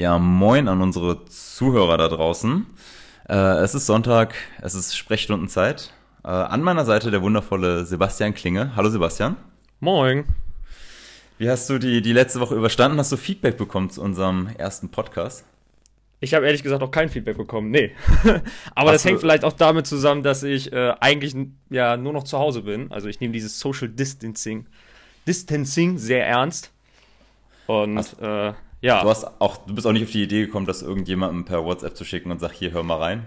Ja, 0.00 0.18
moin 0.18 0.66
an 0.66 0.80
unsere 0.80 1.26
Zuhörer 1.26 1.98
da 1.98 2.08
draußen. 2.08 2.64
Äh, 3.28 3.34
es 3.34 3.74
ist 3.74 3.84
Sonntag, 3.84 4.34
es 4.62 4.74
ist 4.74 4.96
Sprechstundenzeit. 4.96 5.92
Äh, 6.24 6.28
an 6.28 6.62
meiner 6.62 6.86
Seite 6.86 7.10
der 7.10 7.20
wundervolle 7.20 7.84
Sebastian 7.84 8.32
Klinge. 8.32 8.74
Hallo 8.76 8.88
Sebastian. 8.88 9.36
Moin. 9.78 10.24
Wie 11.36 11.50
hast 11.50 11.68
du 11.68 11.76
die, 11.76 12.00
die 12.00 12.14
letzte 12.14 12.40
Woche 12.40 12.54
überstanden? 12.54 12.98
Hast 12.98 13.12
du 13.12 13.18
Feedback 13.18 13.58
bekommen 13.58 13.90
zu 13.90 14.00
unserem 14.00 14.48
ersten 14.56 14.88
Podcast? 14.88 15.44
Ich 16.20 16.32
habe 16.32 16.46
ehrlich 16.46 16.62
gesagt 16.62 16.82
auch 16.82 16.90
kein 16.90 17.10
Feedback 17.10 17.36
bekommen. 17.36 17.70
Nee. 17.70 17.94
Aber 18.74 18.92
Hast 18.92 18.94
das 18.94 19.04
hängt 19.04 19.20
vielleicht 19.20 19.44
auch 19.44 19.52
damit 19.52 19.86
zusammen, 19.86 20.22
dass 20.22 20.42
ich 20.42 20.72
äh, 20.72 20.94
eigentlich 21.00 21.36
ja 21.68 21.98
nur 21.98 22.14
noch 22.14 22.24
zu 22.24 22.38
Hause 22.38 22.62
bin. 22.62 22.90
Also 22.90 23.08
ich 23.08 23.20
nehme 23.20 23.34
dieses 23.34 23.60
Social 23.60 23.90
Distancing, 23.90 24.64
Distancing 25.26 25.98
sehr 25.98 26.26
ernst. 26.26 26.70
Und 27.66 28.16
äh, 28.22 28.54
ja. 28.80 29.02
Du 29.02 29.08
hast 29.08 29.40
auch, 29.40 29.58
du 29.58 29.74
bist 29.74 29.86
auch 29.86 29.92
nicht 29.92 30.04
auf 30.04 30.10
die 30.10 30.22
Idee 30.22 30.46
gekommen, 30.46 30.66
das 30.66 30.82
irgendjemandem 30.82 31.44
per 31.44 31.64
WhatsApp 31.64 31.96
zu 31.96 32.04
schicken 32.04 32.30
und 32.30 32.40
sag, 32.40 32.52
hier, 32.52 32.72
hör 32.72 32.82
mal 32.82 32.98
rein. 32.98 33.26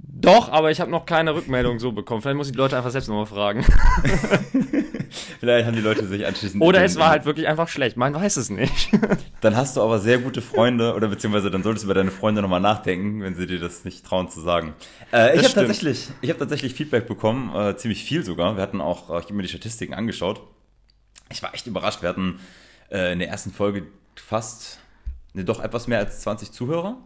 Doch, 0.00 0.50
aber 0.50 0.70
ich 0.70 0.80
habe 0.80 0.90
noch 0.90 1.06
keine 1.06 1.34
Rückmeldung 1.34 1.80
so 1.80 1.92
bekommen. 1.92 2.22
Vielleicht 2.22 2.36
muss 2.36 2.46
ich 2.46 2.52
die 2.52 2.58
Leute 2.58 2.76
einfach 2.76 2.90
selbst 2.90 3.08
nochmal 3.08 3.26
fragen. 3.26 3.64
Vielleicht 5.40 5.66
haben 5.66 5.74
die 5.74 5.82
Leute 5.82 6.06
sich 6.06 6.24
anschließend. 6.24 6.62
Oder 6.62 6.84
es 6.84 6.96
war 6.96 7.10
halt 7.10 7.24
wirklich 7.24 7.48
einfach 7.48 7.68
schlecht. 7.68 7.96
Man 7.96 8.14
weiß 8.14 8.36
es 8.36 8.50
nicht. 8.50 8.90
dann 9.40 9.56
hast 9.56 9.76
du 9.76 9.82
aber 9.82 9.98
sehr 9.98 10.18
gute 10.18 10.40
Freunde, 10.40 10.94
oder 10.94 11.08
beziehungsweise 11.08 11.50
dann 11.50 11.62
solltest 11.62 11.84
du 11.84 11.86
über 11.86 11.94
deine 11.94 12.10
Freunde 12.10 12.42
nochmal 12.42 12.60
nachdenken, 12.60 13.22
wenn 13.22 13.34
sie 13.34 13.46
dir 13.46 13.58
das 13.58 13.84
nicht 13.84 14.04
trauen 14.04 14.28
zu 14.28 14.40
sagen. 14.40 14.74
Äh, 15.12 15.36
ich 15.36 15.44
habe 15.44 15.54
tatsächlich, 15.54 16.08
ich 16.20 16.30
habe 16.30 16.38
tatsächlich 16.38 16.74
Feedback 16.74 17.06
bekommen, 17.06 17.54
äh, 17.54 17.76
ziemlich 17.76 18.04
viel 18.04 18.24
sogar. 18.24 18.56
Wir 18.56 18.62
hatten 18.62 18.80
auch, 18.80 19.10
äh, 19.10 19.18
ich 19.18 19.24
habe 19.24 19.34
mir 19.34 19.42
die 19.42 19.48
Statistiken 19.48 19.94
angeschaut. 19.94 20.42
Ich 21.30 21.42
war 21.42 21.54
echt 21.54 21.66
überrascht. 21.66 22.02
Wir 22.02 22.08
hatten 22.08 22.40
äh, 22.90 23.12
in 23.12 23.18
der 23.18 23.28
ersten 23.28 23.52
Folge 23.52 23.86
fast, 24.20 24.78
ne, 25.34 25.44
doch 25.44 25.62
etwas 25.62 25.86
mehr 25.86 25.98
als 25.98 26.20
20 26.20 26.52
Zuhörer. 26.52 26.96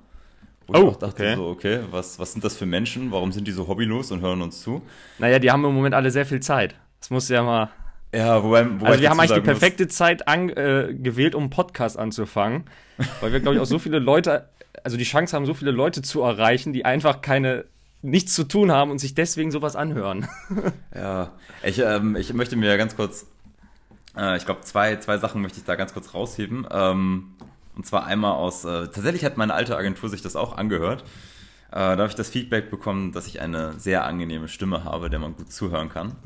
Wo 0.66 0.74
oh, 0.74 0.76
ich 0.76 0.94
auch 0.94 0.96
dachte 0.96 1.22
okay. 1.22 1.34
so, 1.34 1.46
okay, 1.48 1.80
was, 1.90 2.18
was 2.18 2.32
sind 2.32 2.44
das 2.44 2.56
für 2.56 2.66
Menschen? 2.66 3.10
Warum 3.10 3.32
sind 3.32 3.48
die 3.48 3.52
so 3.52 3.66
hobbylos 3.66 4.12
und 4.12 4.20
hören 4.20 4.42
uns 4.42 4.62
zu? 4.62 4.82
Naja, 5.18 5.38
die 5.38 5.50
haben 5.50 5.64
im 5.64 5.74
Moment 5.74 5.94
alle 5.94 6.10
sehr 6.10 6.26
viel 6.26 6.40
Zeit. 6.40 6.76
Das 7.00 7.10
muss 7.10 7.28
ja 7.28 7.42
mal. 7.42 7.70
Ja, 8.14 8.42
wobei, 8.42 8.68
wobei 8.70 8.88
Also 8.88 9.00
wir 9.00 9.10
haben 9.10 9.18
eigentlich 9.18 9.38
die 9.38 9.40
perfekte 9.40 9.84
muss. 9.84 9.94
Zeit 9.94 10.28
an, 10.28 10.50
äh, 10.50 10.94
gewählt, 10.94 11.34
um 11.34 11.44
einen 11.44 11.50
Podcast 11.50 11.98
anzufangen. 11.98 12.64
weil 13.20 13.32
wir, 13.32 13.40
glaube 13.40 13.56
ich, 13.56 13.60
auch 13.60 13.66
so 13.66 13.78
viele 13.78 13.98
Leute, 13.98 14.48
also 14.84 14.96
die 14.96 15.04
Chance 15.04 15.34
haben, 15.34 15.46
so 15.46 15.54
viele 15.54 15.70
Leute 15.70 16.02
zu 16.02 16.22
erreichen, 16.22 16.72
die 16.72 16.84
einfach 16.84 17.22
keine 17.22 17.64
nichts 18.02 18.34
zu 18.34 18.44
tun 18.44 18.70
haben 18.72 18.90
und 18.90 18.98
sich 18.98 19.14
deswegen 19.14 19.50
sowas 19.50 19.76
anhören. 19.76 20.28
ja, 20.94 21.30
ich, 21.62 21.78
ähm, 21.78 22.16
ich 22.16 22.34
möchte 22.34 22.56
mir 22.56 22.76
ganz 22.76 22.96
kurz, 22.96 23.26
äh, 24.16 24.36
ich 24.36 24.44
glaube, 24.44 24.62
zwei, 24.62 24.96
zwei 24.96 25.18
Sachen 25.18 25.42
möchte 25.42 25.58
ich 25.58 25.64
da 25.64 25.74
ganz 25.74 25.92
kurz 25.92 26.14
rausheben. 26.14 26.66
Ähm, 26.70 27.34
und 27.76 27.86
zwar 27.86 28.04
einmal 28.04 28.32
aus, 28.32 28.64
äh, 28.64 28.88
tatsächlich 28.88 29.24
hat 29.24 29.36
meine 29.36 29.54
alte 29.54 29.76
Agentur 29.76 30.08
sich 30.08 30.22
das 30.22 30.36
auch 30.36 30.56
angehört. 30.56 31.02
Äh, 31.70 31.76
da 31.76 31.96
habe 31.96 32.08
ich 32.08 32.14
das 32.14 32.28
Feedback 32.28 32.70
bekommen, 32.70 33.12
dass 33.12 33.26
ich 33.26 33.40
eine 33.40 33.72
sehr 33.78 34.04
angenehme 34.04 34.48
Stimme 34.48 34.84
habe, 34.84 35.08
der 35.08 35.18
man 35.18 35.34
gut 35.34 35.50
zuhören 35.50 35.88
kann. 35.88 36.16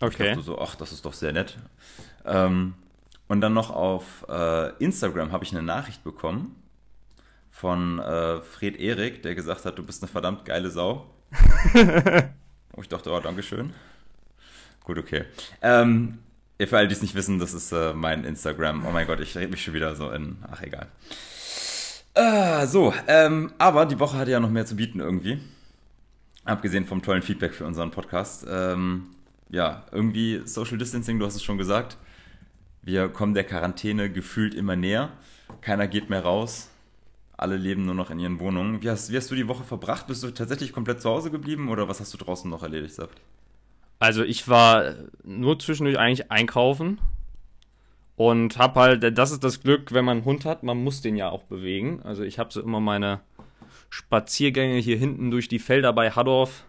Okay. 0.00 0.28
Ich 0.28 0.28
dachte 0.30 0.42
so, 0.42 0.58
ach, 0.58 0.76
das 0.76 0.92
ist 0.92 1.04
doch 1.04 1.12
sehr 1.12 1.32
nett. 1.32 1.58
Ähm, 2.24 2.74
und 3.26 3.42
dann 3.42 3.52
noch 3.52 3.70
auf 3.70 4.24
äh, 4.28 4.72
Instagram 4.82 5.32
habe 5.32 5.44
ich 5.44 5.52
eine 5.52 5.62
Nachricht 5.62 6.04
bekommen 6.04 6.54
von 7.50 7.98
äh, 7.98 8.40
Fred 8.40 8.76
Erik, 8.78 9.22
der 9.22 9.34
gesagt 9.34 9.64
hat, 9.64 9.76
du 9.78 9.84
bist 9.84 10.02
eine 10.02 10.10
verdammt 10.10 10.44
geile 10.44 10.70
Sau. 10.70 11.10
oh, 12.76 12.80
ich 12.80 12.88
dachte, 12.88 13.10
oh, 13.10 13.20
Dankeschön. 13.20 13.74
Gut, 14.84 14.96
okay. 14.96 15.24
Ähm, 15.60 16.20
für 16.66 16.76
alle, 16.76 16.88
die 16.88 16.94
es 16.94 17.02
nicht 17.02 17.14
wissen, 17.14 17.38
das 17.38 17.54
ist 17.54 17.72
äh, 17.72 17.92
mein 17.94 18.24
Instagram. 18.24 18.84
Oh 18.86 18.90
mein 18.90 19.06
Gott, 19.06 19.20
ich 19.20 19.36
rede 19.36 19.48
mich 19.48 19.62
schon 19.62 19.74
wieder 19.74 19.94
so 19.94 20.10
in. 20.10 20.38
Ach, 20.50 20.60
egal. 20.62 20.88
Äh, 22.14 22.66
so, 22.66 22.92
ähm, 23.06 23.52
aber 23.58 23.86
die 23.86 24.00
Woche 24.00 24.18
hatte 24.18 24.32
ja 24.32 24.40
noch 24.40 24.50
mehr 24.50 24.66
zu 24.66 24.74
bieten 24.74 24.98
irgendwie. 24.98 25.38
Abgesehen 26.44 26.84
vom 26.84 27.00
tollen 27.00 27.22
Feedback 27.22 27.54
für 27.54 27.64
unseren 27.64 27.92
Podcast. 27.92 28.44
Ähm, 28.50 29.10
ja, 29.50 29.84
irgendwie 29.92 30.42
Social 30.44 30.78
Distancing, 30.78 31.18
du 31.18 31.26
hast 31.26 31.36
es 31.36 31.44
schon 31.44 31.58
gesagt. 31.58 31.96
Wir 32.82 33.08
kommen 33.08 33.34
der 33.34 33.44
Quarantäne 33.44 34.10
gefühlt 34.10 34.54
immer 34.54 34.74
näher. 34.74 35.10
Keiner 35.60 35.86
geht 35.86 36.10
mehr 36.10 36.22
raus. 36.22 36.68
Alle 37.36 37.56
leben 37.56 37.84
nur 37.84 37.94
noch 37.94 38.10
in 38.10 38.18
ihren 38.18 38.40
Wohnungen. 38.40 38.82
Wie 38.82 38.90
hast, 38.90 39.12
wie 39.12 39.16
hast 39.16 39.30
du 39.30 39.36
die 39.36 39.46
Woche 39.46 39.62
verbracht? 39.62 40.08
Bist 40.08 40.24
du 40.24 40.30
tatsächlich 40.32 40.72
komplett 40.72 41.00
zu 41.00 41.08
Hause 41.08 41.30
geblieben 41.30 41.68
oder 41.68 41.86
was 41.88 42.00
hast 42.00 42.12
du 42.14 42.18
draußen 42.18 42.50
noch 42.50 42.64
erledigt, 42.64 42.94
Saft? 42.94 43.20
Also 43.98 44.22
ich 44.22 44.48
war 44.48 44.94
nur 45.24 45.58
zwischendurch 45.58 45.98
eigentlich 45.98 46.30
einkaufen 46.30 47.00
und 48.16 48.58
hab 48.58 48.76
halt, 48.76 49.16
das 49.16 49.30
ist 49.30 49.44
das 49.44 49.62
Glück, 49.62 49.92
wenn 49.92 50.04
man 50.04 50.18
einen 50.18 50.24
Hund 50.24 50.44
hat, 50.44 50.62
man 50.62 50.82
muss 50.82 51.02
den 51.02 51.16
ja 51.16 51.30
auch 51.30 51.44
bewegen. 51.44 52.00
Also 52.02 52.22
ich 52.22 52.38
habe 52.38 52.52
so 52.52 52.60
immer 52.60 52.80
meine 52.80 53.20
Spaziergänge 53.90 54.78
hier 54.78 54.96
hinten 54.96 55.30
durch 55.30 55.48
die 55.48 55.58
Felder 55.58 55.92
bei 55.92 56.10
Haddorf. 56.10 56.64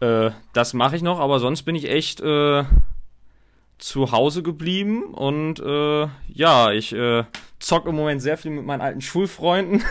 Äh, 0.00 0.30
das 0.52 0.74
mache 0.74 0.96
ich 0.96 1.02
noch, 1.02 1.20
aber 1.20 1.40
sonst 1.40 1.62
bin 1.62 1.74
ich 1.74 1.90
echt 1.90 2.20
äh, 2.20 2.64
zu 3.78 4.12
Hause 4.12 4.42
geblieben 4.42 5.04
und 5.14 5.60
äh, 5.60 6.08
ja, 6.28 6.72
ich 6.72 6.92
äh, 6.92 7.24
zock 7.58 7.86
im 7.86 7.94
Moment 7.94 8.22
sehr 8.22 8.38
viel 8.38 8.50
mit 8.50 8.64
meinen 8.64 8.80
alten 8.80 9.00
Schulfreunden. 9.00 9.82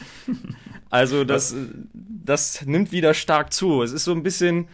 also 0.90 1.24
das, 1.24 1.54
das 1.92 2.64
nimmt 2.66 2.92
wieder 2.92 3.14
stark 3.14 3.52
zu. 3.52 3.82
Es 3.82 3.92
ist 3.92 4.04
so 4.04 4.12
ein 4.12 4.22
bisschen 4.22 4.68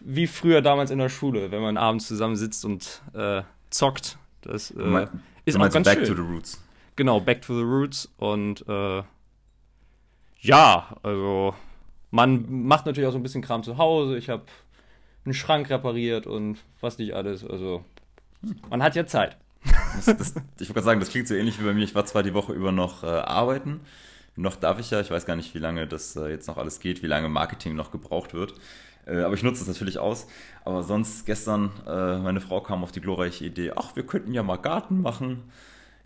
wie 0.00 0.26
früher 0.26 0.62
damals 0.62 0.90
in 0.90 0.98
der 0.98 1.08
Schule, 1.08 1.50
wenn 1.50 1.62
man 1.62 1.76
abends 1.76 2.06
zusammen 2.06 2.36
sitzt 2.36 2.64
und 2.64 3.02
äh, 3.14 3.42
zockt. 3.70 4.18
Das 4.42 4.70
äh, 4.70 4.78
mein, 4.78 5.08
ist 5.44 5.56
auch 5.56 5.70
ganz 5.70 5.86
back 5.86 5.98
schön. 5.98 6.08
to 6.08 6.14
the 6.14 6.28
roots. 6.28 6.62
Genau, 6.96 7.20
back 7.20 7.42
to 7.42 7.54
the 7.54 7.62
roots 7.62 8.08
und 8.16 8.66
äh, 8.68 9.02
ja, 10.40 10.96
also 11.02 11.54
man 12.10 12.64
macht 12.66 12.86
natürlich 12.86 13.08
auch 13.08 13.12
so 13.12 13.18
ein 13.18 13.22
bisschen 13.22 13.42
Kram 13.42 13.62
zu 13.62 13.78
Hause. 13.78 14.16
Ich 14.16 14.28
habe 14.28 14.44
einen 15.24 15.34
Schrank 15.34 15.68
repariert 15.70 16.26
und 16.26 16.58
was 16.80 16.98
nicht 16.98 17.14
alles. 17.14 17.44
Also 17.44 17.84
man 18.70 18.82
hat 18.82 18.94
ja 18.96 19.06
Zeit. 19.06 19.36
Das, 19.96 20.04
das, 20.06 20.30
ich 20.30 20.68
wollte 20.68 20.74
gerade 20.74 20.84
sagen, 20.84 21.00
das 21.00 21.10
klingt 21.10 21.28
so 21.28 21.34
ähnlich 21.34 21.58
wie 21.60 21.64
bei 21.64 21.74
mir. 21.74 21.82
Ich 21.82 21.94
war 21.94 22.06
zwar 22.06 22.22
die 22.22 22.34
Woche 22.34 22.52
über 22.52 22.72
noch 22.72 23.02
äh, 23.02 23.06
arbeiten. 23.06 23.80
Noch 24.36 24.54
darf 24.54 24.78
ich 24.78 24.90
ja, 24.90 25.00
ich 25.00 25.10
weiß 25.10 25.26
gar 25.26 25.34
nicht, 25.34 25.54
wie 25.54 25.58
lange 25.58 25.86
das 25.86 26.14
äh, 26.14 26.28
jetzt 26.28 26.46
noch 26.46 26.58
alles 26.58 26.78
geht, 26.78 27.02
wie 27.02 27.08
lange 27.08 27.28
Marketing 27.28 27.74
noch 27.74 27.90
gebraucht 27.90 28.34
wird. 28.34 28.54
Äh, 29.08 29.22
aber 29.22 29.34
ich 29.34 29.42
nutze 29.42 29.62
es 29.62 29.68
natürlich 29.68 29.98
aus. 29.98 30.26
Aber 30.64 30.82
sonst 30.82 31.26
gestern, 31.26 31.70
äh, 31.86 32.18
meine 32.18 32.40
Frau 32.40 32.60
kam 32.60 32.82
auf 32.82 32.92
die 32.92 33.00
glorreiche 33.00 33.44
Idee, 33.44 33.72
ach, 33.74 33.96
wir 33.96 34.04
könnten 34.04 34.32
ja 34.32 34.42
mal 34.42 34.56
Garten 34.56 35.00
machen. 35.00 35.44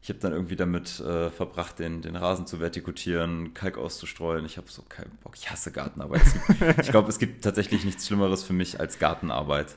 Ich 0.03 0.09
habe 0.09 0.19
dann 0.19 0.33
irgendwie 0.33 0.57
damit 0.57 0.99
äh, 1.01 1.31
verbracht, 1.31 1.79
den, 1.79 2.03
den 2.03 2.17
Rasen 2.17 2.47
zu 2.47 2.59
vertikutieren, 2.59 3.55
Kalk 3.55 3.79
auszustreuen. 3.79 4.45
Ich 4.45 4.57
habe 4.57 4.67
so 4.69 4.83
keinen 4.83 5.17
Bock. 5.23 5.35
Ich 5.37 5.51
hasse 5.51 5.71
Gartenarbeit. 5.71 6.23
ich 6.81 6.91
glaube, 6.91 7.09
es 7.09 7.21
gibt 7.21 7.45
tatsächlich 7.45 7.85
nichts 7.85 8.07
Schlimmeres 8.07 8.43
für 8.43 8.53
mich 8.53 8.81
als 8.81 8.99
Gartenarbeit. 8.99 9.77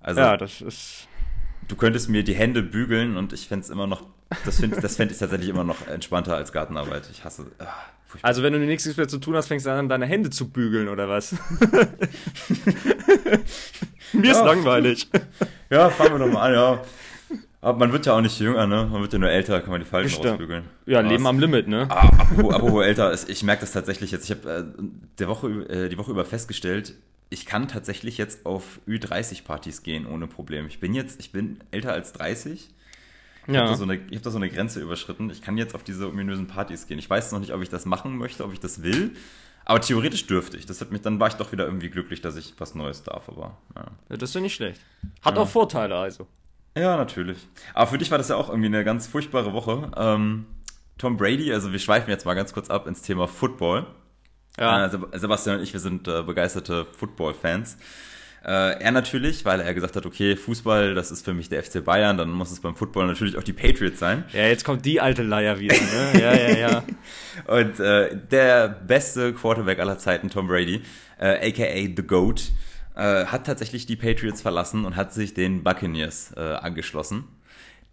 Also, 0.00 0.20
ja, 0.20 0.36
das 0.36 0.60
ist. 0.60 1.08
Du 1.68 1.76
könntest 1.76 2.08
mir 2.08 2.22
die 2.22 2.34
Hände 2.34 2.62
bügeln 2.62 3.16
und 3.16 3.32
ich 3.32 3.48
fände 3.48 3.64
es 3.64 3.70
immer 3.70 3.86
noch. 3.86 4.04
Das 4.44 4.58
finde 4.58 4.80
das 4.80 4.96
fänd 4.96 5.12
ich 5.12 5.18
tatsächlich 5.18 5.48
immer 5.48 5.64
noch 5.64 5.86
entspannter 5.86 6.36
als 6.36 6.52
Gartenarbeit. 6.52 7.08
Ich 7.10 7.24
hasse. 7.24 7.46
Ah. 7.58 7.66
Also 8.22 8.42
wenn 8.42 8.52
du 8.52 8.58
nichts 8.58 8.96
mehr 8.96 9.08
zu 9.08 9.18
tun 9.18 9.36
hast, 9.36 9.48
fängst 9.48 9.66
du 9.66 9.70
an, 9.70 9.88
deine 9.88 10.06
Hände 10.06 10.30
zu 10.30 10.50
bügeln 10.50 10.88
oder 10.88 11.08
was? 11.08 11.32
Mir 14.12 14.32
ist 14.32 14.44
langweilig. 14.44 15.08
Ja, 15.68 15.90
fangen 15.90 16.12
wir 16.12 16.20
doch 16.24 16.32
mal 16.32 16.42
an, 16.42 16.54
ja. 16.54 16.80
Aber 17.60 17.76
man 17.80 17.92
wird 17.92 18.06
ja 18.06 18.12
auch 18.12 18.20
nicht 18.20 18.38
jünger, 18.38 18.68
ne? 18.68 18.88
Man 18.88 19.02
wird 19.02 19.12
ja 19.12 19.18
nur 19.18 19.30
älter, 19.30 19.60
kann 19.60 19.70
man 19.70 19.80
die 19.80 19.84
Falten 19.84 20.06
Bestimmt. 20.06 20.26
rausbügeln. 20.26 20.62
Ja, 20.86 21.02
Was? 21.02 21.10
Leben 21.10 21.26
am 21.26 21.40
Limit, 21.40 21.66
ne? 21.66 21.88
Ah, 21.90 22.06
apropos, 22.16 22.54
apropos 22.54 22.84
älter, 22.84 23.12
ich 23.28 23.42
merke 23.42 23.62
das 23.62 23.72
tatsächlich 23.72 24.12
jetzt. 24.12 24.30
Ich 24.30 24.32
habe 24.36 24.72
äh, 25.18 25.26
Woche, 25.26 25.48
äh, 25.68 25.88
die 25.88 25.98
Woche 25.98 26.12
über 26.12 26.24
festgestellt, 26.24 26.94
ich 27.30 27.46
kann 27.46 27.66
tatsächlich 27.66 28.16
jetzt 28.18 28.46
auf 28.46 28.78
Ü30-Partys 28.86 29.82
gehen 29.82 30.06
ohne 30.06 30.28
Problem. 30.28 30.68
Ich 30.68 30.78
bin 30.78 30.94
jetzt, 30.94 31.18
ich 31.18 31.32
bin 31.32 31.58
älter 31.72 31.92
als 31.92 32.12
30 32.12 32.68
ich 33.46 33.54
ja. 33.54 33.60
habe 33.60 33.70
da, 33.70 33.76
so 33.76 33.84
eine, 33.84 33.94
hab 33.94 34.22
da 34.22 34.30
so 34.30 34.38
eine 34.38 34.50
Grenze 34.50 34.80
überschritten. 34.80 35.30
Ich 35.30 35.42
kann 35.42 35.56
jetzt 35.56 35.74
auf 35.74 35.84
diese 35.84 36.08
ominösen 36.08 36.46
Partys 36.46 36.86
gehen. 36.86 36.98
Ich 36.98 37.08
weiß 37.08 37.32
noch 37.32 37.40
nicht, 37.40 37.52
ob 37.52 37.62
ich 37.62 37.68
das 37.68 37.86
machen 37.86 38.16
möchte, 38.16 38.44
ob 38.44 38.52
ich 38.52 38.60
das 38.60 38.82
will. 38.82 39.12
Aber 39.64 39.80
theoretisch 39.80 40.26
dürfte 40.26 40.56
ich. 40.56 40.66
Das 40.66 40.80
hat 40.80 40.92
mich, 40.92 41.02
dann 41.02 41.18
war 41.20 41.28
ich 41.28 41.34
doch 41.34 41.52
wieder 41.52 41.64
irgendwie 41.66 41.90
glücklich, 41.90 42.20
dass 42.20 42.36
ich 42.36 42.54
was 42.58 42.74
Neues 42.74 43.02
darf. 43.02 43.28
Aber 43.28 43.56
ja. 43.74 43.86
ja 44.08 44.16
das 44.16 44.30
ist 44.30 44.34
ja 44.34 44.40
nicht 44.40 44.54
schlecht. 44.54 44.80
Hat 45.22 45.36
ja. 45.36 45.42
auch 45.42 45.48
Vorteile 45.48 45.96
also. 45.96 46.26
Ja, 46.76 46.96
natürlich. 46.96 47.38
Aber 47.74 47.86
für 47.88 47.98
dich 47.98 48.10
war 48.10 48.18
das 48.18 48.28
ja 48.28 48.36
auch 48.36 48.48
irgendwie 48.48 48.66
eine 48.66 48.84
ganz 48.84 49.06
furchtbare 49.06 49.52
Woche. 49.52 49.90
Ähm, 49.96 50.46
Tom 50.98 51.16
Brady, 51.16 51.52
also 51.52 51.72
wir 51.72 51.78
schweifen 51.78 52.10
jetzt 52.10 52.24
mal 52.24 52.34
ganz 52.34 52.52
kurz 52.52 52.70
ab 52.70 52.86
ins 52.86 53.02
Thema 53.02 53.28
Football. 53.28 53.86
Ja. 54.58 54.86
Äh, 54.86 55.18
Sebastian 55.18 55.56
und 55.58 55.62
ich, 55.62 55.72
wir 55.72 55.80
sind 55.80 56.08
äh, 56.08 56.22
begeisterte 56.22 56.86
Football-Fans. 56.92 57.78
Äh, 58.46 58.80
er 58.80 58.92
natürlich, 58.92 59.44
weil 59.44 59.60
er 59.60 59.74
gesagt 59.74 59.96
hat, 59.96 60.06
okay, 60.06 60.36
Fußball, 60.36 60.94
das 60.94 61.10
ist 61.10 61.24
für 61.24 61.34
mich 61.34 61.48
der 61.48 61.64
FC 61.64 61.84
Bayern, 61.84 62.16
dann 62.16 62.30
muss 62.30 62.52
es 62.52 62.60
beim 62.60 62.76
Football 62.76 63.08
natürlich 63.08 63.36
auch 63.36 63.42
die 63.42 63.52
Patriots 63.52 63.98
sein. 63.98 64.24
Ja, 64.32 64.46
jetzt 64.46 64.64
kommt 64.64 64.84
die 64.84 65.00
alte 65.00 65.24
Leier 65.24 65.58
wieder, 65.58 65.74
ne? 65.74 66.20
Ja, 66.20 66.34
ja, 66.36 66.56
ja. 66.56 66.84
Und 67.48 67.80
äh, 67.80 68.16
der 68.30 68.68
beste 68.68 69.32
Quarterback 69.32 69.80
aller 69.80 69.98
Zeiten, 69.98 70.30
Tom 70.30 70.46
Brady, 70.46 70.82
äh, 71.18 71.48
aka 71.48 71.92
The 71.96 72.06
Goat, 72.06 72.52
äh, 72.94 73.26
hat 73.26 73.46
tatsächlich 73.46 73.84
die 73.86 73.96
Patriots 73.96 74.42
verlassen 74.42 74.84
und 74.84 74.94
hat 74.94 75.12
sich 75.12 75.34
den 75.34 75.64
Buccaneers 75.64 76.32
äh, 76.36 76.40
angeschlossen. 76.40 77.24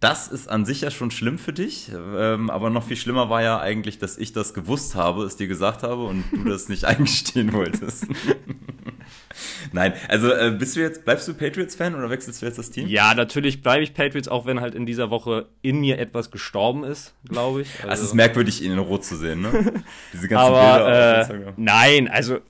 Das 0.04 0.28
ist 0.28 0.48
an 0.48 0.66
sich 0.66 0.82
ja 0.82 0.90
schon 0.90 1.10
schlimm 1.10 1.38
für 1.38 1.54
dich, 1.54 1.90
ähm, 1.90 2.50
aber 2.50 2.68
noch 2.68 2.86
viel 2.86 2.98
schlimmer 2.98 3.30
war 3.30 3.42
ja 3.42 3.58
eigentlich, 3.58 3.98
dass 3.98 4.18
ich 4.18 4.34
das 4.34 4.52
gewusst 4.52 4.94
habe, 4.94 5.24
es 5.24 5.36
dir 5.36 5.46
gesagt 5.46 5.82
habe 5.82 6.04
und 6.04 6.24
du 6.30 6.44
das 6.50 6.68
nicht 6.68 6.84
eingestehen 6.84 7.54
wolltest. 7.54 8.06
Nein, 9.72 9.94
also 10.08 10.30
äh, 10.30 10.54
bist 10.58 10.76
du 10.76 10.80
jetzt, 10.80 11.06
bleibst 11.06 11.26
du 11.26 11.32
Patriots-Fan 11.32 11.94
oder 11.94 12.10
wechselst 12.10 12.42
du 12.42 12.46
jetzt 12.46 12.58
das 12.58 12.70
Team? 12.70 12.86
Ja, 12.86 13.14
natürlich 13.14 13.62
bleibe 13.62 13.82
ich 13.82 13.94
Patriots, 13.94 14.28
auch 14.28 14.44
wenn 14.44 14.60
halt 14.60 14.74
in 14.74 14.84
dieser 14.84 15.08
Woche 15.08 15.48
in 15.62 15.80
mir 15.80 15.98
etwas 15.98 16.30
gestorben 16.30 16.84
ist, 16.84 17.14
glaube 17.26 17.62
ich. 17.62 17.68
Also, 17.82 18.02
es 18.02 18.08
ist 18.10 18.14
merkwürdig, 18.14 18.62
ihn 18.62 18.72
in 18.72 18.78
Rot 18.78 19.06
zu 19.06 19.16
sehen, 19.16 19.40
ne? 19.40 19.72
Diese 20.12 20.28
ganzen 20.28 20.54
Aber, 20.54 20.84
Bilder. 20.84 21.48
Äh, 21.48 21.52
nein, 21.56 22.08
also, 22.08 22.40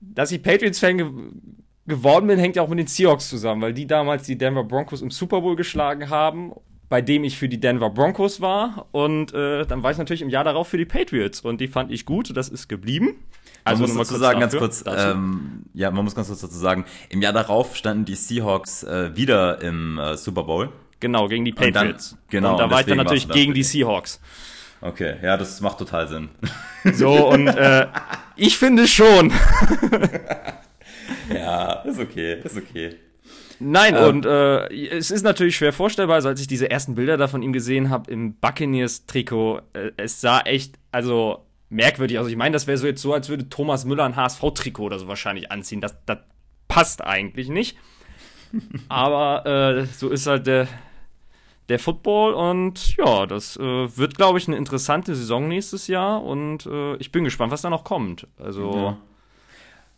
dass 0.00 0.32
ich 0.32 0.42
Patriots-Fan 0.42 1.56
geworden 1.86 2.26
bin, 2.26 2.38
hängt 2.38 2.56
ja 2.56 2.62
auch 2.62 2.68
mit 2.68 2.78
den 2.78 2.86
Seahawks 2.86 3.28
zusammen, 3.28 3.62
weil 3.62 3.72
die 3.72 3.86
damals 3.86 4.24
die 4.24 4.36
Denver 4.36 4.64
Broncos 4.64 5.02
im 5.02 5.10
Super 5.10 5.40
Bowl 5.40 5.56
geschlagen 5.56 6.10
haben 6.10 6.52
bei 6.88 7.00
dem 7.00 7.24
ich 7.24 7.36
für 7.36 7.48
die 7.48 7.58
Denver 7.58 7.90
Broncos 7.90 8.40
war. 8.40 8.86
Und 8.92 9.34
äh, 9.34 9.66
dann 9.66 9.82
war 9.82 9.90
ich 9.90 9.98
natürlich 9.98 10.22
im 10.22 10.28
Jahr 10.28 10.44
darauf 10.44 10.68
für 10.68 10.78
die 10.78 10.84
Patriots. 10.84 11.40
Und 11.40 11.60
die 11.60 11.68
fand 11.68 11.90
ich 11.90 12.06
gut, 12.06 12.36
das 12.36 12.48
ist 12.48 12.68
geblieben. 12.68 13.16
Also 13.64 13.82
man 13.82 13.96
muss 13.96 14.08
dazu 14.08 14.20
sagen, 14.20 14.38
ganz 14.38 14.56
kurz, 14.56 14.84
ähm, 14.86 15.64
ja, 15.74 15.90
man 15.90 16.04
muss 16.04 16.14
ganz 16.14 16.28
kurz 16.28 16.40
dazu 16.40 16.56
sagen, 16.56 16.84
im 17.08 17.20
Jahr 17.20 17.32
darauf 17.32 17.74
standen 17.74 18.04
die 18.04 18.14
Seahawks 18.14 18.84
äh, 18.84 19.16
wieder 19.16 19.60
im 19.60 19.98
äh, 19.98 20.16
Super 20.16 20.44
Bowl. 20.44 20.68
Genau, 21.00 21.26
gegen 21.26 21.44
die 21.44 21.52
Patriots. 21.52 22.12
Und 22.12 22.20
dann, 22.20 22.30
genau. 22.30 22.52
Und 22.52 22.58
da 22.58 22.70
war 22.70 22.80
ich 22.80 22.86
dann 22.86 22.98
natürlich 22.98 23.28
gegen 23.28 23.54
die 23.54 23.64
Seahawks. 23.64 24.20
Okay, 24.80 25.16
ja, 25.20 25.36
das 25.36 25.60
macht 25.60 25.78
total 25.78 26.06
Sinn. 26.06 26.28
So, 26.92 27.28
und 27.28 27.48
äh, 27.48 27.88
ich 28.36 28.56
finde 28.56 28.86
schon. 28.86 29.32
ja, 31.32 31.72
ist 31.82 31.98
okay, 31.98 32.40
ist 32.42 32.56
okay. 32.56 32.96
Nein, 33.58 33.94
ähm, 33.96 34.04
und 34.04 34.26
äh, 34.26 34.68
es 34.96 35.10
ist 35.10 35.22
natürlich 35.22 35.56
schwer 35.56 35.72
vorstellbar, 35.72 36.16
also 36.16 36.28
als 36.28 36.40
ich 36.40 36.46
diese 36.46 36.70
ersten 36.70 36.94
Bilder 36.94 37.16
da 37.16 37.28
von 37.28 37.42
ihm 37.42 37.52
gesehen 37.52 37.90
habe 37.90 38.10
im 38.10 38.34
Buccaneers-Trikot, 38.34 39.60
äh, 39.72 39.90
es 39.96 40.20
sah 40.20 40.40
echt, 40.40 40.78
also 40.92 41.46
merkwürdig. 41.68 42.18
Also 42.18 42.30
ich 42.30 42.36
meine, 42.36 42.52
das 42.52 42.66
wäre 42.66 42.76
so 42.76 42.86
jetzt 42.86 43.02
so, 43.02 43.12
als 43.12 43.28
würde 43.28 43.48
Thomas 43.48 43.84
Müller 43.84 44.04
ein 44.04 44.16
HSV-Trikot 44.16 44.84
oder 44.84 44.98
so 44.98 45.08
wahrscheinlich 45.08 45.50
anziehen. 45.50 45.80
Das, 45.80 45.96
das 46.06 46.18
passt 46.68 47.02
eigentlich 47.02 47.48
nicht. 47.48 47.76
Aber 48.88 49.46
äh, 49.46 49.86
so 49.86 50.10
ist 50.10 50.26
halt 50.26 50.46
der, 50.46 50.68
der 51.68 51.78
Football 51.78 52.34
und 52.34 52.96
ja, 52.96 53.26
das 53.26 53.56
äh, 53.56 53.96
wird, 53.96 54.16
glaube 54.16 54.38
ich, 54.38 54.46
eine 54.46 54.56
interessante 54.56 55.14
Saison 55.14 55.48
nächstes 55.48 55.88
Jahr 55.88 56.22
und 56.22 56.66
äh, 56.66 56.96
ich 56.96 57.10
bin 57.10 57.24
gespannt, 57.24 57.52
was 57.52 57.62
da 57.62 57.70
noch 57.70 57.84
kommt. 57.84 58.26
Also. 58.38 58.74
Ja. 58.74 58.98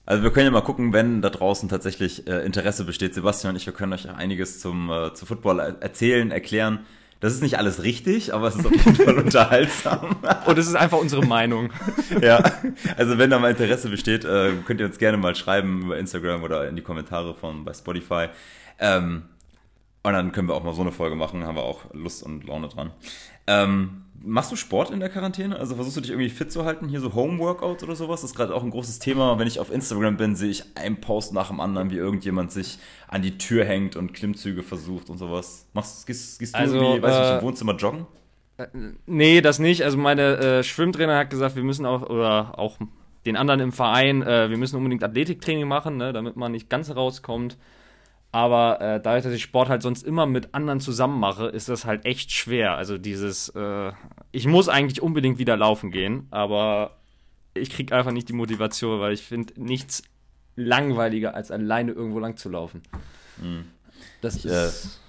Also 0.09 0.23
wir 0.23 0.31
können 0.31 0.47
ja 0.47 0.51
mal 0.51 0.63
gucken, 0.63 0.95
wenn 0.95 1.21
da 1.21 1.29
draußen 1.29 1.69
tatsächlich 1.69 2.27
äh, 2.27 2.43
Interesse 2.43 2.85
besteht. 2.85 3.13
Sebastian 3.13 3.51
und 3.51 3.57
ich, 3.57 3.67
wir 3.67 3.75
können 3.75 3.93
euch 3.93 4.09
einiges 4.09 4.59
zum, 4.59 4.91
äh, 4.91 5.13
zu 5.13 5.27
Football 5.27 5.61
erzählen, 5.61 6.31
erklären. 6.31 6.87
Das 7.21 7.35
ist 7.35 7.43
nicht 7.43 7.59
alles 7.59 7.83
richtig, 7.83 8.33
aber 8.33 8.49
es 8.49 8.57
ist 8.57 8.65
auf 8.65 8.73
jeden 8.73 8.95
Fall 9.05 9.19
unterhaltsam. 9.19 10.17
Und 10.47 10.59
es 10.59 10.67
ist 10.67 10.77
einfach 10.77 10.97
unsere 10.97 11.27
Meinung. 11.27 11.75
ja, 12.23 12.43
also 12.97 13.19
wenn 13.19 13.29
da 13.29 13.39
mal 13.39 13.51
Interesse 13.51 13.91
besteht, 13.91 14.25
äh, 14.25 14.53
könnt 14.65 14.81
ihr 14.81 14.87
uns 14.87 14.97
gerne 14.97 15.19
mal 15.19 15.35
schreiben 15.35 15.83
über 15.83 15.99
Instagram 15.99 16.43
oder 16.43 16.67
in 16.71 16.77
die 16.77 16.83
Kommentare 16.83 17.35
von 17.35 17.67
bei 17.67 17.75
Spotify. 17.75 18.29
Ähm, 18.79 19.25
und 20.05 20.13
dann 20.15 20.33
können 20.33 20.49
wir 20.49 20.55
auch 20.55 20.65
mal 20.65 20.73
so 20.73 20.81
eine 20.81 20.93
Folge 20.93 21.17
machen, 21.17 21.45
haben 21.45 21.57
wir 21.57 21.65
auch 21.65 21.93
Lust 21.93 22.23
und 22.23 22.47
Laune 22.47 22.69
dran. 22.69 22.93
Ähm, 23.47 24.05
Machst 24.20 24.50
du 24.50 24.56
Sport 24.56 24.91
in 24.91 25.00
der 25.00 25.09
Quarantäne? 25.09 25.59
Also 25.59 25.76
versuchst 25.76 25.97
du 25.97 26.00
dich 26.00 26.11
irgendwie 26.11 26.31
fit 26.31 26.50
zu 26.50 26.65
halten? 26.65 26.88
Hier 26.88 27.00
so 27.00 27.15
Home-Workouts 27.15 27.85
oder 27.85 27.94
sowas? 27.94 28.23
Das 28.23 28.31
ist 28.31 28.37
gerade 28.37 28.55
auch 28.55 28.62
ein 28.62 28.70
großes 28.70 28.99
Thema. 28.99 29.38
Wenn 29.38 29.47
ich 29.47 29.61
auf 29.61 29.73
Instagram 29.73 30.17
bin, 30.17 30.35
sehe 30.35 30.50
ich 30.50 30.65
einen 30.75 31.00
Post 31.00 31.32
nach 31.32 31.49
dem 31.49 31.61
anderen, 31.61 31.91
wie 31.91 31.97
irgendjemand 31.97 32.50
sich 32.50 32.79
an 33.06 33.23
die 33.23 33.38
Tür 33.38 33.65
hängt 33.65 33.97
und 33.97 34.15
Klimmzüge 34.15 34.62
versucht 34.62 35.09
und 35.11 35.19
sowas. 35.19 35.67
Machst, 35.73 36.06
gehst, 36.06 36.38
gehst 36.38 36.55
du 36.55 36.59
also, 36.59 36.76
irgendwie, 36.76 37.03
weiß 37.03 37.15
äh, 37.15 37.20
nicht, 37.20 37.41
im 37.41 37.43
Wohnzimmer 37.43 37.76
joggen? 37.76 38.06
Äh, 38.56 38.67
nee, 39.06 39.41
das 39.41 39.59
nicht. 39.59 39.85
Also 39.85 39.97
meine 39.99 40.37
äh, 40.37 40.62
Schwimmtrainer 40.64 41.17
hat 41.17 41.31
gesagt, 41.31 41.56
wir 41.56 41.62
müssen 41.62 41.87
auch, 41.87 42.03
oder 42.03 42.59
auch 42.59 42.79
den 43.25 43.37
anderen 43.37 43.61
im 43.61 43.73
Verein, 43.73 44.23
äh, 44.23 44.50
wir 44.50 44.56
müssen 44.56 44.76
unbedingt 44.76 45.05
Athletiktraining 45.05 45.69
machen, 45.69 45.97
ne, 45.97 46.12
damit 46.12 46.37
man 46.37 46.53
nicht 46.53 46.69
ganz 46.69 46.94
rauskommt. 46.94 47.56
Aber 48.31 48.81
äh, 48.81 49.01
dadurch, 49.01 49.25
dass 49.25 49.33
ich 49.33 49.43
Sport 49.43 49.69
halt 49.69 49.83
sonst 49.83 50.03
immer 50.03 50.27
mit 50.27 50.55
anderen 50.55 50.81
zusammen 50.81 51.19
mache, 51.19 51.47
ist 51.47 51.69
das 51.69 51.87
halt 51.87 52.05
echt 52.05 52.31
schwer. 52.31 52.75
Also 52.75 52.99
dieses, 52.99 53.49
äh, 53.51 53.93
ich 54.33 54.47
muss 54.47 54.69
eigentlich 54.69 55.01
unbedingt 55.01 55.39
wieder 55.39 55.57
laufen 55.57 55.91
gehen, 55.91 56.27
aber 56.31 56.99
ich 57.55 57.71
kriege 57.71 57.97
einfach 57.97 58.13
nicht 58.13 58.29
die 58.29 58.35
Motivation, 58.35 59.01
weil 59.01 59.15
ich 59.15 59.23
finde 59.23 59.55
nichts 59.61 60.03
langweiliger, 60.57 61.35
als 61.35 61.51
alleine 61.51 61.93
irgendwo 61.93 62.19
lang 62.19 62.37
zu 62.37 62.51
laufen. 62.51 62.83
Mhm. 63.39 63.65
Das 64.21 64.37
ich, 64.37 64.45
ist 64.45 65.01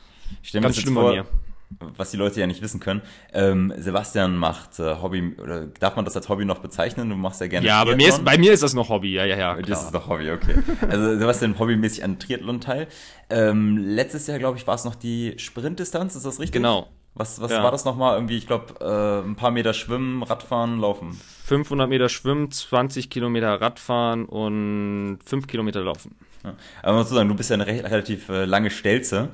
äh, 0.54 0.62
ganz 0.62 0.78
schlimm 0.78 0.94
vor, 0.94 1.10
bei 1.10 1.16
mir 1.16 1.26
was 1.70 2.12
die 2.12 2.18
Leute 2.18 2.40
ja 2.40 2.48
nicht 2.48 2.62
wissen 2.62 2.80
können. 2.80 3.02
Ähm, 3.34 3.74
Sebastian 3.78 4.36
macht 4.36 4.80
äh, 4.80 4.96
Hobby, 5.02 5.36
oder 5.38 5.68
darf 5.68 5.96
man 5.96 6.06
das 6.06 6.16
als 6.16 6.28
Hobby 6.30 6.46
noch 6.46 6.60
bezeichnen? 6.60 7.10
Du 7.10 7.16
machst 7.16 7.42
ja 7.42 7.48
gerne 7.48 7.68
Ja, 7.68 7.82
aber 7.82 7.96
mir 7.96 8.10
ist, 8.10 8.26
bei 8.26 8.38
mir 8.38 8.54
ist 8.54 8.64
das 8.64 8.74
noch 8.74 8.90
Hobby, 8.90 9.14
ja, 9.14 9.26
ja, 9.26 9.38
ja. 9.38 9.62
Das 9.62 9.84
ist 9.84 9.94
noch 9.94 10.10
Hobby, 10.10 10.32
okay. 10.32 10.56
Also 10.90 11.18
Sebastian 11.18 11.58
hobbymäßig 11.60 12.04
an 12.04 12.20
Triathlon 12.20 12.60
teil. 12.60 12.88
Ähm, 13.30 13.78
letztes 13.78 14.28
Jahr, 14.28 14.40
glaube 14.40 14.58
ich, 14.58 14.66
war 14.66 14.76
es 14.76 14.86
noch 14.86 14.96
die 14.96 15.36
Sprintdistanz, 15.38 16.16
ist 16.16 16.26
das 16.26 16.40
richtig? 16.40 16.54
Genau. 16.54 16.88
Was, 17.16 17.42
was 17.42 17.52
ja. 17.52 17.64
war 17.64 17.72
das 17.72 17.86
nochmal? 17.86 18.16
Irgendwie, 18.16 18.38
ich 18.38 18.48
glaube, 18.48 18.76
äh, 18.80 19.28
ein 19.28 19.36
paar 19.36 19.52
Meter 19.52 19.74
schwimmen, 19.74 20.24
Radfahren, 20.24 20.80
laufen. 20.80 21.20
500 21.46 21.90
Meter 21.90 22.08
schwimmen, 22.08 22.52
20 22.52 23.10
Kilometer 23.10 23.60
Radfahren 23.60 24.26
und 24.26 25.20
5 25.26 25.48
Kilometer 25.48 25.82
laufen. 25.82 26.16
Ja. 26.44 26.54
Aber 26.82 26.94
man 26.94 27.02
muss 27.02 27.10
sagen, 27.10 27.28
du 27.28 27.36
bist 27.36 27.50
ja 27.50 27.56
eine 27.56 27.68
relativ 27.68 28.30
äh, 28.30 28.46
lange 28.46 28.70
Stelze. 28.70 29.30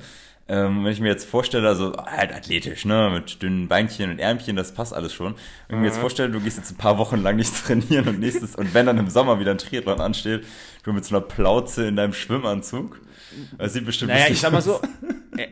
Ähm, 0.48 0.84
wenn 0.84 0.92
ich 0.92 1.00
mir 1.00 1.08
jetzt 1.08 1.28
vorstelle, 1.28 1.66
also 1.66 1.92
halt 1.96 2.32
athletisch, 2.32 2.84
ne, 2.84 3.10
mit 3.12 3.42
dünnen 3.42 3.66
Beinchen 3.66 4.10
und 4.10 4.20
Ärmchen, 4.20 4.54
das 4.54 4.72
passt 4.72 4.94
alles 4.94 5.12
schon. 5.12 5.34
Wenn 5.66 5.78
ich 5.78 5.80
mir 5.80 5.86
jetzt 5.86 5.96
mhm. 5.96 6.02
vorstelle, 6.02 6.30
du 6.30 6.40
gehst 6.40 6.56
jetzt 6.56 6.70
ein 6.70 6.76
paar 6.76 6.98
Wochen 6.98 7.16
lang 7.16 7.34
nicht 7.34 7.52
trainieren 7.66 8.06
und 8.06 8.20
nächstes, 8.20 8.54
und 8.54 8.72
wenn 8.72 8.86
dann 8.86 8.98
im 8.98 9.10
Sommer 9.10 9.40
wieder 9.40 9.50
ein 9.50 9.58
Triathlon 9.58 10.00
ansteht, 10.00 10.44
du 10.84 10.92
mit 10.92 11.04
so 11.04 11.16
einer 11.16 11.24
Plauze 11.24 11.88
in 11.88 11.96
deinem 11.96 12.12
Schwimmanzug, 12.12 13.00
das 13.58 13.72
sieht 13.72 13.84
bestimmt 13.84 14.12
naja, 14.12 14.26
ich 14.30 14.40
sag 14.40 14.52
mal 14.52 14.62
so, 14.62 14.80
äh, 15.36 15.48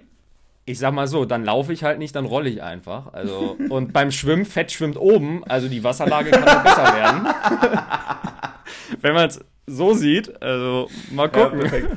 ich 0.64 0.78
sag 0.78 0.94
mal 0.94 1.08
so, 1.08 1.24
dann 1.24 1.44
laufe 1.44 1.72
ich 1.72 1.82
halt 1.82 1.98
nicht, 1.98 2.14
dann 2.14 2.24
rolle 2.24 2.48
ich 2.48 2.62
einfach. 2.62 3.12
Also, 3.12 3.58
und 3.68 3.92
beim 3.92 4.12
Schwimmen, 4.12 4.46
Fett 4.46 4.70
schwimmt 4.70 4.96
oben, 4.96 5.42
also 5.44 5.68
die 5.68 5.82
Wasserlage 5.82 6.30
kann 6.30 6.44
noch 6.44 6.62
besser 6.62 6.94
werden. 6.94 7.26
wenn 9.00 9.14
man 9.14 9.28
es 9.28 9.40
so 9.66 9.92
sieht, 9.92 10.40
also 10.40 10.88
mal 11.10 11.28
gucken. 11.28 11.62
Ja. 11.64 11.88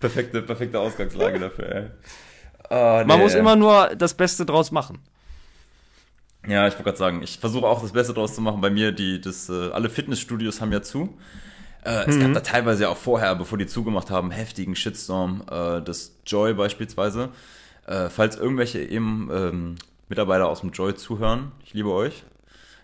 Perfekte, 0.00 0.42
perfekte 0.42 0.80
Ausgangslage 0.80 1.38
dafür, 1.40 1.72
ey. 1.72 1.90
Oh, 2.70 2.98
nee. 3.00 3.04
Man 3.04 3.20
muss 3.20 3.34
immer 3.34 3.56
nur 3.56 3.94
das 3.96 4.14
Beste 4.14 4.46
draus 4.46 4.70
machen. 4.70 4.98
Ja, 6.46 6.66
ich 6.66 6.74
wollte 6.74 6.84
gerade 6.84 6.98
sagen, 6.98 7.22
ich 7.22 7.38
versuche 7.38 7.66
auch 7.66 7.82
das 7.82 7.92
Beste 7.92 8.14
draus 8.14 8.34
zu 8.34 8.40
machen. 8.40 8.60
Bei 8.60 8.70
mir, 8.70 8.92
die, 8.92 9.20
das, 9.20 9.48
äh, 9.50 9.70
alle 9.70 9.90
Fitnessstudios 9.90 10.60
haben 10.60 10.72
ja 10.72 10.80
zu. 10.80 11.16
Äh, 11.84 12.08
es 12.08 12.16
mhm. 12.16 12.20
gab 12.20 12.34
da 12.34 12.40
teilweise 12.40 12.88
auch 12.88 12.96
vorher, 12.96 13.34
bevor 13.34 13.58
die 13.58 13.66
zugemacht 13.66 14.10
haben, 14.10 14.30
heftigen 14.30 14.74
Shitstorm. 14.74 15.42
Äh, 15.50 15.82
das 15.82 16.16
Joy 16.26 16.54
beispielsweise. 16.54 17.30
Äh, 17.86 18.08
falls 18.08 18.36
irgendwelche 18.36 18.80
eben 18.80 19.28
ähm, 19.32 19.74
Mitarbeiter 20.08 20.48
aus 20.48 20.60
dem 20.60 20.70
Joy 20.70 20.94
zuhören, 20.94 21.52
ich 21.64 21.74
liebe 21.74 21.92
euch. 21.92 22.24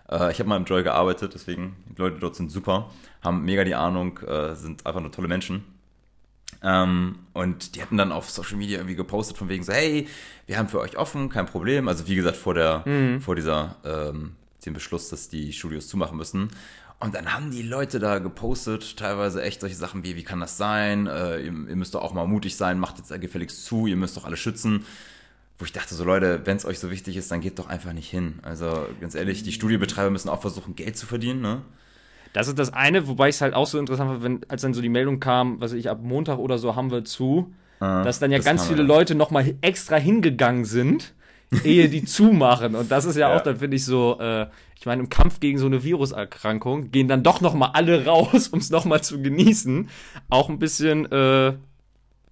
Ich 0.08 0.38
habe 0.38 0.44
mal 0.44 0.56
im 0.56 0.64
Joy 0.66 0.84
gearbeitet, 0.84 1.34
deswegen 1.34 1.74
die 1.88 2.00
Leute 2.00 2.20
dort 2.20 2.36
sind 2.36 2.52
super, 2.52 2.92
haben 3.24 3.44
mega 3.44 3.64
die 3.64 3.74
Ahnung, 3.74 4.20
sind 4.52 4.86
einfach 4.86 5.00
nur 5.00 5.10
tolle 5.10 5.26
Menschen. 5.26 5.64
Ähm, 6.66 7.20
und 7.32 7.76
die 7.76 7.82
hatten 7.82 7.96
dann 7.96 8.10
auf 8.10 8.28
Social 8.28 8.56
Media 8.56 8.78
irgendwie 8.78 8.96
gepostet 8.96 9.38
von 9.38 9.48
wegen 9.48 9.62
so, 9.62 9.72
hey, 9.72 10.08
wir 10.46 10.58
haben 10.58 10.68
für 10.68 10.80
euch 10.80 10.98
offen, 10.98 11.28
kein 11.28 11.46
Problem. 11.46 11.86
Also 11.86 12.08
wie 12.08 12.16
gesagt, 12.16 12.36
vor 12.36 12.54
der, 12.54 12.82
mhm. 12.84 13.20
vor 13.20 13.36
dieser, 13.36 13.76
ähm, 13.84 14.32
dem 14.64 14.74
Beschluss, 14.74 15.08
dass 15.08 15.28
die 15.28 15.52
Studios 15.52 15.86
zumachen 15.86 16.16
müssen. 16.16 16.50
Und 16.98 17.14
dann 17.14 17.32
haben 17.32 17.52
die 17.52 17.62
Leute 17.62 18.00
da 18.00 18.18
gepostet, 18.18 18.96
teilweise 18.96 19.42
echt 19.42 19.60
solche 19.60 19.76
Sachen 19.76 20.02
wie, 20.02 20.16
wie 20.16 20.24
kann 20.24 20.40
das 20.40 20.56
sein? 20.56 21.06
Äh, 21.06 21.38
ihr, 21.38 21.44
ihr, 21.44 21.76
müsst 21.76 21.94
doch 21.94 22.02
auch 22.02 22.14
mal 22.14 22.26
mutig 22.26 22.56
sein, 22.56 22.80
macht 22.80 22.98
jetzt 22.98 23.20
gefälligst 23.20 23.64
zu, 23.64 23.86
ihr 23.86 23.96
müsst 23.96 24.16
doch 24.16 24.24
alle 24.24 24.36
schützen. 24.36 24.84
Wo 25.58 25.64
ich 25.64 25.72
dachte 25.72 25.94
so, 25.94 26.02
Leute, 26.04 26.40
wenn 26.46 26.56
es 26.56 26.64
euch 26.64 26.80
so 26.80 26.90
wichtig 26.90 27.16
ist, 27.16 27.30
dann 27.30 27.40
geht 27.40 27.60
doch 27.60 27.68
einfach 27.68 27.92
nicht 27.92 28.10
hin. 28.10 28.40
Also 28.42 28.88
ganz 29.00 29.14
ehrlich, 29.14 29.44
die 29.44 29.52
Studiobetreiber 29.52 30.10
müssen 30.10 30.30
auch 30.30 30.40
versuchen, 30.40 30.74
Geld 30.74 30.96
zu 30.96 31.06
verdienen, 31.06 31.40
ne? 31.42 31.62
Das 32.36 32.48
ist 32.48 32.58
das 32.58 32.74
eine, 32.74 33.08
wobei 33.08 33.30
ich 33.30 33.36
es 33.36 33.40
halt 33.40 33.54
auch 33.54 33.66
so 33.66 33.78
interessant 33.78 34.10
fand, 34.10 34.22
wenn, 34.22 34.40
als 34.48 34.60
dann 34.60 34.74
so 34.74 34.82
die 34.82 34.90
Meldung 34.90 35.20
kam, 35.20 35.58
was 35.58 35.72
ich 35.72 35.88
ab 35.88 36.00
Montag 36.02 36.36
oder 36.36 36.58
so 36.58 36.76
haben 36.76 36.90
wir 36.90 37.02
zu, 37.02 37.54
ah, 37.80 38.02
dass 38.02 38.18
dann 38.18 38.30
ja 38.30 38.38
ganz 38.40 38.66
viele 38.66 38.82
Leute 38.82 39.14
nochmal 39.14 39.54
extra 39.62 39.96
hingegangen 39.96 40.66
sind, 40.66 41.14
ehe 41.64 41.88
die 41.88 42.04
zumachen. 42.04 42.74
Und 42.74 42.92
das 42.92 43.06
ist 43.06 43.16
ja, 43.16 43.30
ja. 43.30 43.36
auch, 43.38 43.40
dann 43.40 43.56
finde 43.56 43.78
ich 43.78 43.86
so, 43.86 44.18
äh, 44.20 44.48
ich 44.78 44.84
meine, 44.84 45.00
im 45.00 45.08
Kampf 45.08 45.40
gegen 45.40 45.56
so 45.56 45.64
eine 45.64 45.82
Viruserkrankung 45.82 46.90
gehen 46.90 47.08
dann 47.08 47.22
doch 47.22 47.40
nochmal 47.40 47.70
alle 47.72 48.04
raus, 48.06 48.48
um 48.48 48.58
es 48.58 48.68
nochmal 48.68 49.02
zu 49.02 49.22
genießen. 49.22 49.88
Auch 50.28 50.50
ein 50.50 50.58
bisschen 50.58 51.10
äh, 51.10 51.54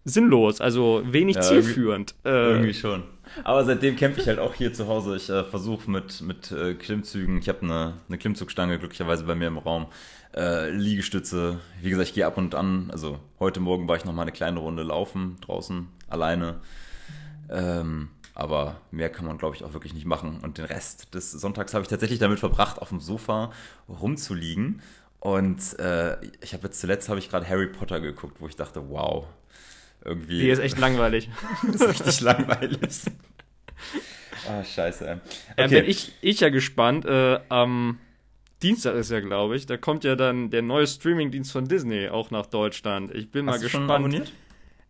sinnlos, 0.05 0.61
also 0.61 1.01
wenig 1.07 1.37
ja, 1.37 1.41
zielführend. 1.41 2.15
Irgendwie, 2.25 2.39
äh, 2.39 2.51
irgendwie 2.51 2.75
schon. 2.75 3.05
Aber 3.43 3.65
seitdem 3.65 3.97
kämpfe 3.97 4.21
ich 4.21 4.29
halt 4.29 4.39
auch 4.39 4.55
hier 4.55 4.73
zu 4.73 4.87
Hause. 4.87 5.17
Ich 5.17 5.29
äh, 5.29 5.45
versuche 5.45 5.91
mit, 5.91 6.21
mit 6.23 6.53
äh, 6.53 6.75
Klimmzügen, 6.75 7.39
ich 7.39 7.49
habe 7.49 7.63
eine, 7.63 7.95
eine 8.09 8.19
Klimmzugstange 8.19 8.79
glücklicherweise 8.79 9.25
bei 9.25 9.35
mir 9.35 9.49
im 9.49 9.59
Raum, 9.59 9.87
äh, 10.35 10.71
Liegestütze. 10.71 11.59
Wie 11.83 11.91
gesagt, 11.91 12.09
ich 12.09 12.15
gehe 12.15 12.27
ab 12.27 12.39
und 12.39 12.55
an, 12.55 12.91
also 12.93 13.19
heute 13.41 13.61
Morgen 13.61 13.89
war 13.89 13.97
ich 13.97 14.05
noch 14.05 14.13
mal 14.13 14.23
eine 14.23 14.33
kleine 14.33 14.61
Runde 14.61 14.83
laufen 14.83 15.37
draußen, 15.41 15.89
alleine. 16.09 16.61
Ähm, 17.51 18.11
Aber 18.35 18.81
mehr 18.91 19.11
kann 19.11 19.27
man, 19.27 19.39
glaube 19.39 19.55
ich, 19.55 19.63
auch 19.63 19.75
wirklich 19.75 19.95
nicht 19.95 20.07
machen. 20.07 20.41
Und 20.43 20.59
den 20.59 20.65
Rest 20.65 21.15
des 21.15 21.31
Sonntags 21.31 21.73
habe 21.75 21.83
ich 21.83 21.89
tatsächlich 21.89 22.19
damit 22.19 22.41
verbracht, 22.41 22.81
auf 22.83 22.89
dem 22.89 23.01
Sofa 23.01 23.53
rumzuliegen. 23.89 24.81
Und 25.21 25.79
äh, 25.79 26.17
ich 26.43 26.53
habe 26.53 26.65
jetzt 26.65 26.81
zuletzt 26.81 27.09
habe 27.09 27.19
ich 27.19 27.31
gerade 27.31 27.49
Harry 27.49 27.69
Potter 27.69 28.01
geguckt, 28.01 28.41
wo 28.41 28.49
ich 28.49 28.57
dachte, 28.57 28.91
wow, 28.91 29.27
irgendwie. 30.05 30.41
Die 30.41 30.49
ist 30.49 30.59
echt 30.59 30.79
langweilig. 30.79 31.29
ist 31.73 31.89
richtig 31.89 32.21
langweilig. 32.21 32.79
Ah, 34.47 34.63
scheiße. 34.63 35.21
Okay. 35.53 35.65
Ähm, 35.65 35.71
bin 35.71 35.85
ich, 35.87 36.13
ich 36.21 36.41
ja 36.41 36.51
gespannt. 36.51 37.07
Äh, 37.07 37.41
am 37.49 37.99
Dienstag 38.63 38.95
ist 38.95 39.11
ja, 39.11 39.21
glaube 39.21 39.57
ich, 39.57 39.65
da 39.65 39.79
kommt 39.79 40.05
ja 40.05 40.17
dann 40.17 40.51
der 40.51 40.61
neue 40.61 40.87
Streamingdienst 40.87 41.51
von 41.51 41.67
Disney 41.67 42.09
auch 42.09 42.31
nach 42.31 42.45
Deutschland. 42.47 43.15
Ich 43.15 43.31
bin 43.31 43.47
Hast 43.47 43.57
mal 43.57 43.63
gespannt. 43.63 43.89
Schon 43.89 43.91
abonniert? 43.91 44.33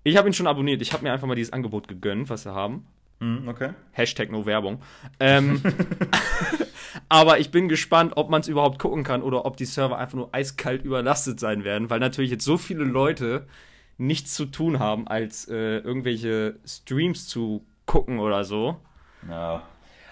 Ich 0.03 0.17
habe 0.17 0.29
ihn 0.29 0.33
schon 0.33 0.47
abonniert. 0.47 0.83
Ich 0.83 0.93
habe 0.93 1.03
mir 1.03 1.13
einfach 1.13 1.27
mal 1.27 1.35
dieses 1.35 1.53
Angebot 1.53 1.89
gegönnt, 1.89 2.29
was 2.31 2.43
sie 2.43 2.53
haben. 2.53 2.87
Mm, 3.21 3.49
okay. 3.49 3.71
Hashtag 3.93 4.31
no 4.31 4.45
Werbung. 4.45 4.83
Ähm, 5.19 5.63
aber 7.09 7.39
ich 7.39 7.51
bin 7.51 7.69
gespannt, 7.69 8.13
ob 8.17 8.29
man 8.29 8.41
es 8.41 8.49
überhaupt 8.49 8.79
gucken 8.79 9.03
kann 9.03 9.23
oder 9.23 9.47
ob 9.47 9.57
die 9.57 9.65
Server 9.65 9.99
einfach 9.99 10.17
nur 10.17 10.35
eiskalt 10.35 10.85
überlastet 10.85 11.41
sein 11.41 11.65
werden, 11.65 11.91
weil 11.91 12.01
natürlich 12.01 12.31
jetzt 12.31 12.45
so 12.45 12.59
viele 12.59 12.85
Leute 12.85 13.47
nichts 13.99 14.35
zu 14.35 14.47
tun 14.47 14.79
haben, 14.79 15.07
als 15.07 15.49
äh, 15.49 15.79
irgendwelche 15.79 16.57
Streams 16.67 17.29
zu 17.29 17.65
gucken 17.87 18.19
oder 18.19 18.45
so. 18.45 18.81
Ja. 19.29 19.63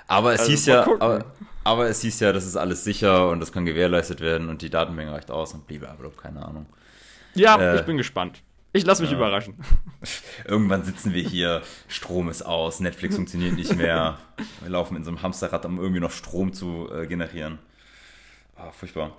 Aber 0.06 0.34
es 0.34 0.40
also 0.40 0.50
hieß 0.52 0.66
ja, 0.66 0.82
aber, 1.00 1.24
aber, 1.64 1.88
es 1.88 2.02
hieß 2.02 2.20
ja, 2.20 2.32
das 2.32 2.44
ist 2.44 2.56
alles 2.56 2.84
sicher 2.84 3.28
und 3.30 3.40
das 3.40 3.52
kann 3.52 3.64
gewährleistet 3.64 4.20
werden 4.20 4.48
und 4.48 4.62
die 4.62 4.70
Datenmenge 4.70 5.12
reicht 5.12 5.30
aus 5.30 5.54
und 5.54 5.66
blablabla, 5.66 6.10
keine 6.20 6.44
Ahnung. 6.44 6.66
Ja, 7.34 7.58
äh, 7.58 7.76
ich 7.76 7.82
bin 7.82 7.96
gespannt. 7.96 8.42
Ich 8.74 8.84
lasse 8.84 9.02
mich 9.02 9.10
ja. 9.10 9.18
überraschen. 9.18 9.54
Irgendwann 10.44 10.82
sitzen 10.82 11.12
wir 11.12 11.22
hier, 11.22 11.62
Strom 11.88 12.28
ist 12.30 12.42
aus, 12.42 12.80
Netflix 12.80 13.16
funktioniert 13.16 13.54
nicht 13.54 13.76
mehr. 13.76 14.18
Wir 14.60 14.70
laufen 14.70 14.96
in 14.96 15.04
so 15.04 15.10
einem 15.10 15.22
Hamsterrad, 15.22 15.64
um 15.66 15.78
irgendwie 15.78 16.00
noch 16.00 16.10
Strom 16.10 16.52
zu 16.52 16.88
äh, 16.92 17.06
generieren. 17.06 17.58
Oh, 18.56 18.70
furchtbar. 18.72 19.12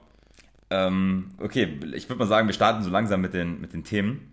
Ähm, 0.70 1.32
okay, 1.39 1.79
ich 1.93 2.10
würde 2.10 2.20
mal 2.20 2.27
sagen, 2.27 2.48
wir 2.48 2.53
starten 2.53 2.84
so 2.84 2.89
langsam 2.89 3.22
mit 3.22 3.34
den, 3.34 3.62
mit 3.62 3.74
den 3.74 3.84
Themen. 3.84 4.32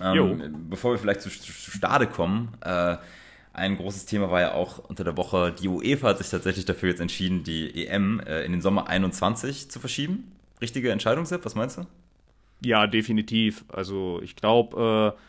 Ähm, 0.00 0.66
bevor 0.68 0.92
wir 0.92 0.98
vielleicht 0.98 1.22
zu, 1.22 1.30
zu, 1.30 1.52
zu 1.52 1.70
Stade 1.70 2.06
kommen, 2.06 2.52
äh, 2.60 2.96
ein 3.52 3.76
großes 3.78 4.04
Thema 4.04 4.30
war 4.30 4.40
ja 4.42 4.52
auch 4.52 4.78
unter 4.78 5.02
der 5.02 5.16
Woche, 5.16 5.50
die 5.50 5.68
UEFA 5.68 6.08
hat 6.08 6.18
sich 6.18 6.28
tatsächlich 6.28 6.66
dafür 6.66 6.90
jetzt 6.90 7.00
entschieden, 7.00 7.42
die 7.42 7.86
EM 7.86 8.20
äh, 8.20 8.42
in 8.44 8.52
den 8.52 8.60
Sommer 8.60 8.88
21 8.88 9.70
zu 9.70 9.80
verschieben. 9.80 10.30
Richtige 10.60 10.90
Entscheidung, 10.90 11.24
Sepp? 11.24 11.44
Was 11.44 11.54
meinst 11.54 11.78
du? 11.78 11.86
Ja, 12.62 12.86
definitiv. 12.86 13.64
Also 13.68 14.20
ich 14.22 14.36
glaube, 14.36 15.14
äh, 15.16 15.20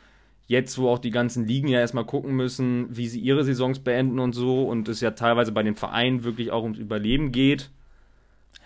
jetzt, 0.47 0.77
wo 0.77 0.89
auch 0.89 0.99
die 0.99 1.11
ganzen 1.11 1.47
Ligen 1.47 1.69
ja 1.69 1.79
erstmal 1.79 2.05
gucken 2.05 2.35
müssen, 2.35 2.87
wie 2.89 3.07
sie 3.07 3.19
ihre 3.19 3.43
Saisons 3.45 3.79
beenden 3.79 4.19
und 4.19 4.33
so, 4.33 4.63
und 4.67 4.89
es 4.89 4.99
ja 5.01 5.11
teilweise 5.11 5.51
bei 5.53 5.63
den 5.63 5.75
Vereinen 5.75 6.23
wirklich 6.23 6.51
auch 6.51 6.63
ums 6.63 6.79
Überleben 6.79 7.31
geht. 7.31 7.69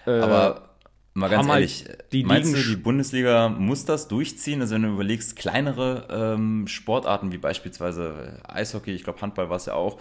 Äh, 0.05 0.11
Aber 0.11 0.70
Mal 1.13 1.29
ganz 1.29 1.47
halt 1.47 1.55
ehrlich, 1.55 1.85
die 2.13 2.23
meinst 2.23 2.53
Ligen 2.53 2.63
du, 2.63 2.69
die 2.69 2.81
Bundesliga 2.81 3.49
muss 3.49 3.83
das 3.83 4.07
durchziehen? 4.07 4.61
Also 4.61 4.75
wenn 4.75 4.83
du 4.83 4.89
überlegst, 4.89 5.35
kleinere 5.35 6.07
ähm, 6.09 6.67
Sportarten 6.67 7.33
wie 7.33 7.37
beispielsweise 7.37 8.39
Eishockey, 8.47 8.91
ich 8.91 9.03
glaube 9.03 9.19
Handball 9.21 9.49
war 9.49 9.57
es 9.57 9.65
ja 9.65 9.73
auch, 9.73 9.99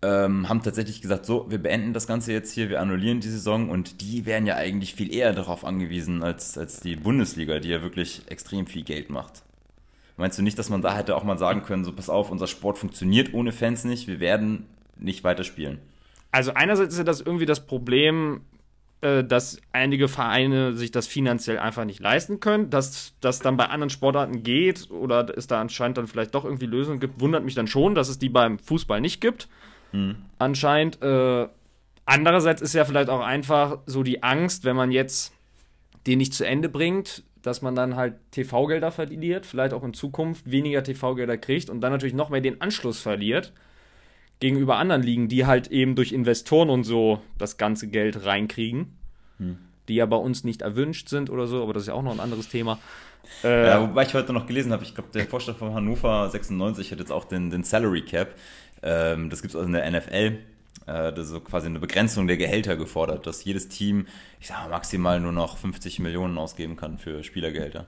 ähm, 0.00 0.48
haben 0.48 0.62
tatsächlich 0.62 1.02
gesagt, 1.02 1.26
so, 1.26 1.50
wir 1.50 1.58
beenden 1.58 1.92
das 1.92 2.06
Ganze 2.06 2.32
jetzt 2.32 2.52
hier, 2.52 2.70
wir 2.70 2.80
annullieren 2.80 3.20
die 3.20 3.28
Saison 3.28 3.68
und 3.68 4.00
die 4.00 4.24
wären 4.24 4.46
ja 4.46 4.54
eigentlich 4.54 4.94
viel 4.94 5.12
eher 5.12 5.34
darauf 5.34 5.64
angewiesen 5.64 6.22
als, 6.22 6.56
als 6.56 6.80
die 6.80 6.96
Bundesliga, 6.96 7.58
die 7.58 7.68
ja 7.68 7.82
wirklich 7.82 8.22
extrem 8.28 8.66
viel 8.66 8.84
Geld 8.84 9.10
macht. 9.10 9.42
Meinst 10.16 10.38
du 10.38 10.42
nicht, 10.42 10.58
dass 10.58 10.70
man 10.70 10.82
da 10.82 10.96
hätte 10.96 11.14
auch 11.14 11.24
mal 11.24 11.38
sagen 11.38 11.62
können, 11.62 11.84
so 11.84 11.92
pass 11.92 12.08
auf, 12.08 12.30
unser 12.30 12.46
Sport 12.46 12.78
funktioniert 12.78 13.34
ohne 13.34 13.52
Fans 13.52 13.84
nicht, 13.84 14.08
wir 14.08 14.18
werden 14.18 14.66
nicht 14.96 15.24
weiterspielen? 15.24 15.78
Also 16.32 16.52
einerseits 16.54 16.94
ist 16.94 16.98
ja 16.98 17.04
das 17.04 17.20
irgendwie 17.20 17.46
das 17.46 17.66
Problem, 17.66 18.40
dass 19.00 19.60
einige 19.72 20.08
Vereine 20.08 20.74
sich 20.74 20.90
das 20.90 21.06
finanziell 21.06 21.58
einfach 21.58 21.84
nicht 21.84 22.00
leisten 22.00 22.40
können. 22.40 22.70
Dass 22.70 23.14
das 23.20 23.38
dann 23.38 23.56
bei 23.56 23.66
anderen 23.66 23.90
Sportarten 23.90 24.42
geht 24.42 24.90
oder 24.90 25.36
es 25.36 25.46
da 25.46 25.60
anscheinend 25.60 25.98
dann 25.98 26.08
vielleicht 26.08 26.34
doch 26.34 26.44
irgendwie 26.44 26.66
Lösungen 26.66 26.98
gibt, 26.98 27.20
wundert 27.20 27.44
mich 27.44 27.54
dann 27.54 27.68
schon, 27.68 27.94
dass 27.94 28.08
es 28.08 28.18
die 28.18 28.28
beim 28.28 28.58
Fußball 28.58 29.00
nicht 29.00 29.20
gibt. 29.20 29.48
Mhm. 29.92 30.16
Anscheinend. 30.38 31.00
Äh, 31.02 31.48
andererseits 32.04 32.62
ist 32.62 32.74
ja 32.74 32.84
vielleicht 32.84 33.10
auch 33.10 33.20
einfach 33.20 33.78
so 33.86 34.02
die 34.02 34.22
Angst, 34.22 34.64
wenn 34.64 34.76
man 34.76 34.90
jetzt 34.90 35.32
den 36.06 36.18
nicht 36.18 36.34
zu 36.34 36.44
Ende 36.44 36.68
bringt, 36.68 37.22
dass 37.42 37.62
man 37.62 37.74
dann 37.74 37.96
halt 37.96 38.14
TV-Gelder 38.32 38.90
verliert, 38.90 39.46
vielleicht 39.46 39.74
auch 39.74 39.84
in 39.84 39.94
Zukunft 39.94 40.50
weniger 40.50 40.82
TV-Gelder 40.82 41.38
kriegt 41.38 41.70
und 41.70 41.80
dann 41.80 41.92
natürlich 41.92 42.14
noch 42.14 42.30
mehr 42.30 42.40
den 42.40 42.60
Anschluss 42.60 43.00
verliert 43.00 43.52
gegenüber 44.40 44.76
anderen 44.76 45.02
Ligen, 45.02 45.28
die 45.28 45.46
halt 45.46 45.68
eben 45.68 45.94
durch 45.94 46.12
Investoren 46.12 46.70
und 46.70 46.84
so 46.84 47.20
das 47.38 47.56
ganze 47.56 47.88
Geld 47.88 48.24
reinkriegen, 48.24 48.96
hm. 49.38 49.58
die 49.88 49.96
ja 49.96 50.06
bei 50.06 50.16
uns 50.16 50.44
nicht 50.44 50.62
erwünscht 50.62 51.08
sind 51.08 51.30
oder 51.30 51.46
so, 51.46 51.62
aber 51.62 51.72
das 51.72 51.84
ist 51.84 51.88
ja 51.88 51.94
auch 51.94 52.02
noch 52.02 52.12
ein 52.12 52.20
anderes 52.20 52.48
Thema. 52.48 52.78
Äh, 53.44 53.66
ja, 53.66 53.82
wobei 53.82 54.04
ich 54.04 54.14
heute 54.14 54.32
noch 54.32 54.46
gelesen 54.46 54.72
habe, 54.72 54.84
ich 54.84 54.94
glaube, 54.94 55.10
der 55.12 55.26
Vorstand 55.26 55.58
von 55.58 55.74
Hannover 55.74 56.28
96 56.30 56.92
hat 56.92 56.98
jetzt 56.98 57.12
auch 57.12 57.24
den, 57.24 57.50
den 57.50 57.64
Salary 57.64 58.02
Cap. 58.02 58.34
Ähm, 58.82 59.28
das 59.30 59.42
gibt 59.42 59.54
es 59.54 59.56
also 59.56 59.66
in 59.66 59.72
der 59.72 59.90
NFL. 59.90 60.38
Äh, 60.86 61.12
das 61.12 61.26
ist 61.26 61.30
so 61.30 61.40
quasi 61.40 61.66
eine 61.66 61.78
Begrenzung 61.78 62.26
der 62.26 62.36
Gehälter 62.36 62.76
gefordert, 62.76 63.26
dass 63.26 63.44
jedes 63.44 63.68
Team, 63.68 64.06
ich 64.40 64.46
sag 64.46 64.62
mal, 64.62 64.70
maximal 64.70 65.20
nur 65.20 65.32
noch 65.32 65.58
50 65.58 65.98
Millionen 65.98 66.38
ausgeben 66.38 66.76
kann 66.76 66.98
für 66.98 67.22
Spielergehälter. 67.22 67.86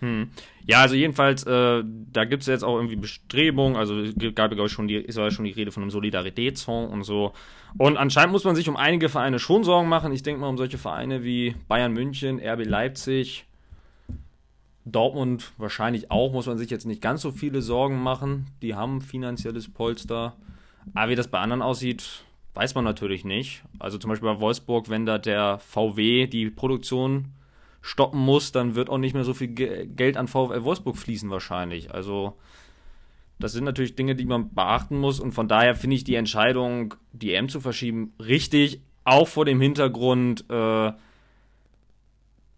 Hm. 0.00 0.30
Ja, 0.66 0.80
also 0.80 0.94
jedenfalls, 0.94 1.44
äh, 1.44 1.82
da 1.84 2.24
gibt 2.24 2.42
es 2.42 2.46
jetzt 2.46 2.64
auch 2.64 2.76
irgendwie 2.76 2.96
Bestrebungen, 2.96 3.76
also 3.76 4.02
gab 4.34 4.50
glaube 4.50 4.66
ich 4.66 4.72
schon 4.72 4.88
die, 4.88 4.96
ist 4.96 5.16
ja 5.16 5.30
schon 5.30 5.44
die 5.44 5.50
Rede 5.50 5.70
von 5.72 5.82
einem 5.82 5.90
Solidaritätsfonds 5.90 6.92
und 6.92 7.04
so. 7.04 7.32
Und 7.76 7.96
anscheinend 7.96 8.32
muss 8.32 8.44
man 8.44 8.54
sich 8.54 8.68
um 8.68 8.76
einige 8.76 9.08
Vereine 9.08 9.38
schon 9.38 9.64
Sorgen 9.64 9.88
machen. 9.88 10.12
Ich 10.12 10.22
denke 10.22 10.40
mal 10.40 10.48
um 10.48 10.56
solche 10.56 10.78
Vereine 10.78 11.24
wie 11.24 11.54
Bayern 11.68 11.92
München, 11.92 12.40
RB 12.40 12.64
Leipzig, 12.64 13.46
Dortmund 14.84 15.52
wahrscheinlich 15.56 16.10
auch, 16.10 16.32
muss 16.32 16.46
man 16.46 16.58
sich 16.58 16.70
jetzt 16.70 16.86
nicht 16.86 17.00
ganz 17.00 17.22
so 17.22 17.32
viele 17.32 17.62
Sorgen 17.62 18.02
machen. 18.02 18.46
Die 18.62 18.74
haben 18.74 19.00
finanzielles 19.00 19.72
Polster. 19.72 20.36
Aber 20.92 21.10
wie 21.10 21.16
das 21.16 21.28
bei 21.28 21.40
anderen 21.40 21.62
aussieht, 21.62 22.24
weiß 22.54 22.74
man 22.74 22.84
natürlich 22.84 23.24
nicht. 23.24 23.62
Also 23.78 23.98
zum 23.98 24.10
Beispiel 24.10 24.28
bei 24.28 24.40
Wolfsburg, 24.40 24.90
wenn 24.90 25.06
da 25.06 25.18
der 25.18 25.58
VW 25.58 26.26
die 26.26 26.50
Produktion 26.50 27.32
stoppen 27.84 28.18
muss, 28.18 28.50
dann 28.50 28.74
wird 28.74 28.88
auch 28.88 28.96
nicht 28.96 29.12
mehr 29.12 29.24
so 29.24 29.34
viel 29.34 29.48
Geld 29.48 30.16
an 30.16 30.26
VfL 30.26 30.64
Wolfsburg 30.64 30.96
fließen 30.96 31.28
wahrscheinlich. 31.28 31.92
Also 31.92 32.32
das 33.38 33.52
sind 33.52 33.64
natürlich 33.64 33.94
Dinge, 33.94 34.16
die 34.16 34.24
man 34.24 34.54
beachten 34.54 34.96
muss 34.96 35.20
und 35.20 35.32
von 35.32 35.48
daher 35.48 35.74
finde 35.74 35.96
ich 35.96 36.04
die 36.04 36.14
Entscheidung, 36.14 36.94
die 37.12 37.34
EM 37.34 37.50
zu 37.50 37.60
verschieben, 37.60 38.14
richtig, 38.18 38.80
auch 39.04 39.28
vor 39.28 39.44
dem 39.44 39.60
Hintergrund, 39.60 40.46
äh, 40.48 40.92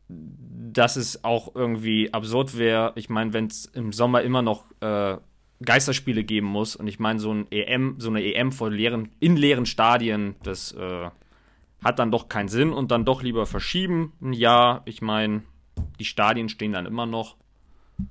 dass 0.08 0.94
es 0.94 1.24
auch 1.24 1.56
irgendwie 1.56 2.14
absurd 2.14 2.56
wäre. 2.56 2.92
Ich 2.94 3.08
meine, 3.08 3.32
wenn 3.32 3.46
es 3.46 3.66
im 3.66 3.92
Sommer 3.92 4.22
immer 4.22 4.42
noch 4.42 4.64
äh, 4.80 5.16
Geisterspiele 5.60 6.22
geben 6.22 6.46
muss 6.46 6.76
und 6.76 6.86
ich 6.86 7.00
meine, 7.00 7.18
so 7.18 7.32
ein 7.32 7.50
EM, 7.50 7.96
so 7.98 8.10
eine 8.10 8.22
EM 8.22 8.52
vor 8.52 8.70
leeren, 8.70 9.08
in 9.18 9.36
leeren 9.36 9.66
Stadien, 9.66 10.36
das 10.44 10.70
äh, 10.70 11.10
hat 11.82 11.98
dann 11.98 12.10
doch 12.10 12.28
keinen 12.28 12.48
Sinn 12.48 12.72
und 12.72 12.90
dann 12.90 13.04
doch 13.04 13.22
lieber 13.22 13.46
verschieben. 13.46 14.12
Ein 14.20 14.32
Jahr, 14.32 14.82
ich 14.84 15.02
meine, 15.02 15.42
die 15.98 16.04
Stadien 16.04 16.48
stehen 16.48 16.72
dann 16.72 16.86
immer 16.86 17.06
noch. 17.06 17.36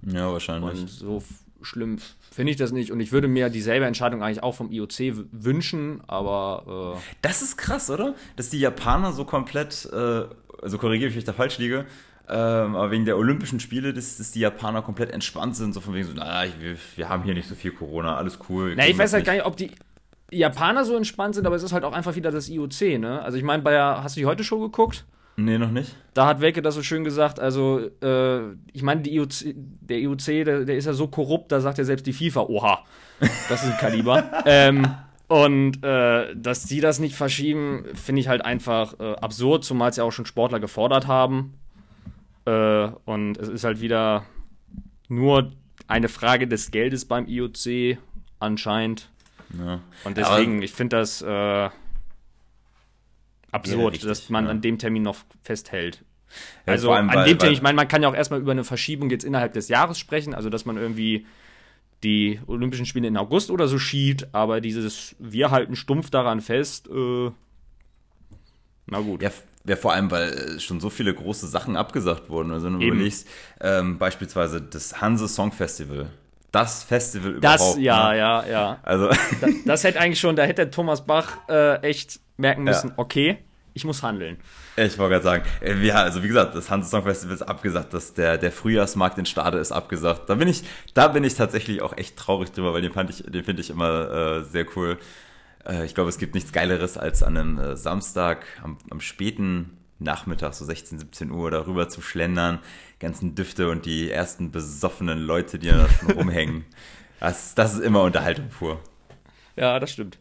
Ja, 0.01 0.31
wahrscheinlich. 0.31 0.81
Und 0.81 0.89
so 0.89 1.23
schlimm 1.61 1.97
finde 2.31 2.51
ich 2.51 2.57
das 2.57 2.71
nicht. 2.71 2.91
Und 2.91 2.99
ich 2.99 3.11
würde 3.11 3.27
mir 3.27 3.49
dieselbe 3.49 3.85
Entscheidung 3.85 4.23
eigentlich 4.23 4.43
auch 4.43 4.55
vom 4.55 4.71
IOC 4.71 5.27
wünschen, 5.31 6.01
aber. 6.07 6.95
Äh 6.97 7.15
das 7.21 7.41
ist 7.41 7.57
krass, 7.57 7.89
oder? 7.89 8.15
Dass 8.35 8.49
die 8.49 8.59
Japaner 8.59 9.13
so 9.13 9.25
komplett, 9.25 9.89
äh, 9.91 10.25
also 10.61 10.77
korrigiere 10.77 11.09
ich, 11.09 11.15
wenn 11.15 11.19
ich 11.19 11.25
da 11.25 11.33
falsch 11.33 11.57
liege, 11.57 11.85
ähm, 12.27 12.75
aber 12.75 12.91
wegen 12.91 13.05
der 13.05 13.17
Olympischen 13.17 13.59
Spiele, 13.59 13.93
dass, 13.93 14.17
dass, 14.17 14.31
die 14.31 14.39
Japaner 14.39 14.81
komplett 14.81 15.11
entspannt 15.11 15.55
sind, 15.55 15.73
so 15.73 15.81
von 15.81 15.93
wegen 15.93 16.07
so, 16.07 16.13
naja, 16.13 16.51
wir, 16.59 16.75
wir 16.95 17.09
haben 17.09 17.23
hier 17.23 17.35
nicht 17.35 17.47
so 17.47 17.55
viel 17.55 17.71
Corona, 17.71 18.15
alles 18.17 18.39
cool. 18.49 18.73
Na, 18.75 18.87
ich 18.87 18.97
weiß 18.97 19.13
halt 19.13 19.21
nicht. 19.21 19.27
gar 19.27 19.33
nicht, 19.33 19.45
ob 19.45 19.57
die, 19.57 19.71
Japaner 20.31 20.85
so 20.85 20.95
entspannt 20.95 21.35
sind, 21.35 21.45
aber 21.45 21.55
es 21.55 21.63
ist 21.63 21.73
halt 21.73 21.83
auch 21.83 21.93
einfach 21.93 22.15
wieder 22.15 22.31
das 22.31 22.49
IOC, 22.49 22.99
ne? 22.99 23.21
Also 23.21 23.37
ich 23.37 23.43
meine, 23.43 23.63
bei 23.63 23.79
hast 23.79 24.15
du 24.15 24.21
die 24.21 24.25
heute 24.25 24.43
Show 24.43 24.59
geguckt? 24.59 25.05
Nee, 25.37 25.57
noch 25.57 25.71
nicht. 25.71 25.95
Da 26.13 26.27
hat 26.27 26.39
Welke 26.39 26.61
das 26.61 26.75
so 26.75 26.81
schön 26.81 27.03
gesagt, 27.03 27.39
also 27.39 27.89
äh, 28.01 28.53
ich 28.71 28.83
meine, 28.83 29.05
IOC, 29.07 29.53
der 29.81 29.99
IOC, 29.99 30.25
der, 30.25 30.65
der, 30.65 30.77
ist 30.77 30.85
ja 30.85 30.93
so 30.93 31.07
korrupt, 31.07 31.51
da 31.51 31.59
sagt 31.59 31.77
ja 31.77 31.83
selbst 31.83 32.07
die 32.07 32.13
FIFA, 32.13 32.43
oha, 32.43 32.85
das 33.49 33.63
ist 33.63 33.71
ein 33.71 33.77
Kaliber. 33.77 34.23
ähm, 34.45 34.87
und 35.27 35.83
äh, 35.83 36.33
dass 36.35 36.65
die 36.65 36.79
das 36.79 36.99
nicht 36.99 37.15
verschieben, 37.15 37.83
finde 37.95 38.21
ich 38.21 38.29
halt 38.29 38.45
einfach 38.45 38.97
äh, 38.99 39.15
absurd, 39.15 39.65
zumal 39.65 39.89
es 39.89 39.97
ja 39.97 40.05
auch 40.05 40.11
schon 40.11 40.25
Sportler 40.25 40.61
gefordert 40.61 41.07
haben. 41.07 41.55
Äh, 42.45 42.87
und 43.05 43.37
es 43.37 43.49
ist 43.49 43.65
halt 43.65 43.81
wieder 43.81 44.23
nur 45.09 45.51
eine 45.87 46.07
Frage 46.07 46.47
des 46.47 46.71
Geldes 46.71 47.05
beim 47.05 47.27
IOC 47.27 47.97
anscheinend. 48.39 49.09
Ja. 49.57 49.81
Und 50.03 50.17
deswegen, 50.17 50.55
Aber 50.55 50.63
ich 50.63 50.73
finde 50.73 50.97
das 50.97 51.21
äh, 51.21 51.69
absurd, 53.51 53.79
ja, 53.79 53.87
richtig, 53.87 54.07
dass 54.07 54.29
man 54.29 54.45
ja. 54.45 54.51
an 54.51 54.61
dem 54.61 54.77
Termin 54.77 55.03
noch 55.03 55.17
festhält. 55.41 56.03
also 56.65 56.91
allem, 56.91 57.09
an 57.09 57.17
weil, 57.17 57.25
dem 57.25 57.39
Termin, 57.39 57.53
ich 57.53 57.61
meine, 57.61 57.75
man 57.75 57.87
kann 57.87 58.03
ja 58.03 58.09
auch 58.09 58.15
erstmal 58.15 58.39
über 58.39 58.51
eine 58.51 58.63
Verschiebung 58.63 59.09
jetzt 59.09 59.23
innerhalb 59.23 59.53
des 59.53 59.67
Jahres 59.67 59.99
sprechen, 59.99 60.33
also 60.33 60.49
dass 60.49 60.65
man 60.65 60.77
irgendwie 60.77 61.25
die 62.03 62.39
Olympischen 62.47 62.85
Spiele 62.85 63.07
in 63.07 63.17
August 63.17 63.49
oder 63.49 63.67
so 63.67 63.79
schiebt, 63.79 64.27
aber 64.33 64.61
dieses, 64.61 65.15
wir 65.19 65.51
halten 65.51 65.75
stumpf 65.75 66.09
daran 66.09 66.41
fest, 66.41 66.87
äh, 66.87 67.31
na 68.87 68.99
gut. 68.99 69.21
Ja, 69.21 69.31
ja, 69.67 69.75
vor 69.75 69.93
allem, 69.93 70.11
weil 70.11 70.59
schon 70.59 70.79
so 70.79 70.89
viele 70.89 71.13
große 71.13 71.47
Sachen 71.47 71.75
abgesagt 71.75 72.29
wurden. 72.29 72.51
Also 72.51 72.67
wenn 72.67 72.79
du 72.79 72.85
überlegst, 72.85 73.27
ähm, 73.59 73.97
beispielsweise 73.97 74.61
das 74.61 75.01
Hanse 75.01 75.27
Song 75.27 75.51
Festival. 75.51 76.11
Das 76.55 76.83
Festival 76.83 77.39
das, 77.39 77.61
überhaupt. 77.61 77.79
ja, 77.79 78.11
ne? 78.11 78.17
ja, 78.17 78.45
ja. 78.47 78.79
Also, 78.83 79.09
Das, 79.09 79.49
das 79.65 79.83
hätte 79.83 79.99
eigentlich 79.99 80.19
schon, 80.19 80.35
da 80.35 80.43
hätte 80.43 80.69
Thomas 80.69 81.05
Bach 81.05 81.37
äh, 81.49 81.81
echt 81.81 82.19
merken 82.37 82.63
müssen, 82.63 82.89
Ja. 82.89 82.93
okay, 82.97 83.37
ich 83.73 83.83
muss 83.83 84.01
handeln. 84.03 84.37
ich 84.77 84.97
wollte 84.97 85.15
gerade 85.15 85.23
sagen, 85.23 85.43
äh, 85.61 85.75
ja, 85.85 85.95
also 85.95 86.23
wie 86.23 86.27
gesagt, 86.29 86.55
das 86.55 86.71
Hanse 86.71 86.89
Song 86.89 87.03
Festival 87.03 87.35
ist 87.35 87.41
abgesagt, 87.41 87.93
das, 87.93 88.13
der, 88.13 88.37
der 88.37 88.53
Frühjahrsmarkt 88.53 89.17
in 89.17 89.25
Stade 89.25 89.57
ist 89.57 89.73
abgesagt. 89.73 90.29
Da 90.29 90.35
bin 90.35 90.47
ich, 90.47 90.63
da 90.93 91.09
bin 91.09 91.25
ich 91.25 91.35
tatsächlich 91.35 91.81
auch 91.81 91.95
echt 91.97 92.15
traurig 92.15 92.51
drüber, 92.53 92.73
weil 92.73 92.81
den 92.81 92.93
fand 92.93 93.09
ich, 93.09 93.23
den 93.23 93.43
finde 93.43 93.61
ich 93.61 93.69
immer 93.69 94.09
äh, 94.11 94.43
sehr 94.43 94.65
cool. 94.77 94.97
Äh, 95.67 95.85
ich 95.85 95.93
glaube, 95.93 96.09
es 96.09 96.17
gibt 96.17 96.35
nichts 96.35 96.53
Geileres, 96.53 96.97
als 96.97 97.21
an 97.21 97.35
einem 97.37 97.59
äh, 97.59 97.75
Samstag 97.75 98.45
am, 98.63 98.77
am 98.89 99.01
späten 99.01 99.77
Nachmittag, 99.99 100.53
so 100.53 100.65
16, 100.65 100.99
17 100.99 101.31
Uhr, 101.31 101.51
darüber 101.51 101.89
zu 101.89 102.01
schlendern, 102.01 102.59
ganzen 103.05 103.35
Düfte 103.35 103.69
und 103.69 103.85
die 103.85 104.11
ersten 104.11 104.51
besoffenen 104.51 105.19
Leute, 105.19 105.59
die 105.59 105.69
da 105.69 105.87
schon 105.87 106.11
rumhängen. 106.11 106.65
Das, 107.21 107.55
das 107.55 107.73
ist 107.73 107.79
immer 107.79 108.03
Unterhaltung 108.03 108.49
pur. 108.49 108.79
Ja, 109.55 109.79
das 109.79 109.93
stimmt. 109.93 110.19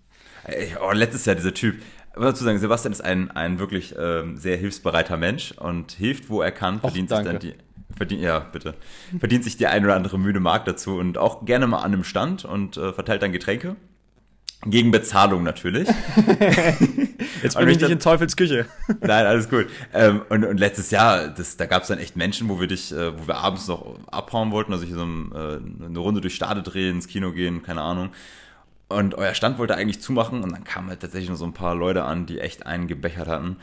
Oh, 0.81 0.93
letztes 0.93 1.27
Jahr 1.27 1.35
dieser 1.35 1.53
Typ. 1.53 1.83
Ich 2.13 2.17
muss 2.17 2.27
dazu 2.27 2.45
sagen, 2.45 2.59
Sebastian 2.59 2.93
ist 2.93 3.03
ein, 3.03 3.31
ein 3.33 3.59
wirklich 3.59 3.95
ähm, 3.99 4.39
sehr 4.39 4.57
hilfsbereiter 4.57 5.17
Mensch 5.17 5.53
und 5.53 5.91
hilft, 5.93 6.31
wo 6.31 6.41
er 6.41 6.53
kann, 6.53 6.81
verdient 6.81 7.11
sich 7.11 7.17
danke. 7.17 7.33
dann 7.33 7.41
die. 7.41 7.55
Verdient, 7.95 8.23
ja, 8.23 8.39
bitte. 8.39 8.75
Verdient 9.19 9.45
sich 9.45 9.57
die 9.57 9.67
ein 9.67 9.85
oder 9.85 9.97
andere 9.97 10.19
müde 10.19 10.41
Mark 10.41 10.65
dazu 10.65 10.97
und 10.97 11.19
auch 11.19 11.45
gerne 11.45 11.67
mal 11.67 11.79
an 11.79 11.93
einem 11.93 12.05
Stand 12.05 12.45
und 12.45 12.77
äh, 12.77 12.93
verteilt 12.93 13.23
dann 13.23 13.33
Getränke. 13.33 13.77
Gegen 14.65 14.91
Bezahlung 14.91 15.43
natürlich. 15.43 15.89
Jetzt 17.45 17.59
bin 17.59 17.69
ich 17.69 17.77
ich 17.77 17.83
nicht 17.83 17.91
in 17.91 18.01
Teufels 18.01 18.37
Küche. 18.37 18.67
Nein, 19.01 19.27
alles 19.27 19.49
gut. 19.49 19.67
Ähm, 19.93 20.23
und, 20.31 20.45
und 20.45 20.59
letztes 20.59 20.91
Jahr, 20.91 21.29
das, 21.29 21.57
da 21.57 21.67
gab 21.67 21.83
es 21.83 21.89
dann 21.89 21.99
echt 21.99 22.17
Menschen, 22.17 22.49
wo 22.49 22.59
wir 22.59 22.67
dich, 22.67 22.91
äh, 22.93 23.19
wo 23.19 23.29
wir 23.29 23.37
abends 23.37 23.69
noch 23.69 23.99
abhauen 24.11 24.51
wollten, 24.51 24.73
also 24.73 24.85
hier 24.85 24.97
so 24.97 25.05
ein, 25.05 25.33
äh, 25.33 25.85
eine 25.85 25.99
Runde 25.99 26.21
durch 26.21 26.35
Stade 26.35 26.63
drehen, 26.63 26.97
ins 26.97 27.07
Kino 27.07 27.33
gehen, 27.33 27.63
keine 27.63 27.83
Ahnung. 27.83 28.11
Und 28.89 29.15
euer 29.15 29.35
Stand 29.35 29.59
wollte 29.59 29.75
eigentlich 29.75 30.01
zumachen 30.01 30.43
und 30.43 30.53
dann 30.53 30.65
kamen 30.65 30.89
halt 30.89 31.01
tatsächlich 31.01 31.29
nur 31.29 31.39
so 31.39 31.45
ein 31.45 31.55
paar 31.55 31.75
Leute 31.75 32.05
an, 32.05 32.27
die 32.27 32.41
echt 32.41 32.67
einen 32.67 32.87
gebechert 32.87 33.29
hatten. 33.29 33.57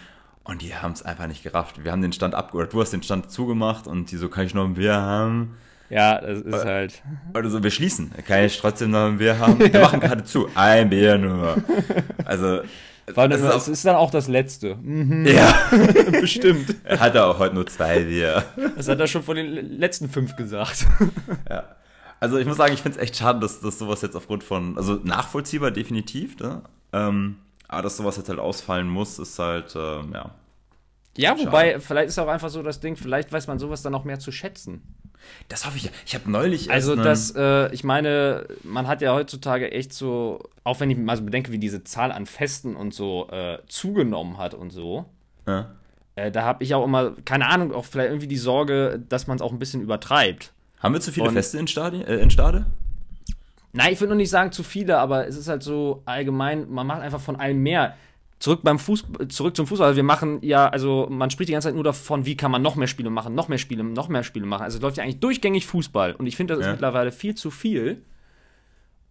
Und 0.44 0.62
die 0.62 0.76
haben 0.76 0.92
es 0.92 1.04
einfach 1.04 1.28
nicht 1.28 1.44
gerafft. 1.44 1.84
Wir 1.84 1.92
haben 1.92 2.02
den 2.02 2.14
Stand 2.14 2.36
ab, 2.36 2.54
oder 2.54 2.68
du 2.68 2.82
hast 2.82 2.92
den 2.92 3.04
Stand 3.04 3.32
zugemacht 3.32 3.88
und 3.88 4.12
die 4.12 4.18
so, 4.18 4.30
kann 4.30 4.46
ich 4.46 4.54
noch 4.54 4.66
ein 4.66 4.74
Bier 4.74 4.96
haben? 4.96 5.56
Ja, 5.90 6.22
das 6.22 6.40
ist 6.40 6.66
halt. 6.66 7.04
Oder 7.36 7.50
so, 7.50 7.62
wir 7.62 7.70
schließen. 7.70 8.12
Kann 8.26 8.46
ich 8.46 8.58
trotzdem 8.58 8.92
noch 8.92 9.08
ein 9.08 9.18
Bier 9.18 9.38
haben? 9.38 9.60
Wir 9.60 9.80
machen 9.82 10.00
gerade 10.00 10.24
zu. 10.24 10.50
Ein 10.56 10.90
Bier 10.90 11.18
nur. 11.18 11.58
Also, 12.24 12.62
Weil 13.14 13.30
das 13.30 13.42
das 13.42 13.50
ist 13.50 13.56
es 13.56 13.68
auch, 13.68 13.72
ist 13.74 13.86
dann 13.86 13.96
auch 13.96 14.12
das 14.12 14.28
Letzte. 14.28 14.76
Mhm, 14.76 15.26
ja, 15.26 15.54
bestimmt. 16.12 16.76
er 16.84 17.00
hatte 17.00 17.26
auch 17.26 17.40
heute 17.40 17.56
nur 17.56 17.68
zwei 17.68 18.04
Bier. 18.04 18.44
Das 18.76 18.88
hat 18.88 19.00
er 19.00 19.08
schon 19.08 19.24
von 19.24 19.36
den 19.36 19.80
letzten 19.80 20.10
fünf 20.10 20.36
gesagt. 20.36 20.86
Ja. 21.50 21.64
Also 22.20 22.38
ich 22.38 22.46
muss 22.46 22.58
sagen, 22.58 22.74
ich 22.74 22.82
finde 22.84 23.00
es 23.00 23.04
echt 23.04 23.18
schade, 23.18 23.40
dass, 23.40 23.62
dass 23.62 23.80
sowas 23.80 24.02
jetzt 24.04 24.16
aufgrund 24.16 24.44
von, 24.44 24.78
also 24.78 25.00
nachvollziehbar 25.04 25.72
definitiv, 25.72 26.38
ne? 26.40 26.62
ähm, 26.94 27.38
aber 27.68 27.82
dass 27.82 27.98
sowas 27.98 28.16
jetzt 28.18 28.30
halt 28.30 28.38
ausfallen 28.38 28.88
muss, 28.88 29.18
ist 29.18 29.40
halt, 29.40 29.76
ähm, 29.76 30.12
ja. 30.14 30.30
Ja, 31.18 31.38
wobei, 31.38 31.80
vielleicht 31.80 32.10
ist 32.10 32.20
auch 32.20 32.28
einfach 32.28 32.50
so 32.50 32.62
das 32.62 32.80
Ding, 32.80 32.96
vielleicht 32.96 33.32
weiß 33.32 33.48
man 33.48 33.58
sowas 33.58 33.82
dann 33.82 33.96
auch 33.96 34.04
mehr 34.04 34.20
zu 34.20 34.32
schätzen. 34.32 34.84
Das 35.50 35.66
hoffe 35.66 35.78
ich 35.78 35.84
ja. 35.84 35.92
Ich 36.06 36.16
habe 36.16 36.30
neulich 36.32 36.72
Also 36.72 36.96
das, 36.96 37.32
äh, 37.36 37.72
ich 37.74 37.84
meine, 37.84 38.46
man 38.64 38.88
hat 38.88 39.02
ja 39.02 39.14
heutzutage 39.14 39.72
echt 39.72 39.94
so, 39.94 40.40
auch 40.64 40.80
wenn 40.80 40.90
ich 40.90 40.98
mal 40.98 41.18
so 41.18 41.24
bedenke, 41.24 41.52
wie 41.52 41.58
diese 41.60 41.84
Zahl 41.84 42.12
an 42.12 42.26
Festen 42.26 42.76
und 42.76 42.94
so 42.94 43.28
äh, 43.32 43.58
zugenommen 43.68 44.38
hat 44.38 44.54
und 44.54 44.72
so, 44.72 45.06
Ja. 45.48 45.72
äh, 46.16 46.32
da 46.32 46.44
habe 46.44 46.64
ich 46.64 46.74
auch 46.76 46.86
immer, 46.86 47.14
keine 47.26 47.48
Ahnung, 47.48 47.74
auch 47.74 47.86
vielleicht 47.86 48.10
irgendwie 48.10 48.28
die 48.28 48.38
Sorge, 48.38 49.02
dass 49.10 49.28
man 49.28 49.36
es 49.38 49.42
auch 49.42 49.52
ein 49.52 49.60
bisschen 49.60 49.82
übertreibt. 49.82 50.54
Haben 50.80 50.94
wir 50.94 51.02
zu 51.02 51.12
viele 51.12 51.28
Und- 51.28 51.34
Feste 51.34 51.58
in 51.60 51.68
Stade? 51.68 52.04
Äh, 52.08 52.22
in 52.22 52.30
Stade? 52.32 52.66
Nein, 53.74 53.94
ich 53.94 54.02
würde 54.02 54.10
noch 54.12 54.18
nicht 54.18 54.30
sagen 54.30 54.52
zu 54.52 54.64
viele, 54.64 54.98
aber 55.00 55.28
es 55.28 55.38
ist 55.38 55.48
halt 55.48 55.64
so 55.64 56.02
allgemein, 56.06 56.70
man 56.70 56.86
macht 56.88 57.02
einfach 57.02 57.22
von 57.22 57.38
allem 57.38 57.64
mehr. 57.64 57.96
Zurück 58.42 58.62
beim 58.64 58.80
Fußball, 58.80 59.28
zurück 59.28 59.56
zum 59.56 59.68
Fußball. 59.68 59.90
Also 59.90 59.98
wir 59.98 60.04
machen 60.04 60.40
ja, 60.42 60.68
also 60.68 61.06
man 61.12 61.30
spricht 61.30 61.50
die 61.50 61.54
ganze 61.54 61.68
Zeit 61.68 61.76
nur 61.76 61.84
davon, 61.84 62.26
wie 62.26 62.36
kann 62.36 62.50
man 62.50 62.64
noch 62.64 62.76
mehr 62.76 62.88
Spiele 62.88 63.12
machen, 63.12 63.36
noch 63.36 63.48
mehr 63.50 63.60
Spiele, 63.60 63.84
noch 63.84 64.10
mehr 64.10 64.24
Spiele 64.24 64.48
machen. 64.48 64.64
Also 64.64 64.78
es 64.78 64.82
läuft 64.82 64.98
ja 64.98 65.04
eigentlich 65.04 65.20
durchgängig 65.20 65.68
Fußball. 65.68 66.14
Und 66.16 66.26
ich 66.26 66.36
finde, 66.36 66.54
das 66.56 66.62
ist 66.62 66.66
Ja. 66.66 66.72
mittlerweile 66.72 67.12
viel 67.12 67.36
zu 67.36 67.52
viel. 67.52 68.02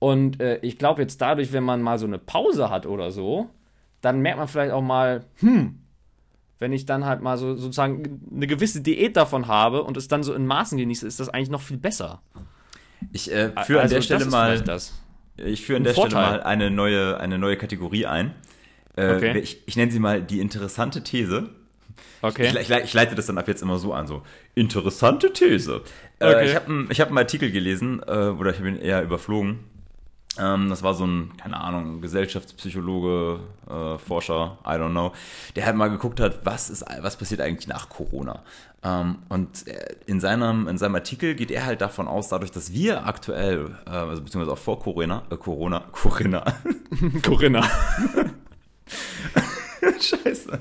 Und 0.01 0.41
äh, 0.41 0.59
ich 0.63 0.79
glaube 0.79 1.01
jetzt 1.01 1.21
dadurch, 1.21 1.53
wenn 1.53 1.63
man 1.63 1.81
mal 1.81 1.97
so 1.99 2.07
eine 2.07 2.19
Pause 2.19 2.71
hat 2.71 2.87
oder 2.87 3.13
so, 3.13 3.49
dann 4.01 4.19
merkt 4.21 4.39
man 4.39 4.49
vielleicht 4.49 4.73
auch 4.73 4.83
mal, 4.83 5.25
hm, 5.37 5.79
wenn 6.59 6.73
ich 6.73 6.85
dann 6.87 7.05
halt 7.07 7.23
mal 7.23 7.39
so 7.39 7.55
sozusagen 7.55 8.21
eine 8.35 8.49
gewisse 8.49 8.81
Diät 8.81 9.17
davon 9.17 9.47
habe 9.47 9.85
und 9.85 9.97
es 9.97 10.09
dann 10.09 10.25
so 10.25 10.35
in 10.35 10.45
Maßen 10.47 10.77
genieße, 10.77 11.07
ist 11.07 11.21
das 11.21 11.29
eigentlich 11.29 11.51
noch 11.51 11.61
viel 11.63 11.77
besser. 11.77 12.21
Ich 13.13 13.31
äh, 13.31 13.51
führe 13.65 13.79
an 13.81 13.83
Also 13.85 13.89
der 13.95 13.99
das 13.99 14.05
Stelle 14.07 14.25
ist 14.25 14.31
mal, 14.33 14.81
ich 15.37 15.65
führe 15.65 15.77
an 15.77 15.85
der 15.85 15.93
Stelle 15.93 16.11
Vorteil. 16.11 16.31
mal 16.39 16.43
eine 16.43 16.71
neue, 16.71 17.21
eine 17.21 17.39
neue 17.39 17.57
Kategorie 17.57 18.07
ein. 18.07 18.35
Äh, 19.01 19.17
Okay. 19.17 19.39
ich, 19.39 19.63
ich 19.67 19.77
nenne 19.77 19.91
sie 19.91 19.99
mal 19.99 20.23
die 20.23 20.41
interessante 20.41 21.03
These. 21.03 21.51
Okay. 22.23 22.49
Ich, 22.49 22.55
ich, 22.55 22.71
ich 22.71 22.95
leite 22.95 23.15
das 23.15 23.27
dann 23.27 23.39
ab 23.39 23.49
jetzt 23.49 23.63
immer 23.63 23.79
so 23.79 23.93
an, 23.95 24.07
so 24.07 24.23
interessante 24.55 25.33
These. 25.33 25.83
Okay. 26.21 26.35
Äh, 26.35 26.47
ich 26.51 26.55
habe 26.55 26.67
einen 26.67 26.89
ich 26.91 27.01
hab 27.01 27.09
einen 27.09 27.19
Artikel 27.19 27.51
gelesen, 27.51 28.03
äh, 28.07 28.11
oder 28.29 28.51
ich 28.51 28.59
habe 28.59 28.69
ihn 28.69 28.77
eher 28.77 29.03
überflogen. 29.03 29.61
Ähm, 30.39 30.69
das 30.69 30.83
war 30.83 30.95
so 30.95 31.05
ein, 31.07 31.33
keine 31.39 31.59
Ahnung, 31.61 32.01
Gesellschaftspsychologe, 32.01 33.41
äh, 33.69 33.99
Forscher, 33.99 34.59
I 34.65 34.71
don't 34.71 34.91
know, 34.91 35.13
der 35.57 35.67
halt 35.67 35.77
mal 35.77 35.89
geguckt 35.91 36.21
hat, 36.21 36.41
was 36.45 36.71
ist, 36.71 36.85
was 37.01 37.17
passiert 37.17 37.41
eigentlich 37.41 37.67
nach 37.67 37.89
Corona. 37.89 38.43
Ähm, 38.83 39.17
und 39.29 39.67
äh, 39.67 39.97
in 40.07 40.21
seinem, 40.21 40.69
in 40.69 40.79
seinem 40.79 40.95
Artikel 40.95 41.35
geht 41.35 41.51
er 41.51 41.67
halt 41.67 41.81
davon 41.81 42.07
aus, 42.07 42.29
dadurch, 42.29 42.53
dass 42.53 42.73
wir 42.73 43.07
aktuell, 43.07 43.77
äh, 43.87 43.91
also 43.91 44.23
beziehungsweise 44.23 44.53
auch 44.53 44.63
vor 44.63 44.79
Corona, 44.79 45.25
äh, 45.31 45.37
Corona, 45.37 45.85
Corinna, 45.91 46.45
Corinna. 47.23 47.69
Scheiße. 50.01 50.61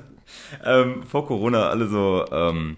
Ähm, 0.66 1.04
vor 1.04 1.28
Corona 1.28 1.70
alle 1.70 1.88
so, 1.88 2.26
ähm, 2.32 2.78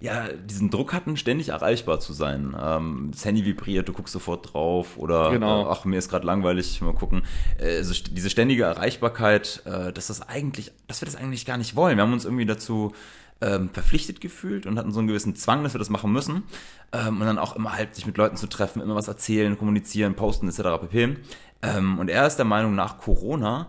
ja, 0.00 0.28
diesen 0.28 0.70
Druck 0.70 0.92
hatten, 0.92 1.16
ständig 1.16 1.48
erreichbar 1.50 2.00
zu 2.00 2.12
sein. 2.12 2.54
Ähm, 2.60 3.10
das 3.12 3.24
Handy 3.24 3.44
vibriert, 3.44 3.88
du 3.88 3.92
guckst 3.92 4.12
sofort 4.12 4.52
drauf 4.52 4.96
oder 4.98 5.30
Genau. 5.30 5.62
äh, 5.64 5.68
ach, 5.70 5.84
mir 5.84 5.98
ist 5.98 6.08
gerade 6.10 6.26
langweilig, 6.26 6.80
mal 6.82 6.92
gucken. 6.94 7.22
Äh, 7.58 7.76
also 7.78 7.94
diese 8.10 8.30
ständige 8.30 8.64
Erreichbarkeit, 8.64 9.62
äh, 9.64 9.92
dass 9.92 10.08
das 10.08 10.28
eigentlich, 10.28 10.72
dass 10.88 11.00
wir 11.00 11.06
das 11.06 11.16
eigentlich 11.16 11.46
gar 11.46 11.56
nicht 11.56 11.76
wollen. 11.76 11.96
Wir 11.96 12.02
haben 12.02 12.12
uns 12.12 12.24
irgendwie 12.24 12.46
dazu 12.46 12.92
ähm, 13.40 13.68
verpflichtet 13.70 14.20
gefühlt 14.20 14.66
und 14.66 14.78
hatten 14.78 14.92
so 14.92 15.00
einen 15.00 15.08
gewissen 15.08 15.34
Zwang, 15.36 15.62
dass 15.62 15.74
wir 15.74 15.78
das 15.78 15.90
machen 15.90 16.12
müssen. 16.12 16.44
Ähm, 16.92 17.20
und 17.20 17.26
dann 17.26 17.38
auch 17.38 17.56
immer 17.56 17.72
halt 17.76 17.94
sich 17.94 18.06
mit 18.06 18.16
Leuten 18.16 18.36
zu 18.36 18.46
treffen, 18.46 18.80
immer 18.82 18.94
was 18.94 19.08
erzählen, 19.08 19.58
kommunizieren, 19.58 20.14
posten 20.14 20.48
etc. 20.48 20.80
pp. 20.80 21.16
Ähm, 21.62 21.98
und 21.98 22.08
er 22.08 22.26
ist 22.26 22.36
der 22.36 22.44
Meinung, 22.44 22.74
nach 22.74 22.98
Corona 22.98 23.68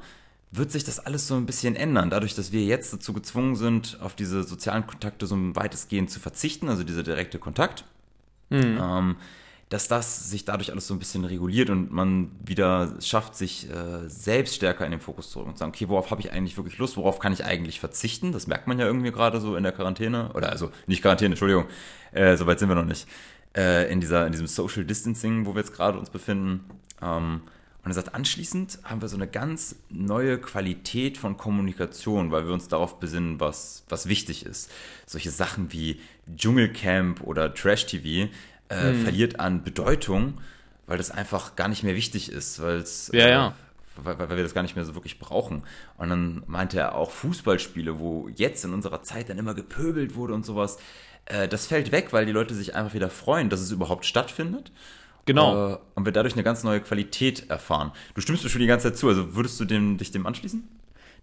wird 0.51 0.71
sich 0.71 0.83
das 0.83 0.99
alles 0.99 1.27
so 1.27 1.35
ein 1.35 1.45
bisschen 1.45 1.75
ändern, 1.75 2.09
dadurch, 2.09 2.35
dass 2.35 2.51
wir 2.51 2.63
jetzt 2.63 2.93
dazu 2.93 3.13
gezwungen 3.13 3.55
sind, 3.55 3.97
auf 4.01 4.15
diese 4.15 4.43
sozialen 4.43 4.87
Kontakte 4.87 5.27
so 5.27 5.35
weitestgehend 5.55 6.09
zu 6.09 6.19
verzichten, 6.19 6.69
also 6.69 6.83
dieser 6.83 7.03
direkte 7.03 7.39
Kontakt, 7.39 7.83
ähm, 8.51 9.15
dass 9.69 9.87
das 9.87 10.29
sich 10.29 10.45
dadurch 10.45 10.71
alles 10.71 10.87
so 10.87 10.93
ein 10.93 10.99
bisschen 10.99 11.25
reguliert 11.25 11.69
und 11.69 11.91
man 11.91 12.31
wieder 12.45 12.95
schafft, 13.01 13.35
sich 13.35 13.69
äh, 13.69 14.07
selbst 14.07 14.55
stärker 14.55 14.85
in 14.85 14.91
den 14.91 15.01
Fokus 15.01 15.31
zu 15.31 15.39
rücken 15.39 15.49
und 15.49 15.55
zu 15.55 15.59
sagen, 15.59 15.71
okay, 15.73 15.89
worauf 15.89 16.11
habe 16.11 16.21
ich 16.21 16.31
eigentlich 16.31 16.55
wirklich 16.55 16.77
Lust, 16.77 16.97
worauf 16.97 17.19
kann 17.19 17.33
ich 17.33 17.43
eigentlich 17.43 17.79
verzichten? 17.79 18.31
Das 18.31 18.47
merkt 18.47 18.67
man 18.67 18.77
ja 18.79 18.85
irgendwie 18.85 19.11
gerade 19.11 19.41
so 19.41 19.55
in 19.55 19.63
der 19.63 19.71
Quarantäne, 19.71 20.31
oder 20.33 20.49
also 20.49 20.71
nicht 20.85 21.01
Quarantäne, 21.01 21.33
Entschuldigung, 21.33 21.65
äh, 22.11 22.37
soweit 22.37 22.59
sind 22.59 22.69
wir 22.69 22.75
noch 22.75 22.85
nicht, 22.85 23.07
äh, 23.57 23.91
in, 23.91 23.99
dieser, 23.99 24.25
in 24.27 24.31
diesem 24.31 24.47
Social 24.47 24.85
Distancing, 24.85 25.45
wo 25.45 25.55
wir 25.55 25.61
jetzt 25.61 25.73
gerade 25.73 25.97
uns 25.97 26.11
befinden. 26.11 26.63
Ähm, 27.01 27.41
und 27.85 27.91
er 27.91 27.93
sagt, 27.93 28.13
anschließend 28.15 28.79
haben 28.83 29.01
wir 29.01 29.07
so 29.07 29.15
eine 29.15 29.27
ganz 29.27 29.75
neue 29.89 30.37
Qualität 30.39 31.17
von 31.17 31.37
Kommunikation, 31.37 32.31
weil 32.31 32.45
wir 32.47 32.53
uns 32.53 32.67
darauf 32.67 32.99
besinnen, 32.99 33.39
was, 33.39 33.83
was 33.87 34.07
wichtig 34.09 34.45
ist. 34.45 34.71
Solche 35.05 35.29
Sachen 35.31 35.71
wie 35.71 36.01
Dschungelcamp 36.35 37.21
oder 37.21 37.53
Trash-TV 37.53 38.31
äh, 38.69 38.91
Mhm. 38.93 39.03
verliert 39.03 39.39
an 39.39 39.63
Bedeutung, 39.63 40.39
weil 40.87 40.97
das 40.97 41.11
einfach 41.11 41.55
gar 41.55 41.67
nicht 41.67 41.83
mehr 41.83 41.95
wichtig 41.95 42.31
ist, 42.31 42.57
Ja, 42.57 42.73
äh, 43.13 43.29
ja. 43.29 43.55
Weil, 43.97 44.17
weil 44.19 44.29
wir 44.35 44.43
das 44.43 44.53
gar 44.53 44.63
nicht 44.63 44.75
mehr 44.75 44.83
so 44.83 44.93
wirklich 44.95 45.19
brauchen. 45.19 45.63
Und 45.97 46.09
dann 46.09 46.43
meinte 46.47 46.77
er 46.79 46.95
auch 46.95 47.11
Fußballspiele, 47.11 47.97
wo 47.99 48.27
jetzt 48.35 48.65
in 48.65 48.73
unserer 48.73 49.03
Zeit 49.03 49.29
dann 49.29 49.37
immer 49.37 49.53
gepöbelt 49.53 50.15
wurde 50.15 50.33
und 50.33 50.45
sowas, 50.45 50.77
äh, 51.25 51.47
das 51.47 51.67
fällt 51.67 51.91
weg, 51.91 52.11
weil 52.11 52.25
die 52.25 52.31
Leute 52.33 52.53
sich 52.55 52.75
einfach 52.75 52.93
wieder 52.93 53.09
freuen, 53.09 53.49
dass 53.49 53.61
es 53.61 53.71
überhaupt 53.71 54.05
stattfindet. 54.05 54.71
Genau. 55.25 55.73
Äh, 55.73 55.77
und 55.95 56.05
wir 56.05 56.11
dadurch 56.11 56.33
eine 56.33 56.43
ganz 56.43 56.63
neue 56.63 56.79
Qualität 56.79 57.49
erfahren. 57.49 57.91
Du 58.13 58.21
stimmst 58.21 58.43
mir 58.43 58.49
schon 58.49 58.61
die 58.61 58.67
ganze 58.67 58.89
Zeit 58.89 58.97
zu, 58.97 59.07
also 59.07 59.35
würdest 59.35 59.59
du 59.59 59.65
dem, 59.65 59.97
dich 59.97 60.11
dem 60.11 60.25
anschließen? 60.25 60.67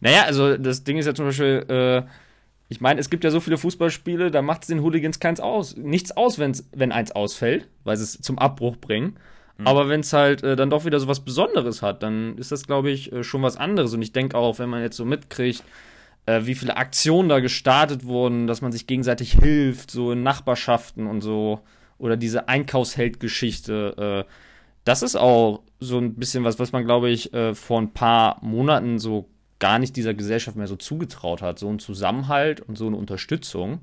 Naja, 0.01 0.25
also 0.25 0.57
das 0.57 0.85
Ding 0.85 0.99
ist 0.99 1.07
ja 1.07 1.15
zum 1.15 1.27
Beispiel, 1.27 1.65
äh, 1.69 2.03
ich 2.69 2.81
meine, 2.81 2.99
es 3.01 3.11
gibt 3.11 3.23
ja 3.23 3.31
so 3.31 3.39
viele 3.39 3.59
Fußballspiele, 3.59 4.31
da 4.31 4.43
macht 4.43 4.63
es 4.63 4.69
den 4.69 4.83
Hooligans 4.83 5.21
keins 5.21 5.39
aus, 5.41 5.77
nichts 5.77 6.17
aus, 6.17 6.39
wenn's, 6.39 6.69
wenn 6.73 6.91
eins 6.91 7.13
ausfällt, 7.13 7.69
weil 7.85 7.97
sie 7.97 8.05
es 8.05 8.21
zum 8.21 8.39
Abbruch 8.39 8.77
bringen. 8.77 9.17
Mhm. 9.59 9.67
Aber 9.67 9.89
wenn 9.89 10.01
es 10.01 10.13
halt 10.13 10.43
äh, 10.43 10.57
dann 10.57 10.71
doch 10.71 10.85
wieder 10.85 10.99
so 10.99 11.07
was 11.07 11.21
Besonderes 11.21 11.83
hat, 11.83 12.03
dann 12.03 12.37
ist 12.39 12.51
das, 12.51 12.67
glaube 12.67 12.91
ich, 12.91 13.13
äh, 13.13 13.23
schon 13.23 13.43
was 13.43 13.57
anderes. 13.57 13.95
Und 13.95 14.03
ich 14.03 14.13
denke 14.13 14.37
auch, 14.37 14.59
wenn 14.59 14.71
man 14.71 14.83
jetzt 14.83 14.97
so 14.97 15.05
mitkriegt, 15.05 15.63
äh, 16.27 16.41
wie 16.45 16.55
viele 16.55 16.77
Aktionen 16.77 17.29
da 17.29 17.41
gestartet 17.41 18.05
wurden, 18.05 18.47
dass 18.47 18.63
man 18.63 18.73
sich 18.73 18.87
gegenseitig 18.87 19.33
hilft, 19.33 19.91
so 19.91 20.13
in 20.13 20.23
Nachbarschaften 20.23 21.07
und 21.07 21.21
so, 21.21 21.61
oder 22.03 22.17
diese 22.17 22.49
Einkaufsheldgeschichte, 22.49 24.25
äh, 24.27 24.33
das 24.85 25.03
ist 25.03 25.15
auch 25.15 25.63
so 25.79 25.99
ein 25.99 26.15
bisschen 26.15 26.43
was, 26.43 26.59
was 26.59 26.73
man, 26.73 26.85
glaube 26.85 27.11
ich, 27.11 27.33
äh, 27.33 27.55
vor 27.55 27.81
ein 27.81 27.93
paar 27.93 28.39
Monaten 28.43 28.99
so 28.99 29.29
gar 29.61 29.79
nicht 29.79 29.95
dieser 29.95 30.13
Gesellschaft 30.13 30.57
mehr 30.57 30.67
so 30.67 30.75
zugetraut 30.75 31.41
hat. 31.41 31.61
So 31.61 31.69
ein 31.69 31.79
Zusammenhalt 31.79 32.61
und 32.61 32.77
so 32.77 32.89
eine 32.89 32.97
Unterstützung. 32.97 33.83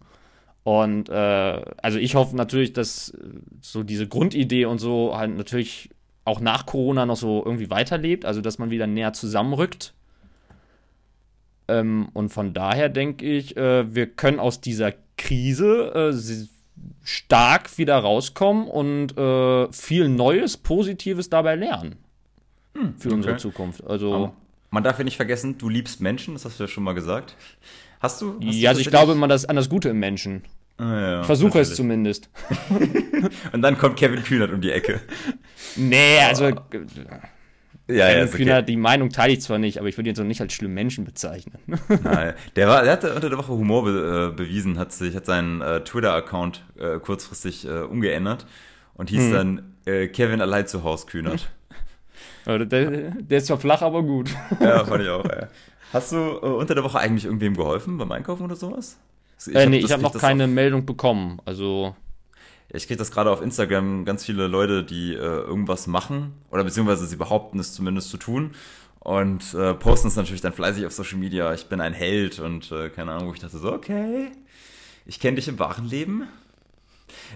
Und 0.65 1.07
äh, 1.07 1.61
also 1.81 1.97
ich 1.97 2.15
hoffe 2.15 2.35
natürlich, 2.35 2.73
dass 2.73 3.17
so 3.61 3.83
diese 3.83 4.05
Grundidee 4.05 4.65
und 4.65 4.79
so 4.79 5.17
halt 5.17 5.35
natürlich 5.37 5.89
auch 6.25 6.41
nach 6.41 6.65
Corona 6.65 7.05
noch 7.05 7.15
so 7.15 7.41
irgendwie 7.45 7.69
weiterlebt, 7.69 8.25
also 8.25 8.41
dass 8.41 8.59
man 8.59 8.69
wieder 8.69 8.85
näher 8.85 9.13
zusammenrückt. 9.13 9.93
Ähm, 11.69 12.09
und 12.13 12.29
von 12.29 12.53
daher 12.53 12.89
denke 12.89 13.25
ich, 13.25 13.55
äh, 13.55 13.95
wir 13.95 14.07
können 14.07 14.39
aus 14.39 14.59
dieser 14.59 14.93
Krise 15.17 15.93
äh, 15.93 16.11
stark 17.03 17.77
wieder 17.77 17.97
rauskommen 17.97 18.67
und 18.67 19.17
äh, 19.17 19.71
viel 19.71 20.09
Neues, 20.09 20.57
Positives 20.57 21.29
dabei 21.29 21.55
lernen. 21.55 21.95
Hm, 22.75 22.95
für 22.97 23.09
okay. 23.09 23.15
unsere 23.15 23.37
Zukunft. 23.37 23.85
Also. 23.85 24.13
Aber 24.13 24.33
man 24.71 24.83
darf 24.83 24.99
ja 24.99 25.03
nicht 25.03 25.17
vergessen, 25.17 25.57
du 25.57 25.69
liebst 25.69 26.01
Menschen, 26.01 26.35
das 26.35 26.45
hast 26.45 26.59
du 26.59 26.63
ja 26.63 26.67
schon 26.67 26.83
mal 26.83 26.93
gesagt. 26.93 27.35
Hast 27.99 28.21
du? 28.21 28.35
Hast 28.35 28.55
ja, 28.55 28.69
also 28.69 28.81
ich 28.81 28.89
glaube 28.89 29.15
man 29.15 29.29
das 29.29 29.45
an 29.45 29.55
das 29.55 29.69
Gute 29.69 29.89
im 29.89 29.99
Menschen. 29.99 30.43
Ah, 30.77 30.99
ja, 30.99 31.19
ich 31.21 31.25
versuche 31.25 31.49
natürlich. 31.49 31.69
es 31.69 31.75
zumindest. 31.75 32.29
Und 33.51 33.61
dann 33.61 33.77
kommt 33.77 33.97
Kevin 33.97 34.23
Kühnert 34.23 34.51
um 34.51 34.61
die 34.61 34.71
Ecke. 34.71 35.01
Nee, 35.75 36.19
also. 36.19 36.51
Ja, 37.89 38.07
Kevin 38.07 38.27
ja, 38.27 38.27
Kühnert, 38.27 38.57
okay. 38.57 38.65
die 38.67 38.77
Meinung 38.77 39.09
teile 39.09 39.33
ich 39.33 39.41
zwar 39.41 39.57
nicht, 39.57 39.79
aber 39.79 39.87
ich 39.87 39.97
würde 39.97 40.09
ihn 40.09 40.15
so 40.15 40.23
nicht 40.23 40.41
als 40.41 40.53
schlimm 40.53 40.75
Menschen 40.75 41.05
bezeichnen. 41.05 41.57
Nein, 42.03 42.35
der, 42.55 42.67
war, 42.67 42.83
der 42.83 42.91
hatte 42.91 43.15
unter 43.15 43.29
der 43.29 43.37
Woche 43.39 43.51
Humor 43.51 43.83
be, 43.83 44.29
äh, 44.31 44.35
bewiesen, 44.35 44.77
hat 44.77 44.91
sich, 44.91 45.15
hat 45.15 45.25
seinen 45.25 45.61
äh, 45.61 45.83
Twitter-Account 45.83 46.63
äh, 46.79 46.99
kurzfristig 46.99 47.65
äh, 47.65 47.81
umgeändert 47.81 48.45
und 48.93 49.09
hieß 49.09 49.23
hm. 49.23 49.31
dann 49.31 49.75
äh, 49.85 50.07
Kevin 50.07 50.39
allein 50.39 50.67
zu 50.67 50.83
Haus 50.83 51.07
Kühnert. 51.07 51.49
Der, 52.45 52.65
der, 52.65 53.37
ist 53.37 53.45
zwar 53.45 53.59
flach, 53.59 53.83
aber 53.83 54.01
gut. 54.01 54.31
Ja, 54.59 54.83
fand 54.83 55.03
ich 55.03 55.09
auch, 55.09 55.25
ey. 55.25 55.45
Hast 55.93 56.11
du 56.11 56.17
äh, 56.17 56.45
unter 56.45 56.73
der 56.73 56.83
Woche 56.83 56.97
eigentlich 56.97 57.25
irgendwem 57.25 57.55
geholfen 57.55 57.97
beim 57.99 58.11
Einkaufen 58.11 58.43
oder 58.43 58.55
sowas? 58.55 58.97
Ich 59.45 59.53
äh, 59.53 59.63
hab, 59.63 59.69
nee, 59.69 59.77
ich 59.77 59.91
habe 59.91 60.01
noch 60.01 60.17
keine 60.17 60.47
Meldung 60.47 60.85
bekommen. 60.85 61.39
Also. 61.45 61.95
Ich 62.71 62.85
kriege 62.85 62.97
das 62.97 63.11
gerade 63.11 63.31
auf 63.31 63.41
Instagram 63.41 64.05
ganz 64.05 64.25
viele 64.25 64.47
Leute, 64.47 64.83
die 64.83 65.13
äh, 65.13 65.17
irgendwas 65.17 65.87
machen 65.87 66.33
oder 66.51 66.63
beziehungsweise 66.63 67.07
sie 67.07 67.15
behaupten 67.15 67.57
es 67.59 67.73
zumindest 67.73 68.11
zu 68.11 68.17
tun 68.17 68.51
und 68.99 69.55
äh, 69.55 69.73
posten 69.73 70.09
es 70.09 70.15
natürlich 70.15 70.41
dann 70.41 70.53
fleißig 70.53 70.85
auf 70.85 70.93
Social 70.93 71.17
Media. 71.17 71.51
Ich 71.53 71.65
bin 71.65 71.81
ein 71.81 71.93
Held 71.93 72.39
und 72.39 72.71
äh, 72.71 72.89
keine 72.89 73.13
Ahnung, 73.13 73.29
wo 73.29 73.33
ich 73.33 73.39
dachte 73.39 73.57
so, 73.57 73.73
okay, 73.73 74.31
ich 75.07 75.19
kenne 75.19 75.37
dich 75.37 75.47
im 75.47 75.57
wahren 75.57 75.85
Leben. 75.85 76.27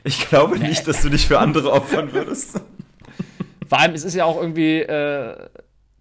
Ich 0.03 0.29
glaube 0.29 0.59
nicht, 0.59 0.87
dass 0.87 1.01
du 1.01 1.09
dich 1.09 1.27
für 1.27 1.39
andere 1.39 1.71
opfern 1.71 2.13
würdest. 2.13 2.61
Vor 3.67 3.79
allem, 3.79 3.95
es 3.95 4.03
ist 4.03 4.13
ja 4.13 4.25
auch 4.25 4.39
irgendwie, 4.39 4.81
äh, 4.81 5.49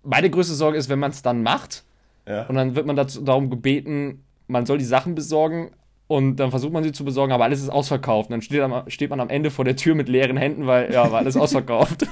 meine 0.03 0.29
größte 0.29 0.55
Sorge 0.55 0.77
ist, 0.77 0.91
wenn 0.91 0.99
man 0.99 1.11
es 1.11 1.23
dann 1.23 1.43
macht 1.43 1.85
ja. 2.27 2.45
und 2.47 2.57
dann 2.57 2.75
wird 2.75 2.85
man 2.85 2.97
dazu, 2.97 3.23
darum 3.23 3.49
gebeten, 3.49 4.25
man 4.47 4.67
soll 4.67 4.77
die 4.77 4.85
Sachen 4.85 5.15
besorgen 5.15 5.71
und 6.13 6.37
dann 6.37 6.51
versucht 6.51 6.75
man 6.75 6.85
sie 6.85 6.93
zu 6.93 7.07
besorgen, 7.07 7.33
aber 7.33 7.45
alles 7.45 7.63
ist 7.63 7.71
ausverkauft. 7.71 8.29
Und 8.29 8.35
dann 8.35 8.43
steht, 8.43 8.61
am, 8.61 8.91
steht 8.91 9.09
man 9.09 9.19
am 9.19 9.31
Ende 9.31 9.51
vor 9.51 9.65
der 9.65 9.77
Tür 9.77 9.95
mit 9.95 10.11
leeren 10.11 10.37
Händen, 10.37 10.67
weil 10.67 10.93
ja, 10.93 11.11
war 11.11 11.21
alles 11.21 11.39
ausverkauft. 11.39 12.03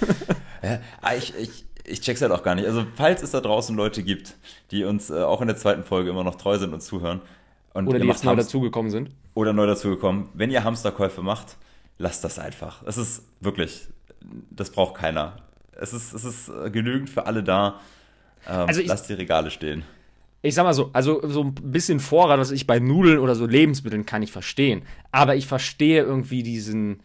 ja, 0.62 0.80
ich, 1.18 1.34
ich, 1.36 1.66
ich 1.84 2.00
check's 2.00 2.22
halt 2.22 2.32
auch 2.32 2.42
gar 2.42 2.54
nicht. 2.54 2.66
Also, 2.66 2.86
falls 2.94 3.22
es 3.22 3.32
da 3.32 3.42
draußen 3.42 3.76
Leute 3.76 4.02
gibt, 4.02 4.36
die 4.70 4.84
uns 4.84 5.10
äh, 5.10 5.22
auch 5.22 5.42
in 5.42 5.48
der 5.48 5.56
zweiten 5.58 5.84
Folge 5.84 6.08
immer 6.08 6.24
noch 6.24 6.36
treu 6.36 6.56
sind 6.56 6.72
und 6.72 6.80
zuhören. 6.80 7.20
Und 7.74 7.88
oder 7.88 7.98
die 7.98 8.06
jetzt 8.06 8.24
neu 8.24 8.34
dazugekommen 8.34 8.90
sind. 8.90 9.10
Oder 9.34 9.52
neu 9.52 9.66
dazugekommen. 9.66 10.30
Wenn 10.32 10.50
ihr 10.50 10.64
Hamsterkäufe 10.64 11.20
macht, 11.20 11.58
lasst 11.98 12.24
das 12.24 12.38
einfach. 12.38 12.82
Es 12.86 12.96
ist 12.96 13.24
wirklich, 13.40 13.88
das 14.50 14.70
braucht 14.70 14.94
keiner. 14.94 15.36
Es 15.72 15.92
ist, 15.92 16.14
es 16.14 16.24
ist 16.24 16.48
äh, 16.48 16.70
genügend 16.70 17.10
für 17.10 17.26
alle 17.26 17.42
da. 17.42 17.80
Ähm, 18.48 18.66
also 18.66 18.80
ich, 18.80 18.88
lasst 18.88 19.10
die 19.10 19.14
Regale 19.14 19.50
stehen. 19.50 19.84
Ich 20.42 20.54
sag 20.54 20.64
mal 20.64 20.72
so, 20.72 20.90
also 20.92 21.20
so 21.28 21.42
ein 21.44 21.54
bisschen 21.54 22.00
Vorrat, 22.00 22.38
was 22.38 22.50
ich 22.50 22.66
bei 22.66 22.78
Nudeln 22.78 23.18
oder 23.18 23.34
so 23.34 23.46
Lebensmitteln 23.46 24.06
kann 24.06 24.22
ich 24.22 24.32
verstehen. 24.32 24.82
Aber 25.12 25.36
ich 25.36 25.46
verstehe 25.46 26.02
irgendwie 26.02 26.42
diesen, 26.42 27.02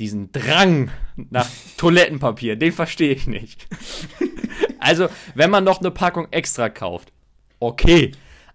diesen 0.00 0.32
Drang 0.32 0.90
nach 1.16 1.48
Toilettenpapier. 1.76 2.56
Den 2.56 2.72
verstehe 2.72 3.12
ich 3.12 3.26
nicht. 3.26 3.66
also, 4.80 5.08
wenn 5.34 5.50
man 5.50 5.64
noch 5.64 5.80
eine 5.80 5.92
Packung 5.92 6.26
extra 6.32 6.68
kauft, 6.68 7.12
okay. 7.60 8.12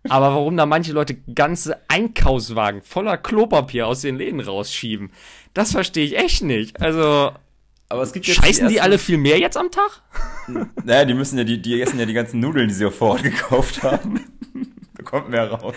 Aber 0.09 0.31
warum 0.31 0.57
da 0.57 0.65
manche 0.65 0.93
Leute 0.93 1.15
ganze 1.35 1.79
Einkaufswagen 1.87 2.81
voller 2.81 3.17
Klopapier 3.17 3.87
aus 3.87 4.01
den 4.01 4.17
Läden 4.17 4.39
rausschieben, 4.39 5.11
das 5.53 5.71
verstehe 5.71 6.05
ich 6.05 6.17
echt 6.17 6.43
nicht. 6.43 6.81
Also, 6.81 7.31
aber 7.91 8.03
es 8.03 8.13
gibt 8.13 8.25
jetzt 8.25 8.37
Scheißen 8.37 8.67
die, 8.67 8.75
die 8.75 8.81
alle 8.81 8.97
viel 8.97 9.17
mehr 9.17 9.37
jetzt 9.37 9.57
am 9.57 9.69
Tag? 9.69 10.01
Naja, 10.83 11.05
die 11.05 11.13
müssen 11.13 11.37
ja, 11.37 11.43
die, 11.43 11.61
die 11.61 11.81
essen 11.81 11.99
ja 11.99 12.05
die 12.05 12.13
ganzen 12.13 12.39
Nudeln, 12.39 12.67
die 12.67 12.73
sie 12.73 12.89
vor 12.89 13.11
Ort 13.11 13.23
gekauft 13.23 13.83
haben. 13.83 14.25
da 14.95 15.03
kommt 15.03 15.29
mehr 15.29 15.51
raus. 15.51 15.75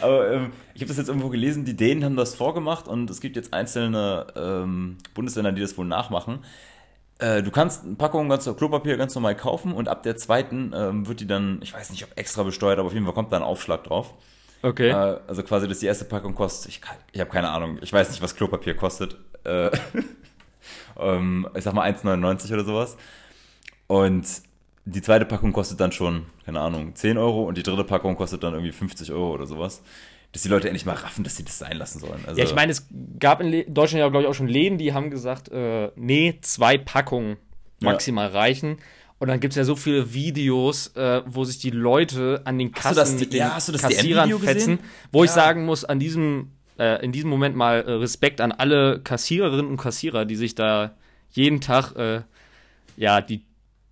Aber 0.00 0.30
ähm, 0.30 0.52
ich 0.74 0.82
habe 0.82 0.88
das 0.88 0.98
jetzt 0.98 1.08
irgendwo 1.08 1.30
gelesen, 1.30 1.64
die 1.64 1.74
Dänen 1.74 2.04
haben 2.04 2.16
das 2.16 2.34
vorgemacht 2.34 2.86
und 2.86 3.08
es 3.08 3.20
gibt 3.20 3.36
jetzt 3.36 3.54
einzelne 3.54 4.26
ähm, 4.36 4.98
Bundesländer, 5.14 5.52
die 5.52 5.62
das 5.62 5.78
wohl 5.78 5.86
nachmachen. 5.86 6.40
Äh, 7.18 7.42
du 7.42 7.50
kannst 7.50 7.84
eine 7.84 7.94
Packung 7.94 8.28
ganz 8.28 8.44
Klopapier 8.44 8.98
ganz 8.98 9.14
normal 9.14 9.34
kaufen 9.34 9.72
und 9.72 9.88
ab 9.88 10.02
der 10.02 10.16
zweiten 10.16 10.72
ähm, 10.76 11.08
wird 11.08 11.20
die 11.20 11.26
dann, 11.26 11.60
ich 11.62 11.72
weiß 11.72 11.90
nicht, 11.90 12.04
ob 12.04 12.10
extra 12.18 12.42
besteuert, 12.42 12.78
aber 12.78 12.88
auf 12.88 12.92
jeden 12.92 13.06
Fall 13.06 13.14
kommt 13.14 13.32
da 13.32 13.38
ein 13.38 13.42
Aufschlag 13.42 13.84
drauf. 13.84 14.12
Okay. 14.60 14.90
Äh, 14.90 15.20
also 15.26 15.42
quasi, 15.42 15.66
dass 15.66 15.78
die 15.78 15.86
erste 15.86 16.04
Packung 16.04 16.34
kostet, 16.34 16.70
ich, 16.70 16.80
ich 17.12 17.20
habe 17.20 17.30
keine 17.30 17.48
Ahnung, 17.48 17.78
ich 17.80 17.92
weiß 17.92 18.10
nicht, 18.10 18.20
was 18.20 18.36
Klopapier 18.36 18.76
kostet. 18.76 19.16
Äh, 19.44 19.70
ähm, 20.98 21.48
ich 21.54 21.64
sag 21.64 21.74
mal 21.74 21.90
1,99 21.90 22.52
oder 22.52 22.64
sowas. 22.64 22.96
Und 23.86 24.26
die 24.84 25.02
zweite 25.02 25.24
Packung 25.24 25.52
kostet 25.52 25.80
dann 25.80 25.92
schon, 25.92 26.26
keine 26.44 26.60
Ahnung, 26.60 26.94
10 26.94 27.18
Euro 27.18 27.44
und 27.44 27.58
die 27.58 27.62
dritte 27.62 27.84
Packung 27.84 28.16
kostet 28.16 28.42
dann 28.42 28.54
irgendwie 28.54 28.72
50 28.72 29.12
Euro 29.12 29.32
oder 29.32 29.46
sowas. 29.46 29.82
Dass 30.32 30.42
die 30.42 30.48
Leute 30.48 30.68
endlich 30.68 30.84
mal 30.84 30.94
raffen, 30.94 31.24
dass 31.24 31.36
sie 31.36 31.44
das 31.44 31.58
sein 31.58 31.76
lassen 31.76 31.98
sollen. 31.98 32.24
Also, 32.26 32.38
ja, 32.38 32.44
ich 32.44 32.54
meine, 32.54 32.70
es 32.70 32.86
gab 33.18 33.40
in 33.40 33.72
Deutschland 33.72 34.00
ja, 34.00 34.08
glaube 34.08 34.24
ich, 34.24 34.28
auch 34.28 34.34
schon 34.34 34.48
Läden, 34.48 34.76
die 34.76 34.92
haben 34.92 35.10
gesagt, 35.10 35.48
äh, 35.50 35.90
nee, 35.96 36.38
zwei 36.42 36.78
Packungen 36.78 37.36
maximal 37.80 38.28
ja. 38.28 38.38
reichen. 38.38 38.78
Und 39.18 39.28
dann 39.28 39.40
gibt 39.40 39.52
es 39.52 39.56
ja 39.56 39.64
so 39.64 39.76
viele 39.76 40.12
Videos, 40.12 40.88
äh, 40.94 41.22
wo 41.24 41.44
sich 41.44 41.58
die 41.58 41.70
Leute 41.70 42.42
an 42.44 42.58
den 42.58 42.72
Kassen 42.72 42.96
das, 42.96 43.18
mit 43.18 43.32
den 43.32 43.38
ja, 43.38 43.48
Kassierern 43.50 44.38
fetzen, 44.38 44.78
wo 45.10 45.20
ja. 45.20 45.24
ich 45.24 45.30
sagen 45.30 45.64
muss, 45.64 45.84
an 45.84 45.98
diesem 45.98 46.52
äh, 46.78 47.04
in 47.04 47.12
diesem 47.12 47.30
Moment 47.30 47.56
mal 47.56 47.82
äh, 47.82 47.92
Respekt 47.92 48.40
an 48.40 48.52
alle 48.52 49.00
Kassiererinnen 49.00 49.66
und 49.66 49.76
Kassierer, 49.76 50.24
die 50.24 50.36
sich 50.36 50.54
da 50.54 50.92
jeden 51.30 51.60
Tag 51.60 51.94
äh, 51.96 52.22
ja 52.96 53.20
die 53.20 53.44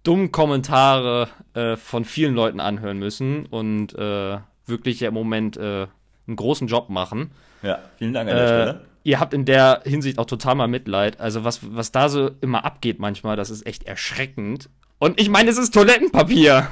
dummen 0.02 0.32
Kommentare 0.32 1.28
äh, 1.54 1.76
von 1.76 2.04
vielen 2.04 2.34
Leuten 2.34 2.60
anhören 2.60 2.98
müssen 2.98 3.46
und 3.46 3.94
äh, 3.94 4.38
wirklich 4.66 5.00
ja 5.00 5.08
im 5.08 5.14
Moment 5.14 5.56
äh, 5.56 5.86
einen 6.26 6.36
großen 6.36 6.68
Job 6.68 6.90
machen. 6.90 7.30
Ja, 7.62 7.78
vielen 7.98 8.12
Dank 8.12 8.30
an 8.30 8.36
der 8.36 8.46
Stelle. 8.46 8.80
Ihr 9.06 9.20
habt 9.20 9.34
in 9.34 9.44
der 9.44 9.82
Hinsicht 9.84 10.18
auch 10.18 10.24
total 10.24 10.54
mal 10.54 10.66
Mitleid. 10.66 11.20
Also 11.20 11.44
was, 11.44 11.60
was 11.62 11.92
da 11.92 12.08
so 12.08 12.30
immer 12.40 12.64
abgeht 12.64 12.98
manchmal, 12.98 13.36
das 13.36 13.50
ist 13.50 13.66
echt 13.66 13.84
erschreckend. 13.84 14.70
Und 14.98 15.20
ich 15.20 15.28
meine, 15.28 15.50
es 15.50 15.58
ist 15.58 15.74
Toilettenpapier. 15.74 16.68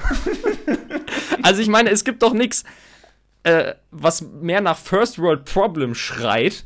also 1.42 1.60
ich 1.60 1.68
meine, 1.68 1.90
es 1.90 2.04
gibt 2.04 2.22
doch 2.22 2.32
nichts 2.32 2.64
äh, 3.44 3.74
was 3.90 4.22
mehr 4.22 4.60
nach 4.60 4.78
First 4.78 5.18
World 5.18 5.44
Problem 5.44 5.94
schreit, 5.94 6.64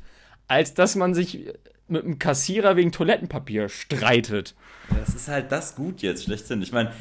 als 0.49 0.75
dass 0.75 0.95
man 0.95 1.15
sich 1.15 1.53
mit 1.89 2.05
einem 2.05 2.19
Kassierer 2.19 2.77
wegen 2.77 2.93
Toilettenpapier 2.93 3.69
streitet. 3.69 4.55
Das 4.99 5.15
ist 5.15 5.29
halt 5.29 5.53
das 5.53 5.77
gut 5.77 6.03
jetzt, 6.03 6.25
schlechthin. 6.25 6.63
Ich 6.63 6.73
meine, 6.73 6.93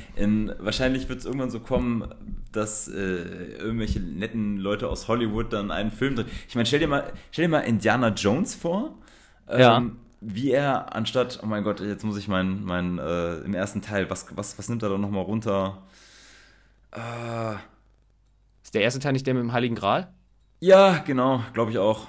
wahrscheinlich 0.60 1.10
wird 1.10 1.20
es 1.20 1.26
irgendwann 1.26 1.50
so 1.50 1.60
kommen, 1.60 2.08
dass 2.52 2.88
äh, 2.88 2.94
irgendwelche 2.94 4.00
netten 4.00 4.58
Leute 4.58 4.90
aus 4.90 5.08
Hollywood 5.08 5.54
dann 5.54 5.72
einen 5.72 5.92
Film 5.92 6.16
drehen. 6.16 6.28
Ich 6.48 6.56
meine, 6.56 6.66
stell 6.66 6.80
dir 6.80 6.88
mal, 6.88 7.12
stell 7.32 7.46
dir 7.46 7.50
mal 7.50 7.60
Indiana 7.62 8.10
Jones 8.10 8.56
vor. 8.56 8.98
Ähm, 9.48 9.60
ja. 9.60 9.86
Wie 10.22 10.52
er 10.52 10.96
anstatt, 10.96 11.40
oh 11.44 11.46
mein 11.46 11.64
Gott, 11.64 11.80
jetzt 11.80 12.04
muss 12.04 12.18
ich 12.18 12.28
meinen, 12.28 12.64
mein, 12.64 12.98
äh, 12.98 13.36
im 13.40 13.54
ersten 13.54 13.82
Teil, 13.82 14.10
was, 14.10 14.26
was, 14.36 14.58
was 14.58 14.70
nimmt 14.70 14.82
er 14.82 14.90
da 14.90 14.98
nochmal 14.98 15.24
runter? 15.24 15.84
Äh, 16.92 17.56
ist 18.66 18.74
der 18.74 18.82
erste 18.82 19.00
Teil 19.00 19.14
nicht 19.14 19.28
der 19.28 19.36
mit 19.36 19.44
dem 19.44 19.54
Heiligen 19.54 19.76
Gral? 19.76 20.12
Ja, 20.60 21.04
genau, 21.06 21.44
glaube 21.54 21.70
ich 21.70 21.78
auch. 21.78 22.08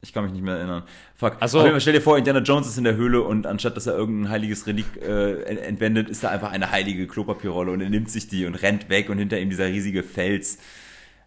Ich 0.00 0.12
kann 0.12 0.24
mich 0.24 0.32
nicht 0.32 0.42
mehr 0.42 0.56
erinnern. 0.56 0.82
Fuck. 1.14 1.36
Achso. 1.38 1.60
Aber 1.60 1.78
stell 1.78 1.92
dir 1.92 2.00
vor, 2.00 2.18
Indiana 2.18 2.40
Jones 2.40 2.66
ist 2.66 2.78
in 2.78 2.84
der 2.84 2.96
Höhle 2.96 3.22
und 3.22 3.46
anstatt 3.46 3.76
dass 3.76 3.86
er 3.86 3.94
irgendein 3.94 4.30
heiliges 4.32 4.66
Relik 4.66 4.86
äh, 5.00 5.42
entwendet, 5.44 6.08
ist 6.08 6.24
da 6.24 6.30
einfach 6.30 6.50
eine 6.50 6.72
heilige 6.72 7.06
Klopapierrolle 7.06 7.70
und 7.70 7.80
er 7.80 7.90
nimmt 7.90 8.10
sich 8.10 8.26
die 8.26 8.44
und 8.46 8.56
rennt 8.56 8.88
weg 8.90 9.08
und 9.08 9.18
hinter 9.18 9.38
ihm 9.38 9.50
dieser 9.50 9.66
riesige 9.66 10.02
Fels, 10.02 10.58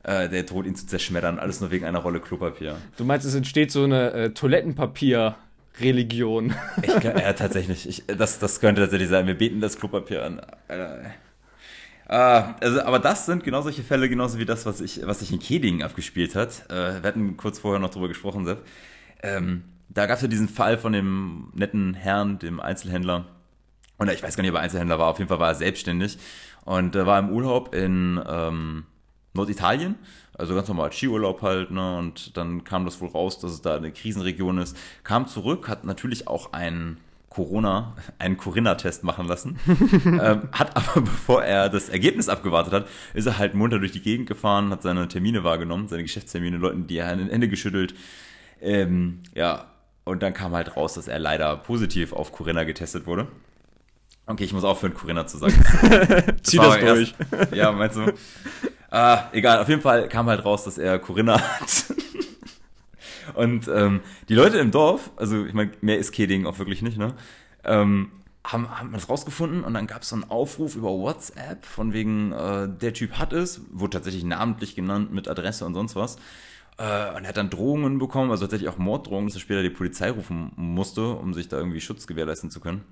äh, 0.04 0.28
der 0.28 0.44
droht 0.44 0.66
ihn 0.66 0.76
zu 0.76 0.86
zerschmettern. 0.86 1.40
Alles 1.40 1.62
nur 1.62 1.72
wegen 1.72 1.86
einer 1.86 2.00
Rolle 2.00 2.20
Klopapier. 2.20 2.76
Du 2.98 3.06
meinst, 3.06 3.26
es 3.26 3.36
entsteht 3.36 3.72
so 3.72 3.86
eine 3.86 4.12
äh, 4.12 4.30
Toilettenpapier- 4.30 5.36
Religion. 5.80 6.54
Ich, 6.82 7.04
ja, 7.04 7.32
tatsächlich. 7.32 7.88
Ich, 7.88 8.04
das, 8.06 8.40
das 8.40 8.60
könnte 8.60 8.82
tatsächlich 8.82 9.08
sein. 9.08 9.26
Wir 9.26 9.38
beten 9.38 9.62
das 9.62 9.78
Klopapier 9.78 10.24
an. 10.26 10.42
Ah, 12.12 12.56
also, 12.60 12.82
aber 12.82 13.00
das 13.00 13.26
sind 13.26 13.42
genau 13.46 13.62
solche 13.62 13.84
Fälle, 13.84 14.10
genauso 14.10 14.38
wie 14.38 14.44
das, 14.44 14.66
was 14.66 14.82
ich, 14.82 15.00
was 15.06 15.20
sich 15.20 15.32
in 15.32 15.40
Kedingen 15.40 15.82
abgespielt 15.82 16.36
hat. 16.36 16.70
Äh, 16.70 17.02
wir 17.02 17.04
hatten 17.04 17.38
kurz 17.38 17.60
vorher 17.60 17.80
noch 17.80 17.90
drüber 17.90 18.10
gesprochen, 18.10 18.46
Sepp. 18.46 18.66
Ähm, 19.24 19.64
da 19.88 20.08
gab 20.08 20.18
es 20.18 20.22
ja 20.22 20.28
diesen 20.28 20.50
Fall 20.50 20.78
von 20.78 20.92
dem 20.92 21.52
netten 21.54 21.94
Herrn, 21.94 22.38
dem 22.38 22.60
Einzelhändler. 22.60 23.28
Und 23.98 24.12
ich 24.12 24.22
weiß 24.22 24.36
gar 24.36 24.42
nicht, 24.42 24.52
ob 24.52 24.58
er 24.58 24.62
Einzelhändler 24.62 25.00
war, 25.00 25.08
auf 25.08 25.20
jeden 25.20 25.30
Fall 25.30 25.40
war 25.40 25.50
er 25.50 25.56
selbstständig. 25.56 26.18
Und 26.66 26.96
er 26.96 27.06
war 27.06 27.18
im 27.18 27.30
Urlaub 27.30 27.74
in 27.74 28.22
ähm, 28.28 28.84
Norditalien, 29.34 29.96
also 30.34 30.54
ganz 30.54 30.68
normal 30.68 30.92
Skiurlaub 30.92 31.42
halt, 31.42 31.72
ne? 31.72 31.98
Und 31.98 32.36
dann 32.36 32.66
kam 32.66 32.84
das 32.84 33.00
wohl 33.00 33.08
raus, 33.08 33.40
dass 33.40 33.54
es 33.54 33.62
da 33.62 33.78
eine 33.78 33.94
Krisenregion 33.94 34.58
ist. 34.58 34.76
Kam 35.06 35.28
zurück, 35.28 35.70
hat 35.70 35.86
natürlich 35.86 36.28
auch 36.28 36.52
einen 36.52 36.98
Corona, 37.32 37.96
einen 38.20 38.36
Corinna-Test 38.36 39.06
machen 39.06 39.26
lassen. 39.26 39.58
ähm, 40.06 40.50
hat 40.52 40.76
aber, 40.76 41.02
bevor 41.02 41.44
er 41.44 41.70
das 41.70 41.88
Ergebnis 41.88 42.28
abgewartet 42.28 42.74
hat, 42.74 42.88
ist 43.14 43.26
er 43.26 43.38
halt 43.38 43.56
munter 43.56 43.80
durch 43.80 43.94
die 43.94 44.02
Gegend 44.02 44.28
gefahren, 44.28 44.70
hat 44.70 44.84
seine 44.84 45.08
Termine 45.08 45.46
wahrgenommen, 45.46 45.88
seine 45.88 46.04
Geschäftstermine, 46.04 46.58
Leuten 46.58 46.88
die 46.88 46.98
er 46.98 47.12
in 47.14 47.20
den 47.20 47.30
Ende 47.30 47.48
geschüttelt. 47.48 47.96
Ähm, 48.60 49.22
ja, 49.34 49.68
und 50.04 50.22
dann 50.22 50.34
kam 50.34 50.54
halt 50.54 50.76
raus, 50.76 50.96
dass 50.96 51.08
er 51.08 51.20
leider 51.20 51.56
positiv 51.56 52.12
auf 52.12 52.34
Corinna 52.34 52.66
getestet 52.66 53.08
wurde. 53.08 53.28
Okay, 54.26 54.44
ich 54.44 54.52
muss 54.52 54.66
aufhören, 54.66 54.94
Corinna 54.94 55.26
zu 55.26 55.38
sagen. 55.38 55.54
Das 55.82 56.42
Zieh 56.44 56.58
das 56.58 56.80
durch. 56.80 57.16
Erst, 57.32 57.56
ja, 57.56 57.72
meinst 57.72 57.96
du? 57.96 58.12
Ah, 58.90 59.30
egal, 59.32 59.60
auf 59.60 59.70
jeden 59.70 59.82
Fall 59.82 60.10
kam 60.10 60.28
halt 60.28 60.44
raus, 60.44 60.66
dass 60.66 60.78
er 60.78 61.00
Corinna 61.00 61.40
hat. 61.40 61.86
Und 63.36 63.68
ähm, 63.68 64.02
die 64.30 64.36
Leute 64.36 64.58
im 64.58 64.72
Dorf, 64.72 65.12
also 65.16 65.46
ich 65.46 65.54
meine, 65.54 65.72
mehr 65.82 65.98
ist 65.98 66.12
Keding 66.12 66.46
auch 66.46 66.60
wirklich 66.60 66.82
nicht, 66.82 66.98
ne? 66.98 67.14
Ähm, 67.64 68.12
haben, 68.44 68.70
haben 68.80 68.92
das 68.94 69.08
rausgefunden 69.08 69.64
und 69.64 69.74
dann 69.74 69.88
gab 69.88 70.02
es 70.02 70.10
so 70.10 70.16
einen 70.16 70.30
Aufruf 70.30 70.76
über 70.76 70.90
WhatsApp 70.90 71.66
von 71.66 71.94
wegen, 71.94 72.32
äh, 72.32 72.68
der 72.68 72.94
Typ 72.94 73.14
hat 73.20 73.34
es, 73.34 73.62
wurde 73.70 73.92
tatsächlich 73.92 74.24
namentlich 74.24 74.76
genannt 74.76 75.14
mit 75.14 75.28
Adresse 75.28 75.66
und 75.66 75.76
sonst 75.76 75.96
was. 75.96 76.16
Äh, 76.78 77.16
und 77.16 77.24
er 77.24 77.30
hat 77.30 77.38
dann 77.38 77.50
Drohungen 77.52 78.00
bekommen, 78.00 78.32
also 78.32 78.46
tatsächlich 78.46 78.70
auch 78.70 78.78
Morddrohungen, 78.78 79.28
dass 79.28 79.36
er 79.36 79.42
später 79.42 79.62
die 79.62 79.70
Polizei 79.70 80.10
rufen 80.10 80.52
musste, 80.56 81.10
um 81.10 81.34
sich 81.34 81.50
da 81.50 81.58
irgendwie 81.58 81.82
Schutz 81.82 82.08
gewährleisten 82.08 82.50
zu 82.50 82.60
können. 82.60 82.84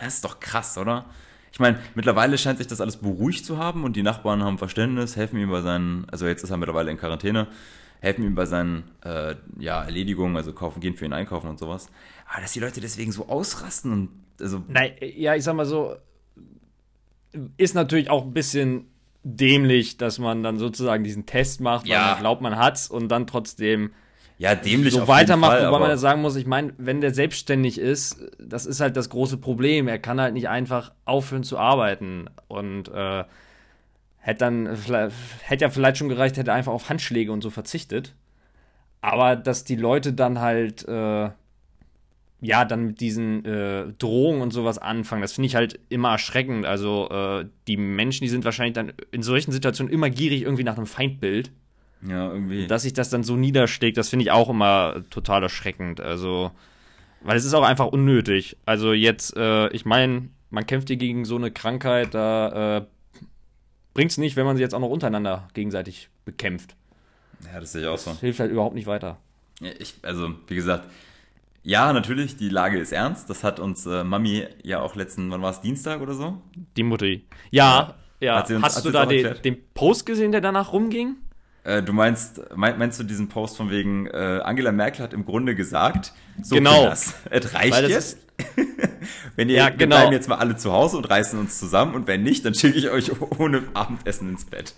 Das 0.00 0.14
ist 0.14 0.24
doch 0.24 0.40
krass, 0.40 0.76
oder? 0.76 1.06
Ich 1.52 1.60
meine, 1.60 1.78
mittlerweile 1.94 2.38
scheint 2.38 2.58
sich 2.58 2.66
das 2.66 2.80
alles 2.80 2.96
beruhigt 2.96 3.44
zu 3.44 3.58
haben 3.58 3.84
und 3.84 3.94
die 3.94 4.02
Nachbarn 4.02 4.42
haben 4.42 4.58
Verständnis, 4.58 5.16
helfen 5.16 5.38
ihm 5.38 5.50
bei 5.50 5.60
seinen, 5.60 6.06
also 6.10 6.26
jetzt 6.26 6.42
ist 6.42 6.50
er 6.50 6.56
mittlerweile 6.56 6.90
in 6.90 6.96
Quarantäne, 6.96 7.48
helfen 8.02 8.24
ihm 8.24 8.34
bei 8.34 8.46
seinen 8.46 8.82
äh, 9.04 9.36
ja, 9.58 9.84
Erledigungen, 9.84 10.36
also 10.36 10.52
kaufen, 10.52 10.80
gehen 10.80 10.96
für 10.96 11.04
ihn 11.04 11.12
einkaufen 11.12 11.48
und 11.48 11.58
sowas. 11.58 11.88
Aber 12.28 12.42
dass 12.42 12.52
die 12.52 12.58
Leute 12.60 12.80
deswegen 12.80 13.12
so 13.12 13.28
ausrasten 13.28 13.92
und 13.92 14.08
also. 14.40 14.62
Nein, 14.66 14.92
ja, 15.00 15.36
ich 15.36 15.44
sag 15.44 15.54
mal 15.54 15.64
so, 15.66 15.94
ist 17.56 17.74
natürlich 17.74 18.10
auch 18.10 18.24
ein 18.24 18.32
bisschen 18.32 18.86
dämlich, 19.22 19.98
dass 19.98 20.18
man 20.18 20.42
dann 20.42 20.58
sozusagen 20.58 21.04
diesen 21.04 21.26
Test 21.26 21.60
macht, 21.60 21.86
Ja. 21.86 21.94
weil 21.96 22.10
man 22.12 22.18
glaubt, 22.20 22.42
man 22.42 22.56
hat's 22.58 22.90
und 22.90 23.08
dann 23.08 23.28
trotzdem 23.28 23.92
Ja, 24.36 24.56
dämlich 24.56 24.92
so 24.94 25.06
weitermacht, 25.06 25.58
Fall, 25.58 25.68
wobei 25.68 25.78
man 25.78 25.90
ja 25.90 25.96
sagen 25.96 26.22
muss, 26.22 26.34
ich 26.34 26.46
meine, 26.46 26.74
wenn 26.78 27.00
der 27.00 27.14
selbstständig 27.14 27.78
ist, 27.78 28.20
das 28.40 28.66
ist 28.66 28.80
halt 28.80 28.96
das 28.96 29.10
große 29.10 29.36
Problem. 29.36 29.86
Er 29.86 30.00
kann 30.00 30.20
halt 30.20 30.34
nicht 30.34 30.48
einfach 30.48 30.90
aufhören 31.04 31.44
zu 31.44 31.56
arbeiten 31.56 32.28
und 32.48 32.88
äh, 32.88 33.22
hätte 34.22 34.38
dann 34.38 34.66
hätte 35.42 35.64
ja 35.64 35.70
vielleicht 35.70 35.98
schon 35.98 36.08
gereicht, 36.08 36.36
hätte 36.36 36.52
einfach 36.52 36.72
auf 36.72 36.88
Handschläge 36.88 37.30
und 37.32 37.42
so 37.42 37.50
verzichtet. 37.50 38.14
Aber 39.00 39.36
dass 39.36 39.64
die 39.64 39.76
Leute 39.76 40.12
dann 40.12 40.40
halt 40.40 40.86
äh, 40.88 41.30
ja 42.40 42.64
dann 42.64 42.86
mit 42.86 43.00
diesen 43.00 43.44
äh, 43.44 43.92
Drohungen 43.98 44.40
und 44.42 44.52
sowas 44.52 44.78
anfangen, 44.78 45.22
das 45.22 45.32
finde 45.32 45.46
ich 45.46 45.54
halt 45.56 45.78
immer 45.88 46.12
erschreckend. 46.12 46.64
Also 46.66 47.08
äh, 47.10 47.46
die 47.66 47.76
Menschen, 47.76 48.24
die 48.24 48.30
sind 48.30 48.44
wahrscheinlich 48.44 48.74
dann 48.74 48.92
in 49.10 49.22
solchen 49.22 49.52
Situationen 49.52 49.92
immer 49.92 50.08
gierig 50.08 50.42
irgendwie 50.42 50.64
nach 50.64 50.76
einem 50.76 50.86
Feindbild 50.86 51.50
Ja, 52.08 52.28
irgendwie. 52.32 52.66
dass 52.68 52.82
sich 52.82 52.92
das 52.92 53.10
dann 53.10 53.24
so 53.24 53.36
niederschlägt, 53.36 53.96
das 53.96 54.08
finde 54.08 54.24
ich 54.24 54.30
auch 54.30 54.48
immer 54.48 55.02
total 55.10 55.42
erschreckend. 55.42 56.00
Also, 56.00 56.52
weil 57.22 57.36
es 57.36 57.44
ist 57.44 57.54
auch 57.54 57.64
einfach 57.64 57.86
unnötig. 57.86 58.56
Also 58.66 58.92
jetzt, 58.92 59.36
äh, 59.36 59.68
ich 59.70 59.84
meine, 59.84 60.28
man 60.50 60.66
kämpft 60.66 60.88
hier 60.88 60.96
gegen 60.96 61.24
so 61.24 61.36
eine 61.36 61.50
Krankheit, 61.50 62.14
da 62.14 62.86
bringt 63.94 64.10
es 64.10 64.18
nicht, 64.18 64.36
wenn 64.36 64.46
man 64.46 64.56
sie 64.56 64.62
jetzt 64.62 64.74
auch 64.74 64.80
noch 64.80 64.88
untereinander 64.90 65.48
gegenseitig 65.54 66.08
bekämpft. 66.24 66.74
ja, 67.52 67.60
das 67.60 67.72
sehe 67.72 67.82
ich 67.82 67.88
auch 67.88 67.98
so. 67.98 68.10
Das 68.10 68.20
hilft 68.20 68.40
halt 68.40 68.50
überhaupt 68.52 68.74
nicht 68.74 68.86
weiter. 68.86 69.18
Ich, 69.78 69.94
also, 70.02 70.30
wie 70.48 70.54
gesagt, 70.54 70.88
ja, 71.62 71.92
natürlich, 71.92 72.36
die 72.36 72.48
Lage 72.48 72.78
ist 72.78 72.90
ernst. 72.92 73.30
Das 73.30 73.44
hat 73.44 73.60
uns 73.60 73.86
äh, 73.86 74.02
Mami 74.02 74.46
ja 74.64 74.80
auch 74.80 74.96
letzten, 74.96 75.30
wann 75.30 75.42
war 75.42 75.50
es, 75.50 75.60
Dienstag 75.60 76.00
oder 76.00 76.14
so? 76.14 76.40
Die 76.76 76.82
Mutti. 76.82 77.24
Ja, 77.50 77.94
ja. 78.18 78.36
Hat 78.38 78.50
uns- 78.50 78.62
Hast 78.64 78.84
du 78.84 78.90
da 78.90 79.06
den, 79.06 79.40
den 79.44 79.56
Post 79.74 80.04
gesehen, 80.06 80.32
der 80.32 80.40
danach 80.40 80.72
rumging? 80.72 81.16
Äh, 81.64 81.80
du 81.84 81.92
meinst, 81.92 82.40
mein, 82.56 82.76
meinst 82.78 82.98
du 82.98 83.04
diesen 83.04 83.28
Post 83.28 83.56
von 83.56 83.70
wegen, 83.70 84.06
äh, 84.08 84.40
Angela 84.42 84.72
Merkel 84.72 85.04
hat 85.04 85.12
im 85.12 85.24
Grunde 85.24 85.54
gesagt, 85.54 86.12
so 86.42 86.56
Genau. 86.56 86.80
Kinders, 86.80 87.14
es 87.30 87.54
reicht 87.54 87.72
Weil 87.72 87.82
das 87.82 87.90
jetzt. 87.92 88.18
wenn 89.36 89.48
ihr, 89.48 89.56
Ja, 89.56 89.66
wir 89.66 89.76
genau. 89.76 89.96
bleiben 89.96 90.12
jetzt 90.12 90.28
mal 90.28 90.36
alle 90.36 90.56
zu 90.56 90.72
Hause 90.72 90.96
und 90.96 91.04
reißen 91.08 91.38
uns 91.38 91.58
zusammen 91.58 91.94
und 91.94 92.06
wenn 92.06 92.22
nicht, 92.22 92.44
dann 92.44 92.54
schicke 92.54 92.78
ich 92.78 92.90
euch 92.90 93.10
ohne 93.38 93.62
Abendessen 93.74 94.28
ins 94.30 94.44
Bett. 94.44 94.74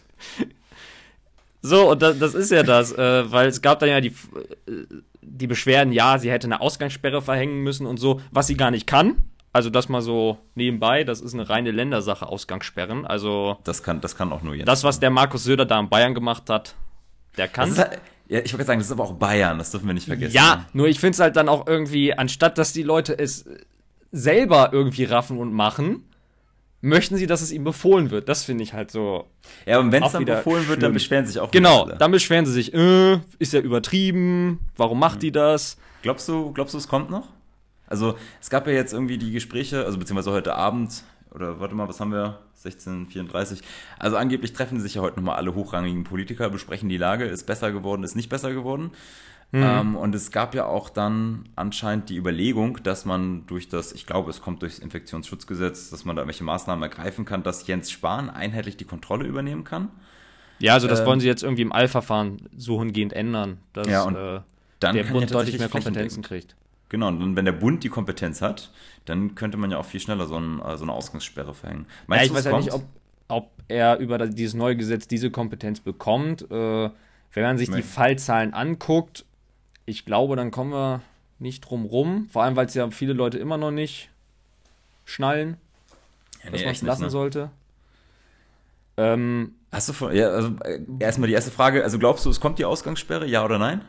So, 1.62 1.90
und 1.92 2.03
das, 2.03 2.18
das 2.18 2.35
ist 2.35 2.50
ja 2.50 2.62
das, 2.62 2.92
äh, 2.92 3.31
weil 3.33 3.48
es 3.48 3.62
gab 3.62 3.79
dann 3.79 3.88
ja 3.88 4.00
die, 4.00 4.09
äh, 4.09 4.85
die 5.22 5.46
Beschwerden, 5.46 5.92
ja, 5.92 6.18
sie 6.18 6.31
hätte 6.31 6.46
eine 6.46 6.61
Ausgangssperre 6.61 7.22
verhängen 7.22 7.62
müssen 7.62 7.87
und 7.87 7.96
so, 7.98 8.20
was 8.31 8.46
sie 8.46 8.57
gar 8.57 8.70
nicht 8.70 8.87
kann. 8.87 9.16
Also 9.53 9.70
das 9.70 9.88
mal 9.88 10.03
so 10.03 10.38
nebenbei, 10.57 11.05
das 11.05 11.20
ist 11.20 11.33
eine 11.33 11.48
reine 11.48 11.70
Ländersache, 11.70 12.27
Ausgangssperren. 12.27 13.07
Also 13.07 13.59
Das 13.64 13.83
kann, 13.83 14.00
das 14.00 14.16
kann 14.16 14.33
auch 14.33 14.42
nur 14.42 14.55
jetzt. 14.55 14.66
das, 14.68 14.85
was 14.85 15.00
der 15.00 15.11
Markus 15.11 15.44
Söder 15.44 15.64
da 15.64 15.79
in 15.81 15.88
Bayern 15.88 16.12
gemacht 16.12 16.50
hat, 16.50 16.74
der 17.38 17.48
kann. 17.48 17.70
Das 17.70 17.79
ist 17.79 17.85
halt, 17.90 18.00
ja, 18.35 18.40
ich 18.44 18.53
wollte 18.53 18.64
sagen, 18.64 18.81
das 18.81 18.88
ist 18.88 18.92
aber 18.92 19.05
auch 19.05 19.12
Bayern, 19.12 19.59
das 19.59 19.70
dürfen 19.70 19.87
wir 19.87 19.94
nicht 19.94 20.09
vergessen. 20.09 20.35
Ja, 20.35 20.66
nur 20.73 20.88
ich 20.88 20.99
finde 20.99 21.12
es 21.12 21.20
halt 21.20 21.37
dann 21.37 21.49
auch 21.49 21.68
irgendwie, 21.68 22.14
anstatt 22.14 22.59
dass 22.59 22.73
die 22.73 22.83
Leute 22.83 23.16
es 23.16 23.44
selber 24.11 24.70
irgendwie 24.73 25.05
raffen 25.05 25.38
und 25.38 25.53
machen, 25.53 26.03
möchten 26.81 27.16
sie, 27.16 27.29
dass 27.29 27.42
es 27.42 27.53
ihnen 27.53 27.62
befohlen 27.62 28.11
wird. 28.11 28.29
Das 28.29 28.42
finde 28.42 28.64
ich 28.64 28.75
halt 28.75 28.90
so. 28.90 29.29
Ja, 29.66 29.79
und 29.79 29.92
wenn 29.92 30.03
es 30.03 30.11
dann 30.11 30.23
wieder 30.23 30.38
befohlen 30.38 30.66
wird, 30.66 30.79
dann 30.79 30.88
schlimm. 30.88 30.94
beschweren 30.94 31.27
sich 31.27 31.38
auch 31.38 31.53
Genau, 31.53 31.87
dann 31.87 32.11
beschweren 32.11 32.44
sie 32.44 32.53
sich, 32.53 32.75
äh, 32.75 33.20
ist 33.38 33.53
ja 33.53 33.61
übertrieben, 33.61 34.59
warum 34.77 34.99
macht 34.99 35.23
die 35.23 35.31
das? 35.31 35.77
Glaubst 36.03 36.29
du, 36.29 36.51
glaubst 36.51 36.75
du, 36.75 36.79
es 36.79 36.88
kommt 36.88 37.11
noch? 37.11 37.29
Also, 37.87 38.16
es 38.40 38.51
gab 38.51 38.66
ja 38.66 38.73
jetzt 38.73 38.92
irgendwie 38.92 39.16
die 39.16 39.31
Gespräche, 39.31 39.85
also 39.85 39.97
beziehungsweise 39.97 40.33
heute 40.33 40.57
Abend, 40.57 41.05
oder 41.33 41.61
warte 41.61 41.77
mal, 41.77 41.87
was 41.87 42.01
haben 42.01 42.11
wir? 42.11 42.40
1634. 42.64 43.61
Also 43.98 44.16
angeblich 44.16 44.53
treffen 44.53 44.81
sich 44.81 44.94
ja 44.94 45.03
heute 45.03 45.16
nochmal 45.16 45.37
alle 45.37 45.55
hochrangigen 45.55 46.05
Politiker, 46.05 46.50
besprechen 46.50 46.88
die 46.88 46.96
Lage, 46.96 47.24
ist 47.24 47.44
besser 47.44 47.72
geworden, 47.72 48.03
ist 48.05 48.16
nicht 48.16 48.29
besser 48.29 48.53
geworden. 48.53 48.90
Ähm, 49.53 49.94
und 49.94 50.12
es 50.16 50.33
gab 50.33 50.53
ja 50.57 50.66
auch 50.66 50.90
dann 50.90 51.44
anscheinend 51.55 52.09
die 52.09 52.16
Überlegung, 52.16 52.83
dass 52.83 53.05
man 53.05 53.46
durch 53.46 53.68
das, 53.68 53.92
ich 53.92 54.05
glaube, 54.05 54.31
es 54.31 54.42
kommt 54.42 54.62
durchs 54.62 54.81
Infektionsschutzgesetz, 54.81 55.90
dass 55.90 56.05
man 56.05 56.16
da 56.16 56.27
welche 56.27 56.42
Maßnahmen 56.42 56.83
ergreifen 56.83 57.24
kann, 57.24 57.44
dass 57.44 57.64
Jens 57.68 57.92
Spahn 57.92 58.31
einheitlich 58.31 58.77
die 58.77 58.85
Kontrolle 58.85 59.27
übernehmen 59.27 59.62
kann. 59.62 59.90
Ja, 60.59 60.74
also 60.74 60.88
das 60.88 61.00
Ähm, 61.00 61.07
wollen 61.07 61.20
sie 61.20 61.29
jetzt 61.29 61.44
irgendwie 61.44 61.62
im 61.62 61.72
Eilverfahren 61.72 62.48
so 62.57 62.81
hingehend 62.81 63.12
ändern, 63.12 63.59
dass 63.74 63.87
Ja, 63.87 64.03
und 64.03 64.16
äh, 64.16 64.40
Dann 64.81 64.96
der 64.96 65.05
Bund 65.05 65.31
ja 65.31 65.37
deutlich 65.37 65.59
mehr 65.59 65.68
Kompetenzen 65.68 66.22
kriegt. 66.22 66.57
Genau, 66.88 67.09
und 67.09 67.37
wenn 67.37 67.44
der 67.44 67.53
Bund 67.53 67.85
die 67.85 67.88
Kompetenz 67.88 68.42
hat, 68.42 68.70
dann 69.04 69.34
könnte 69.34 69.56
man 69.58 69.70
ja 69.70 69.78
auch 69.78 69.84
viel 69.84 70.00
schneller 70.00 70.26
so, 70.26 70.36
ein, 70.38 70.60
äh, 70.60 70.76
so 70.76 70.84
eine 70.84 70.92
Ausgangssperre 70.92 71.54
verhängen. 71.54 71.86
Ja, 71.88 72.04
Meinst 72.06 72.24
ich 72.26 72.30
du, 72.30 72.36
weiß 72.36 72.44
ja 72.44 72.56
nicht, 72.58 72.72
ob, 72.72 72.82
ob 73.28 73.50
er 73.68 73.98
über 73.98 74.18
dieses 74.26 74.54
neue 74.54 74.76
Gesetz 74.76 75.08
diese 75.08 75.30
Kompetenz 75.30 75.80
bekommt. 75.80 76.42
Äh, 76.50 76.90
wenn 77.32 77.42
man 77.42 77.58
sich 77.58 77.68
die 77.68 77.76
Nee. 77.76 77.82
Fallzahlen 77.82 78.54
anguckt, 78.54 79.24
ich 79.86 80.04
glaube, 80.04 80.36
dann 80.36 80.50
kommen 80.50 80.72
wir 80.72 81.02
nicht 81.38 81.60
drum 81.60 81.84
rum. 81.84 82.28
Vor 82.30 82.42
allem, 82.44 82.56
weil 82.56 82.66
es 82.66 82.74
ja 82.74 82.90
viele 82.90 83.12
Leute 83.12 83.38
immer 83.38 83.56
noch 83.56 83.72
nicht 83.72 84.08
schnallen, 85.04 85.56
Ja, 86.44 86.50
dass 86.50 86.60
nee, 86.60 86.66
man 86.66 86.70
es 86.70 86.72
echt 86.76 86.82
nicht, 86.82 86.88
lassen 86.88 87.02
ne? 87.04 87.10
sollte. 87.10 87.50
Ähm, 88.96 89.54
Hast 89.72 89.88
du 89.88 89.92
von, 89.92 90.14
ja, 90.14 90.28
also 90.28 90.54
äh, 90.64 90.80
erstmal 91.00 91.26
die 91.26 91.34
erste 91.34 91.50
Frage, 91.50 91.82
also 91.82 91.98
glaubst 91.98 92.24
du, 92.24 92.30
es 92.30 92.40
kommt 92.40 92.58
die 92.60 92.64
Ausgangssperre, 92.64 93.26
ja 93.26 93.44
oder 93.44 93.58
nein? 93.58 93.80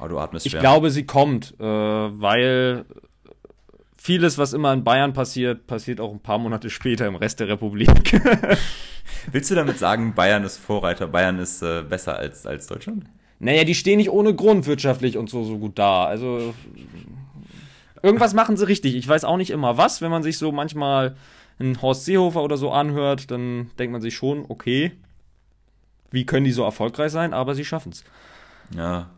Oh, 0.00 0.08
du 0.08 0.18
atmest 0.18 0.46
ich 0.46 0.52
schwer. 0.52 0.60
glaube, 0.60 0.90
sie 0.90 1.04
kommt, 1.04 1.54
äh, 1.58 1.64
weil 1.64 2.84
vieles, 3.96 4.38
was 4.38 4.52
immer 4.52 4.72
in 4.72 4.84
Bayern 4.84 5.12
passiert, 5.12 5.66
passiert 5.66 6.00
auch 6.00 6.12
ein 6.12 6.20
paar 6.20 6.38
Monate 6.38 6.70
später 6.70 7.06
im 7.06 7.16
Rest 7.16 7.40
der 7.40 7.48
Republik. 7.48 7.90
Willst 9.32 9.50
du 9.50 9.54
damit 9.54 9.78
sagen, 9.78 10.14
Bayern 10.14 10.44
ist 10.44 10.58
Vorreiter, 10.58 11.06
Bayern 11.08 11.38
ist 11.38 11.62
äh, 11.62 11.82
besser 11.82 12.16
als, 12.16 12.46
als 12.46 12.66
Deutschland? 12.66 13.04
Naja, 13.40 13.64
die 13.64 13.74
stehen 13.74 13.98
nicht 13.98 14.10
ohne 14.10 14.34
Grund 14.34 14.66
wirtschaftlich 14.66 15.16
und 15.16 15.30
so, 15.30 15.44
so 15.44 15.58
gut 15.58 15.78
da. 15.78 16.06
Also 16.06 16.54
irgendwas 18.02 18.34
machen 18.34 18.56
sie 18.56 18.66
richtig. 18.66 18.96
Ich 18.96 19.06
weiß 19.06 19.24
auch 19.24 19.36
nicht 19.36 19.50
immer 19.50 19.76
was. 19.76 20.00
Wenn 20.00 20.10
man 20.10 20.22
sich 20.22 20.38
so 20.38 20.52
manchmal 20.52 21.16
einen 21.58 21.80
Horst 21.82 22.04
Seehofer 22.04 22.42
oder 22.42 22.56
so 22.56 22.70
anhört, 22.70 23.30
dann 23.30 23.70
denkt 23.78 23.92
man 23.92 24.00
sich 24.00 24.16
schon, 24.16 24.44
okay, 24.48 24.92
wie 26.10 26.24
können 26.24 26.44
die 26.44 26.52
so 26.52 26.62
erfolgreich 26.64 27.12
sein? 27.12 27.32
Aber 27.34 27.54
sie 27.54 27.64
schaffen 27.64 27.92
es. 27.92 28.04
Ja. 28.74 29.10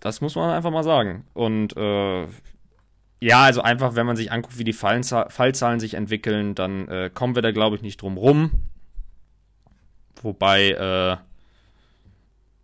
Das 0.00 0.20
muss 0.20 0.34
man 0.34 0.50
einfach 0.50 0.70
mal 0.70 0.82
sagen. 0.82 1.24
Und 1.34 1.76
äh, 1.76 2.26
ja, 3.20 3.42
also 3.44 3.60
einfach, 3.60 3.94
wenn 3.94 4.06
man 4.06 4.16
sich 4.16 4.32
anguckt, 4.32 4.58
wie 4.58 4.64
die 4.64 4.72
Fallzahlen 4.72 5.80
sich 5.80 5.94
entwickeln, 5.94 6.54
dann 6.54 6.88
äh, 6.88 7.10
kommen 7.12 7.34
wir 7.34 7.42
da, 7.42 7.52
glaube 7.52 7.76
ich, 7.76 7.82
nicht 7.82 8.00
drum 8.00 8.16
rum. 8.16 8.50
Wobei 10.22 10.70
äh, 10.70 11.16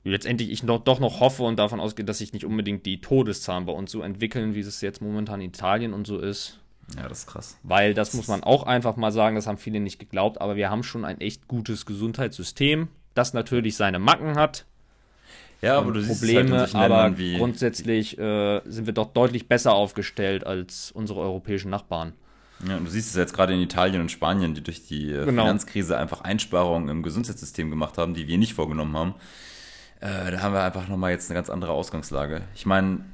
letztendlich 0.04 0.50
ich 0.50 0.62
noch, 0.62 0.82
doch 0.82 0.98
noch 0.98 1.20
hoffe 1.20 1.42
und 1.42 1.58
davon 1.58 1.80
ausgehe, 1.80 2.04
dass 2.04 2.18
sich 2.18 2.32
nicht 2.32 2.44
unbedingt 2.44 2.86
die 2.86 3.00
Todeszahlen 3.00 3.66
bei 3.66 3.72
uns 3.72 3.90
so 3.90 4.00
entwickeln, 4.02 4.54
wie 4.54 4.60
es 4.60 4.80
jetzt 4.80 5.02
momentan 5.02 5.40
in 5.40 5.50
Italien 5.50 5.92
und 5.92 6.06
so 6.06 6.18
ist. 6.18 6.58
Ja, 6.96 7.08
das 7.08 7.20
ist 7.20 7.26
krass. 7.26 7.58
Weil 7.62 7.94
das 7.94 8.14
muss 8.14 8.28
man 8.28 8.44
auch 8.44 8.62
einfach 8.62 8.96
mal 8.96 9.10
sagen, 9.10 9.36
das 9.36 9.46
haben 9.46 9.58
viele 9.58 9.80
nicht 9.80 9.98
geglaubt, 9.98 10.40
aber 10.40 10.56
wir 10.56 10.70
haben 10.70 10.84
schon 10.84 11.04
ein 11.04 11.20
echt 11.20 11.48
gutes 11.48 11.84
Gesundheitssystem, 11.84 12.88
das 13.14 13.34
natürlich 13.34 13.76
seine 13.76 13.98
Macken 13.98 14.36
hat. 14.36 14.64
Ja, 15.62 15.78
aber 15.78 15.92
du 15.92 16.06
Probleme, 16.06 16.60
siehst 16.60 16.74
halt 16.74 16.90
aber 16.92 17.18
wie 17.18 17.38
grundsätzlich 17.38 18.18
äh, 18.18 18.60
sind 18.66 18.86
wir 18.86 18.92
doch 18.92 19.12
deutlich 19.12 19.48
besser 19.48 19.74
aufgestellt 19.74 20.46
als 20.46 20.90
unsere 20.92 21.20
europäischen 21.20 21.70
Nachbarn. 21.70 22.12
Ja, 22.66 22.76
und 22.76 22.84
du 22.84 22.90
siehst 22.90 23.10
es 23.10 23.16
jetzt 23.16 23.34
gerade 23.34 23.52
in 23.52 23.60
Italien 23.60 24.00
und 24.00 24.10
Spanien, 24.10 24.54
die 24.54 24.62
durch 24.62 24.86
die 24.86 25.10
äh, 25.10 25.24
genau. 25.24 25.42
Finanzkrise 25.42 25.98
einfach 25.98 26.22
Einsparungen 26.22 26.88
im 26.88 27.02
Gesundheitssystem 27.02 27.70
gemacht 27.70 27.98
haben, 27.98 28.14
die 28.14 28.28
wir 28.28 28.38
nicht 28.38 28.54
vorgenommen 28.54 28.96
haben. 28.96 29.14
Äh, 30.00 30.30
da 30.30 30.40
haben 30.42 30.54
wir 30.54 30.62
einfach 30.62 30.88
nochmal 30.88 31.10
jetzt 31.12 31.30
eine 31.30 31.36
ganz 31.36 31.50
andere 31.50 31.72
Ausgangslage. 31.72 32.42
Ich 32.54 32.66
meine, 32.66 33.04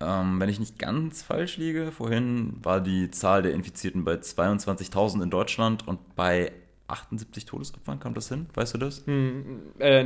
ähm, 0.00 0.40
wenn 0.40 0.48
ich 0.48 0.60
nicht 0.60 0.78
ganz 0.78 1.22
falsch 1.22 1.56
liege, 1.56 1.90
vorhin 1.92 2.54
war 2.62 2.80
die 2.80 3.10
Zahl 3.10 3.42
der 3.42 3.52
Infizierten 3.52 4.04
bei 4.04 4.14
22.000 4.14 5.22
in 5.22 5.30
Deutschland 5.30 5.86
und 5.86 6.14
bei 6.14 6.52
78 6.88 7.44
Todesopfern, 7.44 8.00
kam 8.00 8.14
das 8.14 8.28
hin? 8.28 8.46
Weißt 8.54 8.74
du 8.74 8.78
das? 8.78 9.06
Hm, 9.06 9.60
äh, 9.78 10.04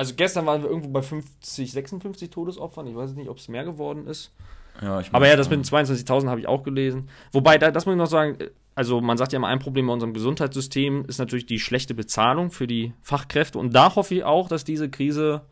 also 0.00 0.14
gestern 0.14 0.46
waren 0.46 0.62
wir 0.62 0.70
irgendwo 0.70 0.88
bei 0.88 1.02
50, 1.02 1.72
56 1.72 2.30
Todesopfern. 2.30 2.86
Ich 2.86 2.96
weiß 2.96 3.12
nicht, 3.16 3.28
ob 3.28 3.36
es 3.36 3.48
mehr 3.48 3.64
geworden 3.64 4.06
ist. 4.06 4.32
Ja, 4.80 5.02
Aber 5.12 5.28
ja, 5.28 5.36
das 5.36 5.50
mit 5.50 5.58
den 5.58 5.64
22.000 5.64 6.26
habe 6.26 6.40
ich 6.40 6.48
auch 6.48 6.62
gelesen. 6.62 7.10
Wobei, 7.32 7.58
da, 7.58 7.70
das 7.70 7.84
muss 7.84 7.92
ich 7.92 7.98
noch 7.98 8.06
sagen, 8.06 8.38
also 8.74 9.02
man 9.02 9.18
sagt 9.18 9.34
ja 9.34 9.36
immer, 9.36 9.48
ein 9.48 9.58
Problem 9.58 9.88
bei 9.88 9.92
unserem 9.92 10.14
Gesundheitssystem 10.14 11.04
ist 11.04 11.18
natürlich 11.18 11.44
die 11.44 11.58
schlechte 11.58 11.92
Bezahlung 11.92 12.50
für 12.50 12.66
die 12.66 12.94
Fachkräfte. 13.02 13.58
Und 13.58 13.74
da 13.74 13.94
hoffe 13.94 14.14
ich 14.14 14.24
auch, 14.24 14.48
dass 14.48 14.64
diese 14.64 14.88
Krise 14.88 15.42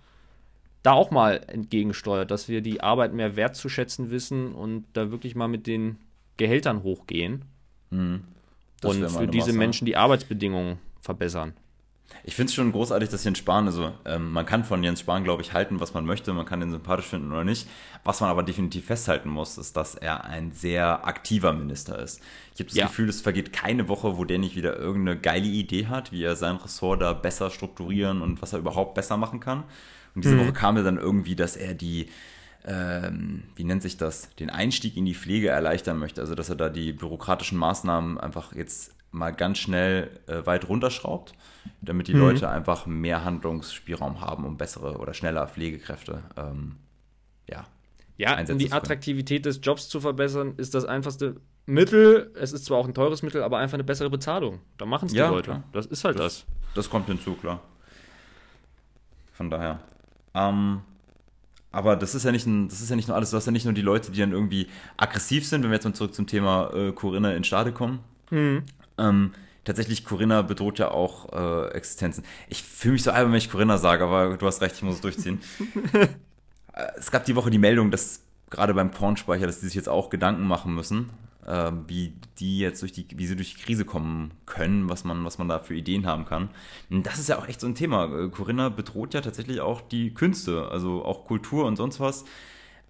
da 0.83 0.93
auch 0.93 1.11
mal 1.11 1.43
entgegensteuert, 1.49 2.31
dass 2.31 2.49
wir 2.49 2.63
die 2.63 2.81
Arbeit 2.81 3.13
mehr 3.13 3.37
wertzuschätzen 3.37 4.11
wissen 4.11 4.53
und 4.53 4.87
da 4.95 5.11
wirklich 5.11 5.35
mal 5.35 5.49
mit 5.49 5.67
den 5.67 5.99
Gehältern 6.39 6.83
hochgehen. 6.85 7.45
Mhm. 7.91 8.23
Und 8.83 9.11
für 9.11 9.27
diese 9.27 9.49
Maßnahme. 9.49 9.59
Menschen 9.59 9.85
die 9.85 9.97
Arbeitsbedingungen 9.97 10.79
verbessern. 11.03 11.53
Ich 12.25 12.35
finde 12.35 12.51
es 12.51 12.55
schon 12.55 12.73
großartig, 12.73 13.09
dass 13.09 13.25
Jens 13.25 13.39
Spahn, 13.39 13.67
also 13.67 13.93
ähm, 14.05 14.33
man 14.33 14.45
kann 14.45 14.65
von 14.65 14.83
Jens 14.83 15.01
Spahn, 15.01 15.25
glaube 15.25 15.43
ich, 15.43 15.53
halten, 15.53 15.81
was 15.81 15.95
man 15.95 16.05
möchte, 16.05 16.33
man 16.33 16.45
kann 16.45 16.61
ihn 16.61 16.71
sympathisch 16.71 17.07
finden 17.07 17.33
oder 17.33 17.45
nicht. 17.45 17.67
Was 18.05 18.21
man 18.21 18.29
aber 18.29 18.43
definitiv 18.43 18.87
festhalten 18.87 19.29
muss, 19.29 19.57
ist, 19.57 19.77
dass 19.77 19.95
er 19.95 20.25
ein 20.25 20.53
sehr 20.53 21.07
aktiver 21.07 21.53
Minister 21.53 21.99
ist. 21.99 22.21
Ich 22.55 22.61
habe 22.61 22.69
das 22.69 22.77
ja. 22.77 22.87
Gefühl, 22.87 23.09
es 23.09 23.21
vergeht 23.21 23.53
keine 23.53 23.89
Woche, 23.89 24.19
wo 24.19 24.25
der 24.25 24.39
nicht 24.39 24.57
wieder 24.57 24.77
irgendeine 24.77 25.19
geile 25.19 25.47
Idee 25.47 25.87
hat, 25.87 26.13
wie 26.13 26.23
er 26.23 26.37
sein 26.37 26.57
Ressort 26.57 27.01
da 27.01 27.13
besser 27.13 27.51
strukturieren 27.51 28.21
und 28.21 28.43
was 28.43 28.53
er 28.53 28.59
überhaupt 28.59 28.95
besser 28.95 29.17
machen 29.17 29.41
kann. 29.41 29.65
Und 30.15 30.25
diese 30.25 30.35
mhm. 30.35 30.41
Woche 30.41 30.53
kam 30.53 30.75
mir 30.75 30.83
dann 30.83 30.99
irgendwie, 30.99 31.37
dass 31.37 31.57
er 31.57 31.75
die, 31.75 32.09
ähm, 32.67 33.45
wie 33.57 33.65
nennt 33.65 33.83
sich 33.83 33.97
das, 33.97 34.35
den 34.37 34.51
Einstieg 34.51 34.97
in 34.97 35.07
die 35.07 35.15
Pflege 35.15 35.49
erleichtern 35.49 35.99
möchte. 35.99 36.21
Also, 36.21 36.35
dass 36.35 36.49
er 36.49 36.57
da 36.57 36.69
die 36.69 36.93
bürokratischen 36.93 37.59
Maßnahmen 37.59 38.19
einfach 38.19 38.55
jetzt 38.55 38.98
mal 39.11 39.31
ganz 39.31 39.59
schnell 39.59 40.11
äh, 40.27 40.45
weit 40.47 40.69
runterschraubt 40.69 41.35
damit 41.81 42.09
die 42.09 42.15
mhm. 42.15 42.21
Leute 42.21 42.49
einfach 42.49 42.87
mehr 42.87 43.25
Handlungsspielraum 43.25 44.21
haben, 44.21 44.45
um 44.45 44.57
bessere 44.57 44.99
oder 44.99 45.15
schneller 45.15 45.47
Pflegekräfte 45.47 46.23
ähm, 46.37 46.77
ja, 47.49 47.67
ja, 48.17 48.37
um 48.51 48.59
die 48.59 48.73
Attraktivität 48.73 49.47
des 49.47 49.61
Jobs 49.63 49.89
zu 49.89 50.01
verbessern, 50.01 50.55
ist 50.57 50.75
das 50.75 50.85
einfachste 50.85 51.37
Mittel. 51.67 52.33
Es 52.35 52.53
ist 52.53 52.65
zwar 52.65 52.79
auch 52.79 52.87
ein 52.87 52.93
teures 52.93 53.23
Mittel, 53.23 53.45
aber 53.45 53.59
einfach 53.59 53.75
eine 53.75 53.85
bessere 53.85 54.11
Bezahlung. 54.11 54.59
Da 54.77 54.87
machen 54.87 55.07
es 55.07 55.13
die 55.13 55.19
ja, 55.19 55.31
Leute. 55.31 55.51
Klar. 55.51 55.65
Das 55.73 55.87
ist 55.87 56.03
halt 56.03 56.19
das, 56.19 56.45
das. 56.45 56.47
Das 56.75 56.91
kommt 56.91 57.07
hinzu, 57.07 57.35
klar. 57.35 57.61
Von 59.35 59.51
daher. 59.51 59.79
Ähm, 60.35 60.81
aber 61.71 61.95
das 61.95 62.17
ist 62.17 62.25
ja 62.25 62.33
nicht 62.33 62.45
ein, 62.45 62.69
das 62.69 62.81
ist 62.81 62.91
ja 62.91 62.97
nicht 62.97 63.07
nur 63.07 63.17
alles, 63.17 63.31
du 63.31 63.37
hast 63.37 63.47
ja 63.47 63.53
nicht 63.53 63.65
nur 63.65 63.75
die 63.75 63.83
Leute, 63.83 64.11
die 64.11 64.19
dann 64.19 64.33
irgendwie 64.33 64.67
aggressiv 64.97 65.47
sind, 65.47 65.63
wenn 65.63 65.71
wir 65.71 65.77
jetzt 65.77 65.85
mal 65.85 65.95
zurück 65.95 66.13
zum 66.13 66.27
Thema 66.27 66.75
äh, 66.75 66.91
Corinna 66.91 67.35
in 67.35 67.45
Stade 67.45 67.71
kommen. 67.71 68.01
Mhm. 68.31 68.65
Ähm, 68.99 69.33
tatsächlich, 69.65 70.05
Corinna 70.05 70.43
bedroht 70.43 70.79
ja 70.79 70.91
auch 70.91 71.33
äh, 71.33 71.69
Existenzen. 71.71 72.25
Ich 72.49 72.63
fühle 72.63 72.93
mich 72.93 73.03
so 73.03 73.11
albern, 73.11 73.33
wenn 73.33 73.39
ich 73.39 73.51
Corinna 73.51 73.79
sage, 73.79 74.05
aber 74.05 74.37
du 74.37 74.47
hast 74.47 74.61
recht, 74.61 74.77
ich 74.77 74.83
muss 74.83 74.97
es 74.97 75.01
durchziehen. 75.01 75.41
Äh, 76.75 76.93
es 76.97 77.11
gab 77.11 77.25
die 77.25 77.35
Woche 77.35 77.51
die 77.51 77.59
Meldung, 77.59 77.91
dass 77.91 78.21
gerade 78.51 78.75
beim 78.75 78.93
Kornspeicher, 78.93 79.47
dass 79.47 79.61
die 79.61 79.67
sich 79.67 79.75
jetzt 79.75 79.89
auch 79.89 80.11
Gedanken 80.11 80.47
machen 80.47 80.75
müssen, 80.75 81.11
äh, 81.47 81.73
wie 81.87 82.15
die 82.39 82.59
jetzt 82.59 82.83
durch 82.83 82.93
die, 82.93 83.07
wie 83.15 83.27
sie 83.27 83.37
durch 83.37 83.55
die 83.55 83.63
Krise 83.63 83.85
kommen 83.85 84.33
können, 84.47 84.89
was 84.89 85.05
man, 85.05 85.25
was 85.25 85.39
man 85.39 85.49
da 85.49 85.59
für 85.59 85.75
Ideen 85.75 86.07
haben 86.07 86.25
kann. 86.25 86.51
Und 86.91 87.07
das 87.07 87.19
ist 87.19 87.29
ja 87.29 87.39
auch 87.39 87.49
echt 87.49 87.61
so 87.61 87.67
ein 87.67 87.75
Thema. 87.75 88.05
Äh, 88.05 88.29
Corinna 88.29 88.69
bedroht 88.69 89.15
ja 89.15 89.21
tatsächlich 89.21 89.61
auch 89.61 89.81
die 89.81 90.15
Künste, 90.15 90.69
also 90.71 91.05
auch 91.05 91.25
Kultur 91.25 91.67
und 91.67 91.77
sonst 91.77 92.01
was. 92.01 92.25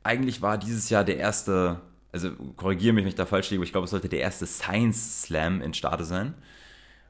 Eigentlich 0.03 0.43
war 0.43 0.59
dieses 0.59 0.91
Jahr 0.91 1.05
der 1.05 1.19
erste, 1.19 1.81
also 2.13 2.31
korrigiere 2.57 2.95
mich, 2.95 3.05
wenn 3.05 3.09
ich 3.09 3.15
da 3.15 3.27
falsch 3.27 3.51
liege, 3.51 3.61
aber 3.61 3.65
ich 3.65 3.73
glaube, 3.73 3.85
es 3.85 3.91
sollte 3.91 4.09
der 4.09 4.21
erste 4.21 4.47
Science 4.47 5.23
Slam 5.23 5.61
in 5.63 5.75
Stade 5.75 6.05
sein 6.05 6.35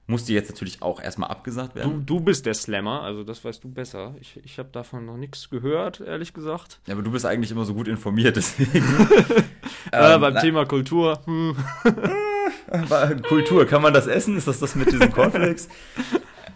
musste 0.08 0.32
jetzt 0.32 0.48
natürlich 0.48 0.82
auch 0.82 1.00
erstmal 1.00 1.30
abgesagt 1.30 1.74
werden. 1.74 2.06
Du, 2.06 2.18
du 2.18 2.24
bist 2.24 2.46
der 2.46 2.54
Slammer, 2.54 3.02
also 3.02 3.22
das 3.24 3.44
weißt 3.44 3.62
du 3.62 3.68
besser. 3.68 4.14
Ich, 4.20 4.40
ich 4.42 4.58
habe 4.58 4.70
davon 4.72 5.04
noch 5.04 5.18
nichts 5.18 5.50
gehört, 5.50 6.00
ehrlich 6.00 6.32
gesagt. 6.32 6.80
Ja, 6.86 6.94
aber 6.94 7.02
du 7.02 7.12
bist 7.12 7.26
eigentlich 7.26 7.50
immer 7.50 7.66
so 7.66 7.74
gut 7.74 7.88
informiert, 7.88 8.36
deswegen. 8.36 8.72
äh, 9.92 10.14
ähm, 10.14 10.20
beim 10.20 10.34
na, 10.34 10.40
Thema 10.40 10.64
Kultur. 10.64 11.20
Hm. 11.26 11.54
Kultur, 13.28 13.66
kann 13.66 13.82
man 13.82 13.92
das 13.92 14.06
essen? 14.06 14.38
Ist 14.38 14.48
das 14.48 14.58
das 14.58 14.74
mit 14.74 14.90
diesen 14.90 15.12
Cornflakes? 15.12 15.68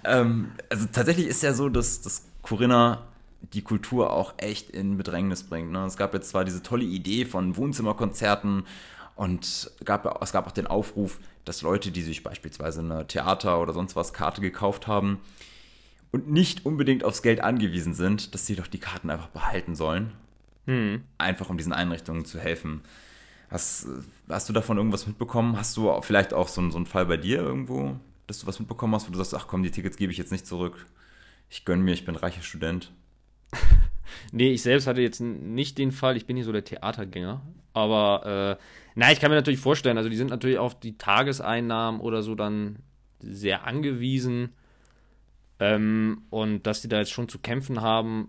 ähm, 0.05 0.52
also 0.70 0.87
tatsächlich 0.90 1.26
ist 1.26 1.42
ja 1.42 1.52
so, 1.52 1.68
dass, 1.68 2.00
dass 2.00 2.24
Corinna 2.40 3.07
die 3.52 3.62
Kultur 3.62 4.12
auch 4.12 4.35
echt 4.38 4.70
in 4.70 4.96
Bedrängnis 4.96 5.42
bringt. 5.44 5.72
Ne? 5.72 5.85
Es 5.85 5.96
gab 5.96 6.14
jetzt 6.14 6.31
zwar 6.31 6.44
diese 6.44 6.62
tolle 6.62 6.85
Idee 6.85 7.24
von 7.24 7.57
Wohnzimmerkonzerten 7.57 8.64
und 9.16 9.70
gab, 9.85 10.22
es 10.22 10.33
gab 10.33 10.46
auch 10.46 10.52
den 10.52 10.66
Aufruf, 10.66 11.18
dass 11.44 11.62
Leute, 11.62 11.90
die 11.90 12.02
sich 12.02 12.22
beispielsweise 12.22 12.81
eine 12.81 13.07
Theater 13.07 13.61
oder 13.61 13.72
sonst 13.72 13.96
was 13.96 14.12
Karte 14.12 14.40
gekauft 14.40 14.87
haben 14.87 15.18
und 16.12 16.31
nicht 16.31 16.64
unbedingt 16.64 17.05
aufs 17.05 17.22
Geld 17.22 17.40
angewiesen 17.40 17.94
sind, 17.94 18.35
dass 18.35 18.46
sie 18.46 18.55
doch 18.55 18.66
die 18.66 18.78
Karten 18.78 19.11
einfach 19.11 19.28
behalten 19.28 19.74
sollen. 19.74 20.12
Hm. 20.66 21.02
Einfach 21.18 21.50
um 21.50 21.59
diesen 21.59 21.72
Einrichtungen 21.72 22.24
zu 22.24 22.38
helfen. 22.38 22.83
Hast, 23.50 23.87
hast 24.28 24.48
du 24.48 24.52
davon 24.52 24.78
irgendwas 24.78 25.07
mitbekommen? 25.07 25.57
Hast 25.57 25.76
du 25.76 26.00
vielleicht 26.02 26.33
auch 26.33 26.48
so, 26.48 26.70
so 26.70 26.76
einen 26.76 26.87
Fall 26.87 27.07
bei 27.07 27.16
dir 27.16 27.38
irgendwo, 27.38 27.96
dass 28.26 28.38
du 28.38 28.46
was 28.46 28.61
mitbekommen 28.61 28.94
hast, 28.94 29.09
wo 29.09 29.12
du 29.12 29.18
sagst, 29.18 29.35
ach 29.35 29.48
komm, 29.48 29.62
die 29.62 29.70
Tickets 29.70 29.96
gebe 29.96 30.12
ich 30.12 30.18
jetzt 30.18 30.33
nicht 30.33 30.46
zurück. 30.46 30.87
Ich 31.50 31.64
gönne 31.64 31.83
mir, 31.83 31.92
ich 31.92 32.05
bin 32.05 32.16
reicher 32.16 32.42
Student. 32.42 32.92
nee, 34.32 34.52
ich 34.52 34.62
selbst 34.62 34.86
hatte 34.86 35.00
jetzt 35.00 35.20
nicht 35.20 35.78
den 35.78 35.92
Fall, 35.92 36.16
ich 36.16 36.26
bin 36.26 36.36
hier 36.36 36.44
so 36.44 36.52
der 36.52 36.64
Theatergänger. 36.64 37.42
Aber 37.74 38.58
äh, 38.58 38.62
na, 38.94 39.12
ich 39.12 39.20
kann 39.20 39.30
mir 39.30 39.36
natürlich 39.36 39.60
vorstellen, 39.60 39.96
also 39.96 40.08
die 40.08 40.16
sind 40.16 40.30
natürlich 40.30 40.58
auf 40.58 40.78
die 40.78 40.98
Tageseinnahmen 40.98 42.00
oder 42.00 42.22
so 42.22 42.34
dann 42.34 42.80
sehr 43.20 43.66
angewiesen. 43.66 44.52
Ähm, 45.58 46.22
und 46.30 46.66
dass 46.66 46.82
die 46.82 46.88
da 46.88 46.98
jetzt 46.98 47.12
schon 47.12 47.28
zu 47.28 47.38
kämpfen 47.38 47.80
haben, 47.80 48.28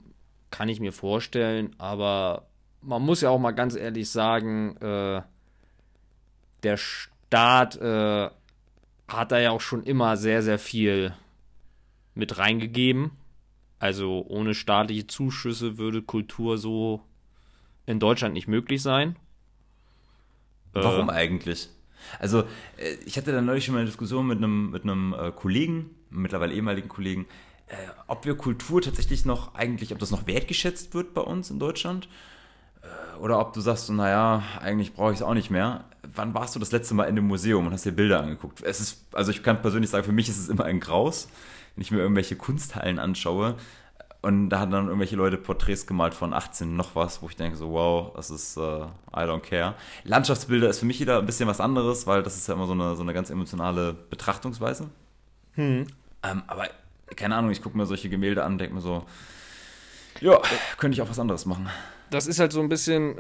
kann 0.51 0.69
ich 0.69 0.79
mir 0.79 0.93
vorstellen. 0.93 1.75
Aber 1.77 2.47
man 2.81 3.01
muss 3.01 3.21
ja 3.21 3.29
auch 3.29 3.39
mal 3.39 3.51
ganz 3.51 3.75
ehrlich 3.75 4.09
sagen, 4.09 4.77
äh, 4.77 5.21
der 6.63 6.77
Staat 6.77 7.75
äh, 7.77 8.29
hat 9.07 9.31
da 9.31 9.39
ja 9.39 9.51
auch 9.51 9.61
schon 9.61 9.83
immer 9.83 10.15
sehr, 10.15 10.41
sehr 10.41 10.59
viel 10.59 11.13
mit 12.13 12.37
reingegeben. 12.37 13.11
Also 13.83 14.25
ohne 14.29 14.55
staatliche 14.55 15.07
Zuschüsse 15.07 15.77
würde 15.77 16.01
Kultur 16.01 16.57
so 16.57 17.01
in 17.85 17.99
Deutschland 17.99 18.33
nicht 18.33 18.47
möglich 18.47 18.81
sein. 18.81 19.17
Warum 20.71 21.09
äh, 21.09 21.11
eigentlich? 21.11 21.67
Also, 22.17 22.45
äh, 22.77 22.93
ich 23.05 23.17
hatte 23.17 23.33
da 23.33 23.41
neulich 23.41 23.65
schon 23.65 23.73
mal 23.73 23.81
eine 23.81 23.89
Diskussion 23.89 24.25
mit 24.25 24.37
einem, 24.37 24.71
mit 24.71 24.83
einem 24.83 25.13
äh, 25.13 25.33
Kollegen, 25.33 25.89
mittlerweile 26.09 26.53
ehemaligen 26.53 26.87
Kollegen, 26.87 27.25
äh, 27.67 27.73
ob 28.07 28.23
wir 28.23 28.37
Kultur 28.37 28.81
tatsächlich 28.81 29.25
noch 29.25 29.53
eigentlich, 29.53 29.91
ob 29.91 29.99
das 29.99 30.11
noch 30.11 30.27
wertgeschätzt 30.27 30.93
wird 30.93 31.13
bei 31.13 31.21
uns 31.21 31.51
in 31.51 31.59
Deutschland. 31.59 32.07
Oder 33.19 33.39
ob 33.39 33.51
du 33.51 33.59
sagst, 33.59 33.87
so, 33.87 33.93
naja, 33.93 34.43
eigentlich 34.61 34.93
brauche 34.93 35.11
ich 35.11 35.19
es 35.19 35.23
auch 35.23 35.33
nicht 35.33 35.49
mehr. 35.49 35.85
Wann 36.15 36.33
warst 36.33 36.55
du 36.55 36.59
das 36.59 36.71
letzte 36.71 36.93
Mal 36.93 37.03
in 37.03 37.17
einem 37.17 37.27
Museum 37.27 37.67
und 37.67 37.73
hast 37.73 37.85
dir 37.85 37.91
Bilder 37.91 38.21
angeguckt? 38.21 38.61
Es 38.61 38.79
ist, 38.79 39.05
also 39.13 39.31
ich 39.31 39.43
kann 39.43 39.61
persönlich 39.61 39.89
sagen, 39.89 40.05
für 40.05 40.11
mich 40.13 40.29
ist 40.29 40.37
es 40.37 40.49
immer 40.49 40.65
ein 40.65 40.79
Graus, 40.79 41.27
wenn 41.75 41.81
ich 41.81 41.91
mir 41.91 41.99
irgendwelche 41.99 42.35
Kunsthallen 42.35 42.99
anschaue. 42.99 43.55
Und 44.21 44.49
da 44.49 44.59
haben 44.59 44.71
dann 44.71 44.85
irgendwelche 44.85 45.17
Leute 45.17 45.37
Porträts 45.37 45.85
gemalt 45.85 46.13
von 46.13 46.33
18 46.33 46.77
noch 46.77 46.95
was, 46.95 47.21
wo 47.21 47.27
ich 47.27 47.35
denke 47.35 47.57
so, 47.57 47.71
wow, 47.71 48.13
das 48.15 48.29
ist, 48.29 48.57
uh, 48.57 48.85
I 49.11 49.19
don't 49.25 49.41
care. 49.41 49.75
Landschaftsbilder 50.05 50.69
ist 50.69 50.79
für 50.79 50.85
mich 50.85 51.01
wieder 51.01 51.19
ein 51.19 51.25
bisschen 51.25 51.49
was 51.49 51.59
anderes, 51.59 52.07
weil 52.07 52.23
das 52.23 52.37
ist 52.37 52.47
ja 52.47 52.53
immer 52.53 52.65
so 52.65 52.71
eine, 52.71 52.95
so 52.95 53.01
eine 53.01 53.13
ganz 53.13 53.29
emotionale 53.29 53.93
Betrachtungsweise. 53.93 54.89
Hm. 55.55 55.87
Ähm, 56.23 56.43
aber 56.47 56.69
keine 57.17 57.35
Ahnung, 57.35 57.51
ich 57.51 57.61
gucke 57.61 57.77
mir 57.77 57.85
solche 57.85 58.09
Gemälde 58.09 58.45
an 58.45 58.53
und 58.53 58.57
denke 58.59 58.75
mir 58.75 58.81
so, 58.81 59.05
Ja, 60.21 60.39
könnte 60.77 60.95
ich 60.95 61.01
auch 61.01 61.09
was 61.09 61.19
anderes 61.19 61.45
machen. 61.45 61.69
Das 62.09 62.25
ist 62.25 62.39
halt 62.39 62.53
so 62.53 62.61
ein 62.61 62.69
bisschen 62.69 63.15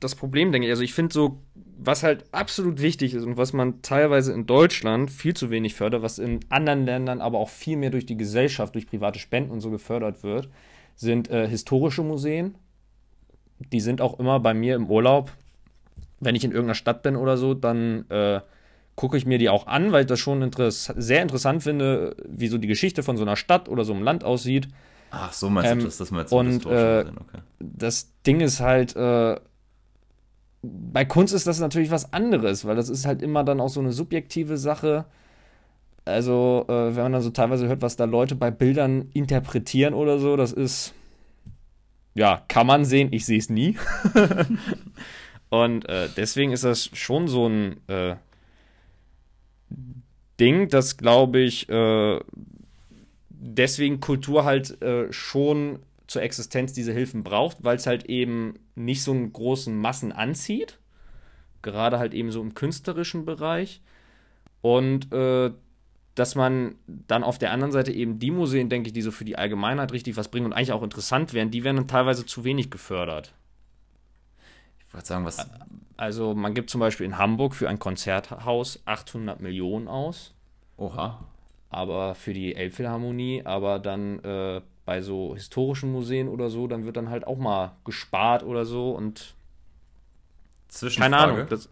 das 0.00 0.14
Problem, 0.14 0.50
denke 0.50 0.66
ich. 0.66 0.72
Also 0.72 0.82
ich 0.82 0.94
finde 0.94 1.12
so, 1.12 1.42
was 1.78 2.02
halt 2.02 2.24
absolut 2.32 2.80
wichtig 2.80 3.14
ist 3.14 3.24
und 3.24 3.36
was 3.36 3.52
man 3.52 3.82
teilweise 3.82 4.32
in 4.32 4.46
Deutschland 4.46 5.10
viel 5.10 5.34
zu 5.34 5.50
wenig 5.50 5.74
fördert, 5.74 6.02
was 6.02 6.18
in 6.18 6.40
anderen 6.48 6.84
Ländern 6.84 7.20
aber 7.20 7.38
auch 7.38 7.48
viel 7.48 7.76
mehr 7.76 7.90
durch 7.90 8.06
die 8.06 8.16
Gesellschaft, 8.16 8.74
durch 8.74 8.86
private 8.86 9.18
Spenden 9.18 9.50
und 9.50 9.60
so 9.60 9.70
gefördert 9.70 10.22
wird, 10.22 10.48
sind 10.96 11.30
äh, 11.30 11.46
historische 11.48 12.02
Museen. 12.02 12.56
Die 13.72 13.80
sind 13.80 14.00
auch 14.00 14.18
immer 14.18 14.40
bei 14.40 14.54
mir 14.54 14.74
im 14.74 14.90
Urlaub. 14.90 15.32
Wenn 16.18 16.34
ich 16.34 16.44
in 16.44 16.50
irgendeiner 16.50 16.74
Stadt 16.74 17.02
bin 17.02 17.16
oder 17.16 17.36
so, 17.36 17.54
dann 17.54 18.08
äh, 18.10 18.40
gucke 18.94 19.16
ich 19.16 19.24
mir 19.24 19.38
die 19.38 19.48
auch 19.48 19.66
an, 19.66 19.92
weil 19.92 20.02
ich 20.02 20.06
das 20.06 20.20
schon 20.20 20.42
interess 20.42 20.92
sehr 20.96 21.22
interessant 21.22 21.62
finde, 21.62 22.16
wie 22.28 22.48
so 22.48 22.58
die 22.58 22.68
Geschichte 22.68 23.02
von 23.02 23.16
so 23.16 23.22
einer 23.22 23.36
Stadt 23.36 23.68
oder 23.68 23.84
so 23.84 23.94
einem 23.94 24.02
Land 24.02 24.24
aussieht. 24.24 24.68
Ach, 25.10 25.32
so 25.32 25.48
meinst 25.50 25.72
Ähm, 25.72 25.78
du 25.78 25.84
das, 25.86 25.96
das 25.98 26.10
meinst 26.10 26.32
und, 26.32 26.66
äh, 26.66 27.04
okay. 27.08 27.38
das 27.58 28.12
Ding 28.26 28.40
ist 28.40 28.60
halt, 28.60 28.94
äh, 28.96 29.36
bei 30.62 31.04
Kunst 31.04 31.32
ist 31.32 31.46
das 31.46 31.60
natürlich 31.60 31.90
was 31.90 32.12
anderes, 32.12 32.64
weil 32.64 32.76
das 32.76 32.88
ist 32.88 33.06
halt 33.06 33.22
immer 33.22 33.44
dann 33.44 33.60
auch 33.60 33.68
so 33.68 33.80
eine 33.80 33.92
subjektive 33.92 34.58
Sache. 34.58 35.06
Also, 36.04 36.64
äh, 36.68 36.94
wenn 36.96 37.02
man 37.04 37.12
dann 37.12 37.22
so 37.22 37.30
teilweise 37.30 37.68
hört, 37.68 37.82
was 37.82 37.96
da 37.96 38.04
Leute 38.04 38.34
bei 38.34 38.50
Bildern 38.50 39.10
interpretieren 39.12 39.94
oder 39.94 40.18
so, 40.18 40.36
das 40.36 40.52
ist, 40.52 40.94
ja, 42.14 42.42
kann 42.48 42.66
man 42.66 42.84
sehen, 42.84 43.08
ich 43.12 43.24
sehe 43.24 43.38
es 43.38 43.48
nie. 43.48 43.76
Und 45.50 45.88
äh, 45.88 46.08
deswegen 46.16 46.52
ist 46.52 46.64
das 46.64 46.90
schon 46.92 47.26
so 47.26 47.48
ein 47.48 47.76
äh, 47.88 48.16
Ding, 50.38 50.68
das 50.68 50.96
glaube 50.96 51.40
ich, 51.40 51.68
äh, 51.68 52.20
deswegen 53.28 54.00
Kultur 54.00 54.44
halt 54.44 54.80
äh, 54.82 55.12
schon 55.12 55.80
zur 56.10 56.22
Existenz 56.22 56.72
diese 56.72 56.92
Hilfen 56.92 57.22
braucht, 57.22 57.58
weil 57.60 57.76
es 57.76 57.86
halt 57.86 58.06
eben 58.06 58.54
nicht 58.74 59.04
so 59.04 59.12
einen 59.12 59.32
großen 59.32 59.78
Massen 59.78 60.10
anzieht. 60.10 60.80
Gerade 61.62 62.00
halt 62.00 62.14
eben 62.14 62.32
so 62.32 62.42
im 62.42 62.54
künstlerischen 62.54 63.24
Bereich. 63.24 63.80
Und 64.60 65.12
äh, 65.12 65.52
dass 66.16 66.34
man 66.34 66.74
dann 66.88 67.22
auf 67.22 67.38
der 67.38 67.52
anderen 67.52 67.70
Seite 67.70 67.92
eben 67.92 68.18
die 68.18 68.32
Museen, 68.32 68.68
denke 68.68 68.88
ich, 68.88 68.92
die 68.92 69.02
so 69.02 69.12
für 69.12 69.24
die 69.24 69.38
Allgemeinheit 69.38 69.92
richtig 69.92 70.16
was 70.16 70.26
bringen 70.26 70.46
und 70.46 70.52
eigentlich 70.52 70.72
auch 70.72 70.82
interessant 70.82 71.32
wären, 71.32 71.52
die 71.52 71.62
werden 71.62 71.76
dann 71.76 71.86
teilweise 71.86 72.26
zu 72.26 72.42
wenig 72.42 72.72
gefördert. 72.72 73.32
Ich 74.88 74.92
wollte 74.92 75.06
sagen, 75.06 75.24
was. 75.24 75.48
Also 75.96 76.34
man 76.34 76.54
gibt 76.54 76.70
zum 76.70 76.80
Beispiel 76.80 77.06
in 77.06 77.18
Hamburg 77.18 77.54
für 77.54 77.68
ein 77.68 77.78
Konzerthaus 77.78 78.82
800 78.84 79.40
Millionen 79.40 79.86
aus. 79.86 80.34
Oha. 80.76 81.24
aber 81.68 82.16
für 82.16 82.34
die 82.34 82.56
Elbphilharmonie, 82.56 83.42
aber 83.44 83.78
dann 83.78 84.18
äh, 84.24 84.60
bei 84.90 85.02
so 85.02 85.36
historischen 85.36 85.92
Museen 85.92 86.26
oder 86.28 86.50
so, 86.50 86.66
dann 86.66 86.84
wird 86.84 86.96
dann 86.96 87.10
halt 87.10 87.24
auch 87.24 87.38
mal 87.38 87.76
gespart 87.84 88.42
oder 88.42 88.64
so 88.64 88.90
und 88.90 89.34
Zwischenfrage. 90.68 91.12
keine 91.12 91.22
Ahnung. 91.32 91.46
Das, 91.48 91.68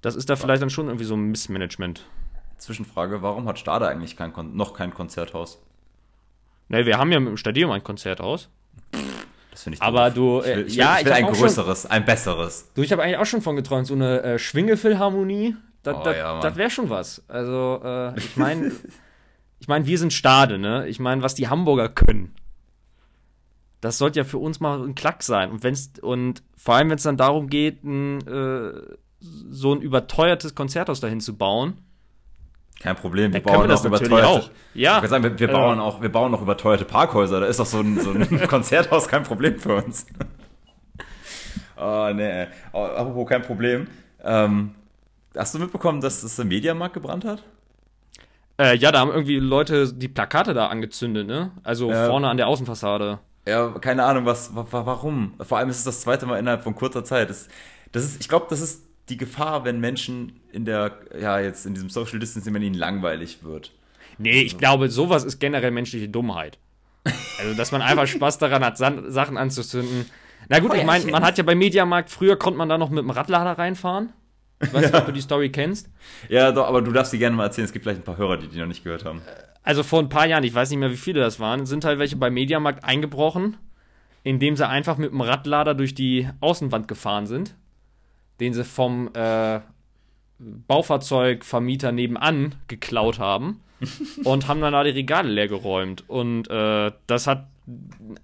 das 0.00 0.16
ist 0.16 0.28
da 0.28 0.34
vielleicht 0.34 0.60
dann 0.60 0.68
schon 0.70 0.86
irgendwie 0.86 1.04
so 1.04 1.14
ein 1.14 1.30
Missmanagement. 1.30 2.04
Zwischenfrage: 2.58 3.22
Warum 3.22 3.46
hat 3.46 3.60
Stade 3.60 3.86
eigentlich 3.86 4.16
kein 4.16 4.32
Kon 4.32 4.56
noch 4.56 4.74
kein 4.74 4.92
Konzerthaus? 4.92 5.60
Ne, 6.68 6.84
wir 6.84 6.98
haben 6.98 7.12
ja 7.12 7.20
mit 7.20 7.28
dem 7.28 7.36
Stadion 7.36 7.70
ein 7.70 7.84
Konzerthaus. 7.84 8.48
Das 9.52 9.62
finde 9.62 9.76
ich 9.76 9.82
Aber 9.82 10.10
doof. 10.10 10.44
du, 10.44 10.50
Ich 10.50 10.56
will, 10.56 10.62
äh, 10.64 10.66
ich 10.66 10.72
will, 10.72 10.78
ja, 10.78 10.98
ich 10.98 11.04
will 11.04 11.12
ich 11.12 11.18
ein 11.18 11.24
hab 11.26 11.30
auch 11.30 11.34
schon- 11.36 11.42
größeres, 11.44 11.86
ein 11.86 12.04
besseres. 12.04 12.72
Du, 12.74 12.82
ich 12.82 12.90
habe 12.90 13.04
eigentlich 13.04 13.18
auch 13.18 13.26
schon 13.26 13.40
von 13.42 13.54
geträumt, 13.54 13.86
so 13.86 13.94
eine 13.94 14.20
äh, 14.22 14.38
Schwingelphilharmonie, 14.40 15.54
das 15.84 15.96
Oh 15.96 16.02
das- 16.02 16.16
ja, 16.16 16.40
das 16.40 16.56
wäre 16.56 16.70
schon 16.70 16.90
was. 16.90 17.22
Also, 17.28 17.80
äh, 17.84 18.18
ich 18.18 18.36
meine, 18.36 18.72
ich 19.62 19.68
meine, 19.68 19.86
wir 19.86 19.96
sind 19.96 20.12
Stade, 20.12 20.58
ne? 20.58 20.88
Ich 20.88 20.98
meine, 20.98 21.22
was 21.22 21.36
die 21.36 21.46
Hamburger 21.46 21.88
können. 21.88 22.34
Das 23.80 23.96
sollte 23.96 24.18
ja 24.18 24.24
für 24.24 24.38
uns 24.38 24.58
mal 24.58 24.82
ein 24.82 24.96
Klack 24.96 25.22
sein. 25.22 25.52
Und 25.52 25.62
wenn's, 25.62 25.92
und 26.02 26.42
vor 26.56 26.74
allem, 26.74 26.90
wenn 26.90 26.96
es 26.96 27.04
dann 27.04 27.16
darum 27.16 27.46
geht, 27.48 27.84
ein, 27.84 28.26
äh, 28.26 28.72
so 29.20 29.72
ein 29.72 29.80
überteuertes 29.80 30.56
Konzerthaus 30.56 30.98
dahin 30.98 31.20
zu 31.20 31.36
bauen, 31.36 31.74
Kein 32.80 32.96
Problem, 32.96 33.32
wir 33.32 33.44
wir 33.44 33.52
bauen 33.52 33.68
das 33.68 33.82
auch 33.82 33.84
überteuerte. 33.84 34.26
auch. 34.28 34.50
Ja. 34.74 35.00
Ich 35.00 35.08
sagen, 35.08 35.22
wir, 35.22 35.38
wir, 35.38 35.48
Äh, 35.48 35.52
bauen 35.52 35.78
auch, 35.78 36.02
wir 36.02 36.10
bauen 36.10 36.34
auch 36.34 36.42
überteuerte 36.42 36.84
Parkhäuser. 36.84 37.38
Da 37.38 37.46
ist 37.46 37.60
doch 37.60 37.66
so 37.66 37.78
ein, 37.78 38.00
so 38.00 38.10
ein 38.10 38.46
Konzerthaus 38.48 39.06
kein 39.06 39.22
Problem 39.22 39.60
für 39.60 39.76
uns. 39.76 40.06
oh, 41.76 42.10
nee. 42.12 42.48
Oh, 42.72 42.82
apropos 42.82 43.28
kein 43.28 43.42
Problem. 43.42 43.86
Ähm, 44.24 44.74
hast 45.36 45.54
du 45.54 45.60
mitbekommen, 45.60 46.00
dass 46.00 46.22
das 46.22 46.34
der 46.34 46.46
Mediamarkt 46.46 46.94
gebrannt 46.94 47.24
hat? 47.24 47.44
Äh, 48.62 48.76
ja, 48.76 48.92
da 48.92 49.00
haben 49.00 49.10
irgendwie 49.10 49.36
Leute 49.38 49.92
die 49.92 50.08
Plakate 50.08 50.54
da 50.54 50.68
angezündet, 50.68 51.26
ne? 51.26 51.50
Also 51.62 51.90
Ja. 51.90 52.06
vorne 52.06 52.28
an 52.28 52.36
der 52.36 52.48
Außenfassade. 52.48 53.18
Ja, 53.48 53.70
keine 53.80 54.04
Ahnung, 54.04 54.24
was, 54.26 54.54
wa- 54.54 54.66
wa- 54.70 54.86
warum. 54.86 55.34
Vor 55.40 55.58
allem 55.58 55.68
ist 55.68 55.78
es 55.78 55.84
das 55.84 56.00
zweite 56.02 56.26
Mal 56.26 56.38
innerhalb 56.38 56.62
von 56.62 56.74
kurzer 56.74 57.04
Zeit. 57.04 57.28
Das, 57.30 57.48
das 57.90 58.04
ist, 58.04 58.20
ich 58.20 58.28
glaube, 58.28 58.46
das 58.50 58.60
ist 58.60 58.84
die 59.08 59.16
Gefahr, 59.16 59.64
wenn 59.64 59.80
Menschen 59.80 60.38
in 60.52 60.64
der, 60.64 60.92
ja, 61.20 61.40
jetzt 61.40 61.66
in 61.66 61.74
diesem 61.74 61.90
Social 61.90 62.18
Distancing, 62.20 62.54
wenn 62.54 62.62
ihnen 62.62 62.76
langweilig 62.76 63.38
wird. 63.42 63.72
Nee, 64.18 64.42
ich 64.42 64.58
glaube, 64.58 64.88
sowas 64.90 65.24
ist 65.24 65.40
generell 65.40 65.72
menschliche 65.72 66.08
Dummheit. 66.08 66.58
Also, 67.40 67.54
dass 67.56 67.72
man 67.72 67.82
einfach 67.82 68.06
Spaß 68.06 68.38
daran 68.38 68.64
hat, 68.64 68.78
San 68.78 69.10
Sachen 69.10 69.36
anzuzünden. 69.36 70.06
Na 70.48 70.60
gut, 70.60 70.74
ich 70.74 70.84
meine, 70.84 71.10
man 71.10 71.24
hat 71.24 71.36
ja 71.38 71.42
beim 71.44 71.58
Mediamarkt, 71.58 72.10
früher 72.10 72.36
konnte 72.36 72.58
man 72.58 72.68
da 72.68 72.78
noch 72.78 72.90
mit 72.90 73.02
dem 73.02 73.10
Radlader 73.10 73.58
reinfahren. 73.58 74.12
Ich 74.62 74.72
weiß 74.72 74.86
nicht, 74.86 74.94
ob 74.94 75.06
du 75.06 75.12
die 75.12 75.20
Story 75.20 75.50
kennst. 75.50 75.88
Ja, 76.28 76.52
doch, 76.52 76.66
aber 76.66 76.82
du 76.82 76.92
darfst 76.92 77.12
die 77.12 77.18
gerne 77.18 77.36
mal 77.36 77.44
erzählen. 77.44 77.64
Es 77.64 77.72
gibt 77.72 77.84
vielleicht 77.84 78.00
ein 78.00 78.04
paar 78.04 78.16
Hörer, 78.16 78.36
die 78.36 78.48
die 78.48 78.58
noch 78.58 78.66
nicht 78.66 78.84
gehört 78.84 79.04
haben. 79.04 79.20
Also 79.62 79.82
vor 79.82 80.00
ein 80.00 80.08
paar 80.08 80.26
Jahren, 80.26 80.44
ich 80.44 80.54
weiß 80.54 80.70
nicht 80.70 80.78
mehr, 80.78 80.90
wie 80.90 80.96
viele 80.96 81.20
das 81.20 81.38
waren, 81.38 81.66
sind 81.66 81.84
halt 81.84 81.98
welche 81.98 82.16
beim 82.16 82.34
Mediamarkt 82.34 82.84
eingebrochen, 82.84 83.56
indem 84.24 84.56
sie 84.56 84.66
einfach 84.66 84.96
mit 84.96 85.10
dem 85.12 85.20
Radlader 85.20 85.74
durch 85.74 85.94
die 85.94 86.28
Außenwand 86.40 86.88
gefahren 86.88 87.26
sind, 87.26 87.54
den 88.40 88.54
sie 88.54 88.64
vom 88.64 89.10
äh, 89.14 89.60
Baufahrzeugvermieter 90.38 91.92
nebenan 91.92 92.56
geklaut 92.66 93.18
haben 93.18 93.60
und 94.24 94.48
haben 94.48 94.60
dann 94.60 94.72
da 94.72 94.82
die 94.82 94.90
Regale 94.90 95.28
leer 95.28 95.48
geräumt. 95.48 96.08
Und 96.08 96.50
äh, 96.50 96.90
das 97.06 97.26
hat 97.26 97.46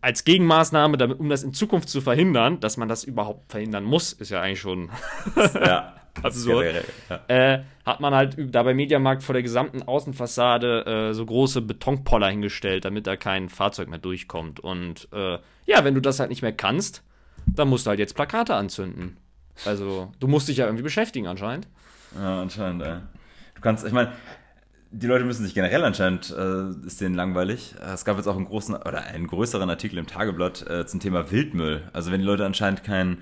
als 0.01 0.25
Gegenmaßnahme, 0.25 0.97
damit, 0.97 1.21
um 1.21 1.29
das 1.29 1.45
in 1.45 1.55
Zukunft 1.55 1.89
zu 1.89 2.01
verhindern, 2.01 2.59
dass 2.59 2.77
man 2.77 2.89
das 2.89 3.05
überhaupt 3.05 3.51
verhindern 3.53 3.85
muss, 3.85 4.13
ist 4.13 4.31
ja 4.31 4.41
eigentlich 4.41 4.61
schon 4.61 4.91
Ja, 5.55 5.95
Absurd. 6.23 6.65
generell, 6.65 6.85
ja. 7.09 7.55
äh, 7.55 7.63
hat 7.85 8.01
man 8.01 8.15
halt 8.15 8.37
da 8.55 8.63
beim 8.63 8.77
Mediamarkt 8.77 9.23
vor 9.23 9.33
der 9.33 9.43
gesamten 9.43 9.83
Außenfassade 9.83 11.11
äh, 11.11 11.15
so 11.15 11.25
große 11.25 11.63
Betonpoller 11.63 12.29
hingestellt, 12.29 12.85
damit 12.85 13.07
da 13.07 13.17
kein 13.17 13.49
Fahrzeug 13.49 13.89
mehr 13.89 13.99
durchkommt. 13.99 14.61
Und 14.61 15.09
äh, 15.13 15.39
ja, 15.67 15.85
wenn 15.85 15.95
du 15.95 16.01
das 16.01 16.21
halt 16.21 16.31
nicht 16.31 16.43
mehr 16.43 16.53
kannst, 16.53 17.03
dann 17.47 17.69
musst 17.69 17.87
du 17.87 17.91
halt 17.91 17.99
jetzt 17.99 18.15
Plakate 18.15 18.55
anzünden. 18.55 19.17
Also, 19.65 20.13
du 20.21 20.29
musst 20.29 20.49
dich 20.49 20.59
ja 20.59 20.67
irgendwie 20.67 20.85
beschäftigen 20.85 21.27
anscheinend. 21.27 21.67
Ja, 22.15 22.41
anscheinend, 22.43 22.83
ey. 22.83 22.99
Du 23.55 23.61
kannst, 23.61 23.85
ich 23.85 23.93
meine, 23.93 24.13
die 24.91 25.07
Leute 25.07 25.25
müssen 25.25 25.45
sich 25.45 25.55
generell 25.55 25.85
anscheinend, 25.85 26.31
äh, 26.31 26.87
ist 26.87 27.01
denen 27.01 27.15
langweilig. 27.15 27.75
Es 27.81 28.05
gab 28.05 28.17
jetzt 28.17 28.27
auch 28.27 28.37
einen 28.37 28.47
großen 28.47 28.75
oder 28.75 29.05
einen 29.05 29.27
größeren 29.27 29.69
Artikel 29.69 29.99
im 29.99 30.07
Tageblatt 30.07 30.67
äh, 30.69 30.87
zum 30.87 31.01
Thema 31.01 31.31
Wildmüll. 31.31 31.83
Also 31.93 32.11
wenn 32.11 32.21
die 32.21 32.27
Leute 32.27 32.47
anscheinend 32.47 32.85
kein, 32.85 33.19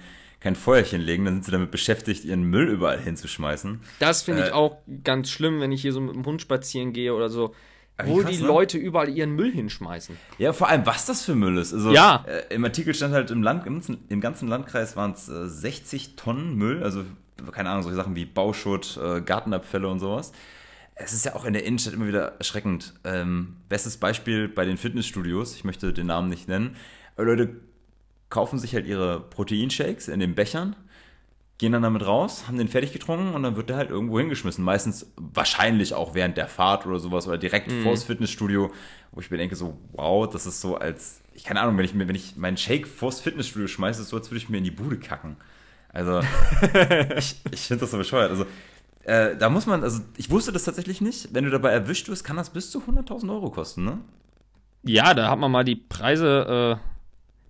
kein 0.47 0.55
Feuerchen 0.55 1.01
legen, 1.01 1.25
dann 1.25 1.35
sind 1.35 1.45
sie 1.47 1.51
damit 1.51 1.73
beschäftigt, 1.73 2.25
ihren 2.25 2.45
Müll 2.45 2.69
überall 2.69 3.01
hinzuschmeißen. 3.01 3.81
Das 3.99 4.23
finde 4.23 4.43
ich 4.43 4.49
Äh, 4.51 4.53
auch 4.53 4.77
ganz 5.03 5.29
schlimm, 5.29 5.61
wenn 5.61 5.73
ich 5.73 5.83
hier 5.83 5.93
so 5.93 6.01
mit 6.01 6.15
dem 6.15 6.25
Hund 6.25 6.41
spazieren 6.41 6.93
gehe 6.93 7.13
oder 7.13 7.29
so. 7.29 7.53
Wo 8.05 8.19
krass, 8.19 8.31
die 8.31 8.39
ne? 8.43 8.47
Leute 8.47 8.79
überall 8.79 9.09
ihren 9.09 9.33
Müll 9.33 9.51
hinschmeißen. 9.51 10.17
Ja, 10.39 10.53
vor 10.53 10.69
allem, 10.69 10.87
was 10.87 11.05
das 11.07 11.25
für 11.25 11.35
Müll 11.35 11.59
ist. 11.59 11.73
Also, 11.75 11.91
Ja. 11.91 12.25
Äh, 12.29 12.55
Im 12.55 12.65
Artikel 12.65 12.95
stand 12.95 13.13
halt, 13.13 13.33
im, 13.33 13.43
Land, 13.43 13.67
im, 13.67 13.75
ganzen, 13.75 14.05
im 14.09 14.21
ganzen 14.21 14.47
Landkreis 14.49 14.95
waren 14.97 15.13
es 15.13 15.29
äh, 15.29 15.49
60 15.49 16.15
Tonnen 16.15 16.55
Müll, 16.55 16.83
also 16.85 17.03
keine 17.51 17.71
Ahnung, 17.71 17.83
solche 17.83 17.97
Sachen 17.97 18.15
wie 18.15 18.25
Bauschutt, 18.25 19.01
äh, 19.03 19.21
Gartenabfälle 19.23 19.89
und 19.89 19.99
sowas. 19.99 20.31
Es 20.95 21.13
ist 21.13 21.25
ja 21.25 21.35
auch 21.35 21.45
in 21.45 21.55
der 21.55 21.65
Innenstadt 21.65 21.95
immer 21.95 22.07
wieder 22.07 22.35
erschreckend. 22.39 22.95
Ähm, 23.05 23.57
bestes 23.69 23.97
Beispiel 23.97 24.47
bei 24.49 24.65
den 24.65 24.77
Fitnessstudios, 24.77 25.57
ich 25.57 25.65
möchte 25.65 25.93
den 25.93 26.07
Namen 26.07 26.29
nicht 26.29 26.47
nennen, 26.49 26.77
aber 27.17 27.25
Leute 27.27 27.57
kaufen 28.31 28.59
sich 28.59 28.75
halt 28.75 28.87
ihre 28.87 29.21
Proteinshakes 29.21 30.09
in 30.09 30.21
den 30.21 30.35
Bechern, 30.35 30.77
gehen 31.59 31.73
dann 31.73 31.83
damit 31.83 32.07
raus, 32.07 32.45
haben 32.47 32.59
den 32.59 32.69
fertig 32.69 32.93
getrunken 32.93 33.35
und 33.35 33.43
dann 33.43 33.57
wird 33.57 33.71
der 33.71 33.77
halt 33.77 33.91
irgendwo 33.91 34.19
hingeschmissen. 34.19 34.65
Meistens 34.65 35.11
wahrscheinlich 35.17 35.95
auch 35.95 36.15
während 36.15 36.37
der 36.37 36.49
Fahrt 36.49 36.87
oder 36.87 36.99
sowas 36.99 37.27
oder 37.27 37.39
direkt 37.39 37.73
vors 37.83 38.05
Fitnessstudio, 38.05 38.73
wo 39.13 39.21
ich 39.21 39.31
mir 39.31 39.39
denke 39.39 39.57
so, 39.57 39.79
wow, 39.93 40.29
das 40.29 40.47
ist 40.47 40.61
so 40.61 40.77
als, 40.77 41.23
ich 41.35 41.45
keine 41.45 41.61
Ahnung, 41.61 41.79
wenn 41.79 41.85
ich 41.85 41.95
mir, 41.95 42.09
wenn 42.09 42.17
ich 42.17 42.37
meinen 42.37 42.57
Shake 42.57 42.87
vors 42.87 43.21
Fitnessstudio 43.21 43.69
schmeiße, 43.69 44.03
ist 44.03 44.11
so, 44.11 44.17
als 44.17 44.31
würde 44.31 44.39
ich 44.39 44.49
mir 44.49 44.59
in 44.59 44.65
die 44.65 44.71
Bude 44.71 44.99
kacken. 44.99 45.37
Also, 45.89 46.21
ich, 47.17 47.37
ich 47.51 47.61
finde 47.61 47.81
das 47.81 47.91
so 47.91 47.97
bescheuert. 47.97 48.31
Also, 48.31 48.45
äh, 49.05 49.37
da 49.37 49.49
muss 49.49 49.67
man, 49.67 49.83
also 49.83 50.01
ich 50.17 50.31
wusste 50.31 50.53
das 50.53 50.65
tatsächlich 50.65 51.01
nicht. 51.01 51.33
Wenn 51.33 51.45
du 51.45 51.51
dabei 51.51 51.71
erwischt 51.71 52.09
wirst, 52.09 52.25
kann 52.25 52.37
das 52.37 52.51
bis 52.51 52.71
zu 52.71 52.81
100.000 52.81 53.31
Euro 53.31 53.51
kosten, 53.51 53.85
ne? 53.85 53.99
Ja, 54.83 55.15
da 55.15 55.31
hat 55.31 55.39
man 55.39 55.51
mal 55.51 55.65
die 55.65 55.77
Preise, 55.77 56.79
äh, 56.79 56.96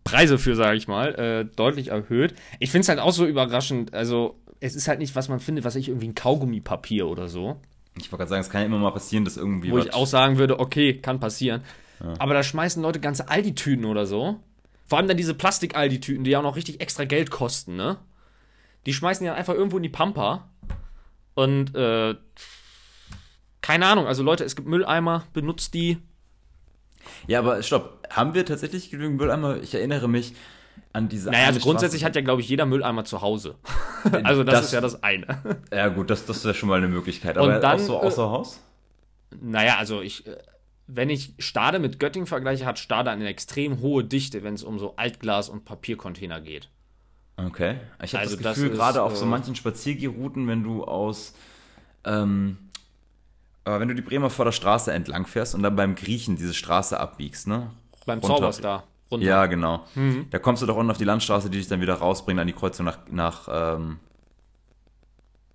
Preise 0.07 0.39
für, 0.39 0.55
sage 0.55 0.77
ich 0.77 0.89
mal, 0.89 1.15
äh, 1.15 1.45
deutlich 1.57 1.89
erhöht. 1.89 2.35
Ich 2.61 2.71
finde 2.71 2.83
es 2.83 2.89
halt 2.89 2.99
auch 2.99 3.13
so 3.13 3.27
überraschend. 3.27 3.95
Also, 3.95 4.41
es 4.61 4.75
ist 4.75 4.89
halt 4.89 4.99
nicht, 4.99 5.15
was 5.15 5.29
man 5.29 5.41
findet, 5.41 5.65
was 5.65 5.77
ich 5.77 5.89
irgendwie 5.89 6.09
ein 6.09 6.15
Kaugummipapier 6.15 7.07
oder 7.07 7.29
so. 7.29 7.61
Ich 7.99 8.13
wollte 8.13 8.19
gerade 8.19 8.29
sagen, 8.31 8.41
es 8.41 8.51
kann 8.51 8.61
ja 8.63 8.67
immer 8.67 8.79
mal 8.79 8.91
passieren, 8.91 9.25
dass 9.25 9.37
irgendwie 9.37 9.71
Wo 9.71 9.79
ich 9.79 9.95
auch 9.95 10.07
sagen 10.07 10.39
würde, 10.39 10.61
okay, 10.61 10.99
kann 11.01 11.21
passieren. 11.21 11.63
Aber 12.19 12.35
da 12.35 12.43
schmeißen 12.43 12.83
Leute 12.83 13.01
ganze 13.01 13.29
Aldi-Tüten 13.29 13.87
oder 13.87 14.07
so. 14.07 14.41
Vor 14.85 14.99
allem 14.99 15.09
dann 15.09 15.17
diese 15.17 15.35
Plastik-Aldi-Tüten, 15.35 16.25
die 16.25 16.31
ja 16.31 16.39
auch 16.39 16.45
noch 16.45 16.57
richtig 16.57 16.81
extra 16.81 17.05
Geld 17.05 17.31
kosten, 17.31 17.75
ne? 17.77 17.97
Die 18.85 18.93
schmeißen 18.93 19.25
ja 19.27 19.35
einfach 19.35 19.55
irgendwo 19.55 19.79
in 19.79 19.83
die 19.83 19.89
Pampa. 19.89 20.51
Und, 21.35 21.75
äh, 21.75 22.15
keine 23.63 23.87
Ahnung, 23.87 24.07
also 24.07 24.23
Leute, 24.23 24.45
es 24.45 24.55
gibt 24.55 24.69
Mülleimer, 24.69 25.25
benutzt 25.33 25.75
die. 25.75 25.99
Ja, 27.27 27.39
aber 27.41 27.63
stopp, 27.63 28.07
haben 28.11 28.35
wir 28.35 28.45
tatsächlich 28.47 28.91
genügend 28.91 29.19
Mülleimer? 29.19 29.57
Ich 29.63 29.75
erinnere 29.75 30.09
mich 30.09 30.35
an 30.93 31.09
diese 31.09 31.31
Naja, 31.31 31.47
also 31.49 31.61
grundsätzlich 31.61 32.03
Straße- 32.03 32.07
hat 32.07 32.17
ja, 32.17 32.23
glaube 32.23 32.41
ich, 32.43 32.49
jeder 32.49 32.67
Mülleimer 32.67 33.05
zu 33.05 33.21
Hause. 33.21 33.57
also 34.25 34.45
das, 34.45 34.55
Das- 34.55 34.67
ist 34.67 34.73
ja 34.73 34.81
das 34.81 35.03
eine. 35.03 35.41
Ja, 35.73 35.89
gut, 35.89 36.11
das, 36.11 36.25
das 36.27 36.39
ist 36.39 36.45
ja 36.45 36.55
schon 36.55 36.69
mal 36.69 36.79
eine 36.79 36.89
Möglichkeit. 36.89 37.37
Und 37.37 37.45
Aber 37.51 37.59
dann, 37.61 37.77
auch 37.77 37.83
so 37.85 37.95
äh, 37.95 37.99
außer 38.07 38.31
Haus? 38.31 38.61
Naja, 39.41 39.77
also 39.79 40.01
ich, 40.03 40.27
äh, 40.27 40.37
wenn 40.87 41.11
ich 41.11 41.33
Stade 41.39 41.79
mit 41.81 41.99
Göttingen 41.99 42.27
vergleiche, 42.27 42.65
hat 42.65 42.79
Stade 42.79 43.11
eine 43.11 43.27
extrem 43.27 43.81
hohe 43.81 44.05
Dichte, 44.05 44.43
wenn 44.45 44.55
es 44.55 44.63
um 44.63 44.79
so 44.79 44.95
Altglas- 44.97 45.49
und 45.51 45.65
Papiercontainer 45.65 46.41
geht. 46.41 46.69
Okay. 47.37 47.77
Ich 48.03 48.15
habe 48.15 48.23
Also 48.23 48.37
das 48.37 48.43
das 48.45 48.55
Gefühl, 48.57 48.71
ist, 48.73 48.79
gerade 48.79 49.03
auf 49.03 49.17
so 49.17 49.25
äh, 49.25 49.29
manchen 49.29 49.55
Spaziergerouten, 49.57 50.47
wenn 50.49 50.63
du 50.63 50.85
aus, 50.85 51.35
ähm, 52.05 52.57
äh, 53.67 53.81
wenn 53.81 53.89
du 53.89 53.95
die 53.95 54.03
Bremerforder 54.03 54.53
Straße 54.53 54.93
entlang 54.93 55.27
fährst 55.27 55.55
und 55.55 55.62
dann 55.62 55.77
beim 55.77 55.95
Griechen 55.97 56.37
diese 56.37 56.55
Straße 56.55 56.99
abbiegst, 56.99 57.49
ne? 57.49 57.71
Beim 58.07 58.21
Runter. 58.21 58.37
Zauberstar. 58.37 58.85
Runter. 59.11 59.27
Ja, 59.27 59.47
genau. 59.47 59.85
Mhm. 59.95 60.27
Da 60.31 60.39
kommst 60.39 60.62
du 60.62 60.67
doch 60.67 60.77
unten 60.77 60.91
auf 60.91 60.99
die 60.99 61.05
Landstraße, 61.05 61.51
die 61.51 61.59
dich 61.59 61.69
dann 61.69 61.81
wieder 61.81 61.95
rausbringt 61.95 62.41
an 62.41 62.47
die 62.47 62.53
Kreuzung 62.53 62.87
nach, 62.87 62.99
nach, 63.11 63.49
ähm, 63.51 63.99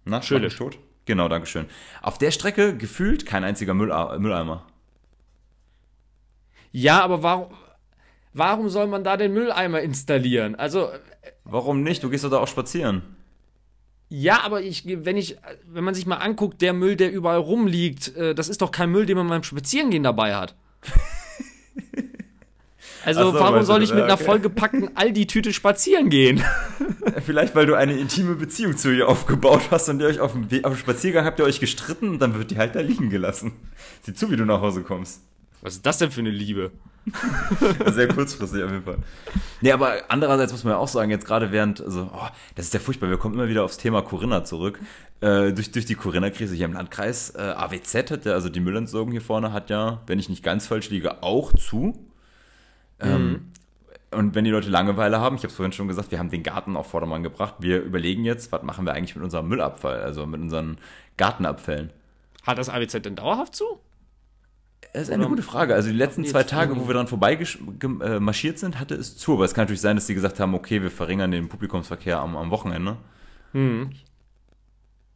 nach 0.05 0.23
Schölisch. 0.23 0.57
Tot. 0.57 0.77
Genau, 1.05 1.27
Dankeschön. 1.27 1.65
Auf 2.01 2.17
der 2.17 2.31
Strecke 2.31 2.77
gefühlt 2.77 3.25
kein 3.25 3.43
einziger 3.43 3.73
Müll, 3.73 3.91
Mülleimer. 4.19 4.65
Ja, 6.71 7.01
aber 7.01 7.23
warum, 7.23 7.47
warum 8.33 8.69
soll 8.69 8.87
man 8.87 9.03
da 9.03 9.17
den 9.17 9.33
Mülleimer 9.33 9.81
installieren? 9.81 10.55
Also, 10.55 10.89
äh, 10.89 10.99
Warum 11.43 11.83
nicht? 11.83 12.03
Du 12.03 12.09
gehst 12.09 12.23
doch 12.23 12.29
da 12.29 12.37
auch 12.37 12.47
spazieren. 12.47 13.03
Ja, 14.13 14.41
aber 14.43 14.61
ich, 14.61 14.83
wenn 14.85 15.15
ich, 15.15 15.37
wenn 15.71 15.85
man 15.85 15.95
sich 15.95 16.05
mal 16.05 16.17
anguckt, 16.17 16.61
der 16.61 16.73
Müll, 16.73 16.97
der 16.97 17.11
überall 17.13 17.39
rumliegt, 17.39 18.13
äh, 18.17 18.35
das 18.35 18.49
ist 18.49 18.61
doch 18.61 18.71
kein 18.71 18.89
Müll, 18.91 19.05
den 19.05 19.15
man 19.15 19.29
beim 19.29 19.41
Spazierengehen 19.43 20.03
dabei 20.03 20.35
hat. 20.35 20.53
Also, 23.03 23.31
so, 23.31 23.33
warum 23.39 23.63
soll 23.63 23.81
ich 23.81 23.89
mit 23.89 23.97
Ja, 23.99 24.05
einer 24.05 24.13
okay. 24.13 24.25
vollgepackten 24.25 24.95
Aldi-Tüte 24.95 25.53
spazieren 25.53 26.09
gehen? 26.11 26.43
Vielleicht, 27.25 27.55
weil 27.55 27.65
du 27.65 27.73
eine 27.73 27.97
intime 27.97 28.35
Beziehung 28.35 28.77
zu 28.77 28.95
ihr 28.95 29.07
aufgebaut 29.09 29.63
hast 29.71 29.89
und 29.89 29.99
ihr 30.01 30.05
euch 30.05 30.19
auf 30.19 30.33
dem, 30.33 30.51
We- 30.51 30.63
auf 30.65 30.73
dem 30.73 30.77
Spaziergang 30.79 31.25
habt 31.25 31.39
ihr 31.39 31.45
euch 31.45 31.59
gestritten 31.59 32.09
und 32.09 32.19
dann 32.19 32.35
wird 32.37 32.51
die 32.51 32.57
halt 32.59 32.75
da 32.75 32.79
liegen 32.79 33.09
gelassen. 33.09 33.53
Sieh 34.03 34.13
zu, 34.13 34.29
wie 34.29 34.35
du 34.35 34.45
nach 34.45 34.61
Hause 34.61 34.83
kommst. 34.83 35.21
Was 35.61 35.75
ist 35.75 35.85
das 35.85 35.97
denn 35.99 36.11
für 36.11 36.21
eine 36.21 36.31
Liebe? 36.31 36.71
Sehr 37.87 38.07
kurzfristig 38.07 38.63
auf 38.63 38.71
jeden 38.71 38.83
Fall. 38.83 38.97
Nee, 39.61 39.71
aber 39.71 39.93
andererseits 40.07 40.51
muss 40.51 40.63
man 40.63 40.73
ja 40.73 40.79
auch 40.79 40.87
sagen, 40.87 41.09
jetzt 41.09 41.25
gerade 41.25 41.51
während, 41.51 41.81
also, 41.81 42.09
oh, 42.13 42.27
das 42.55 42.65
ist 42.65 42.73
ja 42.73 42.79
furchtbar, 42.79 43.09
wir 43.09 43.17
kommen 43.17 43.35
immer 43.35 43.47
wieder 43.47 43.63
aufs 43.63 43.77
Thema 43.77 44.01
Corinna 44.01 44.43
zurück. 44.43 44.79
Äh, 45.19 45.51
durch, 45.53 45.71
durch 45.71 45.85
die 45.85 45.95
Corinna-Krise 45.95 46.55
hier 46.55 46.65
im 46.65 46.73
Landkreis, 46.73 47.31
äh, 47.31 47.41
AWZ 47.41 48.11
hat 48.11 48.25
ja, 48.25 48.33
also 48.33 48.49
die 48.49 48.59
Müllentsorgung 48.59 49.11
hier 49.11 49.21
vorne 49.21 49.53
hat 49.53 49.69
ja, 49.69 50.01
wenn 50.07 50.19
ich 50.19 50.29
nicht 50.29 50.43
ganz 50.43 50.67
falsch 50.67 50.89
liege, 50.89 51.23
auch 51.23 51.53
zu. 51.53 51.93
Ähm, 52.99 53.51
und 54.11 54.35
wenn 54.35 54.43
die 54.43 54.51
Leute 54.51 54.69
Langeweile 54.69 55.19
haben, 55.19 55.35
ich 55.37 55.43
habe 55.43 55.49
es 55.49 55.55
vorhin 55.55 55.71
schon 55.71 55.87
gesagt, 55.87 56.11
wir 56.11 56.19
haben 56.19 56.29
den 56.29 56.43
Garten 56.43 56.75
auf 56.75 56.87
Vordermann 56.87 57.23
gebracht. 57.23 57.55
Wir 57.59 57.81
überlegen 57.81 58.25
jetzt, 58.25 58.51
was 58.51 58.61
machen 58.63 58.85
wir 58.85 58.93
eigentlich 58.93 59.15
mit 59.15 59.23
unserem 59.23 59.47
Müllabfall, 59.47 60.01
also 60.01 60.25
mit 60.25 60.41
unseren 60.41 60.77
Gartenabfällen. 61.17 61.91
Hat 62.43 62.57
das 62.57 62.69
AWZ 62.69 63.01
denn 63.03 63.15
dauerhaft 63.15 63.55
zu? 63.55 63.79
Das 64.93 65.03
ist 65.03 65.09
eine 65.09 65.23
Oder- 65.23 65.29
gute 65.29 65.43
Frage. 65.43 65.73
Also 65.73 65.89
die 65.89 65.95
letzten 65.95 66.25
zwei 66.25 66.43
Tage, 66.43 66.75
wo 66.77 66.87
wir 66.87 66.93
dran 66.93 67.07
vorbeimarschiert 67.07 68.59
sind, 68.59 68.79
hatte 68.79 68.95
es 68.95 69.17
zu. 69.17 69.33
Aber 69.33 69.45
es 69.45 69.53
kann 69.53 69.63
natürlich 69.63 69.81
sein, 69.81 69.95
dass 69.95 70.07
die 70.07 70.13
gesagt 70.13 70.39
haben, 70.39 70.53
okay, 70.53 70.81
wir 70.81 70.91
verringern 70.91 71.31
den 71.31 71.47
Publikumsverkehr 71.47 72.19
am, 72.19 72.35
am 72.35 72.51
Wochenende. 72.51 72.97
Hm. 73.53 73.91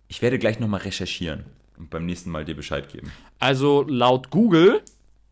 Ich 0.07 0.21
werde 0.21 0.39
gleich 0.39 0.59
nochmal 0.59 0.81
recherchieren 0.81 1.45
und 1.77 1.89
beim 1.89 2.05
nächsten 2.05 2.29
Mal 2.31 2.45
dir 2.45 2.55
Bescheid 2.55 2.87
geben. 2.89 3.11
Also 3.39 3.83
laut 3.87 4.29
Google 4.29 4.81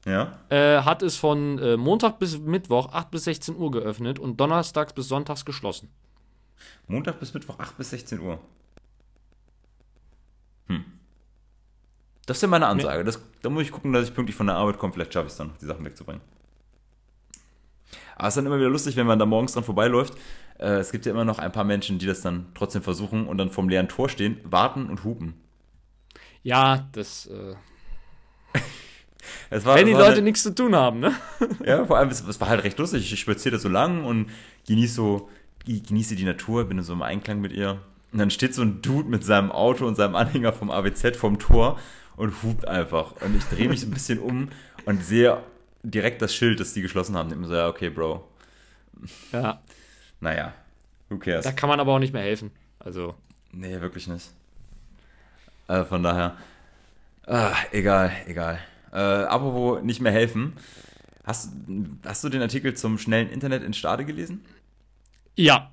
Ja? 0.05 0.37
äh, 0.49 0.81
hat 0.81 1.03
es 1.03 1.15
von 1.15 1.57
äh, 1.59 1.77
Montag 1.77 2.19
bis 2.19 2.37
Mittwoch 2.39 2.91
8 2.91 3.11
bis 3.11 3.23
16 3.25 3.55
Uhr 3.55 3.71
geöffnet 3.71 4.19
und 4.19 4.37
donnerstags 4.41 4.91
bis 4.93 5.07
sonntags 5.07 5.45
geschlossen. 5.45 5.89
Montag 6.87 7.19
bis 7.19 7.33
Mittwoch, 7.33 7.59
8 7.59 7.77
bis 7.77 7.91
16 7.91 8.19
Uhr. 8.19 8.39
Hm. 10.67 10.83
Das 12.25 12.37
ist 12.37 12.41
ja 12.41 12.47
meine 12.47 12.67
Ansage. 12.67 13.03
Das, 13.03 13.19
da 13.41 13.49
muss 13.49 13.63
ich 13.63 13.71
gucken, 13.71 13.91
dass 13.93 14.07
ich 14.07 14.13
pünktlich 14.13 14.35
von 14.35 14.47
der 14.47 14.55
Arbeit 14.55 14.77
komme. 14.79 14.93
Vielleicht 14.93 15.13
schaffe 15.13 15.27
ich 15.27 15.33
es 15.33 15.37
dann, 15.37 15.51
die 15.61 15.65
Sachen 15.65 15.83
wegzubringen. 15.83 16.21
Aber 18.15 18.27
es 18.27 18.33
ist 18.33 18.37
dann 18.37 18.45
immer 18.45 18.57
wieder 18.57 18.69
lustig, 18.69 18.95
wenn 18.95 19.07
man 19.07 19.19
da 19.19 19.25
morgens 19.25 19.53
dran 19.53 19.63
vorbeiläuft. 19.63 20.13
Äh, 20.59 20.75
es 20.75 20.91
gibt 20.91 21.05
ja 21.05 21.11
immer 21.11 21.25
noch 21.25 21.39
ein 21.39 21.51
paar 21.51 21.63
Menschen, 21.63 21.99
die 21.99 22.05
das 22.05 22.21
dann 22.21 22.45
trotzdem 22.55 22.81
versuchen 22.81 23.27
und 23.27 23.37
dann 23.37 23.49
vorm 23.49 23.67
leeren 23.69 23.89
Tor 23.89 24.07
stehen, 24.07 24.39
warten 24.43 24.89
und 24.89 25.03
hupen. 25.03 25.33
Ja, 26.43 26.87
das. 26.93 27.25
Äh, 27.27 27.55
war, 29.65 29.75
wenn 29.75 29.87
die 29.87 29.93
Leute 29.93 30.13
eine- 30.13 30.21
nichts 30.21 30.43
zu 30.43 30.53
tun 30.53 30.75
haben, 30.75 30.99
ne? 30.99 31.13
Ja, 31.65 31.85
vor 31.85 31.97
allem, 31.97 32.09
es, 32.09 32.25
es 32.25 32.39
war 32.39 32.49
halt 32.49 32.63
recht 32.63 32.77
lustig. 32.77 33.11
Ich 33.11 33.19
spaziere 33.19 33.55
da 33.55 33.59
so 33.59 33.69
lang 33.69 34.05
und 34.05 34.29
genieße 34.67 34.93
so, 34.93 35.29
genieße 35.65 36.15
die 36.15 36.25
Natur, 36.25 36.65
bin 36.65 36.77
in 36.77 36.83
so 36.83 36.93
im 36.93 37.01
Einklang 37.01 37.41
mit 37.41 37.51
ihr. 37.51 37.81
Und 38.11 38.19
dann 38.19 38.29
steht 38.29 38.53
so 38.53 38.61
ein 38.61 38.81
Dude 38.81 39.09
mit 39.09 39.23
seinem 39.25 39.51
Auto 39.51 39.87
und 39.87 39.95
seinem 39.95 40.15
Anhänger 40.15 40.53
vom 40.53 40.69
AWZ 40.69 41.17
vom 41.17 41.39
Tor 41.39 41.79
und 42.15 42.43
hupt 42.43 42.67
einfach. 42.67 43.13
Und 43.21 43.35
ich 43.35 43.43
drehe 43.45 43.69
mich 43.69 43.81
so 43.81 43.87
ein 43.87 43.91
bisschen 43.91 44.19
um 44.19 44.49
und 44.85 45.03
sehe 45.03 45.41
direkt 45.83 46.21
das 46.21 46.33
Schild, 46.33 46.59
das 46.59 46.73
die 46.73 46.81
geschlossen 46.81 47.15
haben. 47.15 47.31
Und 47.31 47.41
ich 47.43 47.47
so, 47.47 47.55
ja, 47.55 47.67
okay, 47.67 47.89
Bro. 47.89 48.27
Ja. 49.31 49.61
Naja, 50.19 50.53
who 51.09 51.17
cares? 51.17 51.43
Da 51.43 51.51
kann 51.51 51.69
man 51.69 51.79
aber 51.79 51.93
auch 51.93 51.99
nicht 51.99 52.13
mehr 52.13 52.23
helfen. 52.23 52.51
Also. 52.79 53.15
Nee, 53.51 53.79
wirklich 53.81 54.07
nicht. 54.07 54.31
Äh, 55.67 55.83
von 55.83 56.03
daher. 56.03 56.37
Ah, 57.25 57.55
egal, 57.71 58.11
egal. 58.27 58.59
Äh, 58.91 58.97
apropos 58.97 59.81
nicht 59.83 60.01
mehr 60.01 60.11
helfen. 60.11 60.53
Hast, 61.23 61.53
hast 62.05 62.23
du 62.23 62.29
den 62.29 62.41
Artikel 62.41 62.73
zum 62.75 62.97
schnellen 62.97 63.29
Internet 63.29 63.63
in 63.63 63.73
Stade 63.73 64.05
gelesen? 64.05 64.43
Ja. 65.35 65.71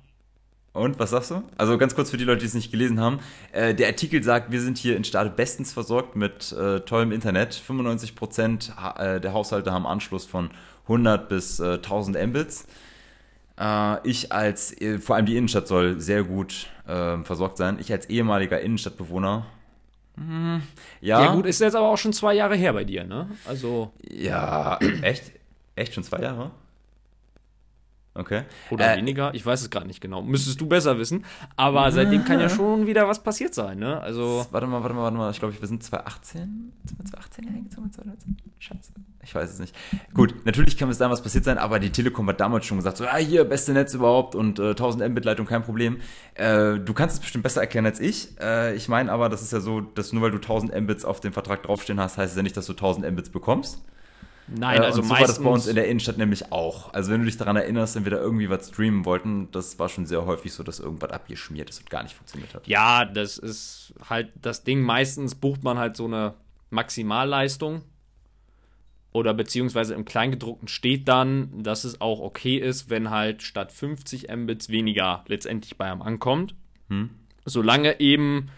Und 0.73 0.99
was 0.99 1.09
sagst 1.09 1.31
du? 1.31 1.43
Also 1.57 1.77
ganz 1.77 1.95
kurz 1.95 2.11
für 2.11 2.17
die 2.17 2.23
Leute, 2.23 2.39
die 2.39 2.45
es 2.45 2.53
nicht 2.53 2.71
gelesen 2.71 2.99
haben. 2.99 3.19
Äh, 3.51 3.75
der 3.75 3.87
Artikel 3.87 4.23
sagt, 4.23 4.51
wir 4.51 4.61
sind 4.61 4.77
hier 4.77 4.95
in 4.95 5.03
Stade 5.03 5.29
bestens 5.29 5.73
versorgt 5.73 6.15
mit 6.15 6.53
äh, 6.53 6.79
tollem 6.81 7.11
Internet. 7.11 7.53
95% 7.53 8.75
ha 8.77 9.15
äh, 9.15 9.19
der 9.19 9.33
Haushalte 9.33 9.73
haben 9.73 9.85
Anschluss 9.85 10.25
von 10.25 10.49
100 10.83 11.27
bis 11.27 11.59
äh, 11.59 11.73
1000 11.73 12.25
Mbits. 12.27 12.67
Äh, 13.59 14.07
ich 14.07 14.31
als, 14.31 14.79
äh, 14.79 14.97
vor 14.99 15.17
allem 15.17 15.25
die 15.25 15.35
Innenstadt 15.35 15.67
soll 15.67 15.99
sehr 15.99 16.23
gut 16.23 16.67
äh, 16.87 17.17
versorgt 17.23 17.57
sein. 17.57 17.77
Ich 17.81 17.91
als 17.91 18.09
ehemaliger 18.09 18.61
Innenstadtbewohner. 18.61 19.45
hm, 20.15 20.61
ja, 21.01 21.21
Ja, 21.21 21.35
gut, 21.35 21.45
ist 21.47 21.59
jetzt 21.59 21.75
aber 21.75 21.89
auch 21.89 21.97
schon 21.97 22.13
zwei 22.13 22.33
Jahre 22.33 22.55
her 22.55 22.71
bei 22.71 22.85
dir, 22.85 23.03
ne? 23.03 23.29
Also. 23.45 23.91
Ja, 24.09 24.79
echt? 25.01 25.31
Echt 25.75 25.93
schon 25.93 26.03
zwei 26.03 26.21
Jahre? 26.21 26.51
Okay. 28.13 28.43
Oder 28.69 28.93
Äh, 28.93 28.97
weniger, 28.97 29.33
ich 29.33 29.45
weiß 29.45 29.61
es 29.61 29.69
gerade 29.69 29.87
nicht 29.87 30.01
genau. 30.01 30.21
Müsstest 30.21 30.59
du 30.59 30.67
besser 30.67 30.97
wissen. 30.97 31.23
Aber 31.55 31.89
seitdem 31.93 32.25
kann 32.25 32.41
ja 32.41 32.49
schon 32.49 32.85
wieder 32.85 33.07
was 33.07 33.23
passiert 33.23 33.53
sein, 33.53 33.79
ne? 33.79 34.01
Also. 34.01 34.45
Warte 34.51 34.67
mal, 34.67 34.83
warte 34.83 34.93
mal, 34.93 35.03
warte 35.03 35.17
mal. 35.17 35.31
Ich 35.31 35.39
glaube, 35.39 35.59
wir 35.59 35.67
sind 35.67 35.81
2018. 35.81 36.73
Sind 36.83 36.99
wir 36.99 37.05
2018 37.05 37.43
hier 37.45 37.53
eingezogen? 37.55 37.91
2019? 37.93 38.37
Scheiße. 38.59 38.91
Ich 39.23 39.33
weiß 39.33 39.49
es 39.51 39.59
nicht. 39.59 39.75
Gut, 40.13 40.45
natürlich 40.45 40.77
kann 40.77 40.89
bis 40.89 40.97
dahin 40.97 41.11
was 41.11 41.21
passiert 41.21 41.45
sein, 41.45 41.57
aber 41.57 41.79
die 41.79 41.91
Telekom 41.91 42.27
hat 42.27 42.41
damals 42.41 42.65
schon 42.65 42.77
gesagt, 42.77 42.97
so, 42.97 43.05
ah, 43.05 43.17
hier, 43.17 43.45
beste 43.45 43.71
Netz 43.71 43.93
überhaupt 43.93 44.35
und 44.35 44.59
äh, 44.59 44.71
1000 44.71 45.07
Mbit-Leitung, 45.09 45.45
kein 45.45 45.61
Problem. 45.63 45.97
Äh, 46.33 46.79
du 46.79 46.93
kannst 46.93 47.15
es 47.15 47.21
bestimmt 47.21 47.43
besser 47.43 47.61
erklären 47.61 47.85
als 47.85 47.99
ich. 47.99 48.29
Äh, 48.41 48.75
ich 48.75 48.89
meine 48.89 49.11
aber, 49.11 49.29
das 49.29 49.41
ist 49.41 49.53
ja 49.53 49.59
so, 49.61 49.79
dass 49.79 50.11
nur 50.11 50.23
weil 50.23 50.31
du 50.31 50.37
1000 50.37 50.75
Mbits 50.81 51.05
auf 51.05 51.19
dem 51.21 51.33
Vertrag 51.33 51.63
draufstehen 51.63 51.99
hast, 51.99 52.17
heißt 52.17 52.31
es 52.31 52.37
ja 52.37 52.43
nicht, 52.43 52.57
dass 52.57 52.65
du 52.65 52.73
1000 52.73 53.09
Mbits 53.11 53.29
bekommst. 53.29 53.83
Nein, 54.53 54.81
Äh, 54.81 54.85
also 54.85 55.01
und 55.01 55.07
so 55.07 55.13
war 55.13 55.21
das 55.21 55.41
bei 55.41 55.49
uns 55.49 55.67
in 55.67 55.75
der 55.75 55.87
Innenstadt 55.87 56.17
nämlich 56.17 56.51
auch. 56.51 56.93
Also 56.93 57.11
wenn 57.11 57.19
du 57.21 57.25
dich 57.25 57.37
daran 57.37 57.55
erinnerst, 57.55 57.95
wenn 57.95 58.05
wir 58.05 58.11
da 58.11 58.17
irgendwie 58.17 58.49
was 58.49 58.69
streamen 58.69 59.05
wollten, 59.05 59.49
das 59.51 59.79
war 59.79 59.89
schon 59.89 60.05
sehr 60.05 60.25
häufig 60.25 60.53
so, 60.53 60.63
dass 60.63 60.79
irgendwas 60.79 61.11
abgeschmiert 61.11 61.69
ist 61.69 61.79
und 61.79 61.89
gar 61.89 62.03
nicht 62.03 62.15
funktioniert 62.15 62.53
hat. 62.53 62.67
Ja, 62.67 63.05
das 63.05 63.37
ist 63.37 63.93
halt 64.09 64.31
das 64.41 64.63
Ding. 64.63 64.81
Meistens 64.81 65.35
bucht 65.35 65.63
man 65.63 65.77
halt 65.77 65.95
so 65.95 66.05
eine 66.05 66.33
Maximalleistung. 66.69 67.81
Oder 69.13 69.33
beziehungsweise 69.33 69.93
im 69.93 70.05
Kleingedruckten 70.05 70.69
steht 70.69 71.09
dann, 71.09 71.63
dass 71.63 71.83
es 71.83 71.99
auch 71.99 72.21
okay 72.21 72.55
ist, 72.57 72.89
wenn 72.89 73.09
halt 73.09 73.43
statt 73.43 73.73
50 73.73 74.33
Mbits 74.33 74.69
weniger 74.69 75.25
letztendlich 75.27 75.77
bei 75.77 75.91
einem 75.91 76.01
ankommt. 76.01 76.55
Solange 77.43 77.99
eben 77.99 78.49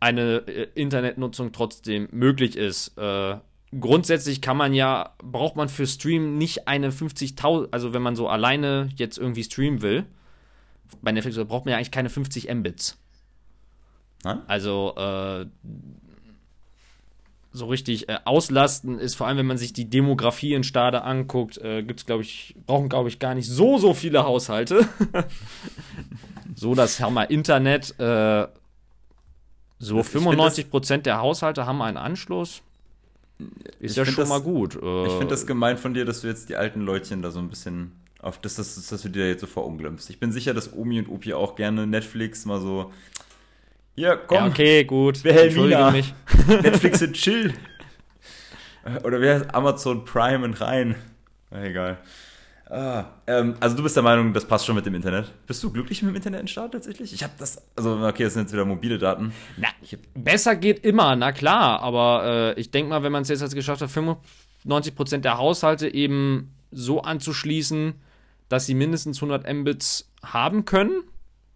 eine 0.00 0.46
äh, 0.46 0.68
Internetnutzung 0.74 1.50
trotzdem 1.52 2.08
möglich 2.12 2.56
ist. 2.56 2.96
Äh, 2.96 3.36
grundsätzlich 3.78 4.40
kann 4.40 4.56
man 4.56 4.72
ja, 4.72 5.14
braucht 5.22 5.56
man 5.56 5.68
für 5.68 5.86
Stream 5.86 6.38
nicht 6.38 6.68
eine 6.68 6.90
50.000, 6.90 7.68
also 7.70 7.92
wenn 7.92 8.02
man 8.02 8.16
so 8.16 8.28
alleine 8.28 8.88
jetzt 8.96 9.18
irgendwie 9.18 9.44
streamen 9.44 9.82
will, 9.82 10.06
bei 11.02 11.12
Netflix 11.12 11.36
braucht 11.36 11.64
man 11.64 11.72
ja 11.72 11.76
eigentlich 11.76 11.90
keine 11.90 12.08
50 12.08 12.52
Mbits. 12.52 12.96
Nein? 14.24 14.40
Also, 14.46 14.94
äh, 14.96 15.46
so 17.52 17.66
richtig 17.66 18.08
äh, 18.08 18.18
auslasten 18.24 18.98
ist, 18.98 19.14
vor 19.14 19.26
allem 19.26 19.38
wenn 19.38 19.46
man 19.46 19.58
sich 19.58 19.72
die 19.72 19.88
Demografie 19.88 20.54
in 20.54 20.64
Stade 20.64 21.02
anguckt, 21.02 21.58
äh, 21.58 21.82
gibt's 21.82 22.06
glaube 22.06 22.22
ich, 22.22 22.54
brauchen 22.66 22.88
glaube 22.88 23.08
ich 23.08 23.18
gar 23.18 23.34
nicht 23.34 23.48
so, 23.48 23.78
so 23.78 23.94
viele 23.94 24.24
Haushalte. 24.24 24.88
so 26.54 26.74
das 26.74 27.00
Hammer 27.00 27.30
Internet, 27.30 27.98
äh, 27.98 28.46
so 29.78 30.02
95 30.02 30.70
Prozent 30.70 31.06
der 31.06 31.18
Haushalte 31.18 31.66
haben 31.66 31.82
einen 31.82 31.96
Anschluss. 31.96 32.62
Ist 33.80 33.92
Ich 33.92 33.96
ja 33.96 34.04
schon 34.04 34.16
das- 34.16 34.28
mal 34.28 34.40
gut. 34.40 34.74
Äh, 34.82 35.06
Ich 35.06 35.12
finde 35.12 35.28
das 35.28 35.46
gemein 35.46 35.78
von 35.78 35.94
dir, 35.94 36.04
dass 36.04 36.20
du 36.22 36.26
jetzt 36.28 36.48
die 36.48 36.56
alten 36.56 36.80
Leutchen 36.80 37.22
da 37.22 37.30
so 37.30 37.38
ein 37.38 37.48
bisschen 37.48 37.92
auf 38.20 38.40
das, 38.40 38.56
das, 38.56 38.74
das, 38.74 38.88
dass 38.88 39.02
du 39.02 39.08
dir 39.10 39.22
da 39.22 39.28
jetzt 39.28 39.40
so 39.42 39.46
verunglimpfst. 39.46 40.10
Ich 40.10 40.18
bin 40.18 40.32
sicher, 40.32 40.54
dass 40.54 40.72
Omi 40.72 40.98
und 40.98 41.08
Opi 41.08 41.34
auch 41.34 41.54
gerne 41.54 41.86
Netflix 41.86 42.44
mal 42.46 42.60
so. 42.60 42.92
Ja, 43.94 44.16
komm, 44.16 44.38
ja, 44.38 44.46
okay, 44.46 44.84
gut. 44.84 45.22
Wilhelmina. 45.24 45.88
Entschuldige 45.88 45.92
mich. 45.92 46.62
Netflix 46.62 47.02
und 47.02 47.12
chill. 47.14 47.54
Oder 49.04 49.20
wie 49.20 49.28
heißt 49.28 49.54
Amazon 49.54 50.04
Prime 50.04 50.44
und 50.44 50.60
rein? 50.60 50.94
Na, 51.50 51.64
egal. 51.64 51.98
Ah, 52.70 53.04
ähm, 53.26 53.54
also 53.60 53.76
du 53.76 53.82
bist 53.82 53.96
der 53.96 54.02
Meinung, 54.02 54.32
das 54.34 54.44
passt 54.44 54.66
schon 54.66 54.74
mit 54.74 54.84
dem 54.84 54.94
Internet. 54.94 55.32
Bist 55.46 55.62
du 55.62 55.70
glücklich 55.72 56.02
mit 56.02 56.12
dem 56.12 56.16
Internet 56.16 56.40
in 56.42 56.48
Start 56.48 56.72
tatsächlich? 56.72 57.12
Ich 57.14 57.22
habe 57.22 57.32
das, 57.38 57.62
also 57.76 57.98
okay, 58.06 58.24
das 58.24 58.34
sind 58.34 58.42
jetzt 58.42 58.52
wieder 58.52 58.66
mobile 58.66 58.98
Daten. 58.98 59.32
Na, 59.56 59.68
besser 60.14 60.54
geht 60.54 60.84
immer, 60.84 61.16
na 61.16 61.32
klar, 61.32 61.80
aber 61.80 62.54
äh, 62.56 62.60
ich 62.60 62.70
denke 62.70 62.90
mal, 62.90 63.02
wenn 63.02 63.12
man 63.12 63.22
es 63.22 63.28
jetzt 63.28 63.42
als 63.42 63.54
geschafft 63.54 63.80
hat, 63.80 63.90
95% 63.90 65.18
der 65.18 65.38
Haushalte 65.38 65.92
eben 65.92 66.54
so 66.70 67.00
anzuschließen, 67.00 67.94
dass 68.50 68.66
sie 68.66 68.74
mindestens 68.74 69.16
100 69.22 69.50
Mbits 69.50 70.10
haben 70.22 70.64
können. 70.66 71.02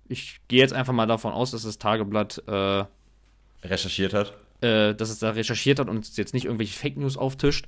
Ich 0.09 0.41
gehe 0.49 0.61
jetzt 0.61 0.73
einfach 0.73 0.93
mal 0.95 1.07
davon 1.07 1.33
aus, 1.33 1.51
dass 1.51 1.63
das 1.63 1.79
Tageblatt, 1.79 2.43
äh, 2.47 2.85
recherchiert 3.65 4.15
hat. 4.15 4.33
äh, 4.63 4.95
dass 4.95 5.11
es 5.11 5.19
da 5.19 5.31
recherchiert 5.31 5.79
hat 5.79 5.89
und 5.89 6.17
jetzt 6.17 6.33
nicht 6.35 6.45
irgendwelche 6.47 6.79
Fake 6.79 6.97
News 6.97 7.17
auftischt. 7.19 7.67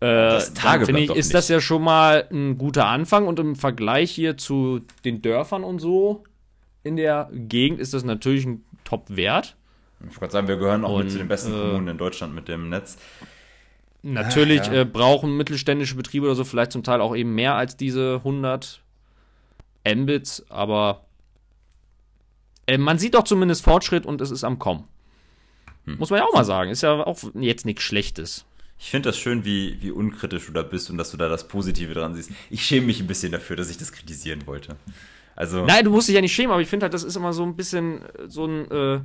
Äh, 0.00 0.06
Das 0.06 0.46
dann 0.52 0.62
Tageblatt 0.62 0.86
finde 0.86 1.00
ich, 1.02 1.10
ist 1.10 1.26
nicht. 1.26 1.34
das 1.34 1.48
ja 1.48 1.60
schon 1.60 1.82
mal 1.82 2.26
ein 2.30 2.58
guter 2.58 2.86
Anfang 2.86 3.26
und 3.26 3.38
im 3.38 3.56
Vergleich 3.56 4.10
hier 4.10 4.36
zu 4.36 4.80
den 5.04 5.22
Dörfern 5.22 5.64
und 5.64 5.78
so 5.78 6.24
in 6.82 6.96
der 6.96 7.30
Gegend 7.32 7.80
ist 7.80 7.94
das 7.94 8.04
natürlich 8.04 8.44
ein 8.44 8.62
Top-Wert. 8.84 9.56
Ich 10.00 10.06
wollte 10.08 10.18
gerade 10.20 10.32
sagen, 10.32 10.48
wir 10.48 10.56
gehören 10.56 10.84
auch 10.84 10.98
mit 10.98 11.06
Und, 11.06 11.10
zu 11.12 11.16
den 11.18 11.28
besten 11.28 11.52
äh, 11.52 11.56
Kommunen 11.56 11.88
in 11.88 11.96
Deutschland 11.98 12.34
mit 12.34 12.46
dem 12.48 12.68
Netz. 12.68 12.98
Natürlich 14.02 14.60
Ah, 14.68 14.74
ja. 14.74 14.80
äh, 14.82 14.84
brauchen 14.84 15.34
mittelständische 15.34 15.94
Betriebe 15.94 16.26
oder 16.26 16.34
so 16.34 16.44
vielleicht 16.44 16.72
zum 16.72 16.82
Teil 16.82 17.00
auch 17.00 17.16
eben 17.16 17.34
mehr 17.34 17.54
als 17.54 17.78
diese 17.78 18.16
100 18.16 18.82
Mbits, 19.86 20.44
aber 20.50 21.06
äh, 22.66 22.76
man 22.76 22.98
sieht 22.98 23.14
doch 23.14 23.24
zumindest 23.24 23.64
Fortschritt 23.64 24.04
und 24.04 24.20
es 24.20 24.30
ist 24.30 24.44
am 24.44 24.58
Kommen. 24.58 24.84
Hm. 25.86 25.96
Muss 25.96 26.10
man 26.10 26.18
ja 26.20 26.26
auch 26.26 26.34
mal 26.34 26.44
sagen. 26.44 26.70
Ist 26.70 26.82
ja 26.82 27.06
auch 27.06 27.18
jetzt 27.34 27.64
nichts 27.64 27.82
Schlechtes. 27.82 28.44
Ich 28.78 28.90
finde 28.90 29.08
das 29.08 29.18
schön, 29.18 29.44
wie, 29.44 29.78
wie 29.80 29.90
unkritisch 29.90 30.46
du 30.46 30.52
da 30.52 30.62
bist 30.62 30.90
und 30.90 30.98
dass 30.98 31.10
du 31.10 31.16
da 31.16 31.28
das 31.28 31.48
Positive 31.48 31.94
dran 31.94 32.14
siehst. 32.14 32.30
Ich 32.50 32.64
schäme 32.66 32.86
mich 32.86 33.00
ein 33.00 33.06
bisschen 33.06 33.32
dafür, 33.32 33.56
dass 33.56 33.70
ich 33.70 33.78
das 33.78 33.92
kritisieren 33.92 34.46
wollte. 34.46 34.76
Also, 35.36 35.64
Nein, 35.64 35.84
du 35.84 35.90
musst 35.90 36.08
dich 36.08 36.14
ja 36.14 36.20
nicht 36.20 36.34
schämen, 36.34 36.52
aber 36.52 36.60
ich 36.60 36.68
finde 36.68 36.84
halt, 36.84 36.94
das 36.94 37.02
ist 37.02 37.16
immer 37.16 37.32
so 37.32 37.42
ein 37.44 37.56
bisschen 37.56 38.02
äh, 38.02 38.28
so 38.28 38.46
ein 38.46 38.70
äh, 38.70 39.00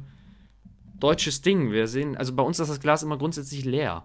deutsches 1.00 1.42
Ding. 1.42 1.72
Wir 1.72 1.88
sehen, 1.88 2.18
also 2.18 2.34
bei 2.34 2.44
uns 2.44 2.60
ist 2.60 2.70
das 2.70 2.80
Glas 2.80 3.04
immer 3.04 3.18
grundsätzlich 3.18 3.66
leer. 3.66 4.04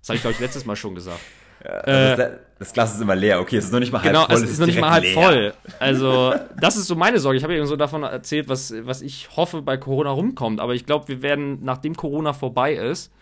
Das 0.00 0.08
habe 0.10 0.16
ich, 0.16 0.22
glaube 0.22 0.34
ich, 0.34 0.40
letztes 0.40 0.64
Mal 0.66 0.76
schon 0.76 0.94
gesagt. 0.94 1.20
also 1.62 2.22
das, 2.22 2.30
das 2.58 2.72
Glas 2.72 2.94
ist 2.94 3.00
immer 3.00 3.14
leer. 3.14 3.40
Okay, 3.40 3.56
es 3.56 3.66
ist 3.66 3.72
noch 3.72 3.80
nicht 3.80 3.92
mal 3.92 4.02
halb 4.02 4.12
Genau, 4.12 4.26
voll. 4.26 4.36
es 4.36 4.50
ist 4.50 4.58
noch 4.58 4.66
nicht 4.66 4.80
mal 4.80 4.90
halb 4.90 5.04
leer. 5.04 5.14
voll. 5.14 5.54
Also, 5.78 6.34
das 6.60 6.76
ist 6.76 6.86
so 6.86 6.94
meine 6.94 7.20
Sorge. 7.20 7.38
Ich 7.38 7.44
habe 7.44 7.54
ja 7.56 7.64
so 7.66 7.76
davon 7.76 8.02
erzählt, 8.02 8.48
was, 8.48 8.74
was 8.82 9.02
ich 9.02 9.28
hoffe 9.36 9.62
bei 9.62 9.76
Corona 9.76 10.10
rumkommt. 10.10 10.60
Aber 10.60 10.74
ich 10.74 10.84
glaube, 10.86 11.08
wir 11.08 11.22
werden, 11.22 11.60
nachdem 11.62 11.94
Corona 11.96 12.32
vorbei 12.32 12.74
ist, 12.74 13.12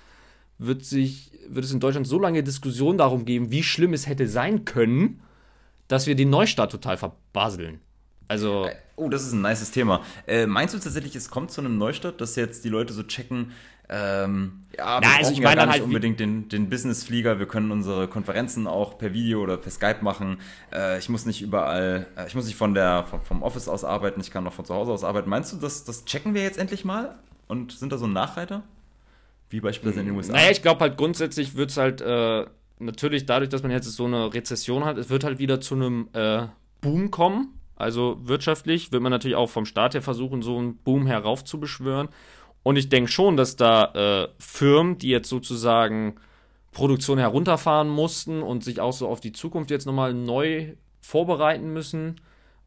wird, 0.59 0.85
sich, 0.85 1.33
wird 1.49 1.65
es 1.65 1.73
in 1.73 1.81
Deutschland 1.81 2.07
so 2.07 2.19
lange 2.19 2.43
Diskussionen 2.43 2.99
darum 2.99 3.25
geben, 3.25 3.51
wie 3.51 3.63
schlimm 3.63 3.93
es 3.93 4.07
hätte 4.07 4.29
sein 4.29 4.65
können, 4.65 5.21
dass 5.89 6.07
wir 6.07 6.15
den 6.15 6.31
Neustart 6.31 6.73
total 6.73 6.97
verbaseln. 6.97 7.81
Also, 8.29 8.67
Oh, 8.97 9.11
das 9.11 9.27
ist 9.27 9.33
ein 9.33 9.43
nices 9.43 9.71
Thema. 9.71 10.03
Äh, 10.27 10.47
meinst 10.47 10.75
du 10.75 10.79
tatsächlich, 10.79 11.15
es 11.15 11.31
kommt 11.31 11.51
zu 11.51 11.61
einem 11.61 11.77
Neustart, 11.77 12.21
dass 12.21 12.35
jetzt 12.35 12.65
die 12.65 12.71
Leute 12.71 12.95
so 12.95 13.03
checken, 13.03 13.53
ähm, 13.89 14.65
ja, 14.77 15.01
wir 15.01 15.09
Na, 15.09 15.17
also 15.19 15.33
ich 15.33 15.39
ja 15.39 15.45
meine 15.45 15.57
gar 15.57 15.67
dann 15.67 15.69
nicht 15.69 15.75
halt 15.75 15.83
unbedingt 15.85 16.19
den, 16.19 16.49
den 16.49 16.71
Business-Flieger, 16.71 17.39
wir 17.39 17.47
können 17.47 17.71
unsere 17.71 18.09
Konferenzen 18.09 18.67
auch 18.67 18.99
per 18.99 19.13
Video 19.13 19.43
oder 19.43 19.59
per 19.59 19.71
Skype 19.71 20.03
machen. 20.03 20.39
Äh, 20.73 20.99
ich 20.99 21.09
muss 21.09 21.27
nicht 21.27 21.43
überall, 21.43 22.07
äh, 22.17 22.27
ich 22.27 22.35
muss 22.35 22.47
nicht 22.47 22.57
von 22.57 22.75
der, 22.75 23.05
vom, 23.05 23.23
vom 23.23 23.43
Office 23.43 23.69
aus 23.69 23.85
arbeiten, 23.85 24.21
ich 24.21 24.31
kann 24.31 24.45
noch 24.45 24.55
von 24.55 24.65
zu 24.65 24.75
Hause 24.75 24.93
aus 24.93 25.05
arbeiten. 25.05 25.29
Meinst 25.29 25.53
du, 25.53 25.59
das, 25.59 25.85
das 25.85 26.05
checken 26.07 26.35
wir 26.35 26.43
jetzt 26.43 26.59
endlich 26.59 26.85
mal? 26.85 27.17
Und 27.49 27.73
sind 27.73 27.93
da 27.93 27.99
so 27.99 28.09
Nachreiter? 28.09 28.63
Wie 29.49 29.61
beispielsweise 29.61 30.01
in 30.01 30.07
den 30.07 30.17
USA? 30.17 30.33
naja, 30.33 30.51
ich 30.51 30.63
glaube 30.63 30.81
halt 30.81 30.97
grundsätzlich 30.97 31.55
wird 31.55 31.71
es 31.71 31.77
halt 31.77 32.01
äh, 32.01 32.47
natürlich 32.79 33.27
dadurch, 33.27 33.49
dass 33.49 33.63
man 33.63 33.71
jetzt 33.71 33.91
so 33.91 34.05
eine 34.05 34.33
Rezession 34.35 34.85
hat, 34.85 34.99
es 34.99 35.11
wird 35.11 35.25
halt 35.25 35.39
wieder 35.39 35.61
zu 35.61 35.75
einem 35.75 36.09
äh, 36.13 36.47
Boom 36.81 37.11
kommen. 37.11 37.53
Also 37.77 38.19
wirtschaftlich 38.23 38.91
wird 38.91 39.03
man 39.03 39.13
natürlich 39.13 39.37
auch 39.37 39.51
vom 39.51 39.67
Staat 39.67 39.95
her 39.95 40.03
versuchen, 40.03 40.43
so 40.43 40.59
einen 40.59 40.77
Boom 40.79 41.07
heraufzubeschwören. 41.07 42.09
Und 42.63 42.77
ich 42.77 42.89
denke 42.89 43.11
schon, 43.11 43.37
dass 43.37 43.57
da 43.57 43.93
äh, 44.25 44.29
Firmen, 44.39 44.99
die 44.99 45.09
jetzt 45.09 45.29
sozusagen 45.29 46.17
Produktion 46.73 47.19
herunterfahren 47.19 47.89
mussten 47.89 48.43
und 48.43 48.65
sich 48.65 48.81
auch 48.81 48.93
so 48.93 49.09
auf 49.09 49.21
die 49.21 49.33
Zukunft 49.33 49.71
jetzt 49.71 49.87
nochmal 49.87 50.15
neu 50.15 50.75
vorbereiten 51.01 51.73
müssen, 51.73 52.21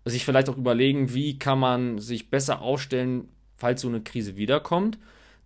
sich 0.05 0.25
vielleicht 0.25 0.49
auch 0.49 0.57
überlegen, 0.57 1.13
wie 1.13 1.37
kann 1.37 1.59
man 1.59 1.99
sich 1.99 2.29
besser 2.29 2.61
aufstellen, 2.61 3.29
falls 3.57 3.81
so 3.81 3.87
eine 3.87 4.01
Krise 4.01 4.37
wiederkommt, 4.37 4.97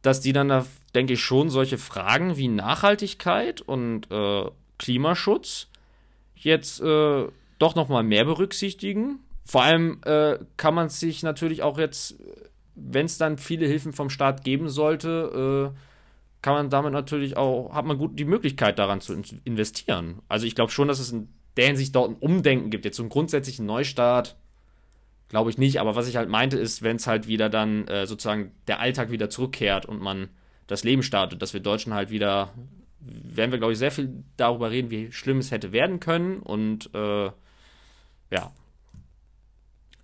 dass 0.04 0.22
die 0.22 0.34
dann 0.34 0.49
da, 0.49 0.68
denke 0.93 1.14
ich, 1.14 1.22
schon 1.24 1.49
solche 1.49 1.80
Fragen 1.80 2.38
wie 2.38 2.47
Nachhaltigkeit 2.47 3.62
und 3.62 4.12
äh, 4.12 4.45
Klimaschutz 4.78 5.70
jetzt 6.36 6.82
äh, 6.82 7.26
doch 7.58 7.76
nochmal 7.76 8.04
mehr 8.04 8.26
berücksichtigen. 8.26 9.20
Vor 9.45 9.64
allem 9.64 10.01
äh, 10.06 10.38
kann 10.58 10.76
man 10.76 10.89
sich 10.89 11.24
natürlich 11.24 11.64
auch 11.64 11.80
jetzt, 11.80 12.16
wenn 12.76 13.08
es 13.08 13.18
dann 13.18 13.38
viele 13.38 13.66
Hilfen 13.66 13.93
vom 13.93 14.10
Staat 14.10 14.43
geben 14.43 14.70
sollte, 14.70 15.72
äh, 15.74 15.80
kann 16.41 16.54
man 16.54 16.70
damit 16.70 16.91
natürlich 16.91 17.38
auch, 17.38 17.74
hat 17.74 17.86
man 17.86 17.97
gut 17.97 18.20
die 18.20 18.26
Möglichkeit 18.26 18.78
daran 18.78 18.99
zu 18.99 19.14
in- 19.14 19.41
investieren. 19.45 20.22
Also 20.28 20.45
ich 20.45 20.56
glaube 20.56 20.72
schon, 20.72 20.89
dass 20.89 20.99
es 20.99 21.12
in 21.12 21.30
der 21.56 21.68
Hinsicht 21.68 21.95
dort 21.95 22.12
ein 22.12 22.18
Umdenken 22.18 22.70
gibt. 22.70 22.84
Jetzt 22.84 22.97
so 22.97 23.04
einen 23.04 23.10
grundsätzlichen 23.10 23.66
Neustart, 23.66 24.36
glaube 25.34 25.50
ich 25.50 25.58
nicht. 25.58 25.80
Aber 25.80 25.96
was 25.96 26.08
ich 26.08 26.16
halt 26.16 26.30
meinte, 26.30 26.60
ist, 26.60 26.84
wenn 26.84 26.98
es 26.98 27.08
halt 27.08 27.28
wieder 27.28 27.50
dann 27.50 27.88
äh, 27.88 28.06
sozusagen 28.06 28.52
der 28.68 28.80
Alltag 28.80 29.10
wieder 29.10 29.32
zurückkehrt 29.32 29.88
und 29.88 30.00
man 30.00 30.30
das 30.68 30.84
Leben 30.84 31.02
startet, 31.02 31.42
dass 31.42 31.54
wir 31.54 31.60
Deutschen 31.60 31.96
halt 31.96 32.12
wieder, 32.12 32.54
werden 33.00 33.50
wir, 33.50 33.58
glaube 33.58 33.74
ich, 33.74 33.80
sehr 33.80 33.90
viel 33.90 34.24
darüber 34.38 34.70
reden, 34.70 34.92
wie 34.92 35.12
schlimm 35.12 35.40
es 35.40 35.50
hätte 35.50 35.72
werden 35.72 36.00
können. 36.00 36.38
Und 36.38 36.94
äh, 36.94 37.32
ja, 38.30 38.52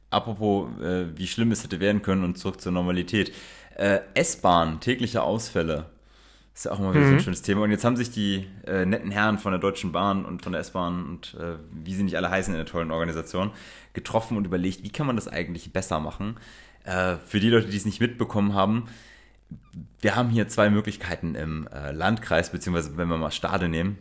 Apropos, 0.09 0.67
äh, 0.81 1.15
wie 1.15 1.27
schlimm 1.27 1.51
es 1.51 1.63
hätte 1.63 1.79
werden 1.79 2.01
können 2.01 2.23
und 2.23 2.39
zurück 2.39 2.59
zur 2.59 2.71
Normalität. 2.71 3.31
Äh, 3.75 3.99
S-Bahn, 4.15 4.79
tägliche 4.79 5.21
Ausfälle. 5.21 5.85
Ist 6.59 6.65
ja 6.65 6.73
auch 6.73 6.79
mal 6.79 6.93
wieder 6.93 7.07
so 7.07 7.13
ein 7.13 7.19
schönes 7.21 7.41
Thema. 7.41 7.61
Und 7.61 7.71
jetzt 7.71 7.85
haben 7.85 7.95
sich 7.95 8.11
die 8.11 8.45
äh, 8.67 8.85
netten 8.85 9.11
Herren 9.11 9.37
von 9.37 9.53
der 9.53 9.59
Deutschen 9.59 9.93
Bahn 9.93 10.25
und 10.25 10.41
von 10.41 10.51
der 10.51 10.59
S-Bahn 10.59 11.05
und 11.05 11.37
äh, 11.39 11.55
wie 11.71 11.95
sie 11.95 12.03
nicht 12.03 12.17
alle 12.17 12.29
heißen 12.29 12.53
in 12.53 12.57
der 12.57 12.65
tollen 12.65 12.91
Organisation 12.91 13.51
getroffen 13.93 14.35
und 14.35 14.43
überlegt, 14.43 14.83
wie 14.83 14.89
kann 14.89 15.07
man 15.07 15.15
das 15.15 15.29
eigentlich 15.29 15.71
besser 15.71 16.01
machen. 16.01 16.35
Äh, 16.83 17.15
für 17.25 17.39
die 17.39 17.49
Leute, 17.49 17.69
die 17.69 17.77
es 17.77 17.85
nicht 17.85 18.01
mitbekommen 18.01 18.55
haben, 18.55 18.89
wir 20.01 20.17
haben 20.17 20.27
hier 20.31 20.49
zwei 20.49 20.69
Möglichkeiten 20.69 21.33
im 21.33 21.65
äh, 21.67 21.93
Landkreis, 21.93 22.51
beziehungsweise 22.51 22.97
wenn 22.97 23.07
wir 23.07 23.15
mal 23.15 23.31
Stade 23.31 23.69
nehmen, 23.69 23.97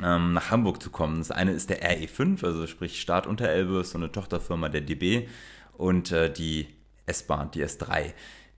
ähm, 0.00 0.32
nach 0.32 0.52
Hamburg 0.52 0.80
zu 0.80 0.90
kommen. 0.90 1.18
Das 1.18 1.32
eine 1.32 1.50
ist 1.50 1.70
der 1.70 1.82
RE5, 1.82 2.44
also 2.44 2.68
sprich 2.68 3.00
Start 3.00 3.26
Unterelbe, 3.26 3.80
ist 3.80 3.90
so 3.90 3.98
eine 3.98 4.12
Tochterfirma 4.12 4.68
der 4.68 4.82
DB 4.82 5.26
und 5.72 6.12
äh, 6.12 6.32
die 6.32 6.68
S-Bahn, 7.06 7.50
die 7.50 7.64
S3. 7.64 8.12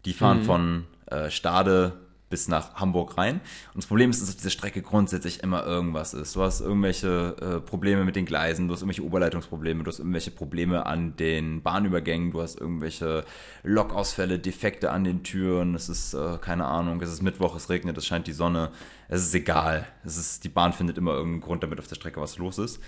Die 0.04 0.12
fahren 0.12 0.42
von 0.42 0.84
äh, 1.06 1.30
Stade 1.30 2.05
bis 2.28 2.48
nach 2.48 2.74
Hamburg 2.74 3.16
rein. 3.16 3.36
Und 3.72 3.76
das 3.82 3.86
Problem 3.86 4.10
ist, 4.10 4.20
dass 4.20 4.30
auf 4.30 4.36
dieser 4.36 4.50
Strecke 4.50 4.82
grundsätzlich 4.82 5.42
immer 5.42 5.64
irgendwas 5.64 6.12
ist. 6.12 6.34
Du 6.34 6.42
hast 6.42 6.60
irgendwelche 6.60 7.36
äh, 7.40 7.60
Probleme 7.60 8.04
mit 8.04 8.16
den 8.16 8.26
Gleisen, 8.26 8.66
du 8.66 8.74
hast 8.74 8.80
irgendwelche 8.80 9.04
Oberleitungsprobleme, 9.04 9.84
du 9.84 9.88
hast 9.88 10.00
irgendwelche 10.00 10.32
Probleme 10.32 10.86
an 10.86 11.16
den 11.16 11.62
Bahnübergängen, 11.62 12.32
du 12.32 12.42
hast 12.42 12.60
irgendwelche 12.60 13.24
Lokausfälle, 13.62 14.38
Defekte 14.38 14.90
an 14.90 15.04
den 15.04 15.22
Türen. 15.22 15.74
Es 15.76 15.88
ist, 15.88 16.14
äh, 16.14 16.38
keine 16.40 16.64
Ahnung, 16.64 17.00
es 17.00 17.12
ist 17.12 17.22
Mittwoch, 17.22 17.54
es 17.54 17.70
regnet, 17.70 17.96
es 17.96 18.06
scheint 18.06 18.26
die 18.26 18.32
Sonne. 18.32 18.70
Es 19.08 19.22
ist 19.22 19.34
egal. 19.34 19.86
Es 20.04 20.16
ist, 20.16 20.42
die 20.42 20.48
Bahn 20.48 20.72
findet 20.72 20.98
immer 20.98 21.12
irgendeinen 21.12 21.42
Grund, 21.42 21.62
damit 21.62 21.78
auf 21.78 21.86
der 21.86 21.94
Strecke 21.94 22.20
was 22.20 22.38
los 22.38 22.58
ist. 22.58 22.80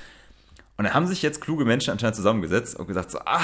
Und 0.76 0.84
dann 0.84 0.95
haben 0.95 1.07
sich 1.07 1.22
jetzt 1.22 1.41
kluge 1.41 1.64
Menschen 1.64 1.91
anscheinend 1.91 2.16
zusammengesetzt 2.16 2.78
und 2.78 2.86
gesagt 2.86 3.11
so, 3.11 3.18
ah, 3.20 3.43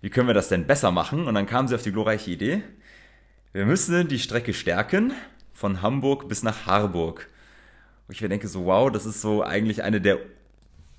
wie 0.00 0.10
können 0.10 0.26
wir 0.26 0.34
das 0.34 0.48
denn 0.48 0.66
besser 0.66 0.90
machen? 0.90 1.26
Und 1.26 1.34
dann 1.34 1.46
kamen 1.46 1.68
sie 1.68 1.74
auf 1.74 1.82
die 1.82 1.92
glorreiche 1.92 2.30
Idee, 2.30 2.62
wir 3.56 3.64
müssen 3.64 4.06
die 4.08 4.18
Strecke 4.18 4.52
stärken 4.52 5.14
von 5.54 5.80
Hamburg 5.80 6.28
bis 6.28 6.42
nach 6.42 6.66
Harburg. 6.66 7.26
Und 8.06 8.14
ich 8.14 8.20
mir 8.20 8.28
denke 8.28 8.48
so, 8.48 8.66
wow, 8.66 8.92
das 8.92 9.06
ist 9.06 9.22
so 9.22 9.42
eigentlich 9.42 9.82
eine 9.82 9.98
der 10.02 10.18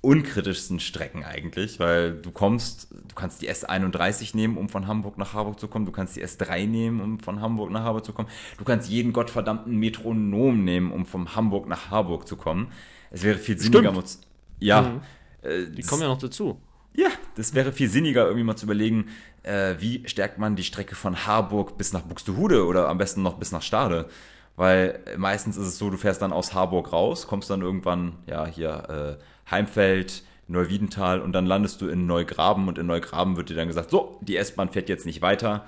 unkritischsten 0.01 0.79
Strecken 0.79 1.23
eigentlich, 1.23 1.79
weil 1.79 2.13
du 2.13 2.31
kommst, 2.31 2.89
du 2.91 3.13
kannst 3.13 3.43
die 3.43 3.51
S31 3.51 4.35
nehmen, 4.35 4.57
um 4.57 4.69
von 4.69 4.87
Hamburg 4.87 5.19
nach 5.19 5.33
Harburg 5.33 5.59
zu 5.59 5.67
kommen, 5.67 5.85
du 5.85 5.91
kannst 5.91 6.15
die 6.15 6.25
S3 6.25 6.65
nehmen, 6.65 6.99
um 6.99 7.19
von 7.19 7.41
Hamburg 7.41 7.69
nach 7.69 7.83
Harburg 7.83 8.05
zu 8.05 8.13
kommen, 8.13 8.29
du 8.57 8.63
kannst 8.63 8.89
jeden 8.89 9.13
gottverdammten 9.13 9.75
Metronom 9.75 10.63
nehmen, 10.63 10.91
um 10.91 11.05
von 11.05 11.35
Hamburg 11.35 11.67
nach 11.67 11.91
Harburg 11.91 12.27
zu 12.27 12.37
kommen. 12.37 12.71
Es 13.11 13.21
wäre 13.21 13.37
viel 13.37 13.59
sinniger, 13.59 13.91
Stimmt. 13.91 14.19
ja. 14.59 14.81
Mhm. 14.81 15.01
äh, 15.43 15.69
Die 15.69 15.83
kommen 15.83 16.01
ja 16.01 16.07
noch 16.07 16.17
dazu. 16.19 16.59
Ja, 16.97 17.09
das 17.35 17.53
wäre 17.53 17.71
viel 17.71 17.89
sinniger, 17.89 18.25
irgendwie 18.25 18.43
mal 18.43 18.55
zu 18.55 18.65
überlegen, 18.65 19.09
äh, 19.43 19.75
wie 19.77 20.07
stärkt 20.07 20.39
man 20.39 20.55
die 20.55 20.63
Strecke 20.63 20.95
von 20.95 21.27
Harburg 21.27 21.77
bis 21.77 21.93
nach 21.93 22.01
Buxtehude 22.01 22.65
oder 22.65 22.89
am 22.89 22.97
besten 22.97 23.21
noch 23.21 23.35
bis 23.35 23.51
nach 23.51 23.61
Stade. 23.61 24.09
Weil 24.55 24.99
meistens 25.15 25.55
ist 25.55 25.67
es 25.67 25.77
so, 25.77 25.91
du 25.91 25.97
fährst 25.97 26.23
dann 26.23 26.33
aus 26.33 26.55
Harburg 26.55 26.91
raus, 26.91 27.27
kommst 27.27 27.51
dann 27.51 27.61
irgendwann, 27.61 28.13
ja, 28.25 28.47
hier 28.47 29.19
äh, 29.19 29.51
Heimfeld, 29.51 30.23
Neuwiedental 30.47 31.21
und 31.21 31.33
dann 31.33 31.45
landest 31.45 31.81
du 31.81 31.87
in 31.87 32.07
Neugraben 32.07 32.67
und 32.67 32.79
in 32.79 32.87
Neugraben 32.87 33.37
wird 33.37 33.49
dir 33.49 33.55
dann 33.55 33.67
gesagt, 33.67 33.91
so, 33.91 34.17
die 34.21 34.35
S-Bahn 34.35 34.69
fährt 34.69 34.89
jetzt 34.89 35.05
nicht 35.05 35.21
weiter, 35.21 35.65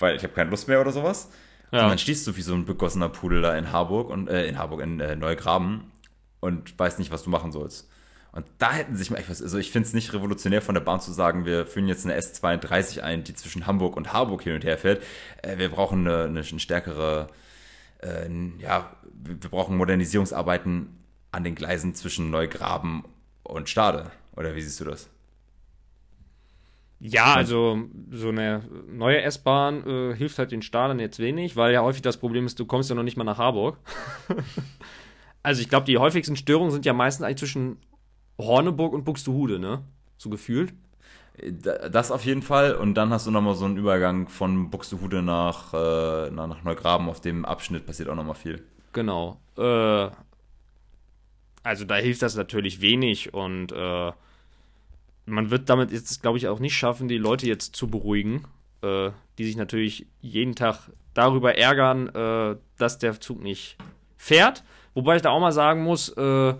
weil 0.00 0.16
ich 0.16 0.24
habe 0.24 0.34
keine 0.34 0.50
Lust 0.50 0.66
mehr 0.66 0.80
oder 0.80 0.90
sowas. 0.90 1.30
Ja. 1.70 1.84
Und 1.84 1.90
dann 1.90 1.98
stehst 1.98 2.26
du 2.26 2.36
wie 2.36 2.42
so 2.42 2.54
ein 2.54 2.64
begossener 2.64 3.08
Pudel 3.08 3.40
da 3.40 3.56
in 3.56 3.70
Harburg 3.70 4.10
und 4.10 4.28
äh, 4.28 4.48
in 4.48 4.58
Harburg, 4.58 4.80
in 4.80 4.98
äh, 4.98 5.14
Neugraben 5.14 5.92
und 6.40 6.76
weißt 6.76 6.98
nicht, 6.98 7.12
was 7.12 7.22
du 7.22 7.30
machen 7.30 7.52
sollst. 7.52 7.88
Und 8.36 8.44
da 8.58 8.70
hätten 8.70 8.96
sich 8.96 9.10
mal 9.10 9.16
etwas, 9.16 9.40
also 9.40 9.56
ich 9.56 9.70
finde 9.70 9.88
es 9.88 9.94
nicht 9.94 10.12
revolutionär 10.12 10.60
von 10.60 10.74
der 10.74 10.82
Bahn 10.82 11.00
zu 11.00 11.10
sagen, 11.10 11.46
wir 11.46 11.64
führen 11.64 11.88
jetzt 11.88 12.04
eine 12.04 12.20
S32 12.20 13.00
ein, 13.00 13.24
die 13.24 13.32
zwischen 13.32 13.66
Hamburg 13.66 13.96
und 13.96 14.12
Harburg 14.12 14.42
hin 14.42 14.54
und 14.54 14.62
her 14.62 14.76
fährt. 14.76 15.02
Äh, 15.42 15.56
wir 15.56 15.70
brauchen 15.70 16.06
eine, 16.06 16.24
eine, 16.24 16.44
stärkere, 16.44 17.28
äh, 18.02 18.28
ja, 18.58 18.94
wir 19.14 19.42
wir 19.42 19.50
brauchen 19.50 19.78
Modernisierungsarbeiten 19.78 20.98
an 21.32 21.44
den 21.44 21.54
Gleisen 21.54 21.94
zwischen 21.94 22.30
Neugraben 22.30 23.04
und 23.42 23.70
Stade. 23.70 24.10
Oder 24.36 24.54
wie 24.54 24.60
siehst 24.60 24.80
du 24.80 24.84
das? 24.84 25.08
Ja, 27.00 27.32
also 27.32 27.88
so 28.10 28.28
eine 28.28 28.64
neue 28.86 29.22
S-Bahn 29.22 29.86
äh, 29.86 30.14
hilft 30.14 30.38
halt 30.38 30.52
den 30.52 30.60
Stadern 30.60 30.98
jetzt 30.98 31.18
wenig, 31.20 31.56
weil 31.56 31.72
ja 31.72 31.80
häufig 31.80 32.02
das 32.02 32.18
Problem 32.18 32.44
ist, 32.44 32.60
du 32.60 32.66
kommst 32.66 32.90
ja 32.90 32.96
noch 32.96 33.02
nicht 33.02 33.16
mal 33.16 33.24
nach 33.24 33.38
Harburg. 33.38 33.78
also 35.42 35.62
ich 35.62 35.70
glaube, 35.70 35.86
die 35.86 35.96
häufigsten 35.96 36.36
Störungen 36.36 36.70
sind 36.70 36.84
ja 36.84 36.92
meistens 36.92 37.24
eigentlich 37.24 37.38
zwischen 37.38 37.78
Horneburg 38.38 38.92
und 38.92 39.04
Buxtehude, 39.04 39.58
ne? 39.58 39.82
So 40.18 40.28
gefühlt. 40.30 40.72
Da- 41.62 41.88
Das 41.88 42.10
auf 42.10 42.24
jeden 42.24 42.42
Fall. 42.42 42.74
Und 42.74 42.94
dann 42.94 43.10
hast 43.10 43.26
du 43.26 43.30
nochmal 43.30 43.54
so 43.54 43.64
einen 43.66 43.76
Übergang 43.76 44.28
von 44.28 44.70
Buxtehude 44.70 45.22
nach, 45.22 45.72
äh, 45.74 46.30
nach 46.30 46.62
Neugraben. 46.64 47.08
Auf 47.08 47.20
dem 47.20 47.44
Abschnitt 47.44 47.86
passiert 47.86 48.08
auch 48.08 48.14
nochmal 48.14 48.34
viel. 48.34 48.62
Genau. 48.92 49.38
Äh, 49.58 50.08
also 51.62 51.84
da 51.84 51.96
hilft 51.96 52.22
das 52.22 52.36
natürlich 52.36 52.80
wenig 52.80 53.34
und 53.34 53.72
äh, 53.72 54.12
man 55.26 55.50
wird 55.50 55.68
damit 55.68 55.90
jetzt, 55.90 56.22
glaube 56.22 56.38
ich, 56.38 56.46
auch 56.48 56.60
nicht 56.60 56.76
schaffen, 56.76 57.08
die 57.08 57.18
Leute 57.18 57.46
jetzt 57.46 57.74
zu 57.74 57.88
beruhigen, 57.88 58.44
äh, 58.82 59.10
die 59.38 59.44
sich 59.44 59.56
natürlich 59.56 60.06
jeden 60.20 60.54
Tag 60.54 60.90
darüber 61.14 61.56
ärgern, 61.56 62.08
äh, 62.14 62.56
dass 62.78 62.98
der 62.98 63.20
Zug 63.20 63.42
nicht 63.42 63.76
fährt. 64.16 64.62
Wobei 64.94 65.16
ich 65.16 65.22
da 65.22 65.30
auch 65.30 65.40
mal 65.40 65.52
sagen 65.52 65.82
muss, 65.82 66.08
äh, 66.10 66.54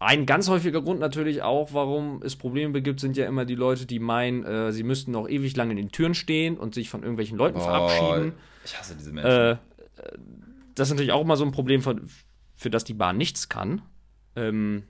ein 0.00 0.24
ganz 0.24 0.48
häufiger 0.48 0.80
Grund 0.80 0.98
natürlich 0.98 1.42
auch, 1.42 1.74
warum 1.74 2.22
es 2.22 2.34
Probleme 2.34 2.80
gibt, 2.80 3.00
sind 3.00 3.18
ja 3.18 3.26
immer 3.26 3.44
die 3.44 3.54
Leute, 3.54 3.84
die 3.84 3.98
meinen, 3.98 4.44
äh, 4.44 4.72
sie 4.72 4.82
müssten 4.82 5.12
noch 5.12 5.28
ewig 5.28 5.54
lang 5.56 5.70
in 5.70 5.76
den 5.76 5.92
Türen 5.92 6.14
stehen 6.14 6.56
und 6.56 6.74
sich 6.74 6.88
von 6.88 7.02
irgendwelchen 7.02 7.36
Leuten 7.36 7.60
verabschieden. 7.60 8.32
ich 8.64 8.78
hasse 8.78 8.96
diese 8.96 9.12
Menschen. 9.12 9.30
Äh, 9.30 9.56
das 10.74 10.88
ist 10.88 10.94
natürlich 10.94 11.12
auch 11.12 11.20
immer 11.20 11.36
so 11.36 11.44
ein 11.44 11.52
Problem, 11.52 11.82
für, 11.82 12.00
für 12.56 12.70
das 12.70 12.84
die 12.84 12.94
Bahn 12.94 13.18
nichts 13.18 13.50
kann. 13.50 13.82
Ähm, 14.36 14.84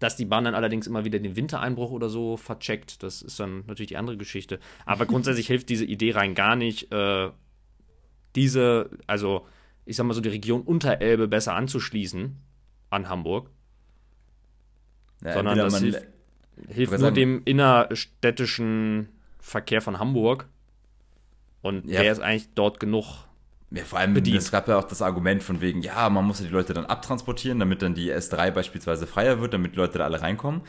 dass 0.00 0.16
die 0.16 0.24
Bahn 0.24 0.44
dann 0.44 0.54
allerdings 0.54 0.86
immer 0.86 1.04
wieder 1.04 1.20
den 1.20 1.36
Wintereinbruch 1.36 1.90
oder 1.90 2.08
so 2.08 2.36
vercheckt, 2.36 3.02
das 3.02 3.22
ist 3.22 3.38
dann 3.38 3.64
natürlich 3.66 3.88
die 3.88 3.96
andere 3.96 4.16
Geschichte. 4.16 4.58
Aber 4.84 5.06
grundsätzlich 5.06 5.46
hilft 5.46 5.68
diese 5.68 5.84
Idee 5.84 6.12
rein 6.12 6.34
gar 6.34 6.56
nicht, 6.56 6.92
äh, 6.92 7.30
diese, 8.34 8.90
also 9.06 9.46
ich 9.84 9.96
sag 9.96 10.06
mal 10.06 10.14
so, 10.14 10.20
die 10.20 10.28
Region 10.28 10.62
Unterelbe 10.62 11.28
besser 11.28 11.54
anzuschließen 11.54 12.36
an 12.90 13.08
Hamburg. 13.08 13.50
Ja, 15.24 15.32
sondern 15.34 15.58
das 15.58 15.78
hilft- 15.80 16.06
Hilft 16.68 16.92
nur 16.92 16.98
sagen- 17.00 17.14
dem 17.14 17.42
innerstädtischen 17.44 19.08
Verkehr 19.38 19.80
von 19.80 19.98
Hamburg. 19.98 20.46
Und 21.62 21.86
Ja. 21.88 22.02
der 22.02 22.12
ist 22.12 22.20
eigentlich 22.20 22.48
dort 22.54 22.80
genug 22.80 23.04
Ja, 23.70 23.84
vor 23.84 23.98
allem, 23.98 24.14
bedient. 24.14 24.38
es 24.38 24.50
gab 24.50 24.68
ja 24.68 24.78
auch 24.78 24.84
das 24.84 25.02
Argument 25.02 25.42
von 25.42 25.60
wegen, 25.60 25.82
ja, 25.82 26.08
man 26.08 26.24
muss 26.24 26.40
ja 26.40 26.46
die 26.46 26.52
Leute 26.52 26.72
dann 26.74 26.86
abtransportieren, 26.86 27.58
damit 27.58 27.82
dann 27.82 27.94
die 27.94 28.10
S3 28.12 28.50
beispielsweise 28.50 29.06
freier 29.06 29.40
wird, 29.40 29.52
damit 29.54 29.72
die 29.72 29.76
Leute 29.76 29.98
da 29.98 30.04
alle 30.04 30.20
reinkommen. 30.22 30.62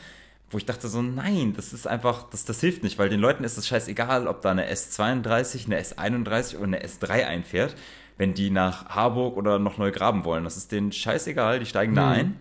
Wo 0.50 0.58
ich 0.58 0.66
dachte 0.66 0.88
so, 0.88 1.00
nein, 1.00 1.52
das 1.54 1.72
ist 1.72 1.86
einfach, 1.86 2.24
das, 2.28 2.44
das 2.44 2.60
hilft 2.60 2.82
nicht, 2.82 2.98
weil 2.98 3.08
den 3.08 3.20
Leuten 3.20 3.44
ist 3.44 3.56
es 3.56 3.68
scheißegal, 3.68 4.26
ob 4.26 4.42
da 4.42 4.50
eine 4.50 4.68
S32, 4.68 5.66
eine 5.66 5.78
S31 5.80 6.56
oder 6.56 6.64
eine 6.66 6.82
S3 6.84 7.24
einfährt, 7.26 7.76
wenn 8.18 8.34
die 8.34 8.50
nach 8.50 8.86
Harburg 8.86 9.36
oder 9.36 9.58
noch 9.60 9.78
Neugraben 9.78 10.24
wollen. 10.24 10.42
Das 10.44 10.56
ist 10.56 10.72
denen 10.72 10.90
scheißegal, 10.92 11.60
die 11.60 11.66
steigen 11.66 11.94
da 11.94 12.06
Mhm. 12.06 12.12
ein. 12.12 12.36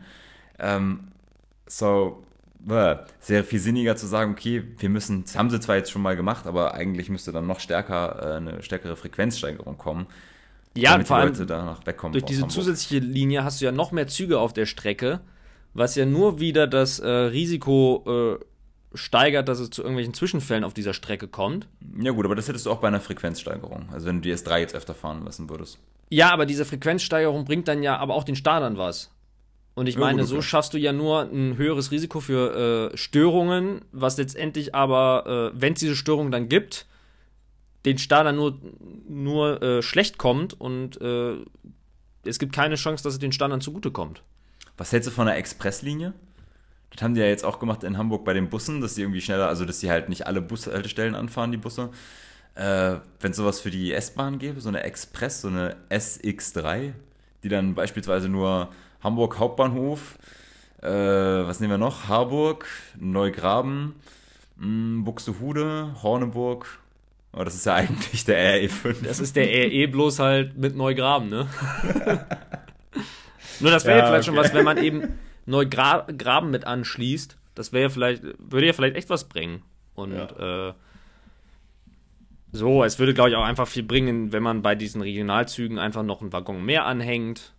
Ähm, 0.57 0.99
so, 1.70 2.24
äh, 2.70 2.98
sehr 3.20 3.44
viel 3.44 3.60
sinniger 3.60 3.96
zu 3.96 4.08
sagen, 4.08 4.32
okay, 4.34 4.64
wir 4.78 4.90
müssen, 4.90 5.24
das 5.24 5.38
haben 5.38 5.50
sie 5.50 5.60
zwar 5.60 5.78
jetzt 5.78 5.92
schon 5.92 6.02
mal 6.02 6.16
gemacht, 6.16 6.46
aber 6.48 6.74
eigentlich 6.74 7.10
müsste 7.10 7.32
dann 7.32 7.48
noch 7.48 7.60
stärker 7.60 8.34
äh, 8.34 8.38
eine 8.38 8.62
stärkere 8.64 8.96
Frequenzsteigerung 8.98 9.78
kommen 9.78 10.08
Ja, 10.76 10.92
damit 10.92 11.08
vor 11.08 11.18
die 11.18 11.22
allem 11.22 11.30
Leute 11.30 11.46
danach 11.46 11.86
wegkommen. 11.86 12.14
durch 12.14 12.26
diese 12.26 12.42
Hamburg. 12.42 12.56
zusätzliche 12.56 13.00
Linie 13.06 13.44
hast 13.44 13.62
du 13.62 13.66
ja 13.66 13.72
noch 13.72 13.92
mehr 13.92 14.08
Züge 14.08 14.40
auf 14.40 14.54
der 14.54 14.66
Strecke, 14.66 15.22
was 15.74 15.96
ja 15.96 16.06
nur 16.06 16.40
wieder 16.40 16.68
das 16.68 17.00
äh, 17.00 17.08
Risiko 17.08 18.38
äh, 18.42 18.46
steigert, 18.98 19.48
dass 19.48 19.60
es 19.60 19.70
zu 19.70 19.82
irgendwelchen 19.84 20.14
Zwischenfällen 20.16 20.64
auf 20.64 20.74
dieser 20.74 20.94
Strecke 20.96 21.28
kommt. 21.28 21.68
Ja 22.02 22.12
gut, 22.12 22.26
aber 22.26 22.36
das 22.36 22.48
hättest 22.48 22.66
du 22.66 22.72
auch 22.72 22.80
bei 22.80 22.88
einer 22.88 23.00
Frequenzsteigerung. 23.02 23.88
Also 23.92 24.08
wenn 24.08 24.16
du 24.18 24.22
die 24.22 24.34
S3 24.36 24.58
jetzt 24.60 24.76
öfter 24.76 24.96
fahren 24.96 25.24
lassen 25.24 25.50
würdest. 25.50 25.78
Ja, 26.10 26.32
aber 26.32 26.48
diese 26.48 26.66
Frequenzsteigerung 26.66 27.46
bringt 27.46 27.68
dann 27.68 27.84
ja 27.84 27.98
aber 27.98 28.16
auch 28.16 28.24
den 28.24 28.36
Startern 28.36 28.78
was. 28.78 29.12
Und 29.80 29.88
ich 29.88 29.98
meine, 29.98 30.26
so 30.26 30.42
schaffst 30.42 30.74
du 30.74 30.78
ja 30.78 30.92
nur 30.92 31.22
ein 31.22 31.56
höheres 31.56 31.90
Risiko 31.90 32.20
für 32.20 32.92
äh, 32.92 32.98
Störungen, 32.98 33.80
was 33.94 34.18
letztendlich 34.18 34.76
aber, 34.76 35.54
äh, 35.56 35.62
wenn 35.62 35.72
es 35.72 35.80
diese 35.80 35.96
Störung 35.96 36.32
dann 36.32 36.50
gibt, 36.50 36.86
den 37.86 37.98
Startern 37.98 38.36
nur, 38.36 38.60
nur 39.08 39.64
äh, 39.64 39.82
schlecht 39.82 40.18
kommt 40.18 40.60
und 40.60 41.00
äh, 41.00 41.36
es 42.26 42.40
gibt 42.40 42.52
keine 42.52 42.76
Chance, 42.76 43.06
dass 43.06 43.14
es 43.14 43.20
den 43.20 43.32
Startern 43.32 43.62
zugutekommt. 43.62 44.22
Was 44.76 44.92
hältst 44.92 45.08
du 45.08 45.14
von 45.14 45.30
einer 45.30 45.38
Expresslinie? 45.38 46.12
Das 46.92 47.02
haben 47.02 47.14
die 47.14 47.22
ja 47.22 47.28
jetzt 47.28 47.46
auch 47.46 47.58
gemacht 47.58 47.86
in 47.86 47.98
Hamburg 47.98 48.26
bei 48.26 48.34
den 48.34 48.50
Bussen, 48.50 48.82
dass 48.82 48.96
die 48.96 49.02
irgendwie 49.04 49.22
schneller, 49.22 49.48
also 49.48 49.64
dass 49.64 49.80
die 49.80 49.90
halt 49.90 50.10
nicht 50.10 50.28
alle 50.28 50.42
Bushaltestellen 50.42 51.16
anfahren, 51.16 51.54
die 51.54 51.58
Busse. 51.58 51.90
Äh, 52.56 52.98
wenn 53.22 53.32
es 53.32 53.38
sowas 53.38 53.62
für 53.62 53.72
die 53.72 53.94
S-Bahn 53.94 54.40
gäbe, 54.40 54.60
so 54.60 54.68
eine 54.68 54.84
Express, 54.84 55.40
so 55.40 55.48
eine 55.48 55.78
SX3, 55.90 56.92
die 57.44 57.48
dann 57.48 57.76
beispielsweise 57.76 58.28
nur 58.28 58.68
Hamburg 59.04 59.39
Hauptbahnhof, 59.39 60.18
äh, 60.82 60.88
was 60.88 61.60
nehmen 61.60 61.74
wir 61.74 61.78
noch? 61.78 62.08
Harburg, 62.08 62.66
Neugraben, 63.00 63.95
mh, 64.58 65.04
Buxtehude, 65.04 65.95
Horneburg. 66.02 66.80
Oh, 67.34 67.43
das 67.43 67.56
ist 67.56 67.66
ja 67.66 67.76
eigentlich 67.76 68.26
der 68.26 68.62
RE5. 68.62 69.04
Das 69.04 69.20
ist 69.20 69.36
der 69.36 69.47
RE 69.47 69.88
bloß 69.88 70.20
halt 70.20 70.58
mit 70.58 70.76
Neugraben, 70.76 71.30
ne? 71.30 71.47
Nur 73.60 73.72
das 73.72 73.86
wäre 73.86 73.97
Ja, 74.00 74.04
ja, 74.04 74.10
vielleicht 74.10 74.26
schon 74.26 74.38
okay. 74.38 74.45
was, 74.45 74.54
wenn 74.54 74.66
man 74.66 74.78
eben 74.78 75.20
Neugraben 75.45 76.52
mit 76.52 76.66
anschließt. 76.66 77.38
Das 77.56 77.74
wäre 77.74 77.84
ja 77.84 77.89
vielleicht, 77.89 78.24
würde 78.38 78.68
ja 78.68 78.74
vielleicht 78.74 78.95
echt 78.95 79.10
was 79.10 79.26
bringen. 79.26 79.64
Und 79.95 80.14
äh, 80.14 80.74
so, 82.52 82.84
es 82.84 82.97
würde, 83.00 83.14
glaube 83.14 83.30
ich, 83.32 83.36
auch 83.36 83.43
einfach 83.43 83.68
viel 83.68 83.84
bringen, 83.84 84.32
wenn 84.32 84.43
man 84.43 84.62
bei 84.62 84.76
diesen 84.76 85.02
Regionalzügen 85.02 85.78
einfach 85.78 86.04
noch 86.04 86.22
einen 86.22 86.32
Waggon 86.32 86.64
mehr 86.64 86.86
anhängt. 86.86 87.54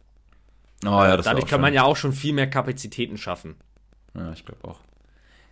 Oh 0.84 0.88
ja, 0.88 1.16
das 1.16 1.26
Dadurch 1.26 1.46
kann 1.46 1.60
man 1.60 1.68
schön. 1.68 1.76
ja 1.76 1.82
auch 1.84 1.96
schon 1.96 2.12
viel 2.12 2.32
mehr 2.32 2.48
Kapazitäten 2.48 3.18
schaffen. 3.18 3.56
Ja, 4.14 4.32
ich 4.32 4.44
glaube 4.44 4.66
auch. 4.66 4.80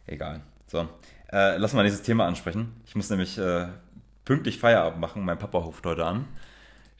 Egal. 0.06 0.40
So, 0.66 0.88
äh, 1.30 1.56
lass 1.58 1.74
mal 1.74 1.84
dieses 1.84 2.02
Thema 2.02 2.26
ansprechen. 2.26 2.72
Ich 2.86 2.94
muss 2.94 3.10
nämlich 3.10 3.36
äh, 3.38 3.68
pünktlich 4.24 4.58
Feierabend 4.58 5.00
machen. 5.00 5.24
Mein 5.24 5.38
Papa 5.38 5.58
ruft 5.58 5.84
heute 5.86 6.04
an. 6.06 6.26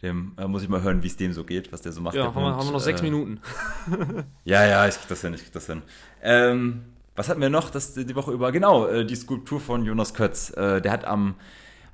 Dem 0.03 0.35
äh, 0.39 0.47
muss 0.47 0.63
ich 0.63 0.69
mal 0.69 0.83
hören, 0.83 1.03
wie 1.03 1.09
es 1.09 1.17
dem 1.17 1.33
so 1.33 1.45
geht, 1.45 1.73
was 1.73 1.83
der 1.83 1.93
so 1.93 2.01
macht. 2.01 2.15
Ja, 2.15 2.27
haben 2.27 2.35
wir, 2.37 2.55
haben 2.55 2.67
wir 2.67 2.73
noch 2.73 2.81
sechs 2.81 3.01
äh, 3.01 3.05
Minuten. 3.05 3.41
Ja, 4.45 4.65
ja, 4.65 4.87
ich 4.87 4.95
krieg 4.95 5.09
das 5.09 5.23
hin, 5.23 5.35
ich 5.35 5.43
krieg 5.43 5.53
das 5.53 5.67
hin. 5.67 5.83
Ähm, 6.23 6.85
was 7.17 7.29
hatten 7.29 7.41
wir 7.41 7.51
noch 7.51 7.71
das, 7.71 7.95
die 7.95 8.15
Woche 8.15 8.31
über? 8.31 8.53
Genau, 8.53 8.87
äh, 8.87 9.05
die 9.05 9.17
Skulptur 9.17 9.61
von 9.61 9.85
Jonas 9.85 10.15
Kötz. 10.15 10.51
Äh, 10.51 10.81
der 10.81 10.93
hat 10.93 11.05
am, 11.05 11.35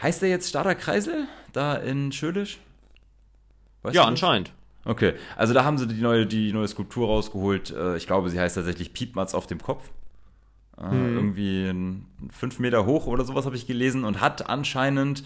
heißt 0.02 0.20
der 0.20 0.28
jetzt 0.28 0.48
Starter 0.50 0.74
Kreisel? 0.74 1.26
Da 1.52 1.76
in 1.76 2.12
Schölisch? 2.12 2.58
Weißt 3.82 3.94
Ja, 3.96 4.04
anscheinend. 4.04 4.52
Okay, 4.84 5.14
also 5.36 5.54
da 5.54 5.64
haben 5.64 5.78
sie 5.78 5.86
die 5.88 6.00
neue, 6.00 6.26
die 6.26 6.52
neue 6.52 6.68
Skulptur 6.68 7.06
rausgeholt. 7.08 7.70
Äh, 7.70 7.96
Ich 7.96 8.06
glaube, 8.06 8.28
sie 8.30 8.38
heißt 8.38 8.56
tatsächlich 8.56 8.92
Piepmatz 8.92 9.34
auf 9.34 9.46
dem 9.46 9.60
Kopf. 9.62 9.90
Äh, 10.78 10.90
Hm. 10.90 11.16
Irgendwie 11.16 12.28
fünf 12.30 12.58
Meter 12.58 12.84
hoch 12.86 13.06
oder 13.06 13.24
sowas 13.24 13.46
habe 13.46 13.56
ich 13.56 13.66
gelesen 13.66 14.04
und 14.04 14.20
hat 14.20 14.48
anscheinend 14.48 15.22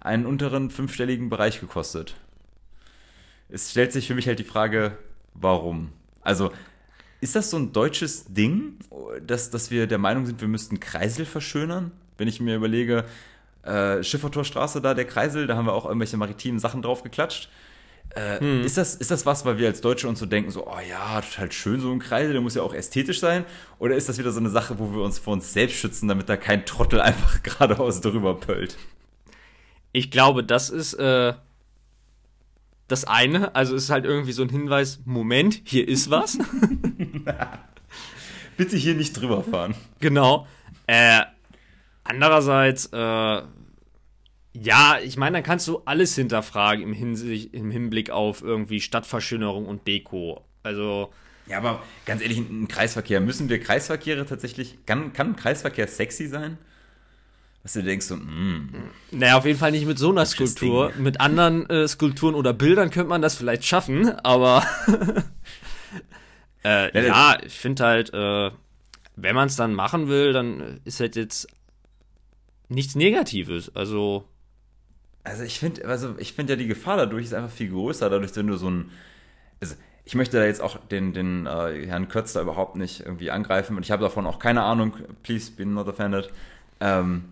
einen 0.00 0.26
unteren 0.26 0.70
fünfstelligen 0.70 1.28
Bereich 1.28 1.60
gekostet. 1.60 2.14
Es 3.48 3.70
stellt 3.72 3.92
sich 3.92 4.06
für 4.06 4.14
mich 4.14 4.26
halt 4.28 4.38
die 4.38 4.44
Frage, 4.44 4.96
warum? 5.34 5.90
Also, 6.22 6.52
Ist 7.22 7.36
das 7.36 7.50
so 7.50 7.58
ein 7.58 7.72
deutsches 7.72 8.32
Ding, 8.32 8.76
dass, 9.26 9.50
dass 9.50 9.70
wir 9.70 9.86
der 9.86 9.98
Meinung 9.98 10.24
sind, 10.24 10.40
wir 10.40 10.48
müssten 10.48 10.80
Kreisel 10.80 11.26
verschönern? 11.26 11.92
Wenn 12.16 12.28
ich 12.28 12.40
mir 12.40 12.56
überlege, 12.56 13.04
äh, 13.62 14.02
Schiffertorstraße 14.02 14.80
da, 14.80 14.94
der 14.94 15.04
Kreisel, 15.04 15.46
da 15.46 15.54
haben 15.56 15.66
wir 15.66 15.74
auch 15.74 15.84
irgendwelche 15.84 16.16
maritimen 16.16 16.58
Sachen 16.60 16.80
drauf 16.82 17.02
geklatscht. 17.02 17.50
Äh, 18.14 18.40
hm. 18.40 18.62
ist, 18.62 18.76
das, 18.76 18.96
ist 18.96 19.10
das 19.10 19.24
was, 19.24 19.44
weil 19.44 19.58
wir 19.58 19.68
als 19.68 19.80
Deutsche 19.80 20.08
uns 20.08 20.18
so 20.18 20.26
denken, 20.26 20.50
so, 20.50 20.66
oh 20.66 20.80
ja, 20.88 21.20
total 21.20 21.52
schön, 21.52 21.80
so 21.80 21.92
ein 21.92 22.00
Kreisel, 22.00 22.32
der 22.32 22.42
muss 22.42 22.56
ja 22.56 22.62
auch 22.62 22.74
ästhetisch 22.74 23.20
sein? 23.20 23.44
Oder 23.78 23.94
ist 23.94 24.08
das 24.08 24.18
wieder 24.18 24.32
so 24.32 24.40
eine 24.40 24.50
Sache, 24.50 24.78
wo 24.78 24.92
wir 24.92 25.02
uns 25.02 25.18
vor 25.18 25.32
uns 25.32 25.52
selbst 25.52 25.76
schützen, 25.76 26.08
damit 26.08 26.28
da 26.28 26.36
kein 26.36 26.66
Trottel 26.66 27.00
einfach 27.02 27.42
geradeaus 27.42 28.00
drüber 28.00 28.34
pöllt? 28.34 28.76
Ich 29.92 30.10
glaube, 30.10 30.44
das 30.44 30.70
ist 30.70 30.94
äh, 30.94 31.34
das 32.88 33.04
eine. 33.04 33.54
Also 33.54 33.76
es 33.76 33.84
ist 33.84 33.90
halt 33.90 34.04
irgendwie 34.04 34.32
so 34.32 34.42
ein 34.42 34.48
Hinweis, 34.48 35.00
Moment, 35.04 35.62
hier 35.64 35.86
ist 35.86 36.10
was. 36.10 36.38
Bitte 38.56 38.76
hier 38.76 38.94
nicht 38.94 39.12
drüber 39.12 39.42
fahren. 39.42 39.74
Genau. 40.00 40.46
Äh, 40.86 41.22
andererseits, 42.04 42.86
äh, 42.86 43.42
ja, 44.52 44.98
ich 45.02 45.16
meine, 45.16 45.38
dann 45.38 45.44
kannst 45.44 45.68
du 45.68 45.82
alles 45.84 46.14
hinterfragen 46.14 46.82
im, 46.82 46.92
Hinsicht, 46.92 47.54
im 47.54 47.70
Hinblick 47.70 48.10
auf 48.10 48.42
irgendwie 48.42 48.80
Stadtverschönerung 48.80 49.66
und 49.66 49.86
Deko. 49.86 50.44
Also. 50.62 51.12
Ja, 51.46 51.58
aber 51.58 51.82
ganz 52.04 52.22
ehrlich, 52.22 52.38
ein 52.38 52.68
Kreisverkehr, 52.68 53.20
müssen 53.20 53.48
wir 53.48 53.60
Kreisverkehre 53.60 54.26
tatsächlich, 54.26 54.78
kann, 54.86 55.12
kann 55.12 55.36
Kreisverkehr 55.36 55.88
sexy 55.88 56.26
sein? 56.26 56.58
Was 57.62 57.74
du 57.74 57.82
denkst 57.82 58.06
so, 58.06 58.16
mm. 58.16 58.72
Naja, 59.10 59.36
auf 59.36 59.44
jeden 59.44 59.58
Fall 59.58 59.72
nicht 59.72 59.86
mit 59.86 59.98
so 59.98 60.10
einer 60.10 60.24
Skulptur. 60.24 60.92
Mit 60.96 61.20
anderen 61.20 61.68
äh, 61.68 61.86
Skulpturen 61.86 62.34
oder 62.34 62.52
Bildern 62.52 62.90
könnte 62.90 63.08
man 63.08 63.20
das 63.20 63.34
vielleicht 63.34 63.64
schaffen, 63.64 64.08
aber 64.20 64.64
äh, 66.64 67.06
ja, 67.06 67.38
ich 67.44 67.58
finde 67.58 67.84
halt, 67.84 68.14
äh, 68.14 68.50
wenn 69.16 69.34
man 69.34 69.48
es 69.48 69.56
dann 69.56 69.74
machen 69.74 70.08
will, 70.08 70.32
dann 70.32 70.80
ist 70.84 71.00
halt 71.00 71.16
jetzt 71.16 71.48
nichts 72.68 72.94
Negatives. 72.94 73.74
Also 73.74 74.24
also 75.24 75.42
ich 75.42 75.58
finde, 75.58 75.84
also 75.86 76.14
ich 76.18 76.32
finde 76.32 76.54
ja 76.54 76.56
die 76.56 76.66
Gefahr 76.66 76.96
dadurch 76.96 77.24
ist 77.24 77.34
einfach 77.34 77.50
viel 77.50 77.70
größer, 77.70 78.08
dadurch, 78.08 78.34
wenn 78.36 78.46
du 78.46 78.56
so 78.56 78.70
ein, 78.70 78.90
also 79.60 79.74
ich 80.04 80.14
möchte 80.14 80.38
da 80.38 80.44
jetzt 80.44 80.60
auch 80.60 80.78
den, 80.78 81.12
den 81.12 81.46
äh, 81.46 81.86
Herrn 81.86 82.08
Kötz 82.08 82.32
da 82.32 82.40
überhaupt 82.40 82.76
nicht 82.76 83.00
irgendwie 83.00 83.30
angreifen 83.30 83.76
und 83.76 83.84
ich 83.84 83.90
habe 83.90 84.02
davon 84.02 84.26
auch 84.26 84.38
keine 84.38 84.62
Ahnung, 84.62 84.94
please 85.22 85.52
be 85.52 85.66
not 85.66 85.88
offended. 85.88 86.30
Ähm, 86.80 87.24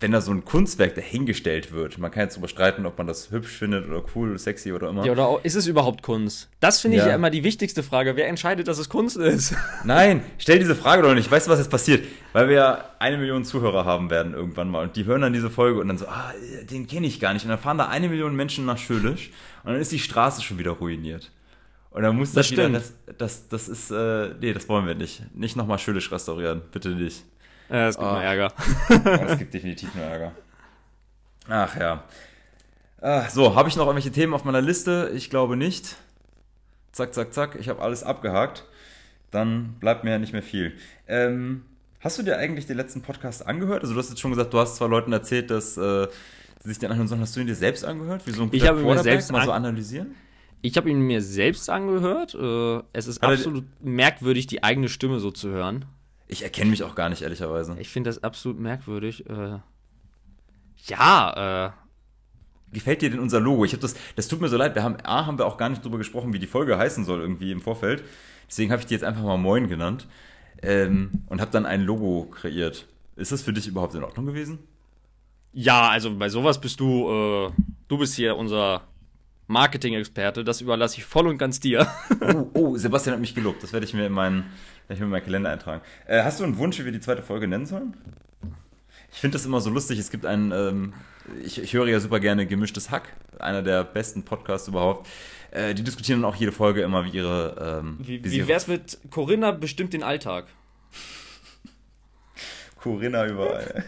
wenn 0.00 0.12
da 0.12 0.22
so 0.22 0.32
ein 0.32 0.46
Kunstwerk 0.46 0.94
dahingestellt 0.94 1.72
wird, 1.72 1.98
man 1.98 2.10
kann 2.10 2.22
jetzt 2.22 2.34
darüber 2.34 2.48
streiten, 2.48 2.86
ob 2.86 2.96
man 2.96 3.06
das 3.06 3.30
hübsch 3.30 3.50
findet 3.50 3.86
oder 3.86 4.02
cool, 4.14 4.38
sexy 4.38 4.72
oder 4.72 4.88
immer. 4.88 5.04
Ja, 5.04 5.12
oder 5.12 5.40
ist 5.42 5.54
es 5.54 5.66
überhaupt 5.66 6.02
Kunst? 6.02 6.48
Das 6.58 6.80
finde 6.80 6.96
ich 6.96 7.02
ja. 7.02 7.10
ja 7.10 7.14
immer 7.14 7.28
die 7.28 7.44
wichtigste 7.44 7.82
Frage. 7.82 8.16
Wer 8.16 8.28
entscheidet, 8.28 8.66
dass 8.66 8.78
es 8.78 8.88
Kunst 8.88 9.18
ist? 9.18 9.54
Nein, 9.84 10.22
stell 10.38 10.58
diese 10.58 10.74
Frage 10.74 11.02
doch 11.02 11.14
nicht. 11.14 11.30
Weißt 11.30 11.46
du, 11.46 11.50
was 11.50 11.58
jetzt 11.58 11.70
passiert? 11.70 12.06
Weil 12.32 12.48
wir 12.48 12.56
ja 12.56 12.84
eine 12.98 13.18
Million 13.18 13.44
Zuhörer 13.44 13.84
haben 13.84 14.08
werden 14.08 14.32
irgendwann 14.32 14.70
mal 14.70 14.84
und 14.84 14.96
die 14.96 15.04
hören 15.04 15.20
dann 15.20 15.34
diese 15.34 15.50
Folge 15.50 15.80
und 15.80 15.88
dann 15.88 15.98
so, 15.98 16.06
ah, 16.06 16.32
den 16.70 16.86
kenne 16.86 17.06
ich 17.06 17.20
gar 17.20 17.34
nicht. 17.34 17.44
Und 17.44 17.50
dann 17.50 17.58
fahren 17.58 17.76
da 17.76 17.88
eine 17.88 18.08
Million 18.08 18.34
Menschen 18.34 18.64
nach 18.64 18.78
Schölisch 18.78 19.30
und 19.64 19.72
dann 19.72 19.80
ist 19.80 19.92
die 19.92 19.98
Straße 19.98 20.40
schon 20.40 20.58
wieder 20.58 20.72
ruiniert. 20.72 21.30
Und 21.90 22.02
dann 22.02 22.16
muss 22.16 22.32
das, 22.32 22.48
das 22.48 22.52
wieder, 22.52 22.70
das, 22.70 22.94
das, 23.18 23.48
das 23.48 23.68
ist, 23.68 23.90
äh, 23.90 24.30
nee, 24.40 24.54
das 24.54 24.68
wollen 24.68 24.86
wir 24.86 24.94
nicht. 24.94 25.22
Nicht 25.34 25.56
nochmal 25.56 25.78
Schölisch 25.78 26.10
restaurieren, 26.10 26.62
bitte 26.72 26.90
nicht. 26.90 27.24
Ja, 27.70 27.88
es 27.88 27.96
gibt 27.96 28.08
oh. 28.08 28.12
nur 28.12 28.22
Ärger. 28.22 28.52
es 29.26 29.38
gibt 29.38 29.54
definitiv 29.54 29.94
nur 29.94 30.04
Ärger. 30.04 30.32
Ach 31.48 31.76
ja. 31.76 32.04
Ah, 33.00 33.28
so, 33.28 33.54
habe 33.54 33.68
ich 33.68 33.76
noch 33.76 33.86
irgendwelche 33.86 34.12
Themen 34.12 34.34
auf 34.34 34.44
meiner 34.44 34.60
Liste? 34.60 35.10
Ich 35.14 35.30
glaube 35.30 35.56
nicht. 35.56 35.96
Zack, 36.92 37.14
zack, 37.14 37.32
zack. 37.32 37.56
Ich 37.58 37.68
habe 37.68 37.80
alles 37.80 38.02
abgehakt. 38.02 38.64
Dann 39.30 39.74
bleibt 39.78 40.04
mir 40.04 40.10
ja 40.10 40.18
nicht 40.18 40.32
mehr 40.32 40.42
viel. 40.42 40.72
Ähm, 41.06 41.64
hast 42.00 42.18
du 42.18 42.22
dir 42.22 42.36
eigentlich 42.36 42.66
den 42.66 42.76
letzten 42.76 43.02
Podcast 43.02 43.46
angehört? 43.46 43.82
Also 43.82 43.94
du 43.94 44.00
hast 44.00 44.10
jetzt 44.10 44.20
schon 44.20 44.32
gesagt, 44.32 44.52
du 44.52 44.58
hast 44.58 44.76
zwei 44.76 44.86
Leuten 44.86 45.12
erzählt, 45.12 45.50
dass 45.50 45.76
äh, 45.76 46.08
sie 46.62 46.68
sich 46.68 46.78
den 46.78 46.90
anhören 46.90 47.08
sollen. 47.08 47.20
Hast 47.20 47.36
du 47.36 47.40
ihn 47.40 47.46
dir 47.46 47.54
selbst 47.54 47.84
angehört? 47.84 48.26
Wie 48.26 48.32
so 48.32 48.42
ein 48.42 48.48
ich 48.52 48.66
habe 48.66 48.80
mir 48.80 48.98
selbst 48.98 49.30
mal 49.30 49.44
so 49.44 49.52
analysieren? 49.52 50.14
Ich 50.62 50.76
habe 50.76 50.90
ihn 50.90 51.00
mir 51.00 51.22
selbst 51.22 51.70
angehört. 51.70 52.34
Äh, 52.34 52.82
es 52.92 53.06
ist 53.06 53.22
Aber 53.22 53.32
absolut 53.32 53.64
merkwürdig, 53.80 54.46
die 54.46 54.62
eigene 54.62 54.88
Stimme 54.88 55.20
so 55.20 55.30
zu 55.30 55.48
hören. 55.48 55.86
Ich 56.30 56.42
erkenne 56.44 56.70
mich 56.70 56.84
auch 56.84 56.94
gar 56.94 57.08
nicht, 57.08 57.22
ehrlicherweise. 57.22 57.76
Ich 57.80 57.88
finde 57.88 58.08
das 58.08 58.22
absolut 58.22 58.60
merkwürdig. 58.60 59.28
Äh, 59.28 59.58
ja, 60.86 61.66
äh. 61.66 61.70
Gefällt 62.72 63.02
dir 63.02 63.10
denn 63.10 63.18
unser 63.18 63.40
Logo? 63.40 63.64
Ich 63.64 63.72
habe 63.72 63.82
das, 63.82 63.96
das 64.14 64.28
tut 64.28 64.40
mir 64.40 64.48
so 64.48 64.56
leid. 64.56 64.76
Wir 64.76 64.84
haben, 64.84 64.96
A, 65.02 65.26
haben 65.26 65.38
wir 65.38 65.46
auch 65.46 65.56
gar 65.56 65.68
nicht 65.68 65.84
drüber 65.84 65.98
gesprochen, 65.98 66.32
wie 66.32 66.38
die 66.38 66.46
Folge 66.46 66.78
heißen 66.78 67.04
soll 67.04 67.20
irgendwie 67.20 67.50
im 67.50 67.60
Vorfeld. 67.60 68.04
Deswegen 68.48 68.70
habe 68.70 68.80
ich 68.80 68.86
die 68.86 68.94
jetzt 68.94 69.02
einfach 69.02 69.24
mal 69.24 69.38
Moin 69.38 69.68
genannt. 69.68 70.06
Ähm, 70.62 71.10
und 71.26 71.40
habe 71.40 71.50
dann 71.50 71.66
ein 71.66 71.82
Logo 71.82 72.26
kreiert. 72.30 72.86
Ist 73.16 73.32
das 73.32 73.42
für 73.42 73.52
dich 73.52 73.66
überhaupt 73.66 73.96
in 73.96 74.04
Ordnung 74.04 74.26
gewesen? 74.26 74.60
Ja, 75.52 75.88
also 75.88 76.16
bei 76.16 76.28
sowas 76.28 76.60
bist 76.60 76.78
du, 76.78 77.10
äh, 77.10 77.50
du 77.88 77.98
bist 77.98 78.14
hier 78.14 78.36
unser 78.36 78.82
Marketing-Experte. 79.50 80.44
Das 80.44 80.60
überlasse 80.60 80.98
ich 80.98 81.04
voll 81.04 81.26
und 81.26 81.38
ganz 81.38 81.60
dir. 81.60 81.86
oh, 82.20 82.50
oh, 82.54 82.76
Sebastian 82.76 83.14
hat 83.14 83.20
mich 83.20 83.34
gelobt. 83.34 83.62
Das 83.62 83.72
werde 83.72 83.84
ich 83.84 83.94
mir 83.94 84.06
in 84.06 84.12
meinen 84.12 84.44
ich 84.88 85.00
mir 85.00 85.06
meinen 85.06 85.22
Kalender 85.22 85.50
eintragen. 85.50 85.82
Äh, 86.06 86.22
hast 86.22 86.40
du 86.40 86.44
einen 86.44 86.58
Wunsch, 86.58 86.78
wie 86.78 86.84
wir 86.84 86.92
die 86.92 87.00
zweite 87.00 87.22
Folge 87.22 87.46
nennen 87.46 87.66
sollen? 87.66 87.96
Ich 89.12 89.18
finde 89.18 89.36
das 89.36 89.46
immer 89.46 89.60
so 89.60 89.70
lustig. 89.70 89.98
Es 89.98 90.10
gibt 90.10 90.26
einen, 90.26 90.52
ähm, 90.52 90.94
ich, 91.44 91.60
ich, 91.62 91.74
höre 91.74 91.86
ja 91.86 92.00
super 92.00 92.20
gerne 92.20 92.46
Gemischtes 92.46 92.90
Hack, 92.90 93.12
einer 93.38 93.62
der 93.62 93.84
besten 93.84 94.24
Podcasts 94.24 94.68
überhaupt. 94.68 95.08
Äh, 95.52 95.74
die 95.74 95.82
diskutieren 95.82 96.24
auch 96.24 96.36
jede 96.36 96.52
Folge 96.52 96.82
immer, 96.82 97.04
wie 97.04 97.10
ihre. 97.10 97.82
Ähm, 97.82 97.98
wie 98.00 98.24
wie, 98.24 98.30
wie 98.32 98.48
wär's 98.48 98.66
mit 98.66 98.98
Corinna 99.10 99.52
bestimmt 99.52 99.92
den 99.92 100.02
Alltag? 100.02 100.46
Corinna 102.80 103.26
überall. 103.26 103.84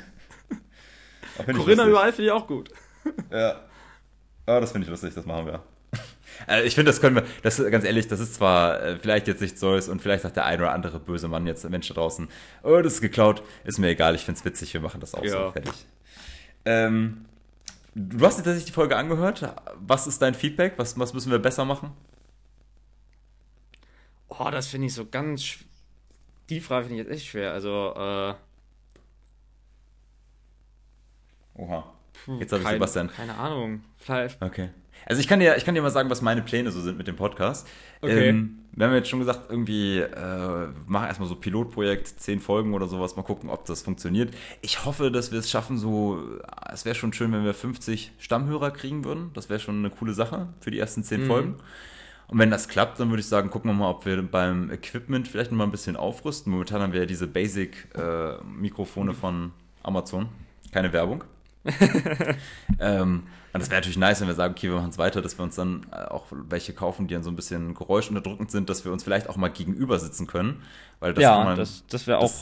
Corinna 1.47 1.87
überall 1.87 2.13
finde 2.13 2.27
ich 2.27 2.33
auch 2.33 2.47
gut. 2.47 2.71
ja. 3.31 3.61
Oh, 4.47 4.59
das 4.61 4.73
finde 4.73 4.87
ich 4.87 4.91
lustig, 4.91 5.15
das 5.15 5.27
machen 5.27 5.47
wir. 5.47 5.63
Äh, 6.49 6.63
ich 6.63 6.75
finde, 6.75 6.91
das 6.91 7.01
können 7.01 7.15
wir, 7.15 7.25
das 7.43 7.59
ganz 7.71 7.85
ehrlich, 7.85 8.09
das 8.09 8.19
ist 8.19 8.35
zwar 8.35 8.83
äh, 8.83 8.99
vielleicht 8.99 9.29
jetzt 9.29 9.43
nicht 9.43 9.59
Zeus 9.59 9.89
und 9.89 10.01
vielleicht 10.01 10.23
sagt 10.23 10.35
der 10.37 10.47
ein 10.47 10.59
oder 10.61 10.73
andere 10.73 10.99
böse 10.99 11.29
Mann 11.29 11.47
jetzt, 11.47 11.69
Mensch 11.69 11.89
da 11.89 11.95
draußen, 11.95 12.27
oh, 12.63 12.81
das 12.81 12.95
ist 12.95 13.01
geklaut, 13.03 13.43
ist 13.65 13.79
mir 13.79 13.89
egal, 13.89 14.15
ich 14.15 14.23
finde 14.23 14.39
es 14.39 14.45
witzig, 14.45 14.73
wir 14.73 14.81
machen 14.81 14.99
das 14.99 15.15
auch 15.15 15.23
ja. 15.23 15.31
so 15.31 15.53
fertig. 15.53 15.75
Ähm, 16.65 17.27
du 17.95 18.25
hast 18.25 18.39
dir 18.39 18.45
tatsächlich 18.45 18.67
die 18.67 18.73
Folge 18.73 18.97
angehört. 18.97 19.55
Was 19.77 20.07
ist 20.07 20.23
dein 20.23 20.35
Feedback? 20.35 20.75
Was, 20.77 20.99
was 20.99 21.13
müssen 21.13 21.31
wir 21.31 21.39
besser 21.39 21.65
machen? 21.65 21.93
Oh, 24.29 24.49
das 24.51 24.69
finde 24.69 24.87
ich 24.87 24.95
so 24.95 25.07
ganz. 25.07 25.59
Die 26.49 26.61
Frage 26.61 26.87
finde 26.87 27.03
ich 27.03 27.09
jetzt 27.09 27.17
echt 27.17 27.31
schwer. 27.31 27.53
Also, 27.53 27.95
äh. 27.97 28.35
Oha. 31.55 31.92
Jetzt 32.39 32.53
habe 32.53 32.63
ich 32.63 32.69
Sebastian. 32.69 33.11
Keine 33.11 33.37
Ahnung. 33.37 33.83
Vielleicht. 33.99 34.41
Okay. 34.43 34.71
Also 35.07 35.21
ich 35.21 35.29
kann 35.29 35.41
dir, 35.41 35.57
ich 35.57 35.65
kann 35.65 35.75
dir 35.75 35.83
mal 35.83 35.91
sagen, 35.91 36.11
was 36.11 36.23
meine 36.23 36.43
Pläne 36.43 36.71
so 36.71 36.81
sind 36.81 36.97
mit 36.97 37.09
dem 37.09 37.17
Podcast. 37.17 37.67
Okay. 38.01 38.29
Ähm, 38.29 38.59
wir 38.73 38.87
haben 38.87 38.95
jetzt 38.95 39.09
schon 39.09 39.19
gesagt, 39.19 39.51
irgendwie 39.51 39.99
äh, 39.99 40.69
machen 40.87 41.07
erstmal 41.07 41.29
so 41.29 41.37
Pilotprojekt, 41.37 42.09
zehn 42.09 42.41
Folgen 42.41 42.73
oder 42.75 42.87
sowas, 42.87 43.17
mal 43.17 43.23
gucken, 43.23 43.51
ob 43.51 43.65
das 43.67 43.83
funktioniert. 43.83 44.33
Ich 44.61 44.85
hoffe, 44.85 45.11
dass 45.11 45.33
wir 45.33 45.41
es 45.41 45.51
schaffen, 45.51 45.77
so, 45.77 46.23
es 46.73 46.85
wäre 46.85 46.95
schon 46.95 47.13
schön, 47.13 47.33
wenn 47.33 47.45
wir 47.45 47.55
50 47.55 48.13
Stammhörer 48.19 48.71
kriegen 48.71 49.05
würden. 49.05 49.31
Das 49.35 49.51
wäre 49.51 49.61
schon 49.61 49.79
eine 49.79 49.91
coole 49.91 50.15
Sache 50.15 50.49
für 50.61 50.71
die 50.71 50.79
ersten 50.79 51.03
zehn 51.03 51.25
mhm. 51.25 51.27
Folgen. 51.27 51.57
Und 52.29 52.39
wenn 52.39 52.51
das 52.51 52.69
klappt, 52.69 52.99
dann 52.99 53.11
würde 53.11 53.21
ich 53.21 53.27
sagen, 53.27 53.51
gucken 53.51 53.71
wir 53.71 53.75
mal, 53.75 53.91
ob 53.91 54.07
wir 54.07 54.23
beim 54.23 54.71
Equipment 54.71 55.29
vielleicht 55.29 55.51
noch 55.51 55.59
mal 55.59 55.65
ein 55.65 55.71
bisschen 55.71 55.97
aufrüsten. 55.97 56.51
Momentan 56.51 56.81
haben 56.81 56.95
wir 56.95 57.01
ja 57.01 57.07
diese 57.07 57.27
Basic-Mikrofone 57.27 59.11
äh, 59.11 59.15
von 59.15 59.53
Amazon. 59.83 60.29
Keine 60.71 60.95
Werbung. 60.95 61.25
ähm, 62.81 63.23
und 63.53 63.61
das 63.61 63.71
wäre 63.71 63.81
natürlich 63.81 63.99
nice, 63.99 64.21
wenn 64.21 64.29
wir 64.29 64.35
sagen, 64.35 64.55
okay, 64.57 64.69
wir 64.69 64.77
machen 64.77 64.91
es 64.91 64.99
weiter, 64.99 65.21
dass 65.21 65.39
wir 65.39 65.45
uns 65.45 65.57
dann 65.57 65.87
äh, 65.93 65.97
auch 66.07 66.27
welche 66.31 66.73
kaufen, 66.73 67.07
die 67.07 67.15
dann 67.15 67.23
so 67.23 67.31
ein 67.31 67.37
bisschen 67.37 67.75
geräuschunterdrückend 67.75 68.51
sind, 68.51 68.71
dass 68.71 68.85
wir 68.85 68.93
uns 68.93 69.05
vielleicht 69.05 69.29
auch 69.29 69.37
mal 69.37 69.49
gegenüber 69.49 69.99
sitzen 69.99 70.27
können. 70.27 70.63
Weil 71.01 71.13
das 71.15 71.23
ja, 71.23 71.45
man, 71.45 71.57
das, 71.57 71.85
das 71.89 72.07
wäre 72.07 72.19
auch 72.19 72.33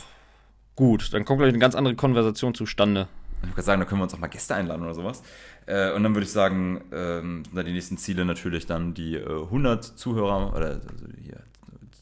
gut. 0.77 1.13
Dann 1.13 1.25
kommt 1.25 1.41
gleich 1.41 1.49
eine 1.49 1.59
ganz 1.59 1.75
andere 1.75 1.97
Konversation 1.97 2.55
zustande. 2.55 3.09
Ich 3.43 3.51
würde 3.51 3.63
sagen, 3.63 3.81
da 3.81 3.87
können 3.87 4.01
wir 4.01 4.05
uns 4.05 4.15
auch 4.15 4.19
mal 4.19 4.29
Gäste 4.29 4.55
einladen 4.55 4.83
oder 4.83 4.95
sowas. 4.95 5.23
Äh, 5.67 5.93
und 5.93 6.03
dann 6.03 6.15
würde 6.15 6.27
ich 6.27 6.33
sagen, 6.33 6.85
ähm, 6.93 7.43
sind 7.53 7.67
die 7.67 7.73
nächsten 7.73 7.97
Ziele 7.97 8.25
natürlich 8.25 8.67
dann 8.67 8.95
die 8.95 9.17
äh, 9.17 9.27
100 9.27 9.85
Zuhörer 9.85 10.55
oder 10.55 10.67
also 10.67 11.07
hier, 11.23 11.43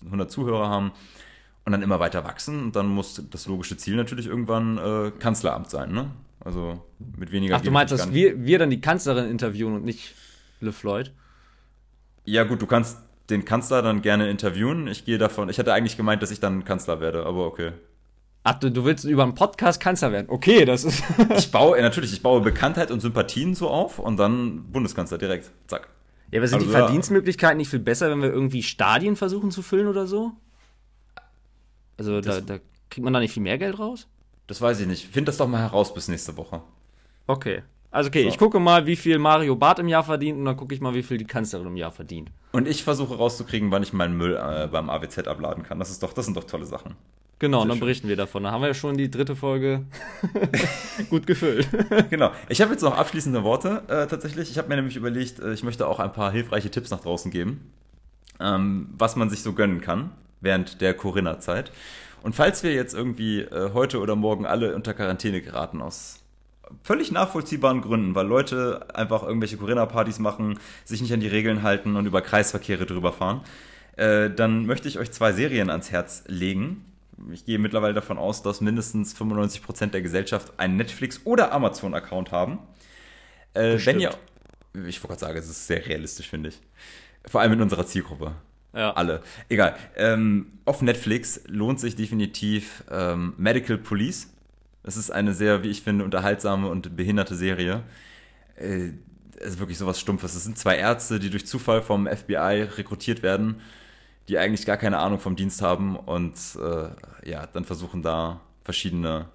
100 0.04 0.30
Zuhörer 0.30 0.68
haben 0.68 0.92
und 1.64 1.72
dann 1.72 1.82
immer 1.82 2.00
weiter 2.00 2.24
wachsen. 2.24 2.62
Und 2.64 2.76
dann 2.76 2.86
muss 2.86 3.22
das 3.30 3.46
logische 3.46 3.76
Ziel 3.76 3.96
natürlich 3.96 4.26
irgendwann 4.26 4.78
äh, 4.78 5.10
Kanzleramt 5.18 5.70
sein, 5.70 5.92
ne? 5.92 6.10
Also 6.40 6.82
mit 7.16 7.32
weniger. 7.32 7.56
Ach, 7.56 7.60
du 7.60 7.70
meinst, 7.70 7.92
dass 7.92 8.12
wir, 8.12 8.44
wir 8.44 8.58
dann 8.58 8.70
die 8.70 8.80
Kanzlerin 8.80 9.30
interviewen 9.30 9.74
und 9.74 9.84
nicht 9.84 10.14
LeFloid? 10.60 11.12
Ja, 12.24 12.44
gut, 12.44 12.62
du 12.62 12.66
kannst 12.66 12.98
den 13.30 13.44
Kanzler 13.44 13.82
dann 13.82 14.02
gerne 14.02 14.30
interviewen. 14.30 14.86
Ich 14.86 15.04
gehe 15.04 15.18
davon. 15.18 15.48
Ich 15.48 15.58
hatte 15.58 15.72
eigentlich 15.74 15.96
gemeint, 15.96 16.22
dass 16.22 16.30
ich 16.30 16.40
dann 16.40 16.64
Kanzler 16.64 17.00
werde, 17.00 17.26
aber 17.26 17.46
okay. 17.46 17.72
Ach, 18.44 18.54
du, 18.54 18.70
du 18.70 18.84
willst 18.84 19.04
über 19.04 19.24
einen 19.24 19.34
Podcast 19.34 19.80
Kanzler 19.80 20.12
werden. 20.12 20.28
Okay, 20.30 20.64
das 20.64 20.84
ist. 20.84 21.02
ich 21.36 21.50
baue, 21.50 21.80
natürlich, 21.82 22.12
ich 22.12 22.22
baue 22.22 22.40
Bekanntheit 22.40 22.90
und 22.90 23.00
Sympathien 23.00 23.54
so 23.54 23.68
auf 23.68 23.98
und 23.98 24.16
dann 24.16 24.70
Bundeskanzler 24.72 25.18
direkt. 25.18 25.50
Zack. 25.66 25.88
Ja, 26.30 26.40
aber 26.40 26.48
sind 26.48 26.60
Also, 26.60 26.66
die. 26.66 26.72
Verdienstmöglichkeiten 26.72 27.58
nicht 27.58 27.68
viel 27.68 27.78
besser, 27.78 28.10
wenn 28.10 28.22
wir 28.22 28.30
irgendwie 28.30 28.62
Stadien 28.62 29.16
versuchen 29.16 29.50
zu 29.50 29.62
füllen 29.62 29.88
oder 29.88 30.06
so? 30.06 30.32
Also 31.98 32.20
da, 32.20 32.40
da 32.40 32.58
kriegt 32.90 33.04
man 33.04 33.12
da 33.12 33.20
nicht 33.20 33.32
viel 33.32 33.42
mehr 33.42 33.58
Geld 33.58 33.78
raus? 33.78 34.06
Das 34.48 34.60
weiß 34.60 34.80
ich 34.80 34.86
nicht. 34.86 35.06
Find 35.06 35.28
das 35.28 35.36
doch 35.36 35.46
mal 35.46 35.60
heraus 35.60 35.94
bis 35.94 36.08
nächste 36.08 36.36
Woche. 36.36 36.60
Okay. 37.28 37.62
Also 37.90 38.08
okay, 38.08 38.24
So. 38.24 38.28
ich 38.28 38.38
gucke 38.38 38.58
mal, 38.60 38.84
wie 38.86 38.96
viel 38.96 39.18
Mario 39.18 39.54
Barth 39.56 39.78
im 39.78 39.88
Jahr 39.88 40.02
verdient 40.02 40.38
und 40.38 40.44
dann 40.44 40.56
gucke 40.56 40.74
ich 40.74 40.80
mal, 40.80 40.94
wie 40.94 41.02
viel 41.02 41.16
die 41.16 41.24
Kanzlerin 41.26 41.68
im 41.68 41.76
Jahr 41.76 41.90
verdient. 41.90 42.30
Und 42.52 42.66
ich 42.68 42.82
versuche 42.84 43.16
rauszukriegen, 43.16 43.70
wann 43.70 43.82
ich 43.82 43.92
meinen 43.92 44.16
Müll 44.16 44.36
äh, 44.36 44.66
beim 44.66 44.90
AWZ 44.90 45.26
abladen 45.28 45.62
kann. 45.62 45.78
Das 45.78 45.90
ist 45.90 46.02
doch, 46.02 46.12
das 46.12 46.24
sind 46.26 46.36
doch 46.36 46.44
tolle 46.44 46.64
Sachen. 46.66 46.96
Genau, 47.38 47.62
und 47.62 47.68
dann 47.68 47.76
schön. 47.76 47.80
berichten 47.86 48.08
wir 48.08 48.16
davon. 48.16 48.42
Da 48.42 48.50
haben 48.50 48.62
wir 48.62 48.68
ja 48.68 48.74
schon 48.74 48.96
die 48.96 49.10
dritte 49.10 49.36
Folge 49.36 49.84
gut 51.10 51.26
gefüllt. 51.26 51.68
genau. 52.10 52.32
Ich 52.48 52.60
habe 52.60 52.72
jetzt 52.72 52.82
noch 52.82 52.96
abschließende 52.96 53.44
Worte 53.44 53.82
äh, 53.88 54.06
tatsächlich. 54.06 54.50
Ich 54.50 54.58
habe 54.58 54.68
mir 54.68 54.76
nämlich 54.76 54.96
überlegt, 54.96 55.38
äh, 55.38 55.52
ich 55.52 55.62
möchte 55.62 55.86
auch 55.86 56.00
ein 56.00 56.12
paar 56.12 56.32
hilfreiche 56.32 56.70
Tipps 56.70 56.90
nach 56.90 57.00
draußen 57.00 57.30
geben, 57.30 57.70
ähm, 58.40 58.88
was 58.98 59.14
man 59.16 59.30
sich 59.30 59.42
so 59.42 59.52
gönnen 59.52 59.80
kann 59.80 60.10
während 60.40 60.80
der 60.80 60.94
Corinna-Zeit. 60.94 61.70
Und 62.22 62.34
falls 62.34 62.62
wir 62.62 62.72
jetzt 62.72 62.94
irgendwie 62.94 63.40
äh, 63.40 63.72
heute 63.72 64.00
oder 64.00 64.16
morgen 64.16 64.46
alle 64.46 64.74
unter 64.74 64.94
Quarantäne 64.94 65.40
geraten 65.40 65.80
aus 65.82 66.20
völlig 66.82 67.12
nachvollziehbaren 67.12 67.80
Gründen, 67.80 68.14
weil 68.14 68.26
Leute 68.26 68.86
einfach 68.94 69.22
irgendwelche 69.22 69.56
Corinna-Partys 69.56 70.18
machen, 70.18 70.58
sich 70.84 71.00
nicht 71.00 71.12
an 71.12 71.20
die 71.20 71.28
Regeln 71.28 71.62
halten 71.62 71.96
und 71.96 72.06
über 72.06 72.20
Kreisverkehre 72.22 72.86
drüber 72.86 73.12
fahren, 73.12 73.42
äh, 73.96 74.30
dann 74.30 74.66
möchte 74.66 74.88
ich 74.88 74.98
euch 74.98 75.10
zwei 75.10 75.32
Serien 75.32 75.70
ans 75.70 75.90
Herz 75.90 76.24
legen. 76.26 76.84
Ich 77.32 77.44
gehe 77.44 77.58
mittlerweile 77.58 77.94
davon 77.94 78.18
aus, 78.18 78.42
dass 78.42 78.60
mindestens 78.60 79.16
95% 79.16 79.86
der 79.86 80.02
Gesellschaft 80.02 80.52
einen 80.58 80.76
Netflix- 80.76 81.22
oder 81.24 81.52
Amazon-Account 81.52 82.30
haben. 82.30 82.58
Äh, 83.54 83.78
wenn 83.84 83.98
ihr, 83.98 84.14
ich 84.86 85.02
wollte 85.02 85.08
gerade 85.08 85.20
sagen, 85.20 85.38
es 85.38 85.48
ist 85.48 85.66
sehr 85.66 85.84
realistisch, 85.84 86.28
finde 86.28 86.50
ich. 86.50 86.60
Vor 87.26 87.40
allem 87.40 87.54
in 87.54 87.62
unserer 87.62 87.86
Zielgruppe. 87.86 88.32
Ja. 88.74 88.92
Alle. 88.92 89.22
Egal. 89.48 89.76
Ähm, 89.96 90.52
auf 90.64 90.82
Netflix 90.82 91.40
lohnt 91.46 91.80
sich 91.80 91.96
definitiv 91.96 92.84
ähm, 92.90 93.34
Medical 93.36 93.78
Police. 93.78 94.28
Das 94.82 94.96
ist 94.96 95.10
eine 95.10 95.34
sehr, 95.34 95.62
wie 95.62 95.68
ich 95.68 95.82
finde, 95.82 96.04
unterhaltsame 96.04 96.68
und 96.68 96.96
behinderte 96.96 97.34
Serie. 97.34 97.82
Äh, 98.56 98.90
es 99.40 99.52
ist 99.52 99.58
wirklich 99.58 99.78
sowas 99.78 100.00
Stumpfes. 100.00 100.34
Es 100.34 100.44
sind 100.44 100.58
zwei 100.58 100.76
Ärzte, 100.76 101.18
die 101.18 101.30
durch 101.30 101.46
Zufall 101.46 101.82
vom 101.82 102.06
FBI 102.06 102.68
rekrutiert 102.76 103.22
werden, 103.22 103.60
die 104.28 104.38
eigentlich 104.38 104.66
gar 104.66 104.76
keine 104.76 104.98
Ahnung 104.98 105.20
vom 105.20 105.36
Dienst 105.36 105.62
haben 105.62 105.96
und 105.96 106.36
äh, 106.60 107.28
ja, 107.28 107.46
dann 107.46 107.64
versuchen 107.64 108.02
da 108.02 108.40
verschiedene 108.64 109.26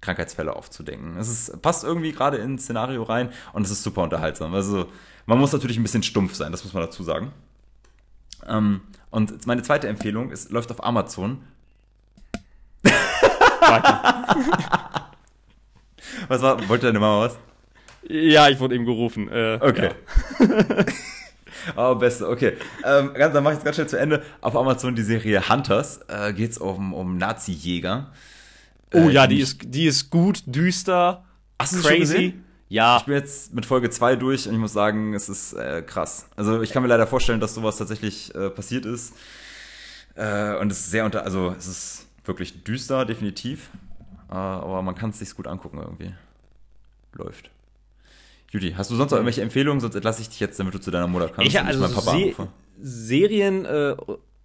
Krankheitsfälle 0.00 0.54
aufzudenken. 0.54 1.16
Es 1.16 1.28
ist, 1.28 1.62
passt 1.62 1.84
irgendwie 1.84 2.12
gerade 2.12 2.36
ins 2.36 2.64
Szenario 2.64 3.02
rein 3.02 3.30
und 3.52 3.64
es 3.64 3.70
ist 3.70 3.82
super 3.82 4.02
unterhaltsam. 4.02 4.54
Also 4.54 4.86
man 5.24 5.38
muss 5.38 5.52
natürlich 5.52 5.78
ein 5.78 5.82
bisschen 5.82 6.02
stumpf 6.02 6.34
sein, 6.34 6.52
das 6.52 6.62
muss 6.64 6.74
man 6.74 6.82
dazu 6.82 7.02
sagen. 7.02 7.32
Ähm, 8.46 8.80
und 9.10 9.46
meine 9.46 9.62
zweite 9.62 9.88
Empfehlung 9.88 10.30
ist, 10.30 10.50
läuft 10.50 10.70
auf 10.70 10.82
Amazon. 10.84 11.42
Was 16.28 16.42
war? 16.42 16.68
Wollte 16.68 16.86
deine 16.86 17.00
Mama 17.00 17.24
was? 17.26 17.36
Ja, 18.08 18.48
ich 18.48 18.60
wurde 18.60 18.74
eben 18.74 18.84
gerufen. 18.84 19.28
Äh, 19.30 19.58
Okay. 19.60 19.90
Ja. 20.40 20.84
Oh, 21.74 21.96
beste, 21.96 22.28
okay. 22.28 22.52
Ähm, 22.84 23.12
ganz, 23.14 23.34
dann 23.34 23.42
mache 23.42 23.54
ich 23.54 23.58
es 23.58 23.64
ganz 23.64 23.74
schnell 23.74 23.88
zu 23.88 23.98
Ende. 23.98 24.22
Auf 24.40 24.54
Amazon 24.54 24.94
die 24.94 25.02
Serie 25.02 25.48
Hunters 25.48 25.98
äh, 26.06 26.32
geht 26.32 26.52
es 26.52 26.58
um, 26.58 26.94
um 26.94 27.18
Nazi-Jäger. 27.18 28.12
Oh 28.94 29.08
Äh, 29.08 29.10
ja, 29.10 29.26
die 29.26 29.40
ist, 29.40 29.58
die 29.64 29.86
ist 29.86 30.10
gut, 30.10 30.44
düster, 30.46 31.24
Hast 31.58 31.72
du 31.72 31.76
sie 31.78 31.82
schon 31.82 31.90
crazy. 31.96 32.00
gesehen? 32.14 32.44
Ja, 32.68 32.96
Ich 32.98 33.04
bin 33.04 33.14
jetzt 33.14 33.54
mit 33.54 33.64
Folge 33.64 33.90
2 33.90 34.16
durch 34.16 34.48
und 34.48 34.54
ich 34.54 34.60
muss 34.60 34.72
sagen, 34.72 35.14
es 35.14 35.28
ist 35.28 35.52
äh, 35.52 35.82
krass. 35.82 36.28
Also 36.34 36.62
ich 36.62 36.72
kann 36.72 36.82
mir 36.82 36.88
leider 36.88 37.06
vorstellen, 37.06 37.38
dass 37.40 37.54
sowas 37.54 37.76
tatsächlich 37.76 38.34
äh, 38.34 38.50
passiert 38.50 38.84
ist. 38.86 39.14
Äh, 40.16 40.56
und 40.56 40.72
es 40.72 40.80
ist 40.80 40.90
sehr 40.90 41.04
unter, 41.04 41.24
also 41.24 41.54
es 41.56 41.66
ist 41.66 42.06
wirklich 42.24 42.64
düster, 42.64 43.04
definitiv. 43.04 43.70
Äh, 44.30 44.34
aber 44.34 44.82
man 44.82 44.96
kann 44.96 45.10
es 45.10 45.20
sich 45.20 45.34
gut 45.34 45.46
angucken 45.46 45.78
irgendwie. 45.78 46.12
Läuft. 47.12 47.50
Judy, 48.50 48.72
hast 48.72 48.90
du 48.90 48.96
sonst 48.96 49.10
noch 49.10 49.18
irgendwelche 49.18 49.42
Empfehlungen? 49.42 49.80
Sonst 49.80 49.94
entlasse 49.94 50.22
ich 50.22 50.28
dich 50.28 50.40
jetzt, 50.40 50.58
damit 50.58 50.74
du 50.74 50.80
zu 50.80 50.90
deiner 50.90 51.06
Mutter 51.06 51.28
kannst 51.28 51.48
ich, 51.48 51.60
und 51.60 51.66
also 51.66 51.80
meinen 51.80 51.94
Papa 51.94 52.10
Se 52.10 52.16
anrufe. 52.16 52.48
Serien 52.80 53.64
äh, 53.64 53.96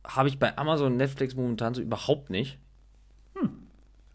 habe 0.03 0.29
ich 0.29 0.37
bei 0.37 0.57
Amazon 0.57 0.87
und 0.93 0.97
Netflix 0.97 1.35
momentan 1.35 1.73
so 1.73 1.81
überhaupt 1.81 2.29
nicht. 2.29 2.57
Hm. 3.35 3.49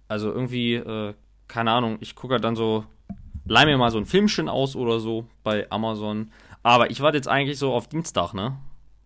Also 0.09 0.31
irgendwie, 0.33 0.75
äh, 0.75 1.15
keine 1.49 1.73
Ahnung, 1.73 1.99
ich 2.01 2.15
gucke 2.15 2.35
halt 2.35 2.45
dann 2.45 2.57
so, 2.57 2.85
leih 3.47 3.65
mir 3.67 3.79
mal 3.79 3.91
so 3.91 3.99
ein 3.99 4.07
Filmchen 4.07 4.49
aus 4.49 4.77
oder 4.77 5.01
so 5.01 5.27
bei 5.43 5.67
Amazon. 5.71 6.31
Aber 6.63 6.91
ich 6.91 7.01
warte 7.01 7.17
jetzt 7.17 7.29
eigentlich 7.29 7.59
so 7.59 7.73
auf 7.73 7.89
Dienstag, 7.89 8.35
ne? 8.35 8.57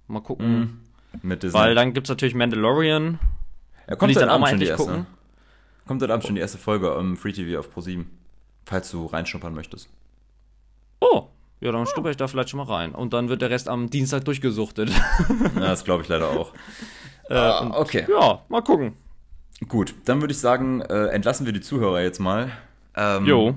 Mal 0.09 0.21
gucken. 0.21 0.81
Mit 1.23 1.43
Disney. 1.43 1.59
Weil 1.59 1.75
dann 1.75 1.93
gibt 1.93 2.07
es 2.07 2.09
natürlich 2.09 2.35
Mandalorian. 2.35 3.19
ja, 3.87 3.91
will 3.91 3.97
kommt 3.97 4.17
dann 4.17 4.29
auch 4.29 4.35
Abend 4.35 4.41
mal 4.43 4.51
schon 4.51 4.59
die 4.61 4.67
endlich 4.67 4.71
erste. 4.71 4.87
gucken. 4.87 5.07
Kommt 5.87 6.03
heute 6.03 6.13
Abend 6.13 6.25
schon 6.25 6.35
die 6.37 6.41
erste 6.41 6.59
Folge 6.59 6.95
im 6.99 7.17
Free 7.17 7.33
TV 7.33 7.59
auf 7.59 7.69
Pro7. 7.75 8.05
Falls 8.65 8.91
du 8.91 9.07
reinschnuppern 9.07 9.53
möchtest. 9.55 9.89
Oh, 11.01 11.25
ja, 11.61 11.73
dann 11.73 11.87
stupper 11.87 12.11
ich 12.11 12.17
da 12.17 12.29
vielleicht 12.29 12.51
schon 12.51 12.59
mal 12.59 12.67
rein. 12.73 12.95
Und 12.95 13.13
dann 13.13 13.29
wird 13.29 13.43
der 13.43 13.51
Rest 13.51 13.69
am 13.69 13.91
Dienstag 13.91 14.25
durchgesuchtet. 14.25 14.91
Ja, 15.55 15.61
das 15.61 15.85
glaube 15.85 16.03
ich 16.03 16.09
leider 16.09 16.29
auch. 16.31 16.53
Äh, 17.29 17.35
Ah, 17.35 17.71
okay. 17.79 18.07
Ja, 18.09 18.43
mal 18.49 18.63
gucken. 18.63 18.95
Gut, 19.69 19.95
dann 20.05 20.21
würde 20.21 20.33
ich 20.33 20.39
sagen, 20.39 20.81
äh, 20.81 21.07
entlassen 21.09 21.45
wir 21.47 21.53
die 21.53 21.61
Zuhörer 21.61 22.01
jetzt 22.03 22.19
mal. 22.19 22.51
Ähm, 22.97 23.27
Jo. 23.27 23.55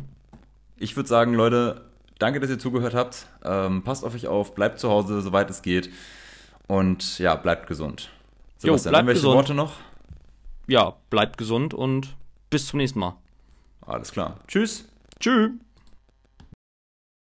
Ich 0.84 0.98
würde 0.98 1.08
sagen, 1.08 1.34
Leute, 1.34 1.80
danke, 2.20 2.42
dass 2.42 2.50
ihr 2.50 2.60
zugehört 2.60 2.94
habt. 2.94 3.28
Ähm, 3.46 3.84
passt 3.84 4.04
auf 4.04 4.16
euch 4.16 4.28
auf, 4.28 4.54
bleibt 4.54 4.80
zu 4.80 4.90
Hause, 4.90 5.22
soweit 5.22 5.50
es 5.50 5.62
geht. 5.62 5.90
Und 6.68 7.20
ja, 7.20 7.36
bleibt 7.36 7.68
gesund. 7.68 8.10
Jo, 8.62 8.76
Sebastian, 8.76 8.92
bleibt 8.92 8.96
irgendwelche 9.04 9.20
gesund. 9.20 9.36
Worte 9.36 9.54
noch? 9.54 9.74
Ja, 10.68 10.94
bleibt 11.10 11.38
gesund 11.38 11.74
und 11.74 12.18
bis 12.50 12.68
zum 12.68 12.80
nächsten 12.80 13.00
Mal. 13.00 13.16
Alles 13.86 14.12
klar. 14.12 14.42
Tschüss. 14.50 14.90
Tschüss. 15.22 15.52